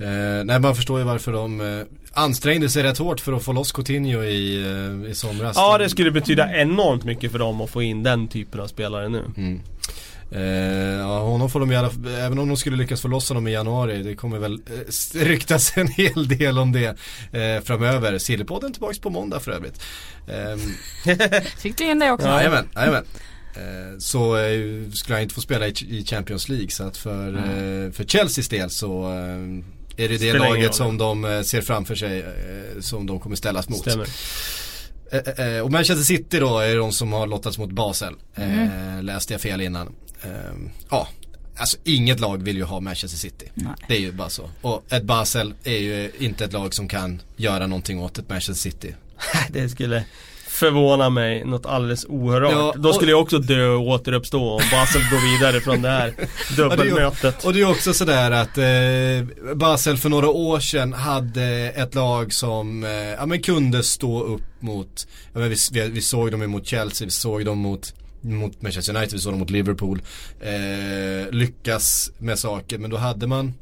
Eh, 0.00 0.44
nej 0.44 0.60
man 0.60 0.76
förstår 0.76 0.98
ju 0.98 1.04
varför 1.04 1.32
de 1.32 1.60
eh, 1.60 1.86
ansträngde 2.12 2.68
sig 2.68 2.82
rätt 2.82 2.98
hårt 2.98 3.20
för 3.20 3.32
att 3.32 3.42
få 3.42 3.52
loss 3.52 3.72
Coutinho 3.72 4.22
i, 4.22 4.62
eh, 5.04 5.10
i 5.10 5.14
somras. 5.14 5.56
Ja 5.56 5.78
det 5.78 5.88
skulle 5.88 6.10
betyda 6.10 6.56
enormt 6.56 7.04
mycket 7.04 7.32
för 7.32 7.38
dem 7.38 7.60
att 7.60 7.70
få 7.70 7.82
in 7.82 8.02
den 8.02 8.28
typen 8.28 8.60
av 8.60 8.66
spelare 8.66 9.08
nu. 9.08 9.24
Mm. 9.36 9.60
Eh, 10.32 11.00
ja, 11.00 11.18
honom 11.18 11.50
får 11.50 11.60
de 11.60 11.76
alla 11.76 11.90
även 12.18 12.38
om 12.38 12.48
de 12.48 12.56
skulle 12.56 12.76
lyckas 12.76 13.00
få 13.00 13.08
loss 13.08 13.28
honom 13.28 13.48
i 13.48 13.52
januari, 13.52 14.02
det 14.02 14.14
kommer 14.14 14.38
väl 14.38 14.52
eh, 14.52 15.18
ryktas 15.24 15.76
en 15.76 15.88
hel 15.88 16.28
del 16.28 16.58
om 16.58 16.72
det 16.72 16.96
eh, 17.32 17.62
framöver. 17.64 18.18
Sillypodden 18.18 18.72
tillbaks 18.72 18.98
på 18.98 19.10
måndag 19.10 19.40
för 19.40 19.50
övrigt. 19.50 19.82
Eh, 20.26 20.56
Fick 21.58 21.78
du 21.78 21.84
in 21.84 21.98
det 21.98 22.10
också? 22.10 22.26
Jajamän, 22.26 22.68
jajamän. 22.74 23.04
Eh, 23.54 23.98
så 23.98 24.36
eh, 24.36 24.90
skulle 24.92 25.14
han 25.14 25.22
inte 25.22 25.34
få 25.34 25.40
spela 25.40 25.66
i, 25.66 25.74
i 25.88 26.04
Champions 26.04 26.48
League 26.48 26.70
så 26.70 26.84
att 26.84 26.96
för, 26.96 27.28
mm. 27.28 27.92
för 27.92 28.04
Chelseas 28.04 28.48
del 28.48 28.70
så 28.70 29.12
är 30.04 30.08
det 30.08 30.18
det 30.18 30.32
laget 30.32 30.74
som 30.74 30.98
de 30.98 31.42
ser 31.44 31.60
framför 31.60 31.94
sig 31.94 32.24
som 32.80 33.06
de 33.06 33.20
kommer 33.20 33.36
ställas 33.36 33.68
mot. 33.68 33.80
Stämmer. 33.80 35.62
och 35.62 35.70
Manchester 35.70 36.04
City 36.04 36.38
då 36.38 36.58
är 36.58 36.76
de 36.76 36.92
som 36.92 37.12
har 37.12 37.26
lottats 37.26 37.58
mot 37.58 37.70
Basel. 37.70 38.14
Mm. 38.34 39.04
läste 39.04 39.34
jag 39.34 39.40
fel 39.40 39.60
innan. 39.60 39.94
Ja, 40.90 41.08
alltså 41.56 41.76
inget 41.84 42.20
lag 42.20 42.42
vill 42.42 42.56
ju 42.56 42.64
ha 42.64 42.80
Manchester 42.80 43.18
City. 43.18 43.50
Nej. 43.54 43.72
Det 43.88 43.96
är 43.96 44.00
ju 44.00 44.12
bara 44.12 44.30
så. 44.30 44.50
Och 44.60 44.92
ett 44.92 45.02
Basel 45.02 45.54
är 45.64 45.78
ju 45.78 46.10
inte 46.18 46.44
ett 46.44 46.52
lag 46.52 46.74
som 46.74 46.88
kan 46.88 47.22
göra 47.36 47.66
någonting 47.66 48.00
åt 48.00 48.18
ett 48.18 48.28
Manchester 48.28 48.70
City. 48.70 48.94
det 49.50 49.68
skulle 49.68 50.04
förvåna 50.60 51.10
mig 51.10 51.44
något 51.44 51.66
alldeles 51.66 52.04
oerhört. 52.08 52.52
Ja, 52.52 52.74
Då 52.76 52.92
skulle 52.92 53.10
jag 53.10 53.20
också 53.20 53.38
dö 53.38 53.68
och 53.68 53.86
återuppstå 53.88 54.50
om 54.50 54.60
Basel 54.72 55.02
går 55.10 55.32
vidare 55.32 55.60
från 55.60 55.82
det 55.82 55.88
här 55.88 56.14
dubbelmötet. 56.56 57.44
och 57.44 57.52
det 57.52 57.60
är 57.60 57.70
också 57.70 57.94
sådär 57.94 58.30
att 58.30 58.58
eh, 58.58 59.54
Basel 59.54 59.96
för 59.96 60.08
några 60.08 60.28
år 60.28 60.60
sedan 60.60 60.92
hade 60.92 61.44
ett 61.76 61.94
lag 61.94 62.32
som 62.34 62.84
eh, 62.84 62.90
ja, 62.90 63.26
men 63.26 63.42
kunde 63.42 63.82
stå 63.82 64.22
upp 64.22 64.42
mot, 64.60 65.06
ja, 65.32 65.38
men 65.40 65.50
vi, 65.50 65.56
vi, 65.72 65.88
vi 65.88 66.00
såg 66.00 66.30
dem 66.30 66.50
mot 66.50 66.66
Chelsea, 66.66 67.04
vi 67.04 67.10
såg 67.10 67.44
dem 67.44 67.58
mot 67.58 67.94
mot 68.22 68.62
Manchester 68.62 68.96
United, 68.96 69.12
vi 69.12 69.18
såg 69.18 69.32
dem 69.32 69.40
mot 69.40 69.50
Liverpool. 69.50 70.02
Eh, 70.40 71.30
lyckas 71.30 72.10
med 72.18 72.38
saker, 72.38 72.78
men 72.78 72.90
då 72.90 72.96
hade 72.96 73.26
man 73.26 73.54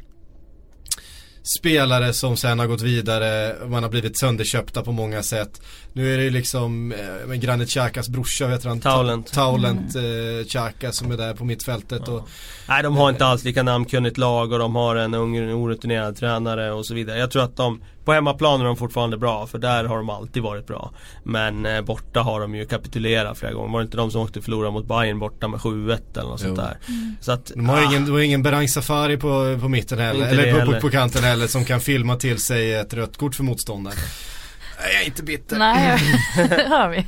spelare 1.59 2.13
som 2.13 2.37
sen 2.37 2.59
har 2.59 2.67
gått 2.67 2.83
vidare, 2.83 3.55
man 3.67 3.83
har 3.83 3.91
blivit 3.91 4.19
sönderköpta 4.19 4.83
på 4.83 4.93
många 4.93 5.23
sätt. 5.23 5.61
Nu 5.93 6.15
är 6.15 6.19
det 6.19 6.25
ju 6.25 6.31
liksom 6.31 6.93
eh, 6.93 7.35
Granit 7.35 7.69
Xhakas 7.69 8.09
brorsa, 8.09 8.47
vet 8.47 8.65
han? 8.65 8.81
Taulent. 8.81 9.33
Taulent 9.33 9.95
mm. 9.95 10.39
eh, 10.41 10.45
Xhaka 10.45 10.93
som 10.93 11.13
är 11.13 11.17
där 11.17 11.35
på 11.35 11.45
mittfältet. 11.45 12.03
Ja. 12.07 12.13
Och, 12.13 12.29
Nej 12.69 12.83
de 12.83 12.97
har 12.97 13.11
inte 13.11 13.27
alls 13.27 13.45
lika 13.45 13.63
namnkunnigt 13.63 14.19
lag 14.19 14.53
och 14.53 14.59
de 14.59 14.75
har 14.75 14.97
en 14.97 15.15
ung 15.15 15.53
orutinerad 15.53 16.17
tränare 16.17 16.73
och 16.73 16.87
så 16.87 16.95
vidare. 16.95 17.19
Jag 17.19 17.31
tror 17.31 17.43
att 17.43 17.57
de 17.57 17.81
på 18.09 18.13
hemmaplan 18.13 18.61
är 18.61 18.65
de 18.65 18.77
fortfarande 18.77 19.19
bra 19.19 19.47
för 19.47 19.59
där 19.59 19.85
har 19.85 19.97
de 19.97 20.11
alltid 20.11 20.43
varit 20.43 20.67
bra. 20.67 20.93
Men 21.23 21.67
eh, 21.67 21.81
borta 21.81 22.21
har 22.21 22.41
de 22.41 22.55
ju 22.55 22.67
kapitulerat 22.67 23.39
flera 23.39 23.53
gånger. 23.53 23.73
Var 23.73 23.81
det 23.81 23.85
inte 23.85 23.97
de 23.97 24.11
som 24.11 24.21
åkte 24.21 24.43
förlora 24.43 24.71
mot 24.71 24.87
Bayern 24.87 25.19
borta 25.19 25.49
med 25.49 25.61
7-1 25.61 25.99
eller 26.13 26.29
något 26.29 26.41
jo. 26.43 26.47
sånt 26.47 26.57
där. 26.57 26.79
Mm. 26.89 27.17
Så 27.21 27.33
att, 27.33 27.47
de 27.47 27.69
har 27.69 27.79
ah. 27.79 27.85
ingen, 27.85 28.07
de 28.07 28.13
har 28.13 28.21
ingen 28.21 28.43
Berang 28.43 28.69
Safari 28.69 29.17
på, 29.17 29.59
på 29.61 29.69
mitten 29.69 29.99
heller. 29.99 30.27
Eller 30.27 30.53
på, 30.53 30.59
heller. 30.59 30.75
På, 30.75 30.81
på 30.81 30.91
kanten 30.91 31.25
heller 31.25 31.47
som 31.47 31.65
kan 31.65 31.81
filma 31.81 32.17
till 32.17 32.39
sig 32.39 32.75
ett 32.75 32.95
rött 32.95 33.17
kort 33.17 33.35
för 33.35 33.45
motståndaren. 33.45 33.99
Nej, 34.81 34.93
jag 34.93 35.03
är 35.03 35.07
inte 35.07 35.23
bitter. 35.23 35.59
Nej, 35.59 35.99
det 36.49 36.67
hör 36.69 36.89
vi. 36.89 37.07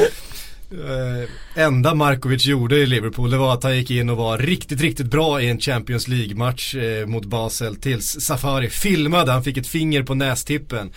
Eh, 0.70 1.28
enda 1.64 1.94
Markovic 1.94 2.46
gjorde 2.46 2.76
i 2.76 2.86
Liverpool 2.86 3.30
det 3.30 3.36
var 3.36 3.54
att 3.54 3.62
han 3.62 3.76
gick 3.76 3.90
in 3.90 4.10
och 4.10 4.16
var 4.16 4.38
riktigt, 4.38 4.80
riktigt 4.80 5.06
bra 5.06 5.42
i 5.42 5.48
en 5.48 5.60
Champions 5.60 6.08
League-match 6.08 6.74
eh, 6.74 7.06
mot 7.06 7.24
Basel 7.24 7.76
tills 7.76 8.20
Safari 8.20 8.70
filmade, 8.70 9.32
han 9.32 9.44
fick 9.44 9.56
ett 9.56 9.66
finger 9.66 10.02
på 10.02 10.14
nästippen. 10.14 10.90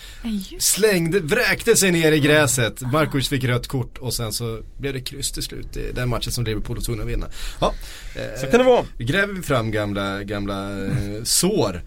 Slängde, 0.59 1.19
vräkte 1.19 1.75
sig 1.75 1.91
ner 1.91 2.11
i 2.11 2.19
gräset. 2.19 2.81
Markovic 2.81 3.29
fick 3.29 3.43
rött 3.43 3.67
kort 3.67 3.97
och 3.97 4.13
sen 4.13 4.33
så 4.33 4.59
blev 4.77 4.93
det 4.93 5.01
kryss 5.01 5.31
till 5.31 5.43
slut 5.43 5.77
i 5.77 5.91
den 5.95 6.09
matchen 6.09 6.31
som 6.31 6.43
Liverpool 6.43 6.75
var 6.75 6.83
tvungna 6.83 7.03
att 7.03 7.09
vinna. 7.09 7.27
Ja, 7.61 7.73
så 8.41 8.47
kan 8.47 8.59
det 8.59 8.65
vara. 8.65 8.85
Gräver 8.97 9.33
vi 9.33 9.41
fram 9.41 9.71
gamla, 9.71 10.23
gamla 10.23 10.85
eh, 10.85 11.23
sår. 11.23 11.81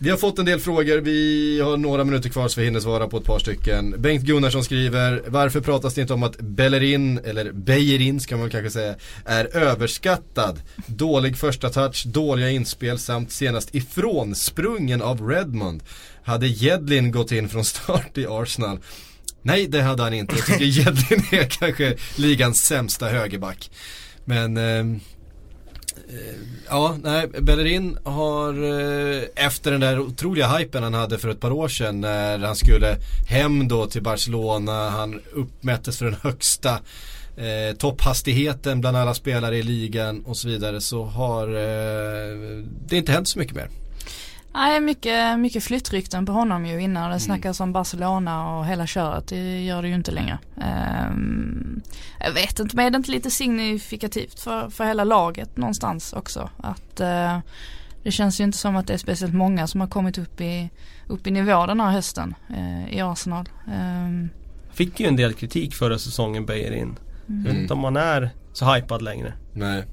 Vi 0.00 0.10
har 0.10 0.16
fått 0.16 0.38
en 0.38 0.44
del 0.44 0.60
frågor, 0.60 0.98
vi 0.98 1.60
har 1.60 1.76
några 1.76 2.04
minuter 2.04 2.28
kvar 2.28 2.48
så 2.48 2.60
vi 2.60 2.64
hinner 2.66 2.80
svara 2.80 3.08
på 3.08 3.16
ett 3.16 3.24
par 3.24 3.38
stycken. 3.38 3.94
Bengt 3.98 4.22
Gunnarsson 4.22 4.64
skriver, 4.64 5.22
varför 5.26 5.60
pratas 5.60 5.94
det 5.94 6.00
inte 6.00 6.14
om 6.14 6.22
att 6.22 6.40
Bellerin, 6.40 7.20
eller 7.24 7.52
Beijerin 7.52 8.20
ska 8.20 8.36
man 8.36 8.50
kanske 8.50 8.70
säga, 8.70 8.94
är 9.24 9.56
överskattad? 9.56 10.60
Dålig 10.86 11.36
första 11.36 11.70
touch, 11.70 12.06
dåliga 12.06 12.50
inspel 12.50 12.98
samt 12.98 13.32
senast 13.32 13.74
ifrånsprungen 13.74 15.02
av 15.02 15.28
Redmond. 15.28 15.82
Hade 16.22 16.46
Jedlin 16.46 17.10
gått 17.10 17.32
in 17.32 17.48
från 17.48 17.64
start 17.64 18.18
i 18.18 18.26
Arsenal? 18.26 18.78
Nej, 19.42 19.66
det 19.66 19.82
hade 19.82 20.02
han 20.02 20.14
inte. 20.14 20.36
Jag 20.36 20.46
tycker 20.46 20.64
Jedlin 20.80 21.24
är 21.30 21.44
kanske 21.44 21.96
ligans 22.16 22.64
sämsta 22.66 23.08
högerback. 23.08 23.70
Men 24.24 24.56
eh, 24.56 25.00
Eh, 26.08 26.34
ja, 26.68 26.96
nej, 27.02 27.28
Bellerin 27.28 27.98
har 28.04 28.52
eh, 28.52 29.22
efter 29.34 29.70
den 29.70 29.80
där 29.80 29.98
otroliga 29.98 30.48
hypen 30.48 30.82
han 30.82 30.94
hade 30.94 31.18
för 31.18 31.28
ett 31.28 31.40
par 31.40 31.50
år 31.50 31.68
sedan 31.68 32.00
när 32.00 32.38
han 32.38 32.56
skulle 32.56 32.96
hem 33.28 33.68
då 33.68 33.86
till 33.86 34.02
Barcelona. 34.02 34.90
Han 34.90 35.20
uppmättes 35.32 35.98
för 35.98 36.04
den 36.04 36.16
högsta 36.22 36.80
eh, 37.36 37.76
topphastigheten 37.78 38.80
bland 38.80 38.96
alla 38.96 39.14
spelare 39.14 39.56
i 39.56 39.62
ligan 39.62 40.24
och 40.24 40.36
så 40.36 40.48
vidare 40.48 40.80
så 40.80 41.04
har 41.04 41.48
eh, 41.48 42.64
det 42.86 42.96
inte 42.96 43.12
hänt 43.12 43.28
så 43.28 43.38
mycket 43.38 43.56
mer. 43.56 43.68
Nej, 44.58 44.80
mycket, 44.80 45.38
mycket 45.38 45.64
flyttrykten 45.64 46.26
på 46.26 46.32
honom 46.32 46.66
ju 46.66 46.80
innan. 46.80 47.02
Det 47.02 47.08
mm. 47.08 47.20
snackas 47.20 47.60
om 47.60 47.72
Barcelona 47.72 48.58
och 48.58 48.66
hela 48.66 48.86
köret. 48.86 49.28
Det 49.28 49.64
gör 49.64 49.82
det 49.82 49.88
ju 49.88 49.94
inte 49.94 50.10
längre. 50.10 50.38
Um, 51.10 51.82
jag 52.20 52.32
vet 52.32 52.60
inte, 52.60 52.76
men 52.76 52.86
är 52.86 52.90
det 52.90 52.96
inte 52.96 53.10
lite 53.10 53.30
signifikativt 53.30 54.40
för, 54.40 54.70
för 54.70 54.84
hela 54.84 55.04
laget 55.04 55.56
någonstans 55.56 56.12
också? 56.12 56.50
Att 56.56 57.00
uh, 57.00 57.38
det 58.02 58.10
känns 58.10 58.40
ju 58.40 58.44
inte 58.44 58.58
som 58.58 58.76
att 58.76 58.86
det 58.86 58.94
är 58.94 58.98
speciellt 58.98 59.34
många 59.34 59.66
som 59.66 59.80
har 59.80 59.88
kommit 59.88 60.18
upp 60.18 60.40
i, 60.40 60.70
upp 61.06 61.26
i 61.26 61.30
nivå 61.30 61.66
den 61.66 61.80
här 61.80 61.90
hösten 61.90 62.34
uh, 62.50 62.94
i 62.94 63.00
Arsenal. 63.00 63.48
Um, 63.66 64.30
Fick 64.72 65.00
ju 65.00 65.06
en 65.06 65.16
del 65.16 65.32
kritik 65.32 65.74
förra 65.74 65.98
säsongen, 65.98 66.46
Beijerin. 66.46 66.98
Mm. 67.28 67.44
Jag 67.44 67.52
vet 67.52 67.62
inte 67.62 67.74
om 67.74 67.80
man 67.80 67.96
är 67.96 68.30
så 68.52 68.74
hypad 68.74 69.02
längre. 69.02 69.32
Nej. 69.52 69.84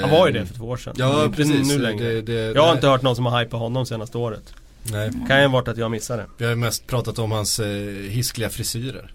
Han 0.00 0.10
var 0.10 0.26
ju 0.26 0.32
det 0.32 0.46
för 0.46 0.54
två 0.54 0.64
år 0.64 0.76
sedan. 0.76 0.94
Ja 0.96 1.32
precis. 1.36 1.68
Nu 1.68 1.78
längre. 1.78 2.12
Det, 2.12 2.22
det, 2.22 2.32
jag 2.32 2.62
har 2.62 2.72
inte 2.72 2.86
hört 2.86 3.02
någon 3.02 3.16
som 3.16 3.26
har 3.26 3.40
hypat 3.40 3.60
honom 3.60 3.86
senaste 3.86 4.18
året. 4.18 4.54
Nej. 4.82 5.10
Kan 5.28 5.40
ju 5.40 5.46
ha 5.46 5.52
varit 5.52 5.68
att 5.68 5.76
jag 5.76 5.90
missade. 5.90 6.26
Vi 6.38 6.44
har 6.46 6.54
mest 6.54 6.86
pratat 6.86 7.18
om 7.18 7.32
hans 7.32 7.60
eh, 7.60 7.66
hiskliga 8.10 8.48
frisyrer. 8.48 9.12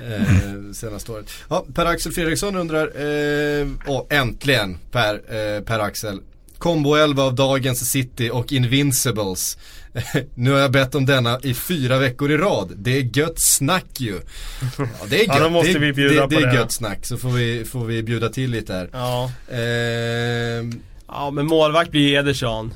Eh, 0.00 0.72
senaste 0.72 1.12
året. 1.12 1.30
Ja, 1.48 1.64
Per-Axel 1.74 2.12
Fredriksson 2.12 2.56
undrar, 2.56 2.86
eh, 2.86 3.66
och 3.86 4.12
äntligen 4.12 4.78
Per, 4.90 5.14
eh, 5.14 5.62
Per-Axel. 5.62 6.20
Combo 6.58 6.94
11 6.94 7.22
av 7.22 7.34
dagens 7.34 7.90
City 7.90 8.30
och 8.30 8.52
Invincibles. 8.52 9.58
nu 10.34 10.50
har 10.50 10.58
jag 10.58 10.72
bett 10.72 10.94
om 10.94 11.06
denna 11.06 11.40
i 11.42 11.54
fyra 11.54 11.98
veckor 11.98 12.30
i 12.30 12.36
rad. 12.36 12.72
Det 12.76 12.98
är 12.98 13.18
gött 13.18 13.38
snack 13.38 14.00
ju. 14.00 14.20
Ja, 14.78 14.86
det 15.08 15.16
är 15.16 15.18
gött. 15.18 15.28
ja, 15.36 15.44
då 15.44 15.50
måste 15.50 15.72
det, 15.72 15.78
vi 15.78 15.92
bjuda 15.92 16.14
det, 16.14 16.34
på 16.34 16.40
det. 16.40 16.46
är 16.46 16.50
det. 16.50 16.54
gött 16.54 16.72
snack. 16.72 17.06
Så 17.06 17.16
får 17.16 17.28
vi, 17.28 17.64
får 17.64 17.84
vi 17.84 18.02
bjuda 18.02 18.28
till 18.28 18.50
lite 18.50 18.72
här. 18.72 18.88
Ja. 18.92 19.30
Eh, 19.48 19.60
ja, 21.08 21.30
men 21.30 21.46
målvakt 21.46 21.90
blir 21.90 22.18
Ederson. 22.18 22.74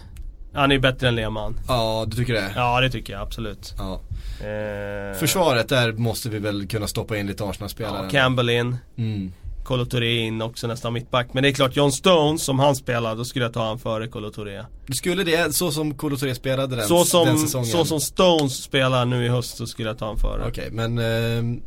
Han 0.54 0.70
är 0.70 0.74
ju 0.74 0.80
bättre 0.80 1.08
än 1.08 1.14
Lehmann. 1.14 1.60
Ja, 1.68 2.04
du 2.08 2.16
tycker 2.16 2.32
det? 2.32 2.52
Ja, 2.56 2.80
det 2.80 2.90
tycker 2.90 3.12
jag 3.12 3.22
absolut. 3.22 3.74
Ja. 3.78 4.00
Eh, 4.40 5.18
Försvaret, 5.18 5.68
där 5.68 5.92
måste 5.92 6.28
vi 6.28 6.38
väl 6.38 6.66
kunna 6.68 6.86
stoppa 6.86 7.16
in 7.16 7.26
lite 7.26 7.44
Arsenal-spelare. 7.44 8.02
Ja, 8.04 8.10
Campbell 8.10 8.50
in. 8.50 8.76
Mm. 8.98 9.32
Kolo 9.64 9.84
Touré 9.84 10.18
in 10.18 10.42
också 10.42 10.66
nästan 10.66 10.92
mittback. 10.92 11.28
Men 11.32 11.42
det 11.42 11.48
är 11.48 11.52
klart, 11.52 11.76
John 11.76 11.92
Stones, 11.92 12.42
som 12.42 12.58
han 12.58 12.76
spelar, 12.76 13.16
då 13.16 13.24
skulle 13.24 13.44
jag 13.44 13.52
ta 13.52 13.66
han 13.66 13.78
före 13.78 14.08
Kolo 14.08 14.30
Touré. 14.30 14.64
Du 14.86 14.94
skulle 14.94 15.24
det, 15.24 15.54
så 15.54 15.70
som 15.72 15.94
Kolo 15.94 16.16
Touré 16.16 16.34
spelade 16.34 16.76
den, 16.76 16.88
så 16.88 17.04
som, 17.04 17.26
den 17.26 17.38
säsongen? 17.38 17.66
Så 17.66 17.84
som 17.84 18.00
Stones 18.00 18.62
spelar 18.62 19.04
nu 19.04 19.24
i 19.24 19.28
höst 19.28 19.56
så 19.56 19.66
skulle 19.66 19.88
jag 19.88 19.98
ta 19.98 20.06
han 20.06 20.18
före. 20.18 20.42
Okej, 20.48 20.50
okay, 20.50 20.70
men... 20.70 20.98
Eh, 20.98 21.60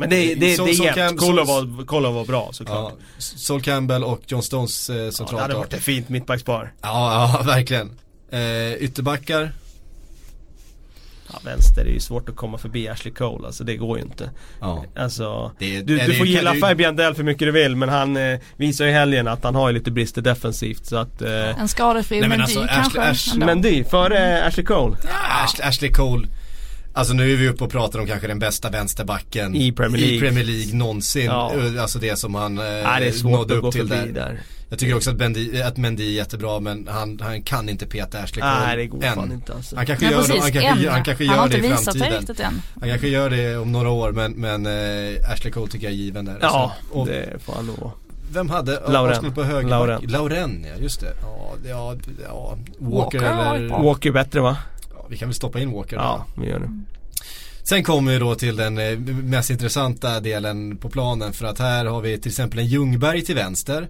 men 0.00 0.10
det, 0.10 0.34
det, 0.34 0.56
så, 0.56 0.64
det 0.64 0.70
är 0.70 0.96
jämnt. 0.96 1.20
Kolo 1.20 1.44
var, 1.44 1.84
Kolo 1.86 2.10
var 2.10 2.24
bra 2.24 2.48
såklart. 2.52 2.94
Ja, 2.98 3.04
Sol 3.18 3.62
Campbell 3.62 4.04
och 4.04 4.20
John 4.26 4.42
Stones 4.42 4.90
eh, 4.90 5.10
centralt. 5.10 5.30
Ja, 5.30 5.36
det 5.36 5.42
hade 5.42 5.54
varit 5.54 5.74
ett 5.74 5.82
fint 5.82 6.08
mittbackspar. 6.08 6.72
Ja, 6.82 7.32
ja, 7.34 7.42
verkligen. 7.46 7.90
Eh, 8.30 8.74
ytterbackar? 8.74 9.52
Ja, 11.32 11.40
vänster 11.44 11.84
är 11.84 11.90
ju 11.90 12.00
svårt 12.00 12.28
att 12.28 12.36
komma 12.36 12.58
förbi 12.58 12.88
Ashley 12.88 13.14
Cole, 13.14 13.46
alltså 13.46 13.64
det 13.64 13.76
går 13.76 13.98
ju 13.98 14.04
inte. 14.04 14.30
Ja. 14.60 14.84
Alltså, 14.96 15.52
det, 15.58 15.80
du, 15.80 15.98
du 15.98 16.14
får 16.14 16.26
gilla 16.26 16.52
du... 16.52 16.60
Fabian 16.60 16.96
Dell 16.96 17.14
för 17.14 17.22
mycket 17.22 17.48
du 17.48 17.52
vill 17.52 17.76
men 17.76 17.88
han 17.88 18.16
eh, 18.16 18.38
visar 18.56 18.84
ju 18.84 18.90
helgen 18.90 19.28
att 19.28 19.44
han 19.44 19.54
har 19.54 19.68
ju 19.68 19.74
lite 19.74 19.90
brister 19.90 20.22
defensivt 20.22 20.86
så 20.86 20.96
att... 20.96 21.22
Eh... 21.22 21.60
En 21.60 21.68
skadefri 21.68 22.20
Mendy 22.20 22.42
alltså, 22.42 22.66
kanske? 22.68 23.00
Ashley, 23.00 23.46
Mendy, 23.46 23.84
före 23.84 24.18
mm. 24.18 24.48
Ashley 24.48 24.66
Cole? 24.66 24.96
Ja, 25.04 25.44
Ashley, 25.44 25.68
Ashley 25.68 25.92
Cole 25.92 26.28
Alltså 26.92 27.14
nu 27.14 27.32
är 27.32 27.36
vi 27.36 27.48
uppe 27.48 27.64
och 27.64 27.70
pratar 27.70 27.98
om 27.98 28.06
kanske 28.06 28.26
den 28.26 28.38
bästa 28.38 28.70
vänsterbacken 28.70 29.54
i 29.54 29.72
Premier 29.72 30.00
League, 30.00 30.16
i 30.16 30.20
Premier 30.20 30.44
League 30.44 30.74
någonsin. 30.74 31.24
Ja. 31.24 31.52
Alltså 31.80 31.98
det 31.98 32.18
som 32.18 32.34
han 32.34 32.58
eh, 32.58 32.64
ja, 32.64 32.96
det 33.00 33.06
är 33.06 33.12
svårt 33.12 33.32
nådde 33.32 33.54
upp 33.54 33.72
till 33.72 33.88
där. 33.88 34.06
där. 34.06 34.40
Jag 34.70 34.78
tycker 34.78 34.96
också 34.96 35.10
att 35.10 35.16
Mendy, 35.16 35.62
att 35.62 35.76
Mendy 35.76 36.06
är 36.06 36.10
jättebra 36.12 36.60
men 36.60 36.88
han, 36.90 37.20
han 37.22 37.42
kan 37.42 37.68
inte 37.68 37.86
peta 37.86 38.18
Ashley 38.18 38.40
Cole 38.40 38.66
Nej 38.66 38.76
det 38.76 38.86
går 38.86 39.04
än. 39.04 39.14
fan 39.14 39.32
inte 39.32 39.54
alltså. 39.54 39.76
Han 39.76 39.86
kanske 39.86 40.10
gör, 40.10 40.18
precis, 40.18 40.42
han 40.42 40.52
kanske, 40.52 40.90
han 40.90 41.04
kanske 41.04 41.24
gör 41.24 41.34
han 41.34 41.50
det 41.50 41.58
i 41.58 41.62
framtiden. 41.62 42.02
Han 42.02 42.18
riktigt 42.18 42.40
än. 42.40 42.62
Han 42.80 42.88
kanske 42.88 43.08
gör 43.08 43.30
det 43.30 43.56
om 43.56 43.72
några 43.72 43.90
år 43.90 44.12
men, 44.12 44.32
men 44.32 44.66
äh, 44.66 45.32
Ashley 45.32 45.52
Cole 45.52 45.70
tycker 45.70 45.86
jag 45.86 45.92
är 45.92 45.96
given 45.96 46.24
där. 46.24 46.38
Ja, 46.40 46.46
alltså. 46.46 46.98
och, 46.98 47.06
det 47.06 47.38
får 47.44 47.52
han 47.52 47.66
nog 47.66 47.90
Vem 48.32 48.50
hade 48.50 48.80
Lauren. 48.88 49.32
på 49.32 49.42
höger 49.42 49.68
Lauren. 49.68 50.02
Lauren 50.06 50.66
ja, 50.74 50.82
just 50.82 51.00
det. 51.00 51.12
Ja, 51.22 51.54
ja, 51.68 51.96
ja 52.24 52.58
Walker, 52.78 53.18
Walker 53.18 53.54
eller 53.54 53.68
Walker 53.68 54.12
bättre 54.12 54.40
va? 54.40 54.56
Ja, 54.94 55.06
vi 55.08 55.16
kan 55.16 55.28
väl 55.28 55.34
stoppa 55.34 55.60
in 55.60 55.72
Walker 55.72 55.96
Ja, 55.96 56.26
vi 56.36 56.48
gör 56.48 56.58
det. 56.58 56.82
Sen 57.68 57.84
kommer 57.84 58.12
vi 58.12 58.18
då 58.18 58.34
till 58.34 58.56
den 58.56 58.78
eh, 58.78 58.98
mest 58.98 59.50
intressanta 59.50 60.20
delen 60.20 60.76
på 60.76 60.88
planen 60.88 61.32
för 61.32 61.46
att 61.46 61.58
här 61.58 61.84
har 61.84 62.00
vi 62.00 62.18
till 62.18 62.30
exempel 62.30 62.58
en 62.58 62.66
Ljungberg 62.66 63.22
till 63.22 63.34
vänster. 63.34 63.88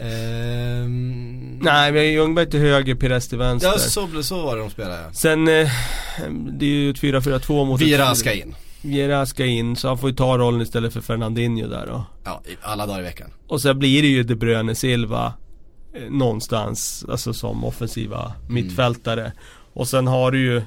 Ehm... 0.00 1.58
Nej, 1.62 1.92
har 1.92 2.00
Ljungberg 2.00 2.50
till 2.50 2.60
höger, 2.60 2.94
Pires 2.94 3.28
till 3.28 3.38
vänster. 3.38 3.68
Ja, 3.68 3.78
så, 3.78 4.22
så 4.22 4.42
var 4.42 4.56
det 4.56 4.62
de 4.62 4.70
spelade 4.70 5.02
ja. 5.02 5.12
Sen, 5.12 5.48
eh, 5.48 5.70
det 6.52 6.66
är 6.66 6.70
ju 6.70 6.90
ett 6.90 7.00
4-4-2 7.00 7.66
mot 7.66 7.80
Vira 7.80 8.14
ska 8.14 8.32
in. 8.32 8.54
Vira 8.82 9.26
ska 9.26 9.44
in, 9.44 9.76
så 9.76 9.88
han 9.88 9.98
får 9.98 10.10
ju 10.10 10.16
ta 10.16 10.38
rollen 10.38 10.60
istället 10.60 10.92
för 10.92 11.00
Fernandinho 11.00 11.68
där 11.68 11.86
då. 11.86 12.04
Ja, 12.24 12.42
alla 12.62 12.86
dagar 12.86 13.00
i 13.00 13.02
veckan. 13.02 13.30
Och 13.46 13.62
sen 13.62 13.78
blir 13.78 14.02
det 14.02 14.08
ju 14.08 14.22
De 14.22 14.34
Bruyne 14.34 14.74
Silva 14.74 15.32
eh, 15.94 16.10
någonstans, 16.10 17.04
alltså 17.08 17.34
som 17.34 17.64
offensiva 17.64 18.20
mm. 18.24 18.54
mittfältare. 18.54 19.32
Och 19.72 19.88
sen 19.88 20.06
har 20.06 20.30
du 20.30 20.40
ju 20.40 20.62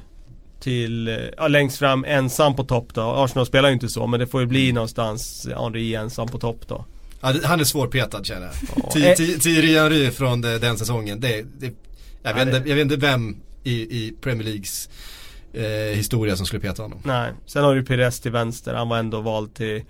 till, 0.60 1.08
eh, 1.08 1.14
ja, 1.36 1.48
längst 1.48 1.78
fram 1.78 2.04
ensam 2.04 2.56
på 2.56 2.64
topp 2.64 2.94
då. 2.94 3.00
Arsenal 3.00 3.46
spelar 3.46 3.68
ju 3.68 3.74
inte 3.74 3.88
så 3.88 4.06
men 4.06 4.20
det 4.20 4.26
får 4.26 4.40
ju 4.40 4.46
bli 4.46 4.72
någonstans 4.72 5.48
Henri 5.56 5.94
ensam 5.94 6.28
på 6.28 6.38
topp 6.38 6.60
då. 6.68 6.84
Ja, 7.20 7.34
han 7.44 7.60
är 7.60 7.64
svårpetad 7.64 8.24
känner 8.24 8.50
jag. 8.92 9.16
Thierry 9.16 9.78
Henry 9.78 10.10
från 10.10 10.40
den 10.40 10.78
säsongen. 10.78 11.20
Det, 11.20 11.44
det, 11.58 11.72
jag, 12.22 12.34
vet 12.34 12.46
inte, 12.48 12.68
jag 12.68 12.76
vet 12.76 12.82
inte 12.82 12.96
vem 12.96 13.36
i, 13.64 13.72
i 13.72 14.12
Premier 14.20 14.44
Leagues 14.44 14.88
eh, 15.52 15.96
historia 15.96 16.36
som 16.36 16.46
skulle 16.46 16.60
peta 16.60 16.82
honom. 16.82 16.98
Nej, 17.04 17.32
sen 17.46 17.64
har 17.64 17.74
du 17.74 17.84
Pires 17.84 18.20
till 18.20 18.32
vänster. 18.32 18.74
Han 18.74 18.88
var 18.88 18.98
ändå 18.98 19.20
vald 19.20 19.54
till 19.54 19.82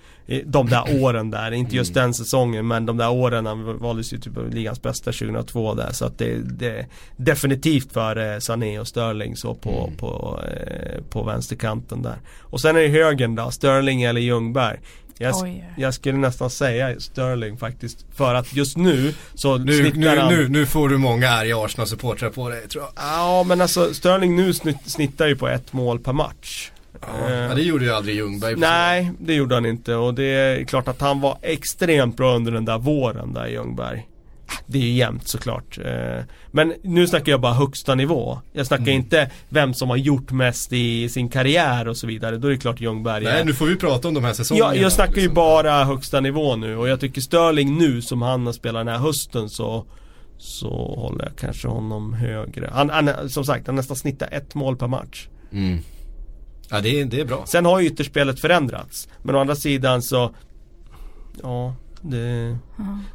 de 0.44 0.68
där 0.68 0.82
åren 1.02 1.30
där. 1.30 1.52
Inte 1.52 1.76
just 1.76 1.96
mm. 1.96 2.02
den 2.02 2.14
säsongen 2.14 2.66
men 2.66 2.86
de 2.86 2.96
där 2.96 3.10
åren. 3.10 3.46
Han 3.46 3.78
valdes 3.78 4.12
ju 4.12 4.18
typ 4.18 4.32
ligans 4.50 4.82
bästa 4.82 5.12
2002 5.12 5.74
där. 5.74 5.92
Så 5.92 6.04
att 6.04 6.18
det, 6.18 6.58
det 6.58 6.86
definitivt 7.16 7.92
för 7.92 8.32
eh, 8.34 8.38
Sané 8.38 8.78
och 8.78 8.88
Sterling 8.88 9.36
så 9.36 9.54
på, 9.54 9.84
mm. 9.86 9.96
på, 9.96 10.40
eh, 10.48 11.02
på 11.10 11.22
vänsterkanten 11.22 12.02
där. 12.02 12.16
Och 12.40 12.60
sen 12.60 12.76
är 12.76 12.80
det 12.80 12.88
högen 12.88 13.34
då, 13.34 13.50
Sterling 13.50 14.02
eller 14.02 14.20
Ljungberg. 14.20 14.78
Jag, 15.18 15.64
jag, 15.76 15.94
skulle 15.94 16.18
nästan 16.18 16.50
säga 16.50 17.00
Sterling 17.00 17.56
faktiskt. 17.56 18.06
För 18.14 18.34
att 18.34 18.54
just 18.54 18.76
nu 18.76 19.14
så 19.34 19.58
nu, 19.58 19.90
snittar 19.90 20.16
han... 20.16 20.34
Nu, 20.34 20.48
nu 20.48 20.66
får 20.66 20.88
du 20.88 20.98
många 20.98 21.30
arga 21.30 21.56
Arsenal-supportrar 21.56 22.30
på 22.30 22.48
dig 22.48 22.68
tror 22.68 22.84
jag. 22.84 22.92
Ja 22.96 23.44
men 23.46 23.60
alltså 23.60 23.94
Sterling 23.94 24.36
nu 24.36 24.52
snittar 24.84 25.26
ju 25.26 25.36
på 25.36 25.48
ett 25.48 25.72
mål 25.72 25.98
per 25.98 26.12
match. 26.12 26.70
Ja, 27.00 27.30
eh, 27.30 27.54
det 27.54 27.62
gjorde 27.62 27.84
ju 27.84 27.90
aldrig 27.90 28.16
Ljungberg. 28.16 28.56
Nej, 28.56 29.12
det 29.18 29.34
gjorde 29.34 29.54
han 29.54 29.66
inte 29.66 29.94
och 29.94 30.14
det 30.14 30.24
är 30.24 30.64
klart 30.64 30.88
att 30.88 31.00
han 31.00 31.20
var 31.20 31.38
extremt 31.42 32.16
bra 32.16 32.36
under 32.36 32.52
den 32.52 32.64
där 32.64 32.78
våren 32.78 33.34
där 33.34 33.46
Ljungberg. 33.46 34.06
Det 34.66 34.78
är 34.78 34.82
ju 34.82 34.92
jämnt 34.92 35.28
såklart. 35.28 35.78
Eh, 35.84 36.24
men 36.50 36.74
nu 36.82 37.06
snackar 37.06 37.32
jag 37.32 37.40
bara 37.40 37.52
högsta 37.52 37.94
nivå. 37.94 38.38
Jag 38.52 38.66
snackar 38.66 38.82
Mm. 38.82 38.94
inte 38.94 39.30
vem 39.48 39.74
som 39.74 39.90
har 39.90 39.96
gjort 39.96 40.30
mest 40.30 40.72
i 40.72 41.08
sin 41.08 41.28
karriär 41.28 41.88
och 41.88 41.96
så 41.96 42.06
vidare. 42.06 42.36
Då 42.38 42.48
är 42.48 42.52
det 42.52 42.58
klart 42.58 42.80
Ljungberg 42.80 43.24
Nej 43.24 43.44
nu 43.44 43.54
får 43.54 43.66
vi 43.66 43.76
prata 43.76 44.08
om 44.08 44.14
de 44.14 44.24
här 44.24 44.32
säsongerna. 44.32 44.74
Ja, 44.74 44.82
jag 44.82 44.92
snackar 44.92 45.14
ju 45.14 45.20
liksom. 45.20 45.34
bara 45.34 45.84
högsta 45.84 46.20
nivå 46.20 46.56
nu 46.56 46.76
och 46.76 46.88
jag 46.88 47.00
tycker 47.00 47.20
Sterling 47.20 47.78
nu 47.78 48.02
som 48.02 48.22
han 48.22 48.46
har 48.46 48.52
spelat 48.52 48.86
den 48.86 48.94
här 48.94 49.00
hösten 49.02 49.48
så 49.48 49.84
Så 50.38 50.94
håller 50.98 51.24
jag 51.24 51.36
kanske 51.38 51.68
honom 51.68 52.12
högre. 52.14 52.70
Han, 52.72 52.90
han 52.90 53.28
som 53.30 53.44
sagt, 53.44 53.66
han 53.66 53.76
nästan 53.76 53.96
snittar 53.96 54.28
ett 54.32 54.54
mål 54.54 54.76
per 54.76 54.86
match. 54.88 55.28
Mm. 55.52 55.78
Ja 56.70 56.80
det 56.80 57.00
är, 57.00 57.04
det 57.04 57.20
är 57.20 57.24
bra. 57.24 57.44
Sen 57.46 57.64
har 57.64 57.80
ju 57.80 57.86
ytterspelet 57.86 58.40
förändrats. 58.40 59.08
Men 59.22 59.34
å 59.34 59.38
andra 59.38 59.54
sidan 59.56 60.02
så 60.02 60.34
Ja, 61.42 61.74
det, 62.10 62.58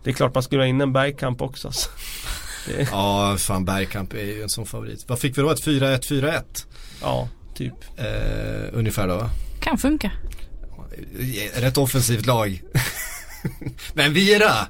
det 0.03 0.09
är 0.09 0.13
klart 0.13 0.33
man 0.33 0.43
skulle 0.43 0.61
ha 0.61 0.67
in 0.67 0.81
en 0.81 0.93
Bergkamp 0.93 1.41
också. 1.41 1.67
alltså. 1.67 1.89
Det, 2.67 2.87
Ja 2.91 3.37
fan 3.37 3.65
Bergkamp 3.65 4.13
är 4.13 4.25
ju 4.25 4.41
en 4.43 4.49
sån 4.49 4.65
favorit. 4.65 5.05
Vad 5.07 5.19
fick 5.19 5.37
vi 5.37 5.41
då? 5.41 5.49
Ett 5.49 5.65
4-1, 5.65 6.01
4-1? 6.01 6.65
ja, 7.01 7.29
typ. 7.55 7.73
Eh, 7.97 8.69
ungefär 8.73 9.07
då 9.07 9.15
va? 9.15 9.29
Kan 9.59 9.77
funka. 9.77 10.11
Rätt 11.55 11.77
offensivt 11.77 12.25
lag. 12.25 12.61
Men 13.93 14.13
Vira! 14.13 14.67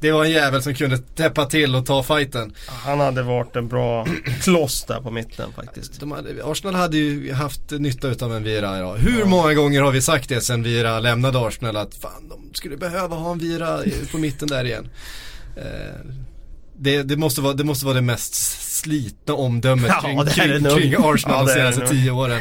Det 0.00 0.12
var 0.12 0.24
en 0.24 0.30
jävel 0.30 0.62
som 0.62 0.74
kunde 0.74 0.98
täppa 0.98 1.46
till 1.46 1.74
och 1.74 1.86
ta 1.86 2.02
fighten. 2.02 2.54
Han 2.66 3.00
hade 3.00 3.22
varit 3.22 3.56
en 3.56 3.68
bra 3.68 4.06
kloss 4.42 4.84
där 4.84 5.00
på 5.00 5.10
mitten 5.10 5.52
faktiskt. 5.52 6.00
De 6.00 6.12
hade, 6.12 6.44
Arsenal 6.44 6.74
hade 6.74 6.96
ju 6.96 7.32
haft 7.32 7.70
nytta 7.70 8.08
utav 8.08 8.36
en 8.36 8.42
Vira 8.42 8.78
idag. 8.78 8.96
Hur 8.96 9.24
många 9.24 9.54
gånger 9.54 9.82
har 9.82 9.92
vi 9.92 10.02
sagt 10.02 10.28
det 10.28 10.40
sen 10.40 10.62
Vira 10.62 11.00
lämnade 11.00 11.46
Arsenal 11.46 11.76
att 11.76 11.94
fan 11.94 12.28
de 12.28 12.54
skulle 12.54 12.76
behöva 12.76 13.16
ha 13.16 13.32
en 13.32 13.38
Vira 13.38 13.82
på 14.12 14.18
mitten 14.18 14.48
där 14.48 14.64
igen. 14.64 14.88
Eh, 15.56 15.64
det, 16.78 17.02
det, 17.02 17.16
måste 17.16 17.40
vara, 17.40 17.54
det 17.54 17.64
måste 17.64 17.84
vara 17.84 17.94
det 17.94 18.02
mest 18.02 18.34
slitna 18.60 19.34
omdömet 19.34 19.88
Ja, 19.88 20.00
kring, 20.00 20.24
kring, 20.26 20.64
kring 20.64 20.94
Arsenal 20.98 21.38
Ja, 21.38 21.44
de 21.46 21.52
senaste 21.52 21.86
tio 21.86 22.10
åren. 22.10 22.40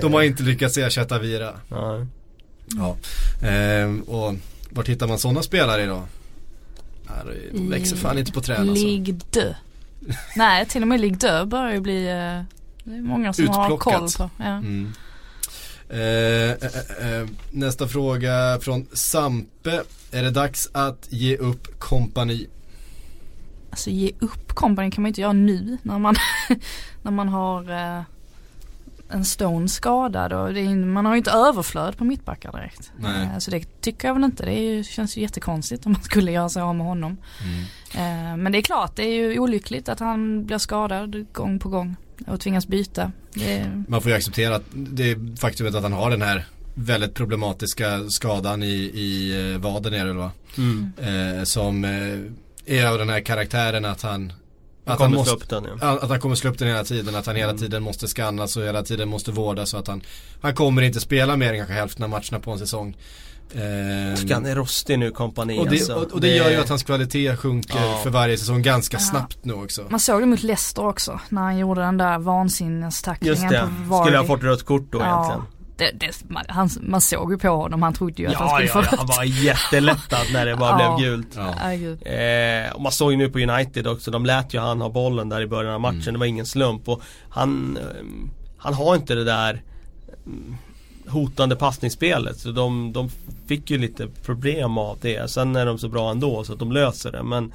De 0.00 0.12
har 0.12 0.22
inte 0.22 0.42
lyckats 0.42 0.78
ersätta 0.78 1.18
Vira. 1.18 1.52
Ja. 1.68 2.06
Ja. 2.66 2.96
Ehm, 3.48 4.00
och 4.00 4.34
vart 4.70 4.88
hittar 4.88 5.06
man 5.06 5.18
sådana 5.18 5.42
spelare 5.42 5.82
idag? 5.82 6.06
Ja, 7.16 7.32
de 7.52 7.70
växer 7.70 7.96
fan 7.96 8.18
inte 8.18 8.32
på 8.32 8.40
träd 8.40 8.60
alltså. 8.60 8.86
Ligue 8.86 9.18
2. 9.30 9.40
Nej, 10.36 10.66
till 10.66 10.82
och 10.82 10.88
med 10.88 11.00
Ligue 11.00 11.18
2 11.40 11.46
börjar 11.46 11.72
ju 11.72 11.80
bli, 11.80 12.06
eh, 12.06 12.42
det 12.84 12.96
är 12.96 13.02
många 13.02 13.32
som 13.32 13.48
har 13.48 13.64
Utplockat. 13.64 13.94
koll 13.94 14.08
på. 14.28 14.30
Ja. 14.36 14.44
Mm. 14.50 14.92
Eh, 15.88 16.50
eh, 16.50 17.20
eh, 17.20 17.28
nästa 17.50 17.88
fråga 17.88 18.58
från 18.60 18.86
Sampe. 18.92 19.82
Är 20.10 20.22
det 20.22 20.30
dags 20.30 20.68
att 20.72 21.06
ge 21.08 21.36
upp 21.36 21.78
kompani? 21.80 22.46
Alltså 23.70 23.90
ge 23.90 24.12
upp 24.18 24.54
kompani 24.54 24.90
kan 24.90 25.02
man 25.02 25.08
inte 25.08 25.20
göra 25.20 25.32
nu 25.32 25.78
när 25.82 25.98
man, 25.98 26.14
när 27.02 27.12
man 27.12 27.28
har 27.28 27.70
eh, 27.70 28.02
en 29.12 29.24
Stone 29.24 29.68
skadad 29.68 30.32
och 30.32 30.54
det 30.54 30.60
är, 30.60 30.74
man 30.74 31.06
har 31.06 31.14
ju 31.14 31.18
inte 31.18 31.30
överflöd 31.30 31.96
på 31.96 32.04
mittbackar 32.04 32.52
direkt. 32.52 32.92
Nej. 32.98 33.22
Eh, 33.22 33.38
så 33.38 33.50
det 33.50 33.80
tycker 33.80 34.08
jag 34.08 34.14
väl 34.14 34.24
inte. 34.24 34.44
Det 34.44 34.54
ju, 34.54 34.84
känns 34.84 35.16
ju 35.16 35.20
jättekonstigt 35.20 35.86
om 35.86 35.92
man 35.92 36.02
skulle 36.02 36.32
göra 36.32 36.48
sig 36.48 36.62
av 36.62 36.74
med 36.74 36.86
honom. 36.86 37.16
Eh, 37.94 38.36
men 38.36 38.52
det 38.52 38.58
är 38.58 38.62
klart, 38.62 38.96
det 38.96 39.02
är 39.02 39.14
ju 39.14 39.38
olyckligt 39.38 39.88
att 39.88 40.00
han 40.00 40.46
blir 40.46 40.58
skadad 40.58 41.32
gång 41.32 41.58
på 41.58 41.68
gång 41.68 41.96
och 42.26 42.40
tvingas 42.40 42.66
byta. 42.66 43.12
Det 43.34 43.52
är, 43.52 43.84
Man 43.88 44.02
får 44.02 44.10
ju 44.10 44.16
acceptera 44.16 44.56
att 44.56 44.64
det 44.72 45.10
är 45.10 45.36
faktumet 45.36 45.74
att 45.74 45.82
han 45.82 45.92
har 45.92 46.10
den 46.10 46.22
här 46.22 46.44
väldigt 46.74 47.14
problematiska 47.14 48.10
skadan 48.10 48.62
i, 48.62 48.74
i 48.94 49.40
eh, 49.52 49.58
vaden 49.58 49.94
är 49.94 50.06
det 50.06 50.12
va? 50.12 50.30
Mm. 50.58 50.92
Eh, 50.98 51.44
som 51.44 51.84
eh, 51.84 52.78
är 52.78 52.86
av 52.86 52.98
den 52.98 53.08
här 53.08 53.20
karaktären 53.20 53.84
att 53.84 54.02
Han 54.02 54.32
att 54.92 54.98
han, 55.00 55.06
kommer 55.08 55.18
måste, 55.18 55.34
upp 55.34 55.48
den 55.48 55.66
ja. 55.80 55.98
Att 56.02 56.08
han 56.08 56.20
kommer 56.20 56.34
slå 56.34 56.50
upp 56.50 56.58
den 56.58 56.68
hela 56.68 56.84
tiden, 56.84 57.14
att 57.14 57.26
han 57.26 57.36
hela 57.36 57.54
tiden 57.54 57.82
måste 57.82 58.08
skannas 58.08 58.56
och 58.56 58.62
hela 58.62 58.82
tiden 58.82 59.08
måste 59.08 59.30
vårdas 59.32 59.70
så 59.70 59.76
att 59.76 59.86
han 59.86 60.02
Han 60.40 60.54
kommer 60.54 60.82
inte 60.82 61.00
spela 61.00 61.36
mer 61.36 61.52
än 61.52 61.56
kanske 61.58 61.74
hälften 61.74 62.04
av 62.04 62.10
matcherna 62.10 62.40
på 62.40 62.50
en 62.50 62.58
säsong 62.58 62.96
Ehm, 63.54 64.30
han 64.32 64.46
är 64.46 64.54
rostig 64.54 64.98
nu 64.98 65.10
kompani 65.10 65.58
och, 65.58 65.64
det, 65.64 65.70
alltså. 65.70 65.94
och, 65.94 66.12
och 66.12 66.20
det 66.20 66.36
gör 66.36 66.50
ju 66.50 66.56
att 66.56 66.68
hans 66.68 66.82
kvalitet 66.82 67.36
sjunker 67.36 67.80
Ja. 67.80 68.00
för 68.02 68.10
varje 68.10 68.38
säsong 68.38 68.62
ganska 68.62 68.96
Ja. 68.96 69.00
snabbt 69.00 69.38
nu 69.44 69.52
också 69.52 69.86
man 69.88 70.00
såg 70.00 70.20
det 70.22 70.26
mot 70.26 70.42
Leicester 70.42 70.86
också 70.86 71.20
när 71.28 71.42
han 71.42 71.58
gjorde 71.58 71.80
den 71.80 71.96
där 71.96 72.18
vansinnestacklingen 72.18 73.36
Just 73.36 73.48
det, 73.48 73.60
på 73.60 73.90
Vardy. 73.90 74.04
skulle 74.04 74.18
ha 74.18 74.24
fått 74.26 74.42
rött 74.42 74.64
kort 74.64 74.92
då 74.92 74.98
Ja, 74.98 75.24
egentligen. 75.24 75.59
Det, 75.80 75.90
det, 76.06 76.22
man, 76.30 76.44
han, 76.48 76.70
man 76.80 77.00
såg 77.00 77.32
ju 77.32 77.38
på 77.38 77.48
honom, 77.48 77.82
han 77.82 77.92
trodde 77.94 78.22
ju 78.22 78.28
att 78.28 78.34
han 78.34 78.48
Ja, 78.48 78.54
skulle 78.54 78.68
ja, 78.68 78.72
få 78.72 78.78
ja, 78.78 78.82
rött. 78.82 78.98
han 78.98 79.06
var 79.06 79.24
jättelättad 79.44 80.26
när 80.32 80.46
det 80.46 80.56
bara 80.56 80.80
Ja. 80.82 80.96
blev 80.96 81.08
gult. 81.10 81.36
Ja. 81.36 81.72
Eh, 82.12 82.72
och 82.72 82.80
man 82.82 82.92
såg 82.92 83.10
ju 83.12 83.18
nu 83.18 83.28
på 83.28 83.38
United 83.38 83.86
också, 83.86 84.10
de 84.10 84.26
lät 84.26 84.54
ju 84.54 84.58
han 84.60 84.80
ha 84.80 84.88
bollen 84.88 85.28
där 85.28 85.40
i 85.40 85.46
början 85.46 85.74
av 85.74 85.80
matchen, 85.80 86.00
Mm. 86.02 86.12
det 86.12 86.18
var 86.18 86.26
ingen 86.26 86.46
slump 86.46 86.88
och 86.88 87.02
han, 87.28 87.76
ehm, 88.00 88.30
han 88.58 88.74
har 88.74 88.94
inte 88.96 89.14
det 89.14 89.24
där 89.24 89.62
mm, 90.26 90.56
hotande 91.08 91.56
passningsspelet 91.56 92.38
så 92.38 92.50
de, 92.50 92.92
de 92.92 93.08
fick 93.48 93.70
ju 93.70 93.78
lite 93.78 94.06
problem 94.24 94.78
av 94.78 94.98
det. 95.00 95.30
Sen 95.30 95.56
är 95.56 95.66
de 95.66 95.78
så 95.78 95.88
bra 95.88 96.10
ändå 96.10 96.44
så 96.44 96.52
att 96.52 96.58
de 96.58 96.72
löser 96.72 97.12
det 97.12 97.22
men 97.22 97.52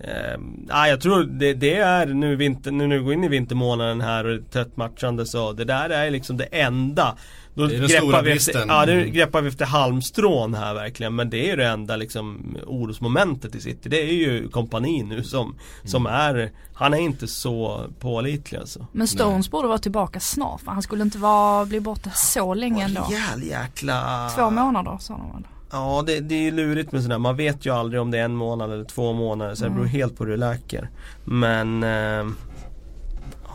Eh, 0.00 0.88
jag 0.88 1.00
tror 1.00 1.22
det, 1.24 1.54
det 1.54 1.74
är 1.76 2.06
nu, 2.06 2.36
vinter, 2.36 2.70
nu 2.70 2.98
vi 2.98 3.04
går 3.04 3.12
in 3.12 3.24
i 3.24 3.28
vintermånaden 3.28 4.00
här 4.00 4.24
och 4.24 4.30
det 4.30 4.58
är 4.58 4.64
tätt 4.64 4.76
matchande 4.76 5.26
så 5.26 5.52
det 5.52 5.64
där 5.64 5.90
är 5.90 6.10
liksom 6.10 6.36
det 6.36 6.44
enda 6.44 7.16
då 7.54 7.66
Det 7.66 7.76
är 7.76 7.80
den 7.80 7.88
stora 7.88 8.22
vi 8.22 8.30
bristen. 8.30 8.56
efter, 8.62 8.74
Ja, 8.74 8.84
nu 8.86 9.00
Mm. 9.00 9.12
greppar 9.12 9.42
vi 9.42 9.48
efter 9.48 9.64
halmstrån 9.64 10.54
här 10.54 10.74
verkligen 10.74 11.14
men 11.14 11.30
det 11.30 11.36
är 11.46 11.50
ju 11.50 11.56
det 11.56 11.66
enda 11.66 11.96
liksom 11.96 12.56
orosmomentet 12.66 13.54
i 13.54 13.60
City. 13.60 13.88
Det 13.88 14.02
är 14.02 14.12
ju 14.12 14.48
kompani 14.48 15.02
nu 15.02 15.22
som, 15.24 15.54
som 15.84 16.06
Mm. 16.06 16.20
är 16.20 16.50
Han 16.74 16.94
är 16.94 16.98
inte 16.98 17.26
så 17.28 17.84
pålitlig 18.00 18.58
alltså. 18.58 18.86
Men 18.92 19.08
Stones 19.08 19.50
borde 19.50 19.68
vara 19.68 19.78
tillbaka 19.78 20.20
snart 20.20 20.60
för 20.60 20.70
han 20.72 20.82
skulle 20.82 21.02
inte 21.02 21.18
vara, 21.18 21.64
bli 21.66 21.80
borta 21.80 22.10
så 22.10 22.54
länge 22.54 22.84
ändå. 22.84 23.00
Rejäl 23.10 23.42
jäkla 23.42 24.28
Två 24.36 24.50
månader 24.50 24.96
sa 25.00 25.14
de 25.14 25.32
väl? 25.32 25.46
Ja 25.70 26.04
det, 26.06 26.20
det 26.20 26.34
är 26.34 26.42
ju 26.42 26.50
lurigt 26.50 26.92
med 26.92 27.02
sådär, 27.02 27.18
man 27.18 27.36
vet 27.36 27.66
ju 27.66 27.74
aldrig 27.74 28.00
om 28.02 28.10
det 28.10 28.18
är 28.18 28.24
en 28.24 28.36
månad 28.36 28.72
eller 28.72 28.84
två 28.84 29.12
månader 29.12 29.54
så 29.54 29.64
det 29.64 29.70
beror 29.70 29.84
helt 29.86 30.16
på 30.16 30.24
hur 30.24 30.30
det 30.30 30.36
läker. 30.36 30.90
Men 31.24 31.82
eh, 31.82 32.26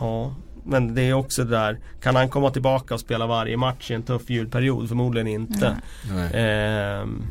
Ja 0.00 0.34
Men 0.64 0.94
det 0.94 1.02
är 1.02 1.12
också 1.12 1.44
det 1.44 1.50
där, 1.50 1.78
kan 2.02 2.16
han 2.16 2.28
komma 2.28 2.50
tillbaka 2.50 2.94
och 2.94 3.00
spela 3.00 3.26
varje 3.26 3.56
match 3.56 3.90
i 3.90 3.94
en 3.94 4.02
tuff 4.02 4.30
julperiod? 4.30 4.88
Förmodligen 4.88 5.26
inte. 5.28 5.76
Nej. 6.14 6.30
Ehm, 6.34 7.22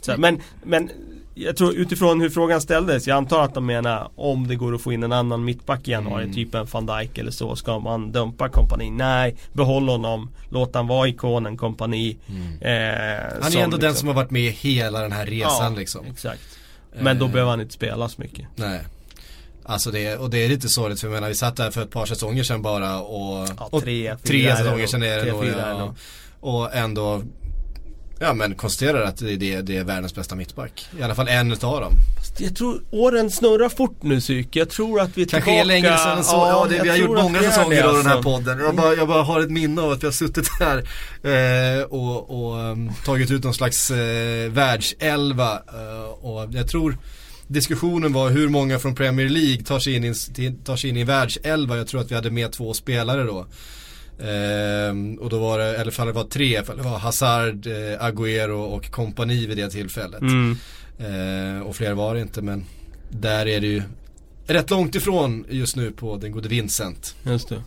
så, 0.00 0.14
men, 0.18 0.40
men 0.62 0.90
jag 1.34 1.56
tror 1.56 1.74
utifrån 1.74 2.20
hur 2.20 2.30
frågan 2.30 2.60
ställdes, 2.60 3.06
jag 3.06 3.16
antar 3.16 3.42
att 3.44 3.54
de 3.54 3.66
menar 3.66 4.10
om 4.16 4.48
det 4.48 4.56
går 4.56 4.74
att 4.74 4.80
få 4.80 4.92
in 4.92 5.02
en 5.02 5.12
annan 5.12 5.44
mittback 5.44 5.88
i 5.88 5.90
januari, 5.90 6.22
Mm. 6.22 6.34
typ 6.34 6.54
en 6.54 6.66
van 6.72 6.86
Dijk 6.86 7.18
eller 7.18 7.30
så, 7.30 7.56
ska 7.56 7.78
man 7.78 8.12
dumpa 8.12 8.48
kompani? 8.48 8.90
Nej, 8.90 9.36
behåll 9.52 9.88
honom, 9.88 10.30
låt 10.50 10.74
han 10.74 10.86
vara 10.86 11.08
ikonen 11.08 11.56
kompani. 11.56 12.16
Mm. 12.28 12.42
Eh, 12.52 13.24
Han 13.42 13.52
är 13.52 13.58
ändå 13.64 13.76
den 13.76 13.94
som 13.94 14.08
har 14.08 14.14
varit 14.14 14.30
med 14.30 14.52
hela 14.52 15.00
den 15.00 15.12
här 15.12 15.26
resan 15.26 15.72
ja, 15.72 15.78
liksom 15.78 16.04
Exakt. 16.06 16.58
Men 17.00 17.18
då 17.18 17.24
Eh, 17.26 17.32
behöver 17.32 17.50
han 17.50 17.60
inte 17.60 17.74
spela 17.74 18.08
så 18.08 18.20
mycket. 18.20 18.46
Nej 18.56 18.80
Alltså 19.68 19.90
det, 19.90 20.16
och 20.16 20.30
det 20.30 20.44
är 20.44 20.48
lite 20.48 20.68
sorgligt 20.68 21.00
för 21.00 21.06
jag 21.06 21.14
menar 21.14 21.28
vi 21.28 21.34
satt 21.34 21.56
där 21.56 21.70
för 21.70 21.82
ett 21.82 21.90
par 21.90 22.06
säsonger 22.06 22.42
sedan 22.42 22.62
bara 22.62 23.00
och, 23.00 23.48
Ja, 23.58 23.68
och 23.70 23.82
tre, 23.82 24.16
tre 24.22 24.46
är 24.46 24.50
det 24.50 24.56
säsonger 24.56 24.86
sedan 24.86 25.02
är 25.02 25.16
det 25.16 25.22
Tre, 25.22 25.32
nog, 25.32 25.44
ja. 25.44 25.94
Och 26.40 26.74
ändå 26.74 27.22
Ja 28.20 28.34
men 28.34 28.54
konstaterar 28.54 29.02
att 29.02 29.16
det, 29.16 29.36
det, 29.36 29.60
det 29.60 29.76
är 29.76 29.84
världens 29.84 30.14
bästa 30.14 30.34
mittback 30.34 30.88
I 30.98 31.02
alla 31.02 31.14
fall 31.14 31.28
en 31.28 31.52
utav 31.52 31.80
dem 31.80 31.92
Jag 32.38 32.56
tror 32.56 32.82
åren 32.90 33.30
snurrar 33.30 33.68
fort 33.68 34.02
nu 34.02 34.20
psyk. 34.20 34.56
Jag 34.56 34.70
tror 34.70 35.00
att 35.00 35.18
vi 35.18 35.22
är 35.22 35.26
Kanske 35.26 35.50
tillbaka. 35.50 35.60
är 35.60 35.64
längre 35.64 35.98
sedan 35.98 36.24
så, 36.24 36.36
ja, 36.36 36.66
det, 36.70 36.82
vi 36.82 36.88
har 36.88 36.96
gjort 36.96 37.22
många 37.22 37.42
säsonger 37.42 37.84
av 37.84 37.94
den 37.94 38.06
här 38.06 38.16
alltså. 38.16 38.30
podden 38.30 38.58
jag 38.58 38.76
bara, 38.76 38.94
jag 38.94 39.08
bara 39.08 39.22
har 39.22 39.40
ett 39.40 39.50
minne 39.50 39.82
av 39.82 39.90
att 39.90 40.02
vi 40.02 40.06
har 40.06 40.12
suttit 40.12 40.48
här 40.60 40.76
eh, 41.22 41.82
och, 41.82 42.30
och 42.30 42.58
um, 42.58 42.92
tagit 43.04 43.30
ut 43.30 43.44
någon 43.44 43.54
slags 43.54 43.90
eh, 43.90 44.50
världselva 44.50 45.52
eh, 45.52 46.10
och 46.10 46.48
jag 46.52 46.68
tror 46.68 46.98
Diskussionen 47.48 48.12
var 48.12 48.30
hur 48.30 48.48
många 48.48 48.78
från 48.78 48.94
Premier 48.94 49.28
League 49.28 49.62
tar 49.64 49.78
sig 49.78 49.94
in 49.94 50.04
i, 50.04 50.14
tar 50.64 50.76
sig 50.76 50.90
in 50.90 50.96
i 50.96 51.04
världselva. 51.04 51.76
Jag 51.76 51.86
tror 51.86 52.00
att 52.00 52.10
vi 52.10 52.14
hade 52.14 52.30
med 52.30 52.52
två 52.52 52.74
spelare 52.74 53.22
då. 53.24 53.46
Ehm, 54.24 55.14
och 55.14 55.30
då 55.30 55.38
var 55.38 55.58
det, 55.58 55.76
eller 55.76 56.06
det 56.06 56.12
var 56.12 56.24
tre, 56.24 56.60
det 56.60 56.82
var 56.82 56.98
Hazard, 56.98 57.66
eh, 57.66 58.04
Agüero 58.04 58.64
och 58.64 58.90
kompani 58.90 59.46
vid 59.46 59.56
det 59.56 59.70
tillfället. 59.70 60.20
Mm. 60.20 60.56
Eh, 60.98 61.62
och 61.62 61.76
fler 61.76 61.94
var 61.94 62.14
det 62.14 62.20
inte 62.20 62.42
men 62.42 62.64
där 63.10 63.46
är 63.46 63.60
det 63.60 63.66
ju 63.66 63.82
rätt 64.46 64.70
långt 64.70 64.94
ifrån 64.94 65.44
just 65.50 65.76
nu 65.76 65.90
på 65.90 66.16
den 66.16 66.32
gode 66.32 66.48
Vincent. 66.48 67.14
Just 67.22 67.48
det. 67.48 67.62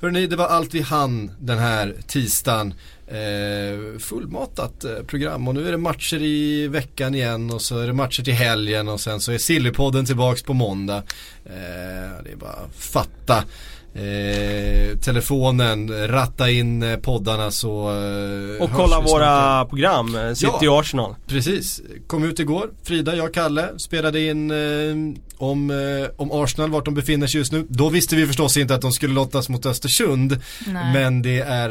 Hörrni, 0.00 0.26
det 0.26 0.36
var 0.36 0.46
allt 0.46 0.74
vi 0.74 0.80
hann 0.80 1.30
den 1.40 1.58
här 1.58 1.94
tisdagen. 2.06 2.74
Eh, 3.06 3.98
fullmatat 3.98 4.84
eh, 4.84 5.02
program 5.06 5.48
och 5.48 5.54
nu 5.54 5.68
är 5.68 5.72
det 5.72 5.78
matcher 5.78 6.22
i 6.22 6.68
veckan 6.68 7.14
igen 7.14 7.50
och 7.50 7.62
så 7.62 7.78
är 7.78 7.86
det 7.86 7.92
matcher 7.92 8.22
till 8.22 8.34
helgen 8.34 8.88
och 8.88 9.00
sen 9.00 9.20
så 9.20 9.32
är 9.32 9.38
Sillypodden 9.38 10.06
tillbaks 10.06 10.42
på 10.42 10.54
måndag. 10.54 10.96
Eh, 11.44 12.22
det 12.24 12.32
är 12.32 12.36
bara 12.36 12.50
att 12.50 12.74
fatta 12.76 13.44
eh, 13.94 14.98
telefonen, 14.98 16.08
ratta 16.08 16.50
in 16.50 16.82
eh, 16.82 16.96
poddarna 16.96 17.50
så 17.50 17.88
eh, 17.90 18.62
Och 18.62 18.70
kolla 18.76 19.00
våra 19.00 19.64
program, 19.64 20.16
City 20.34 20.52
Ja. 20.60 20.80
Arsenal. 20.80 21.14
Precis, 21.26 21.80
kom 22.06 22.24
ut 22.24 22.40
igår. 22.40 22.70
Frida, 22.82 23.16
jag, 23.16 23.34
Kalle 23.34 23.68
spelade 23.78 24.20
in 24.20 24.50
eh, 24.50 24.56
om, 25.38 25.70
eh, 25.70 25.76
om 26.16 26.32
Arsenal, 26.32 26.70
vart 26.70 26.84
de 26.84 26.94
befinner 26.94 27.26
sig 27.26 27.38
just 27.38 27.52
nu. 27.52 27.66
Då 27.68 27.88
visste 27.88 28.16
vi 28.16 28.26
förstås 28.26 28.56
inte 28.56 28.74
att 28.74 28.80
de 28.82 28.92
skulle 28.92 29.14
lottas 29.14 29.48
mot 29.48 29.66
Östersund. 29.66 30.40
Nej. 30.66 30.92
Men 30.92 31.22
det 31.22 31.38
är 31.40 31.70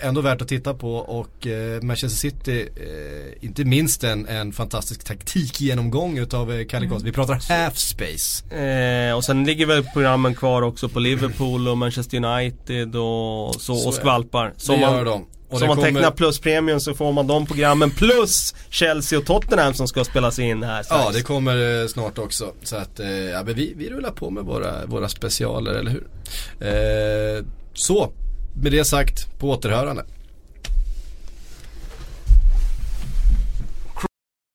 eh, 0.00 0.08
ändå 0.08 0.20
värt 0.20 0.42
att 0.42 0.48
titta 0.48 0.74
på 0.74 0.94
och 0.96 1.46
eh, 1.46 1.82
Manchester 1.82 2.18
City, 2.18 2.60
eh, 2.76 3.44
inte 3.44 3.64
minst 3.64 4.04
en, 4.04 4.26
en 4.26 4.52
fantastisk 4.52 5.04
taktikgenomgång 5.04 6.18
utav 6.18 6.52
eh, 6.52 6.66
Kalle 6.66 6.86
Karlsson. 6.88 7.06
Vi 7.06 7.12
pratar 7.12 7.34
half 7.48 7.76
space. 7.78 8.56
Eh, 8.56 9.16
och 9.16 9.24
sen 9.24 9.44
ligger 9.44 9.66
väl 9.66 9.84
programmen 9.92 10.34
kvar 10.34 10.62
också 10.62 10.88
på 10.88 10.98
Liverpool 11.00 11.35
och 11.40 11.78
Manchester 11.78 12.24
United 12.24 12.96
och 12.96 13.54
så, 13.54 13.74
Så 13.76 13.88
och 13.88 13.94
skvalpar. 13.94 14.54
Så 14.56 14.72
det 14.72 14.78
gör 14.80 14.94
man, 14.94 15.04
de. 15.04 15.26
Och 15.48 15.58
så 15.58 15.64
om 15.64 15.68
man 15.68 15.76
kommer- 15.76 15.92
tecknar 15.92 16.10
pluspremium 16.10 16.80
så 16.80 16.94
får 16.94 17.12
man 17.12 17.26
de 17.26 17.46
programmen 17.46 17.90
plus 17.90 18.54
Chelsea 18.70 19.18
och 19.18 19.26
Tottenham 19.26 19.74
som 19.74 19.88
ska 19.88 20.04
spelas 20.04 20.38
in 20.38 20.62
här 20.62 20.76
Ja, 20.76 20.82
strax. 20.82 21.16
det 21.16 21.22
kommer 21.22 21.82
eh, 21.82 21.86
snart 21.88 22.18
också. 22.18 22.52
Så 22.62 22.76
att, 22.76 23.00
eh, 23.00 23.08
ja 23.10 23.42
men 23.44 23.54
vi, 23.54 23.72
vi 23.76 23.90
rullar 23.90 24.10
på 24.10 24.30
med 24.30 24.44
våra, 24.44 24.86
våra 24.86 25.08
specialer, 25.08 25.72
eller 25.74 25.90
hur? 25.90 26.06
Eh, 26.60 27.44
så, 27.74 28.12
med 28.62 28.72
det 28.72 28.84
sagt, 28.84 29.38
på 29.38 29.50
återhörande. 29.50 30.04